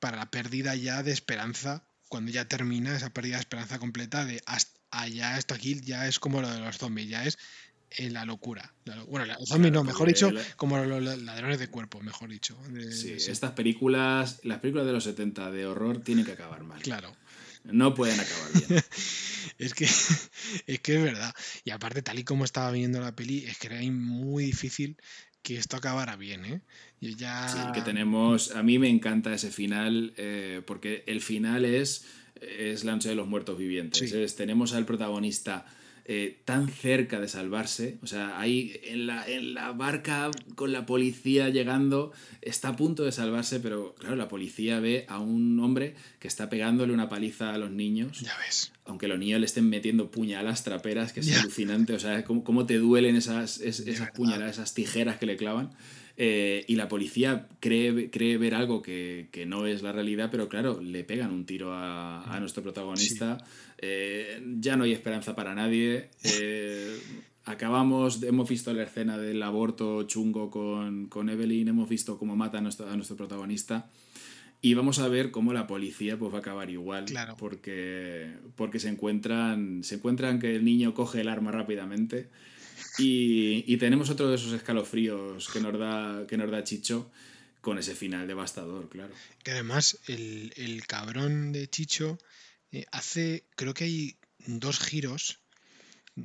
para 0.00 0.16
la 0.16 0.30
pérdida 0.30 0.74
ya 0.74 1.02
de 1.02 1.12
esperanza, 1.12 1.86
cuando 2.08 2.30
ya 2.32 2.46
termina 2.46 2.96
esa 2.96 3.10
pérdida 3.10 3.36
de 3.36 3.40
esperanza 3.40 3.78
completa 3.78 4.24
de 4.24 4.42
hasta 4.46 4.72
allá, 4.90 5.38
esto 5.38 5.54
aquí 5.54 5.80
ya 5.80 6.06
es 6.06 6.18
como 6.18 6.40
lo 6.40 6.50
de 6.50 6.60
los 6.60 6.78
zombies, 6.78 7.08
ya 7.08 7.24
es 7.24 7.38
en 7.96 8.12
la 8.12 8.24
locura. 8.24 8.74
bueno, 9.08 9.26
los 9.26 9.48
zombies 9.48 9.72
no, 9.72 9.84
mejor 9.84 10.08
dicho, 10.08 10.30
como 10.56 10.78
los 10.78 11.18
ladrones 11.22 11.58
de 11.58 11.68
cuerpo, 11.68 12.00
mejor 12.00 12.30
dicho. 12.30 12.56
sí, 12.90 13.12
estas 13.12 13.52
películas, 13.52 14.40
las 14.44 14.58
películas 14.58 14.86
de 14.86 14.92
los 14.92 15.04
70 15.04 15.50
de 15.50 15.66
horror 15.66 16.02
tienen 16.02 16.24
que 16.24 16.32
acabar 16.32 16.64
mal. 16.64 16.80
Claro. 16.82 17.14
No 17.64 17.94
pueden 17.94 18.20
acabar 18.20 18.50
bien. 18.52 18.82
es, 19.58 19.74
que, 19.74 19.84
es 20.66 20.80
que 20.80 20.96
es 20.96 21.02
verdad. 21.02 21.34
Y 21.64 21.70
aparte, 21.70 22.02
tal 22.02 22.18
y 22.18 22.24
como 22.24 22.44
estaba 22.44 22.70
viendo 22.70 23.00
la 23.00 23.16
peli, 23.16 23.44
es 23.46 23.58
que 23.58 23.68
era 23.68 23.80
muy 23.90 24.44
difícil 24.44 24.96
que 25.42 25.56
esto 25.56 25.76
acabara 25.76 26.16
bien, 26.16 26.44
¿eh? 26.44 26.60
ya... 27.00 27.48
Sí, 27.48 27.58
que 27.74 27.82
tenemos... 27.82 28.52
A 28.52 28.62
mí 28.62 28.78
me 28.78 28.88
encanta 28.88 29.34
ese 29.34 29.50
final, 29.50 30.14
eh, 30.16 30.62
porque 30.66 31.04
el 31.06 31.20
final 31.20 31.66
es, 31.66 32.06
es 32.40 32.84
la 32.84 32.92
noche 32.92 33.10
de 33.10 33.14
los 33.14 33.28
muertos 33.28 33.58
vivientes. 33.58 34.36
tenemos 34.36 34.72
al 34.72 34.86
protagonista 34.86 35.66
eh, 36.06 36.38
tan 36.44 36.68
cerca 36.68 37.18
de 37.18 37.28
salvarse. 37.28 37.96
O 38.02 38.06
sea, 38.06 38.38
ahí 38.38 38.78
en 38.84 39.06
la, 39.06 39.26
en 39.26 39.54
la 39.54 39.72
barca 39.72 40.30
con 40.54 40.70
la 40.70 40.84
policía 40.84 41.48
llegando, 41.48 42.12
está 42.42 42.68
a 42.68 42.76
punto 42.76 43.04
de 43.04 43.12
salvarse, 43.12 43.58
pero 43.58 43.94
claro, 43.98 44.14
la 44.14 44.28
policía 44.28 44.80
ve 44.80 45.06
a 45.08 45.18
un 45.18 45.58
hombre 45.60 45.94
que 46.18 46.28
está 46.28 46.50
pegándole 46.50 46.92
una 46.92 47.08
paliza 47.08 47.54
a 47.54 47.58
los 47.58 47.70
niños. 47.70 48.20
Ya 48.20 48.36
ves. 48.38 48.72
Aunque 48.84 49.08
los 49.08 49.18
niños 49.18 49.40
le 49.40 49.46
estén 49.46 49.68
metiendo 49.70 50.10
puñalas 50.10 50.62
traperas, 50.62 51.14
que 51.14 51.20
es 51.20 51.40
alucinante. 51.40 51.94
O 51.94 51.98
sea, 51.98 52.22
cómo, 52.24 52.44
cómo 52.44 52.66
te 52.66 52.76
duelen 52.76 53.16
esas, 53.16 53.60
esas 53.60 54.10
puñalas, 54.10 54.50
esas 54.50 54.74
tijeras 54.74 55.16
que 55.16 55.24
le 55.24 55.38
clavan. 55.38 55.70
Eh, 56.16 56.64
y 56.68 56.76
la 56.76 56.86
policía 56.86 57.48
cree, 57.60 58.10
cree 58.10 58.36
ver 58.36 58.54
algo 58.54 58.82
que, 58.82 59.28
que, 59.32 59.46
no 59.46 59.66
es 59.66 59.82
la 59.82 59.90
realidad, 59.90 60.28
pero 60.30 60.48
claro, 60.48 60.80
le 60.80 61.02
pegan 61.02 61.32
un 61.32 61.44
tiro 61.44 61.72
a, 61.72 62.22
a 62.22 62.40
nuestro 62.40 62.62
protagonista. 62.62 63.38
Eh, 63.86 64.42
ya 64.60 64.76
no 64.76 64.84
hay 64.84 64.92
esperanza 64.92 65.36
para 65.36 65.54
nadie. 65.54 66.08
Eh, 66.22 66.98
acabamos, 67.44 68.22
hemos 68.22 68.48
visto 68.48 68.72
la 68.72 68.84
escena 68.84 69.18
del 69.18 69.42
aborto 69.42 70.04
chungo 70.04 70.50
con, 70.50 71.06
con 71.08 71.28
Evelyn, 71.28 71.68
hemos 71.68 71.88
visto 71.88 72.18
cómo 72.18 72.34
mata 72.34 72.58
a 72.58 72.60
nuestro, 72.62 72.88
a 72.88 72.96
nuestro 72.96 73.16
protagonista. 73.16 73.90
Y 74.62 74.72
vamos 74.72 74.98
a 75.00 75.08
ver 75.08 75.30
cómo 75.30 75.52
la 75.52 75.66
policía 75.66 76.18
pues, 76.18 76.32
va 76.32 76.38
a 76.38 76.40
acabar 76.40 76.70
igual. 76.70 77.04
Claro. 77.04 77.36
Porque, 77.38 78.32
porque 78.56 78.80
se, 78.80 78.88
encuentran, 78.88 79.84
se 79.84 79.96
encuentran 79.96 80.38
que 80.38 80.56
el 80.56 80.64
niño 80.64 80.94
coge 80.94 81.20
el 81.20 81.28
arma 81.28 81.52
rápidamente. 81.52 82.30
Y, 82.98 83.64
y, 83.66 83.76
tenemos 83.76 84.08
otro 84.08 84.30
de 84.30 84.36
esos 84.36 84.52
escalofríos 84.54 85.50
que 85.50 85.60
nos 85.60 85.78
da, 85.78 86.26
que 86.26 86.38
nos 86.38 86.50
da 86.50 86.64
Chicho 86.64 87.10
con 87.60 87.76
ese 87.78 87.94
final 87.94 88.26
devastador, 88.26 88.88
claro. 88.88 89.12
Que 89.42 89.50
además 89.50 89.98
el, 90.06 90.52
el 90.56 90.86
cabrón 90.86 91.52
de 91.52 91.68
Chicho 91.68 92.18
eh, 92.74 92.86
hace, 92.90 93.44
creo 93.54 93.72
que 93.72 93.84
hay 93.84 94.16
dos 94.46 94.80
giros 94.80 95.38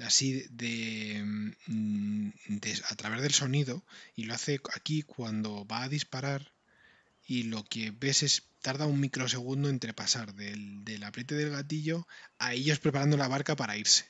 así 0.01 0.47
de, 0.49 1.21
mm, 1.67 2.29
de, 2.47 2.81
a 2.89 2.95
través 2.95 3.21
del 3.21 3.33
sonido 3.33 3.85
y 4.15 4.23
lo 4.23 4.33
hace 4.33 4.59
aquí 4.73 5.03
cuando 5.03 5.65
va 5.67 5.83
a 5.83 5.89
disparar 5.89 6.51
y 7.27 7.43
lo 7.43 7.63
que 7.65 7.91
ves 7.91 8.23
es 8.23 8.43
tarda 8.61 8.87
un 8.87 8.99
microsegundo 8.99 9.69
entre 9.69 9.93
pasar 9.93 10.33
del, 10.33 10.83
del 10.83 11.03
apriete 11.03 11.35
del 11.35 11.51
gatillo 11.51 12.07
a 12.39 12.53
ellos 12.53 12.79
preparando 12.79 13.15
la 13.15 13.27
barca 13.27 13.55
para 13.55 13.77
irse. 13.77 14.05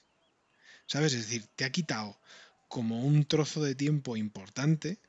¿Sabes? 0.85 1.11
Es 1.13 1.27
decir, 1.27 1.45
te 1.57 1.65
ha 1.65 1.71
quitado 1.71 2.21
como 2.69 3.03
un 3.05 3.25
trozo 3.25 3.61
de 3.61 3.75
tiempo 3.75 4.15
importante 4.15 4.99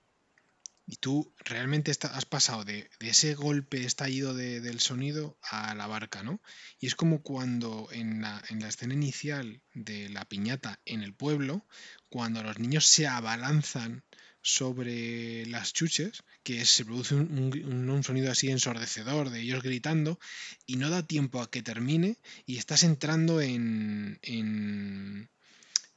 y 0.90 0.96
tú 0.96 1.32
realmente 1.38 1.92
has 1.92 2.24
pasado 2.24 2.64
de, 2.64 2.90
ese 2.98 3.34
golpe 3.34 3.84
estallido 3.84 4.34
del 4.34 4.80
sonido 4.80 5.38
a 5.42 5.72
la 5.76 5.86
barca, 5.86 6.24
¿no? 6.24 6.42
Y 6.80 6.88
es 6.88 6.96
como 6.96 7.22
cuando 7.22 7.88
en 7.92 8.22
la, 8.22 8.42
en 8.48 8.58
la, 8.58 8.68
escena 8.68 8.94
inicial 8.94 9.62
de 9.72 10.08
la 10.08 10.24
piñata 10.24 10.80
en 10.84 11.02
el 11.02 11.14
pueblo, 11.14 11.64
cuando 12.08 12.42
los 12.42 12.58
niños 12.58 12.86
se 12.86 13.06
abalanzan 13.06 14.02
sobre 14.42 15.46
las 15.46 15.72
chuches, 15.72 16.24
que 16.42 16.64
se 16.64 16.84
produce 16.84 17.14
un, 17.14 17.88
un, 17.88 18.02
sonido 18.02 18.32
así 18.32 18.50
ensordecedor 18.50 19.30
de 19.30 19.42
ellos 19.42 19.62
gritando, 19.62 20.18
y 20.66 20.74
no 20.74 20.90
da 20.90 21.06
tiempo 21.06 21.40
a 21.40 21.50
que 21.50 21.62
termine 21.62 22.18
y 22.46 22.56
estás 22.56 22.82
entrando 22.82 23.40
en, 23.40 24.18
en 24.22 25.30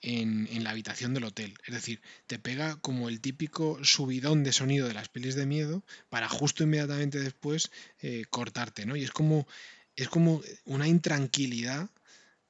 en, 0.03 0.63
la 0.63 0.71
habitación 0.71 1.13
del 1.13 1.23
hotel. 1.23 1.55
Es 1.65 1.73
decir, 1.73 2.01
te 2.27 2.37
pega 2.37 2.75
como 2.81 3.09
el 3.09 3.21
típico 3.21 3.83
subidón 3.83 4.43
de 4.43 4.53
sonido 4.53 4.87
de 4.87 4.93
las 4.93 5.09
pelis 5.09 5.35
de 5.35 5.45
miedo 5.45 5.83
para 6.09 6.29
justo 6.29 6.63
inmediatamente 6.63 7.19
después 7.19 7.71
eh, 8.01 8.25
cortarte, 8.29 8.85
¿no? 8.85 8.95
Y 8.95 9.03
es 9.03 9.11
como, 9.11 9.47
es 9.95 10.09
como 10.09 10.41
una 10.65 10.87
intranquilidad 10.87 11.89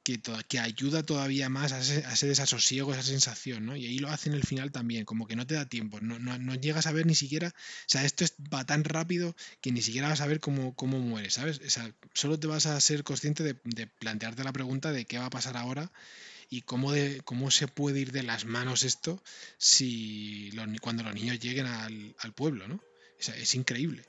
que, 0.03 0.19
que 0.49 0.59
ayuda 0.59 1.03
todavía 1.03 1.47
más 1.47 1.71
a 1.71 1.79
ese, 1.79 2.27
desasosiego, 2.27 2.91
esa 2.91 3.03
sensación, 3.03 3.65
¿no? 3.65 3.75
Y 3.75 3.85
ahí 3.85 3.99
lo 3.99 4.09
hace 4.09 4.29
en 4.29 4.35
el 4.35 4.43
final 4.43 4.71
también, 4.71 5.05
como 5.05 5.27
que 5.27 5.35
no 5.35 5.47
te 5.47 5.55
da 5.55 5.69
tiempo, 5.69 6.01
no, 6.01 6.19
no, 6.19 6.55
llegas 6.55 6.87
a 6.87 6.91
ver 6.91 7.05
ni 7.05 7.15
siquiera, 7.15 7.49
o 7.49 7.53
sea, 7.87 8.03
esto 8.03 8.25
va 8.53 8.65
tan 8.65 8.83
rápido 8.83 9.35
que 9.61 9.71
ni 9.71 9.81
siquiera 9.81 10.09
vas 10.09 10.21
a 10.21 10.27
ver 10.27 10.41
cómo, 10.41 10.75
cómo 10.75 10.99
muere, 10.99 11.29
¿sabes? 11.29 11.61
O 11.65 11.69
sea, 11.69 11.93
solo 12.13 12.37
te 12.37 12.47
vas 12.47 12.65
a 12.65 12.79
ser 12.81 13.03
consciente 13.03 13.43
de, 13.43 13.55
plantearte 13.87 14.43
la 14.43 14.51
pregunta 14.51 14.91
de 14.91 15.05
qué 15.05 15.19
va 15.19 15.27
a 15.27 15.29
pasar 15.29 15.55
ahora 15.55 15.91
y 16.49 16.61
cómo, 16.61 16.91
de, 16.91 17.21
cómo 17.23 17.51
se 17.51 17.67
puede 17.67 17.99
ir 17.99 18.11
de 18.11 18.23
las 18.23 18.45
manos 18.45 18.83
esto 18.83 19.21
si 19.57 20.51
cuando 20.81 21.03
los 21.03 21.13
niños 21.13 21.39
lleguen 21.39 21.65
al, 21.65 22.15
al 22.19 22.33
pueblo, 22.33 22.67
¿no? 22.67 22.75
O 22.75 23.25
sea, 23.25 23.35
es 23.35 23.55
increíble. 23.55 24.05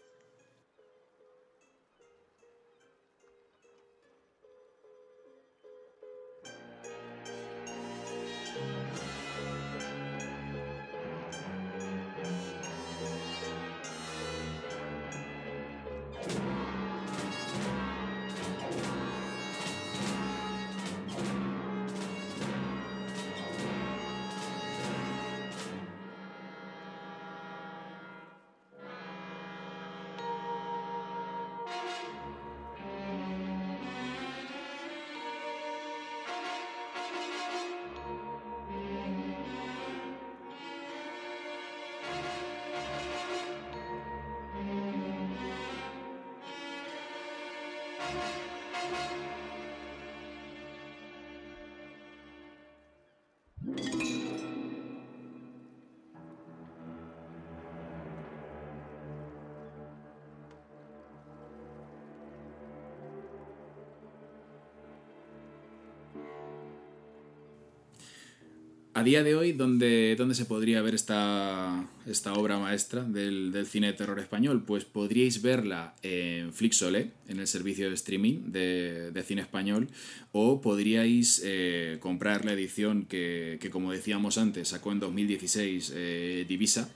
Día 69.05 69.23
de 69.23 69.37
hoy, 69.37 69.53
¿dónde, 69.53 70.17
dónde 70.17 70.35
se 70.35 70.47
podría 70.47 70.81
ver 70.81 70.95
esta, 70.95 71.87
esta 72.07 72.33
obra 72.33 72.59
maestra 72.59 73.05
del, 73.05 73.67
cine 73.67 73.89
de 73.89 73.93
terror 73.93 74.19
español? 74.19 74.65
Pues 74.67 74.85
podríais 74.85 75.43
verla 75.43 75.95
en 76.03 76.53
Flixolé, 76.53 77.13
en 77.29 77.39
el 77.39 77.47
servicio 77.47 77.89
de 77.89 77.95
streaming 77.95 78.51
de, 78.51 79.23
cine 79.27 79.43
español, 79.43 79.89
o 80.33 80.61
podríais 80.61 81.43
eh, 81.45 81.99
comprar 82.01 82.45
la 82.45 82.53
edición 82.53 83.05
que, 83.05 83.59
como 83.71 83.93
decíamos 83.93 84.39
antes, 84.39 84.69
sacó 84.69 84.91
en 84.91 85.01
2016 85.01 85.93
eh, 85.95 86.47
Divisa, 86.49 86.91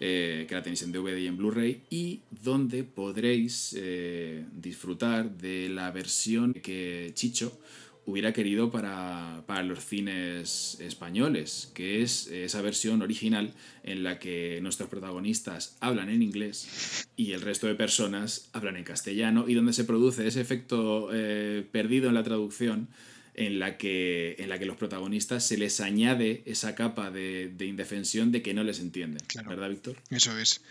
eh, 0.00 0.46
que 0.48 0.54
la 0.54 0.62
tenéis 0.62 0.82
en 0.82 0.92
DVD 0.92 1.18
y 1.18 1.26
en 1.26 1.36
Blu-ray, 1.36 1.82
y 1.90 2.20
donde 2.42 2.84
podréis 2.84 3.76
disfrutar 4.52 5.36
de 5.36 5.68
la 5.68 5.90
versión 5.90 6.54
que 6.54 7.10
Chicho 7.14 7.58
hubiera 8.08 8.32
querido 8.32 8.70
para, 8.70 9.44
los 9.62 9.84
cines 9.84 10.78
españoles, 10.80 11.70
que 11.74 12.02
es 12.02 12.28
esa 12.28 12.62
versión 12.62 13.02
original 13.02 13.52
en 13.82 14.02
la 14.02 14.18
que 14.18 14.60
nuestros 14.62 14.88
protagonistas 14.88 15.76
hablan 15.80 16.08
en 16.08 16.22
inglés 16.22 17.06
y 17.16 17.32
el 17.32 17.42
resto 17.42 17.66
de 17.66 17.74
personas 17.74 18.48
hablan 18.54 18.76
en 18.76 18.84
castellano 18.84 19.44
y 19.46 19.52
donde 19.52 19.74
se 19.74 19.84
produce 19.84 20.26
ese 20.26 20.40
efecto 20.40 21.10
eh, 21.12 21.66
perdido 21.70 22.08
en 22.08 22.14
la 22.14 22.22
traducción 22.22 22.88
en 23.34 23.58
la, 23.58 23.76
que, 23.76 24.36
en 24.38 24.48
la 24.48 24.58
que 24.58 24.64
los 24.64 24.78
protagonistas 24.78 25.46
se 25.46 25.58
les 25.58 25.80
añade 25.80 26.42
esa 26.46 26.74
capa 26.74 27.10
de, 27.10 27.54
indefensión 27.60 28.32
de 28.32 28.40
que 28.40 28.54
no 28.54 28.64
les 28.64 28.80
entienden. 28.80 29.20
¿Verdad, 29.46 29.68
Víctor? 29.68 29.96
Eso 30.08 30.36
es. 30.38 30.62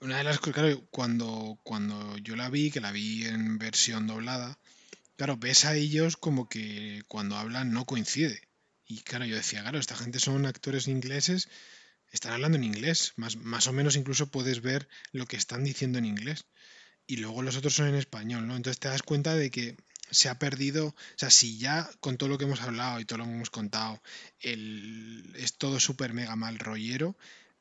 Una 0.00 0.18
de 0.18 0.24
las 0.24 0.38
cosas, 0.38 0.54
claro, 0.54 0.82
cuando, 0.90 1.58
cuando 1.62 2.18
yo 2.18 2.34
la 2.34 2.50
vi, 2.50 2.72
que 2.72 2.80
la 2.80 2.90
vi 2.90 3.26
en 3.26 3.58
versión 3.58 4.08
doblada, 4.08 4.58
claro, 5.20 5.36
ves 5.36 5.66
a 5.66 5.74
ellos 5.74 6.16
como 6.16 6.48
que 6.48 7.02
cuando 7.06 7.36
hablan 7.36 7.72
no 7.72 7.84
coincide. 7.84 8.40
Y 8.86 9.02
claro, 9.02 9.26
yo 9.26 9.36
decía, 9.36 9.60
claro, 9.60 9.78
esta 9.78 9.94
gente 9.94 10.18
son 10.18 10.46
actores 10.46 10.88
ingleses, 10.88 11.50
están 12.10 12.32
hablando 12.32 12.56
en 12.56 12.64
inglés, 12.64 13.12
más, 13.16 13.36
más 13.36 13.66
o 13.66 13.74
menos 13.74 13.96
incluso 13.96 14.30
puedes 14.30 14.62
ver 14.62 14.88
lo 15.12 15.26
que 15.26 15.36
están 15.36 15.62
diciendo 15.62 15.98
en 15.98 16.06
inglés. 16.06 16.46
Y 17.06 17.18
luego 17.18 17.42
los 17.42 17.54
otros 17.54 17.74
son 17.74 17.88
en 17.88 17.96
español, 17.96 18.46
¿no? 18.46 18.56
Entonces 18.56 18.80
te 18.80 18.88
das 18.88 19.02
cuenta 19.02 19.34
de 19.36 19.50
que 19.50 19.76
se 20.10 20.30
ha 20.30 20.38
perdido, 20.38 20.86
o 20.86 20.94
sea, 21.16 21.28
si 21.28 21.58
ya 21.58 21.90
con 22.00 22.16
todo 22.16 22.30
lo 22.30 22.38
que 22.38 22.46
hemos 22.46 22.62
hablado 22.62 22.98
y 22.98 23.04
todo 23.04 23.18
lo 23.18 23.24
que 23.26 23.32
hemos 23.32 23.50
contado, 23.50 24.00
el, 24.38 25.34
es 25.36 25.58
todo 25.58 25.80
súper 25.80 26.14
mega 26.14 26.34
mal 26.34 26.58
rollero, 26.58 27.14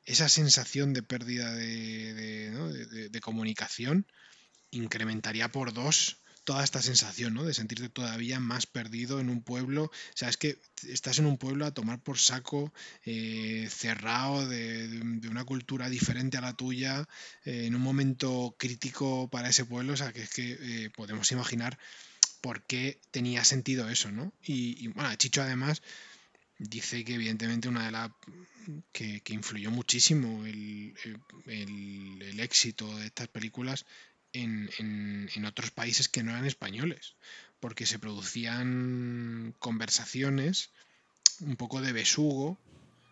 esa 0.05 0.29
sensación 0.29 0.93
de 0.93 1.03
pérdida 1.03 1.53
de, 1.53 3.09
de 3.09 3.19
comunicación 3.19 4.07
incrementaría 4.71 5.49
por 5.49 5.73
dos 5.73 6.21
toda 6.49 6.63
esta 6.63 6.81
sensación, 6.81 7.35
¿no? 7.35 7.43
De 7.43 7.53
sentirte 7.53 7.89
todavía 7.89 8.39
más 8.39 8.65
perdido 8.65 9.19
en 9.19 9.29
un 9.29 9.43
pueblo. 9.43 9.83
O 9.83 9.91
sea, 10.15 10.29
es 10.29 10.37
que 10.37 10.57
estás 10.87 11.19
en 11.19 11.27
un 11.27 11.37
pueblo 11.37 11.63
a 11.63 11.75
tomar 11.75 12.01
por 12.01 12.17
saco, 12.17 12.73
eh, 13.05 13.67
cerrado, 13.69 14.49
de, 14.49 14.99
una 15.29 15.45
cultura 15.45 15.89
diferente 15.89 16.39
a 16.39 16.41
la 16.41 16.55
tuya, 16.55 17.07
eh, 17.45 17.65
en 17.67 17.75
un 17.75 17.83
momento 17.83 18.55
crítico 18.57 19.29
para 19.29 19.49
ese 19.49 19.63
pueblo. 19.65 19.93
O 19.93 19.95
sea, 19.95 20.11
que 20.11 20.23
es 20.23 20.31
que 20.31 20.57
eh, 20.59 20.89
podemos 20.89 21.31
imaginar 21.31 21.77
por 22.41 22.63
qué 22.65 22.99
tenía 23.11 23.43
sentido 23.43 23.87
eso, 23.87 24.11
¿no? 24.11 24.33
Y, 24.41 24.87
bueno, 24.87 25.13
Chicho 25.17 25.43
además 25.43 25.83
dice 26.57 27.05
que 27.05 27.13
evidentemente 27.13 27.69
una 27.69 27.85
de 27.85 27.91
las 27.91 28.09
que, 28.91 29.21
influyó 29.27 29.69
muchísimo 29.69 30.47
el, 30.47 30.95
el, 31.45 32.39
éxito 32.39 32.97
de 32.97 33.05
estas 33.05 33.27
películas 33.27 33.85
en, 34.33 34.69
en, 34.77 35.45
otros 35.45 35.71
países 35.71 36.07
que 36.09 36.23
no 36.23 36.31
eran 36.31 36.45
españoles, 36.45 37.15
porque 37.59 37.85
se 37.85 37.99
producían 37.99 39.55
conversaciones 39.59 40.71
un 41.41 41.55
poco 41.55 41.81
de 41.81 41.93
besugo. 41.93 42.59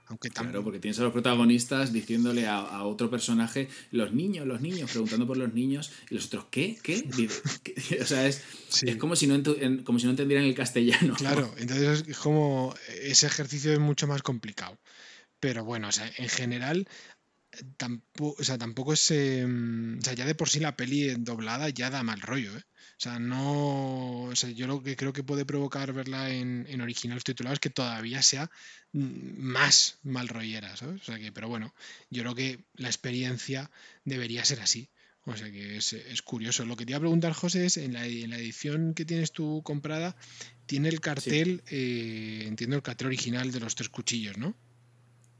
Aunque 0.09 0.29
Claro, 0.29 0.63
porque 0.63 0.79
tienes 0.79 0.97
a 0.99 1.03
los 1.03 1.11
protagonistas 1.11 1.91
diciéndole 1.91 2.47
a, 2.47 2.83
otro 2.83 3.09
personaje, 3.09 3.67
los 3.91 4.13
niños, 4.13 4.47
los 4.47 4.61
niños, 4.61 4.89
preguntando 4.89 5.27
por 5.27 5.35
los 5.35 5.53
niños, 5.53 5.91
y 6.09 6.15
los 6.15 6.27
otros, 6.27 6.45
¿qué? 6.49 6.77
¿Qué? 6.81 7.03
O 8.01 8.05
sea, 8.05 8.25
es, 8.25 8.41
es 8.83 8.95
como, 8.95 9.17
si 9.17 9.27
no 9.27 9.43
como 9.83 9.99
si 9.99 10.05
no 10.05 10.11
entendieran 10.11 10.45
el 10.45 10.55
castellano. 10.55 11.13
Claro, 11.15 11.53
entonces 11.57 12.05
es 12.07 12.17
como 12.17 12.73
ese 13.01 13.27
ejercicio 13.27 13.73
es 13.73 13.79
mucho 13.79 14.07
más 14.07 14.21
complicado. 14.21 14.77
Pero 15.39 15.65
bueno, 15.65 15.89
o 15.89 15.91
sea, 15.91 16.09
en 16.17 16.29
general 16.29 16.87
tampoco, 17.77 18.41
o 18.41 18.43
sea, 18.43 18.57
tampoco 18.57 18.93
es. 18.93 19.11
Em, 19.11 19.99
o 19.99 20.01
sea, 20.01 20.13
ya 20.13 20.25
de 20.25 20.35
por 20.35 20.49
sí 20.49 20.59
la 20.59 20.75
peli 20.75 21.15
doblada 21.19 21.69
ya 21.69 21.89
da 21.89 22.03
mal 22.03 22.21
rollo, 22.21 22.55
¿eh? 22.57 22.63
O 22.97 22.99
sea, 22.99 23.19
no. 23.19 24.23
O 24.23 24.35
sea, 24.35 24.49
yo 24.49 24.67
lo 24.67 24.81
que 24.81 24.95
creo 24.95 25.13
que 25.13 25.23
puede 25.23 25.45
provocar 25.45 25.93
verla 25.93 26.31
en, 26.31 26.65
en 26.69 26.81
originales 26.81 27.23
titulados 27.23 27.57
es 27.57 27.59
que 27.59 27.69
todavía 27.69 28.21
sea 28.21 28.49
mm, 28.93 29.37
más 29.37 29.99
mal 30.03 30.27
rollera, 30.27 30.75
¿sabes? 30.75 31.01
O 31.01 31.05
sea 31.05 31.19
que, 31.19 31.31
pero 31.31 31.47
bueno, 31.47 31.73
yo 32.09 32.23
creo 32.23 32.35
que 32.35 32.65
la 32.73 32.87
experiencia 32.87 33.69
debería 34.03 34.45
ser 34.45 34.61
así. 34.61 34.89
O 35.27 35.35
sea 35.35 35.51
que 35.51 35.75
es, 35.75 36.21
curioso. 36.23 36.65
Lo 36.65 36.77
que 36.77 36.85
te 36.85 36.93
iba 36.93 36.97
a 36.97 37.01
preguntar, 37.01 37.33
José, 37.33 37.65
es 37.65 37.75
en 37.75 37.93
la, 37.93 38.05
en 38.07 38.29
la 38.29 38.37
edición 38.37 38.93
que 38.93 39.03
tienes 39.03 39.33
tú 39.33 39.61
comprada, 39.61 40.15
tiene 40.65 40.87
el 40.87 41.01
cartel, 41.01 41.63
eh, 41.69 42.45
entiendo 42.47 42.77
el 42.77 42.81
cartel 42.81 43.07
original 43.07 43.51
de 43.51 43.59
los 43.59 43.75
tres 43.75 43.89
cuchillos, 43.89 44.37
¿no? 44.37 44.55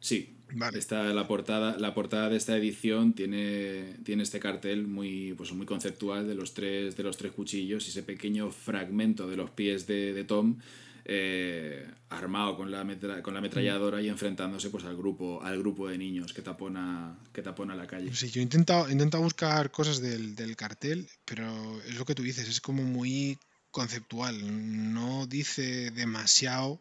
Sí, 0.02 0.37
Vale. 0.54 0.80
la 1.14 1.28
portada, 1.28 1.78
la 1.78 1.94
portada 1.94 2.30
de 2.30 2.38
esta 2.38 2.56
edición 2.56 3.14
tiene, 3.14 3.96
tiene 4.04 4.24
este 4.24 4.40
cartel 4.40 4.88
muy, 4.88 5.34
pues 5.34 5.52
muy 5.54 5.66
conceptual 5.66 6.28
de 6.28 6.36
los 6.36 6.54
tres, 6.54 6.96
de 6.96 7.04
los 7.04 7.18
tres 7.18 7.32
cuchillos 7.34 7.86
y 7.86 7.90
ese 7.90 8.04
pequeño 8.04 8.52
fragmento 8.52 9.28
de 9.28 9.36
los 9.36 9.50
pies 9.52 9.88
de, 9.88 10.24
Tom 10.24 10.58
eh, 11.06 11.90
armado 12.10 12.58
con 12.58 12.72
la, 12.72 12.86
con 13.22 13.34
la 13.34 13.40
ametralladora 13.40 14.02
y 14.02 14.10
enfrentándose 14.10 14.70
pues 14.70 14.84
al 14.86 14.98
grupo, 14.98 15.42
al 15.42 15.60
grupo 15.60 15.88
de 15.88 15.98
niños 15.98 16.34
que 16.34 16.42
tapona, 16.42 17.18
que 17.34 17.42
tapona 17.42 17.76
la 17.76 17.88
calle. 17.88 18.14
Sí, 18.14 18.30
yo 18.30 18.42
he 18.42 18.44
intentado, 18.44 18.88
he 18.88 18.92
intentado 18.92 19.24
buscar 19.24 19.72
cosas 19.72 20.02
del, 20.02 20.36
del 20.36 20.56
cartel, 20.56 21.08
pero 21.26 21.82
es 21.88 21.96
lo 21.96 22.06
que 22.06 22.16
tú 22.16 22.24
dices, 22.24 22.48
es 22.48 22.62
como 22.62 22.84
muy 22.84 23.38
conceptual, 23.72 24.94
no 24.94 25.28
dice 25.28 25.92
demasiado 25.92 26.80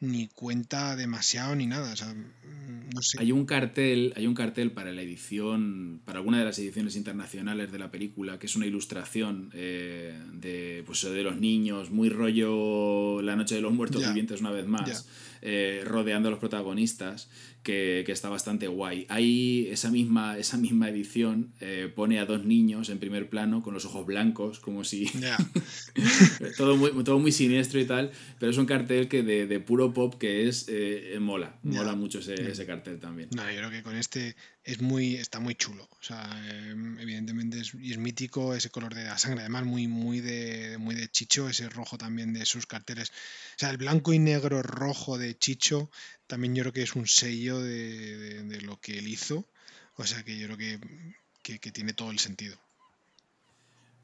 ni 0.00 0.28
cuenta 0.28 0.96
demasiado 0.96 1.54
ni 1.56 1.66
nada. 1.66 1.92
O 1.92 1.96
sea, 1.96 2.14
no 2.14 3.02
sé. 3.02 3.18
Hay 3.20 3.32
un 3.32 3.46
cartel, 3.46 4.12
hay 4.16 4.26
un 4.26 4.34
cartel 4.34 4.72
para 4.72 4.92
la 4.92 5.02
edición, 5.02 6.00
para 6.04 6.18
alguna 6.18 6.38
de 6.38 6.44
las 6.44 6.58
ediciones 6.58 6.96
internacionales 6.96 7.72
de 7.72 7.78
la 7.78 7.90
película, 7.90 8.38
que 8.38 8.46
es 8.46 8.56
una 8.56 8.66
ilustración 8.66 9.50
eh, 9.54 10.18
de, 10.32 10.82
pues, 10.86 11.02
de 11.02 11.22
los 11.22 11.36
niños, 11.36 11.90
muy 11.90 12.08
rollo 12.08 13.22
La 13.22 13.36
Noche 13.36 13.54
de 13.54 13.60
los 13.60 13.72
Muertos. 13.72 14.06
Vivientes 14.06 14.40
una 14.40 14.50
vez 14.50 14.66
más. 14.66 15.08
Eh, 15.48 15.82
rodeando 15.84 16.26
a 16.28 16.30
los 16.32 16.40
protagonistas, 16.40 17.30
que, 17.62 18.02
que 18.04 18.12
está 18.12 18.28
bastante 18.28 18.66
guay. 18.66 19.06
Ahí 19.08 19.68
esa 19.70 19.90
misma, 19.90 20.38
esa 20.38 20.56
misma 20.56 20.88
edición 20.88 21.52
eh, 21.60 21.90
pone 21.94 22.18
a 22.18 22.26
dos 22.26 22.44
niños 22.44 22.88
en 22.90 22.98
primer 22.98 23.28
plano 23.28 23.62
con 23.62 23.74
los 23.74 23.84
ojos 23.84 24.06
blancos, 24.06 24.58
como 24.58 24.82
si 24.82 25.06
todo 26.56 26.76
muy, 26.76 26.90
todo 27.04 27.18
muy 27.20 27.32
siniestro 27.32 27.80
y 27.80 27.84
tal, 27.84 28.10
pero 28.38 28.50
es 28.50 28.58
un 28.58 28.66
cartel 28.66 29.08
que 29.08 29.22
de, 29.22 29.46
de 29.46 29.60
puro 29.60 29.92
pop 29.94 30.14
que 30.18 30.48
es 30.48 30.66
eh, 30.68 31.16
mola, 31.20 31.56
mola 31.62 31.94
mucho 31.94 32.18
ese, 32.18 32.34
ese 32.34 32.66
cartel 32.66 32.98
también. 32.98 33.28
No, 33.34 33.48
yo 33.50 33.58
creo 33.58 33.70
que 33.70 33.82
con 33.82 33.96
este 33.96 34.34
es 34.66 34.80
muy, 34.82 35.14
está 35.16 35.40
muy 35.40 35.54
chulo. 35.54 35.84
O 35.84 36.02
sea, 36.02 36.28
eh, 36.50 36.74
evidentemente 37.00 37.58
es, 37.60 37.72
es 37.74 37.98
mítico 37.98 38.54
ese 38.54 38.68
color 38.70 38.94
de 38.94 39.04
la 39.04 39.16
sangre, 39.16 39.40
además 39.40 39.64
muy, 39.64 39.86
muy 39.88 40.20
de, 40.20 40.76
muy 40.78 40.94
de 40.94 41.08
Chicho, 41.08 41.48
ese 41.48 41.68
rojo 41.70 41.96
también 41.96 42.32
de 42.34 42.44
sus 42.44 42.66
carteles. 42.66 43.10
O 43.10 43.58
sea, 43.58 43.70
el 43.70 43.78
blanco 43.78 44.12
y 44.12 44.18
negro 44.18 44.62
rojo 44.62 45.16
de 45.18 45.38
Chicho 45.38 45.90
también 46.26 46.54
yo 46.54 46.62
creo 46.64 46.72
que 46.74 46.82
es 46.82 46.94
un 46.96 47.06
sello 47.06 47.60
de, 47.60 48.42
de- 48.44 48.60
lo 48.62 48.78
que 48.80 48.98
él 48.98 49.08
hizo. 49.08 49.46
O 49.96 50.04
sea 50.04 50.22
que 50.24 50.36
yo 50.38 50.46
creo 50.46 50.58
que, 50.58 50.80
que- 51.42 51.58
que 51.60 51.72
tiene 51.72 51.92
todo 51.94 52.10
el 52.10 52.18
sentido. 52.18 52.58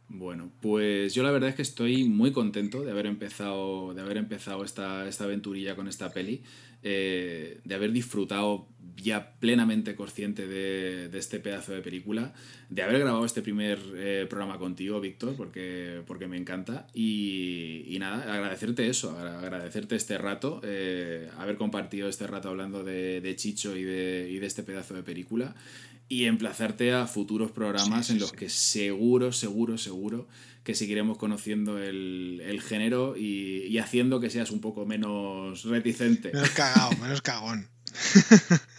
Bueno, 0.08 0.52
pues 0.60 1.14
yo 1.14 1.22
la 1.22 1.30
verdad 1.30 1.48
es 1.50 1.54
que 1.56 1.62
estoy 1.62 2.04
muy 2.04 2.32
contento 2.32 2.84
de 2.84 2.90
haber 2.90 3.06
empezado, 3.06 3.94
de 3.94 4.02
haber 4.02 4.18
empezado 4.18 4.62
esta, 4.64 5.08
esta 5.08 5.24
aventurilla 5.24 5.74
con 5.74 5.88
esta 5.88 6.12
peli, 6.12 6.42
eh, 6.82 7.60
de 7.64 7.74
haber 7.74 7.92
disfrutado 7.92 8.68
ya 8.96 9.32
plenamente 9.40 9.94
consciente 9.96 10.46
de, 10.46 11.08
de 11.08 11.18
este 11.18 11.40
pedazo 11.40 11.72
de 11.72 11.80
película, 11.80 12.32
de 12.68 12.82
haber 12.82 12.98
grabado 13.00 13.24
este 13.24 13.42
primer 13.42 13.78
eh, 13.94 14.26
programa 14.28 14.58
contigo, 14.58 15.00
Víctor, 15.00 15.34
porque, 15.36 16.02
porque 16.06 16.26
me 16.28 16.36
encanta. 16.36 16.86
Y, 16.94 17.84
y 17.88 17.98
nada, 17.98 18.32
agradecerte 18.32 18.88
eso, 18.88 19.18
agra- 19.18 19.38
agradecerte 19.40 19.96
este 19.96 20.18
rato, 20.18 20.60
eh, 20.62 21.28
haber 21.38 21.56
compartido 21.56 22.08
este 22.08 22.26
rato 22.26 22.48
hablando 22.48 22.84
de, 22.84 23.20
de 23.20 23.36
Chicho 23.36 23.76
y 23.76 23.82
de, 23.82 24.28
y 24.30 24.38
de 24.38 24.46
este 24.46 24.62
pedazo 24.62 24.94
de 24.94 25.02
película. 25.02 25.54
Y 26.08 26.24
emplazarte 26.26 26.92
a 26.92 27.06
futuros 27.06 27.50
programas 27.52 28.06
Sí, 28.06 28.12
sí, 28.12 28.12
en 28.12 28.20
los 28.20 28.30
sí. 28.30 28.36
que 28.36 28.48
seguro, 28.50 29.32
seguro, 29.32 29.78
seguro 29.78 30.28
que 30.62 30.74
seguiremos 30.74 31.16
conociendo 31.16 31.78
el, 31.78 32.42
el 32.44 32.60
género 32.60 33.16
y, 33.16 33.64
y 33.68 33.78
haciendo 33.78 34.20
que 34.20 34.28
seas 34.30 34.50
un 34.50 34.60
poco 34.60 34.84
menos 34.86 35.64
reticente. 35.64 36.30
Menos 36.34 36.50
cagado, 36.50 36.90
menos 37.00 37.22
cagón. 37.22 37.66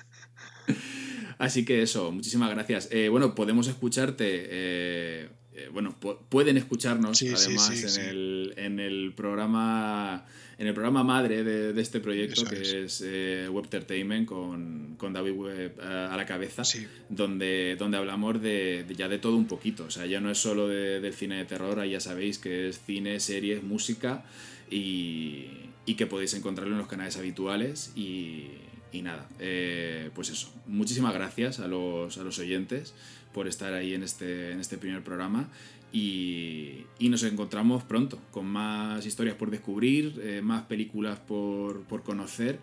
Así 1.44 1.66
que 1.66 1.82
eso, 1.82 2.12
muchísimas 2.12 2.50
gracias. 2.52 2.88
Eh, 2.92 3.10
bueno, 3.10 3.36
podemos 3.36 3.68
escucharte. 3.68 4.26
eh, 4.50 5.28
eh, 5.56 5.70
bueno, 5.72 5.96
pu- 6.02 6.18
pueden 6.30 6.58
escucharnos 6.58 7.18
Sí, 7.18 7.28
además 7.28 7.68
sí, 7.68 8.00
en. 8.02 8.08
El, 8.10 8.54
en 8.58 8.80
el 8.80 9.14
programa 9.16 10.26
en 10.58 10.68
el 10.68 10.74
programa 10.74 11.04
madre 11.04 11.44
de, 11.44 11.74
de 11.74 11.82
este 11.82 12.00
proyecto 12.00 12.42
Eso 12.42 12.50
que 12.50 12.62
es. 12.62 12.74
es, 12.74 13.04
eh, 13.06 13.48
Web 13.52 13.66
Entertainment 13.66 14.28
con, 14.28 14.96
con 14.98 15.12
David 15.12 15.32
Webb 15.34 15.80
eh, 15.82 16.08
a 16.12 16.16
la 16.16 16.26
cabeza 16.26 16.64
Sí. 16.64 16.86
donde, 17.10 17.76
donde 17.78 17.98
hablamos 17.98 18.40
de, 18.42 18.84
de 18.88 18.96
ya 18.96 19.10
de 19.10 19.18
todo 19.18 19.36
un 19.36 19.48
poquito 19.48 19.86
o 19.86 19.90
sea 19.92 20.06
ya 20.06 20.20
no 20.22 20.30
es 20.32 20.38
solo 20.38 20.68
de- 20.68 21.02
del 21.02 21.14
cine 21.14 21.38
de 21.38 21.46
terror 21.46 21.80
ahí 21.80 21.92
ya 21.92 22.00
sabéis 22.00 22.38
que 22.38 22.70
es 22.70 22.80
cine 22.86 23.20
series 23.20 23.64
música 23.64 24.26
y, 24.70 25.48
y 25.86 25.96
que 25.96 26.06
podéis 26.08 26.34
encontrarlo 26.36 26.74
en 26.74 26.80
los 26.80 26.88
canales 26.88 27.18
habituales 27.18 27.92
y, 27.96 28.48
y 28.94 29.02
nada, 29.02 29.28
eh, 29.40 30.12
pues 30.14 30.30
eso. 30.30 30.54
Muchísimas 30.68 31.14
gracias 31.14 31.60
a 31.60 31.68
los, 31.68 32.18
a 32.18 32.24
los 32.24 32.40
oyentes 32.40 32.94
por 33.34 33.48
estar 33.48 33.74
ahí 33.74 33.94
en 33.96 34.04
este, 34.04 34.52
en 34.52 34.60
este 34.60 34.78
primer 34.78 35.04
programa 35.04 35.50
y, 35.92 36.86
y 37.00 37.10
nos 37.10 37.24
encontramos 37.24 37.84
pronto 37.84 38.20
con 38.32 38.46
más 38.46 39.06
historias 39.06 39.36
por 39.36 39.50
descubrir, 39.50 40.22
eh, 40.24 40.42
más 40.42 40.64
películas 40.64 41.20
por, 41.20 41.84
por 41.84 42.04
conocer 42.04 42.60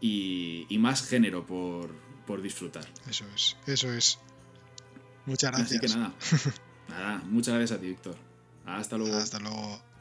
y, 0.00 0.66
y 0.68 0.78
más 0.78 1.06
género 1.06 1.46
por, 1.46 1.94
por 2.26 2.40
disfrutar. 2.40 2.86
Eso 3.08 3.26
es, 3.34 3.56
eso 3.66 3.92
es. 3.92 4.18
Muchas 5.26 5.52
gracias. 5.52 5.70
Así 5.70 5.80
que 5.80 5.98
nada, 5.98 6.14
nada, 6.88 7.22
muchas 7.26 7.54
gracias 7.54 7.78
a 7.78 7.80
ti, 7.80 7.88
Víctor. 7.88 8.16
Hasta 8.66 8.96
luego. 8.96 9.16
Hasta 9.16 9.38
luego. 9.38 9.93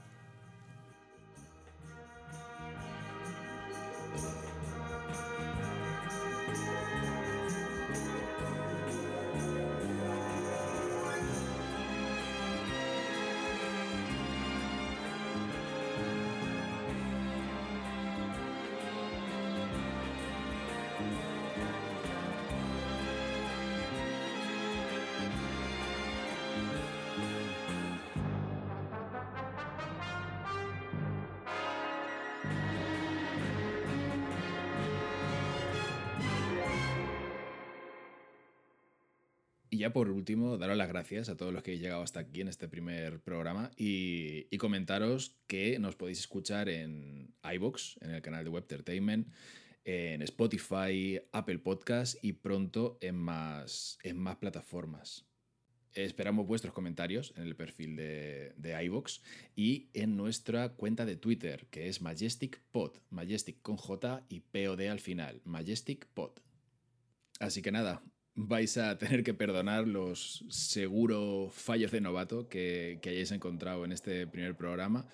Por 39.94 40.10
último, 40.10 40.58
daros 40.58 40.76
las 40.76 40.90
gracias 40.90 41.30
a 41.30 41.38
todos 41.38 41.54
los 41.54 41.64
que 41.64 41.72
habéis 41.72 41.82
llegado 41.82 42.02
hasta 42.02 42.20
aquí 42.20 42.42
en 42.42 42.48
este 42.48 42.68
primer 42.68 43.22
programa 43.22 43.72
y, 43.78 44.58
comentaros 44.58 45.38
que 45.48 45.78
nos 45.80 45.96
podéis 45.96 46.20
escuchar 46.20 46.70
en 46.70 47.34
iBox, 47.44 47.98
en 48.02 48.12
el 48.12 48.22
canal 48.22 48.44
de 48.44 48.50
Web 48.50 48.64
Entertainment, 48.64 49.28
en 49.86 50.22
Spotify, 50.22 51.20
Apple 51.32 51.60
Podcast 51.60 52.16
y 52.24 52.34
pronto 52.34 52.98
en 53.02 53.16
más, 53.16 54.00
en 54.04 54.18
más 54.18 54.38
plataformas. 54.38 55.26
Esperamos 55.94 56.48
vuestros 56.48 56.74
comentarios 56.74 57.34
en 57.38 57.44
el 57.44 57.56
perfil 57.56 57.96
de, 57.96 58.54
de 58.58 58.84
iVoox 58.86 59.22
y 59.56 59.90
en 59.94 60.18
nuestra 60.18 60.70
cuenta 60.70 61.06
de 61.06 61.18
Twitter, 61.18 61.68
que 61.70 61.88
es 61.88 62.02
Majestic 62.02 62.62
Pod, 62.72 62.98
Majestic 63.10 63.62
con 63.62 63.78
J 63.78 64.26
y 64.28 64.40
POD 64.40 64.88
al 64.88 65.00
final, 65.00 65.42
Majestic 65.44 66.08
Pod. 66.08 66.32
Así 67.40 67.62
que 67.62 67.72
nada, 67.72 68.02
vais 68.36 68.78
a 68.78 68.98
tener 68.98 69.24
que 69.24 69.34
perdonar 69.34 69.88
los 69.88 70.44
seguro 70.50 71.50
fallos 71.52 71.92
de 71.92 72.02
novato 72.02 72.50
que, 72.50 73.00
que 73.02 73.10
hayáis 73.10 73.32
encontrado 73.32 73.86
en 73.86 73.92
este 73.92 74.28
primer 74.28 74.56
programa. 74.56 75.06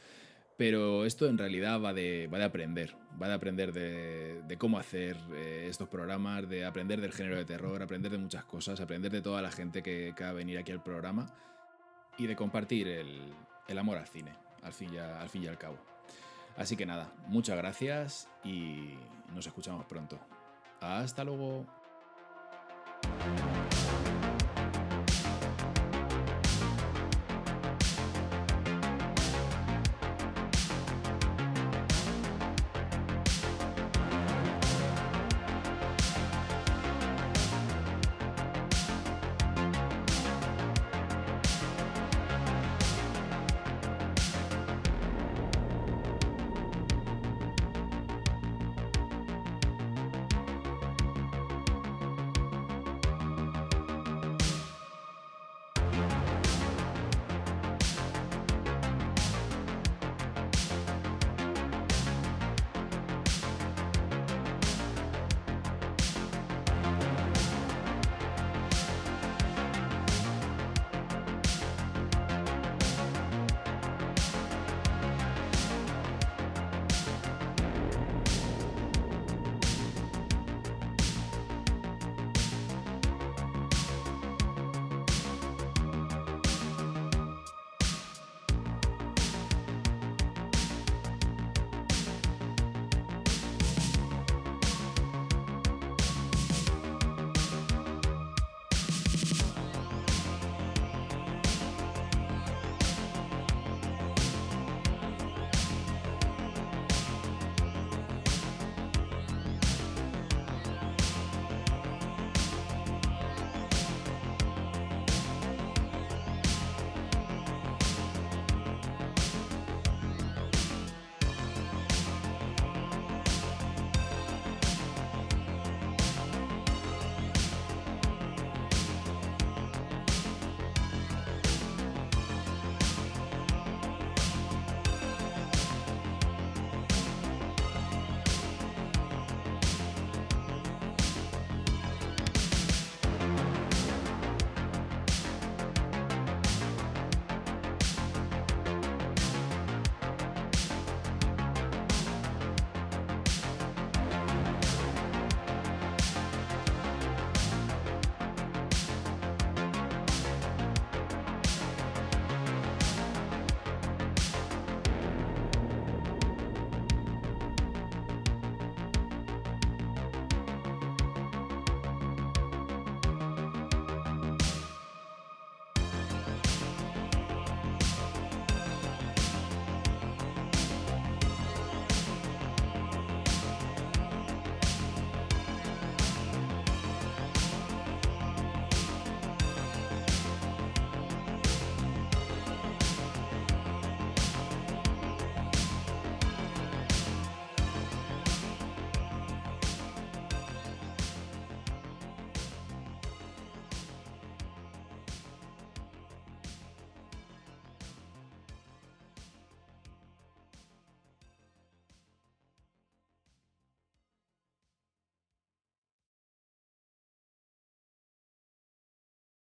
Pero 0.57 1.05
esto 1.05 1.27
en 1.27 1.37
realidad 1.37 1.81
va 1.81 1.93
de, 1.93 2.27
va 2.27 2.37
de 2.37 2.43
aprender, 2.43 2.93
va 3.21 3.29
de 3.29 3.33
aprender 3.33 3.71
de, 3.71 4.41
de 4.45 4.57
cómo 4.57 4.77
hacer 4.77 5.15
eh, 5.33 5.67
estos 5.69 5.87
programas, 5.87 6.49
de 6.49 6.65
aprender 6.65 6.99
del 6.99 7.13
género 7.13 7.37
de 7.37 7.45
terror, 7.45 7.81
aprender 7.81 8.11
de 8.11 8.17
muchas 8.17 8.43
cosas, 8.43 8.81
aprender 8.81 9.09
de 9.09 9.21
toda 9.21 9.41
la 9.41 9.51
gente 9.51 9.81
que, 9.81 10.13
que 10.17 10.23
va 10.25 10.31
a 10.31 10.33
venir 10.33 10.57
aquí 10.57 10.73
al 10.73 10.83
programa 10.83 11.33
y 12.17 12.27
de 12.27 12.35
compartir 12.35 12.89
el, 12.89 13.21
el 13.69 13.77
amor 13.77 13.97
al 13.97 14.07
cine, 14.07 14.33
al 14.61 14.73
fin, 14.73 14.91
ya, 14.91 15.21
al 15.21 15.29
fin 15.29 15.43
y 15.43 15.47
al 15.47 15.57
cabo. 15.57 15.77
Así 16.57 16.75
que 16.75 16.85
nada, 16.85 17.13
muchas 17.27 17.55
gracias 17.55 18.27
y 18.43 18.95
nos 19.33 19.47
escuchamos 19.47 19.85
pronto. 19.85 20.19
Hasta 20.81 21.23
luego. 21.23 21.78
Bye. 23.19 23.59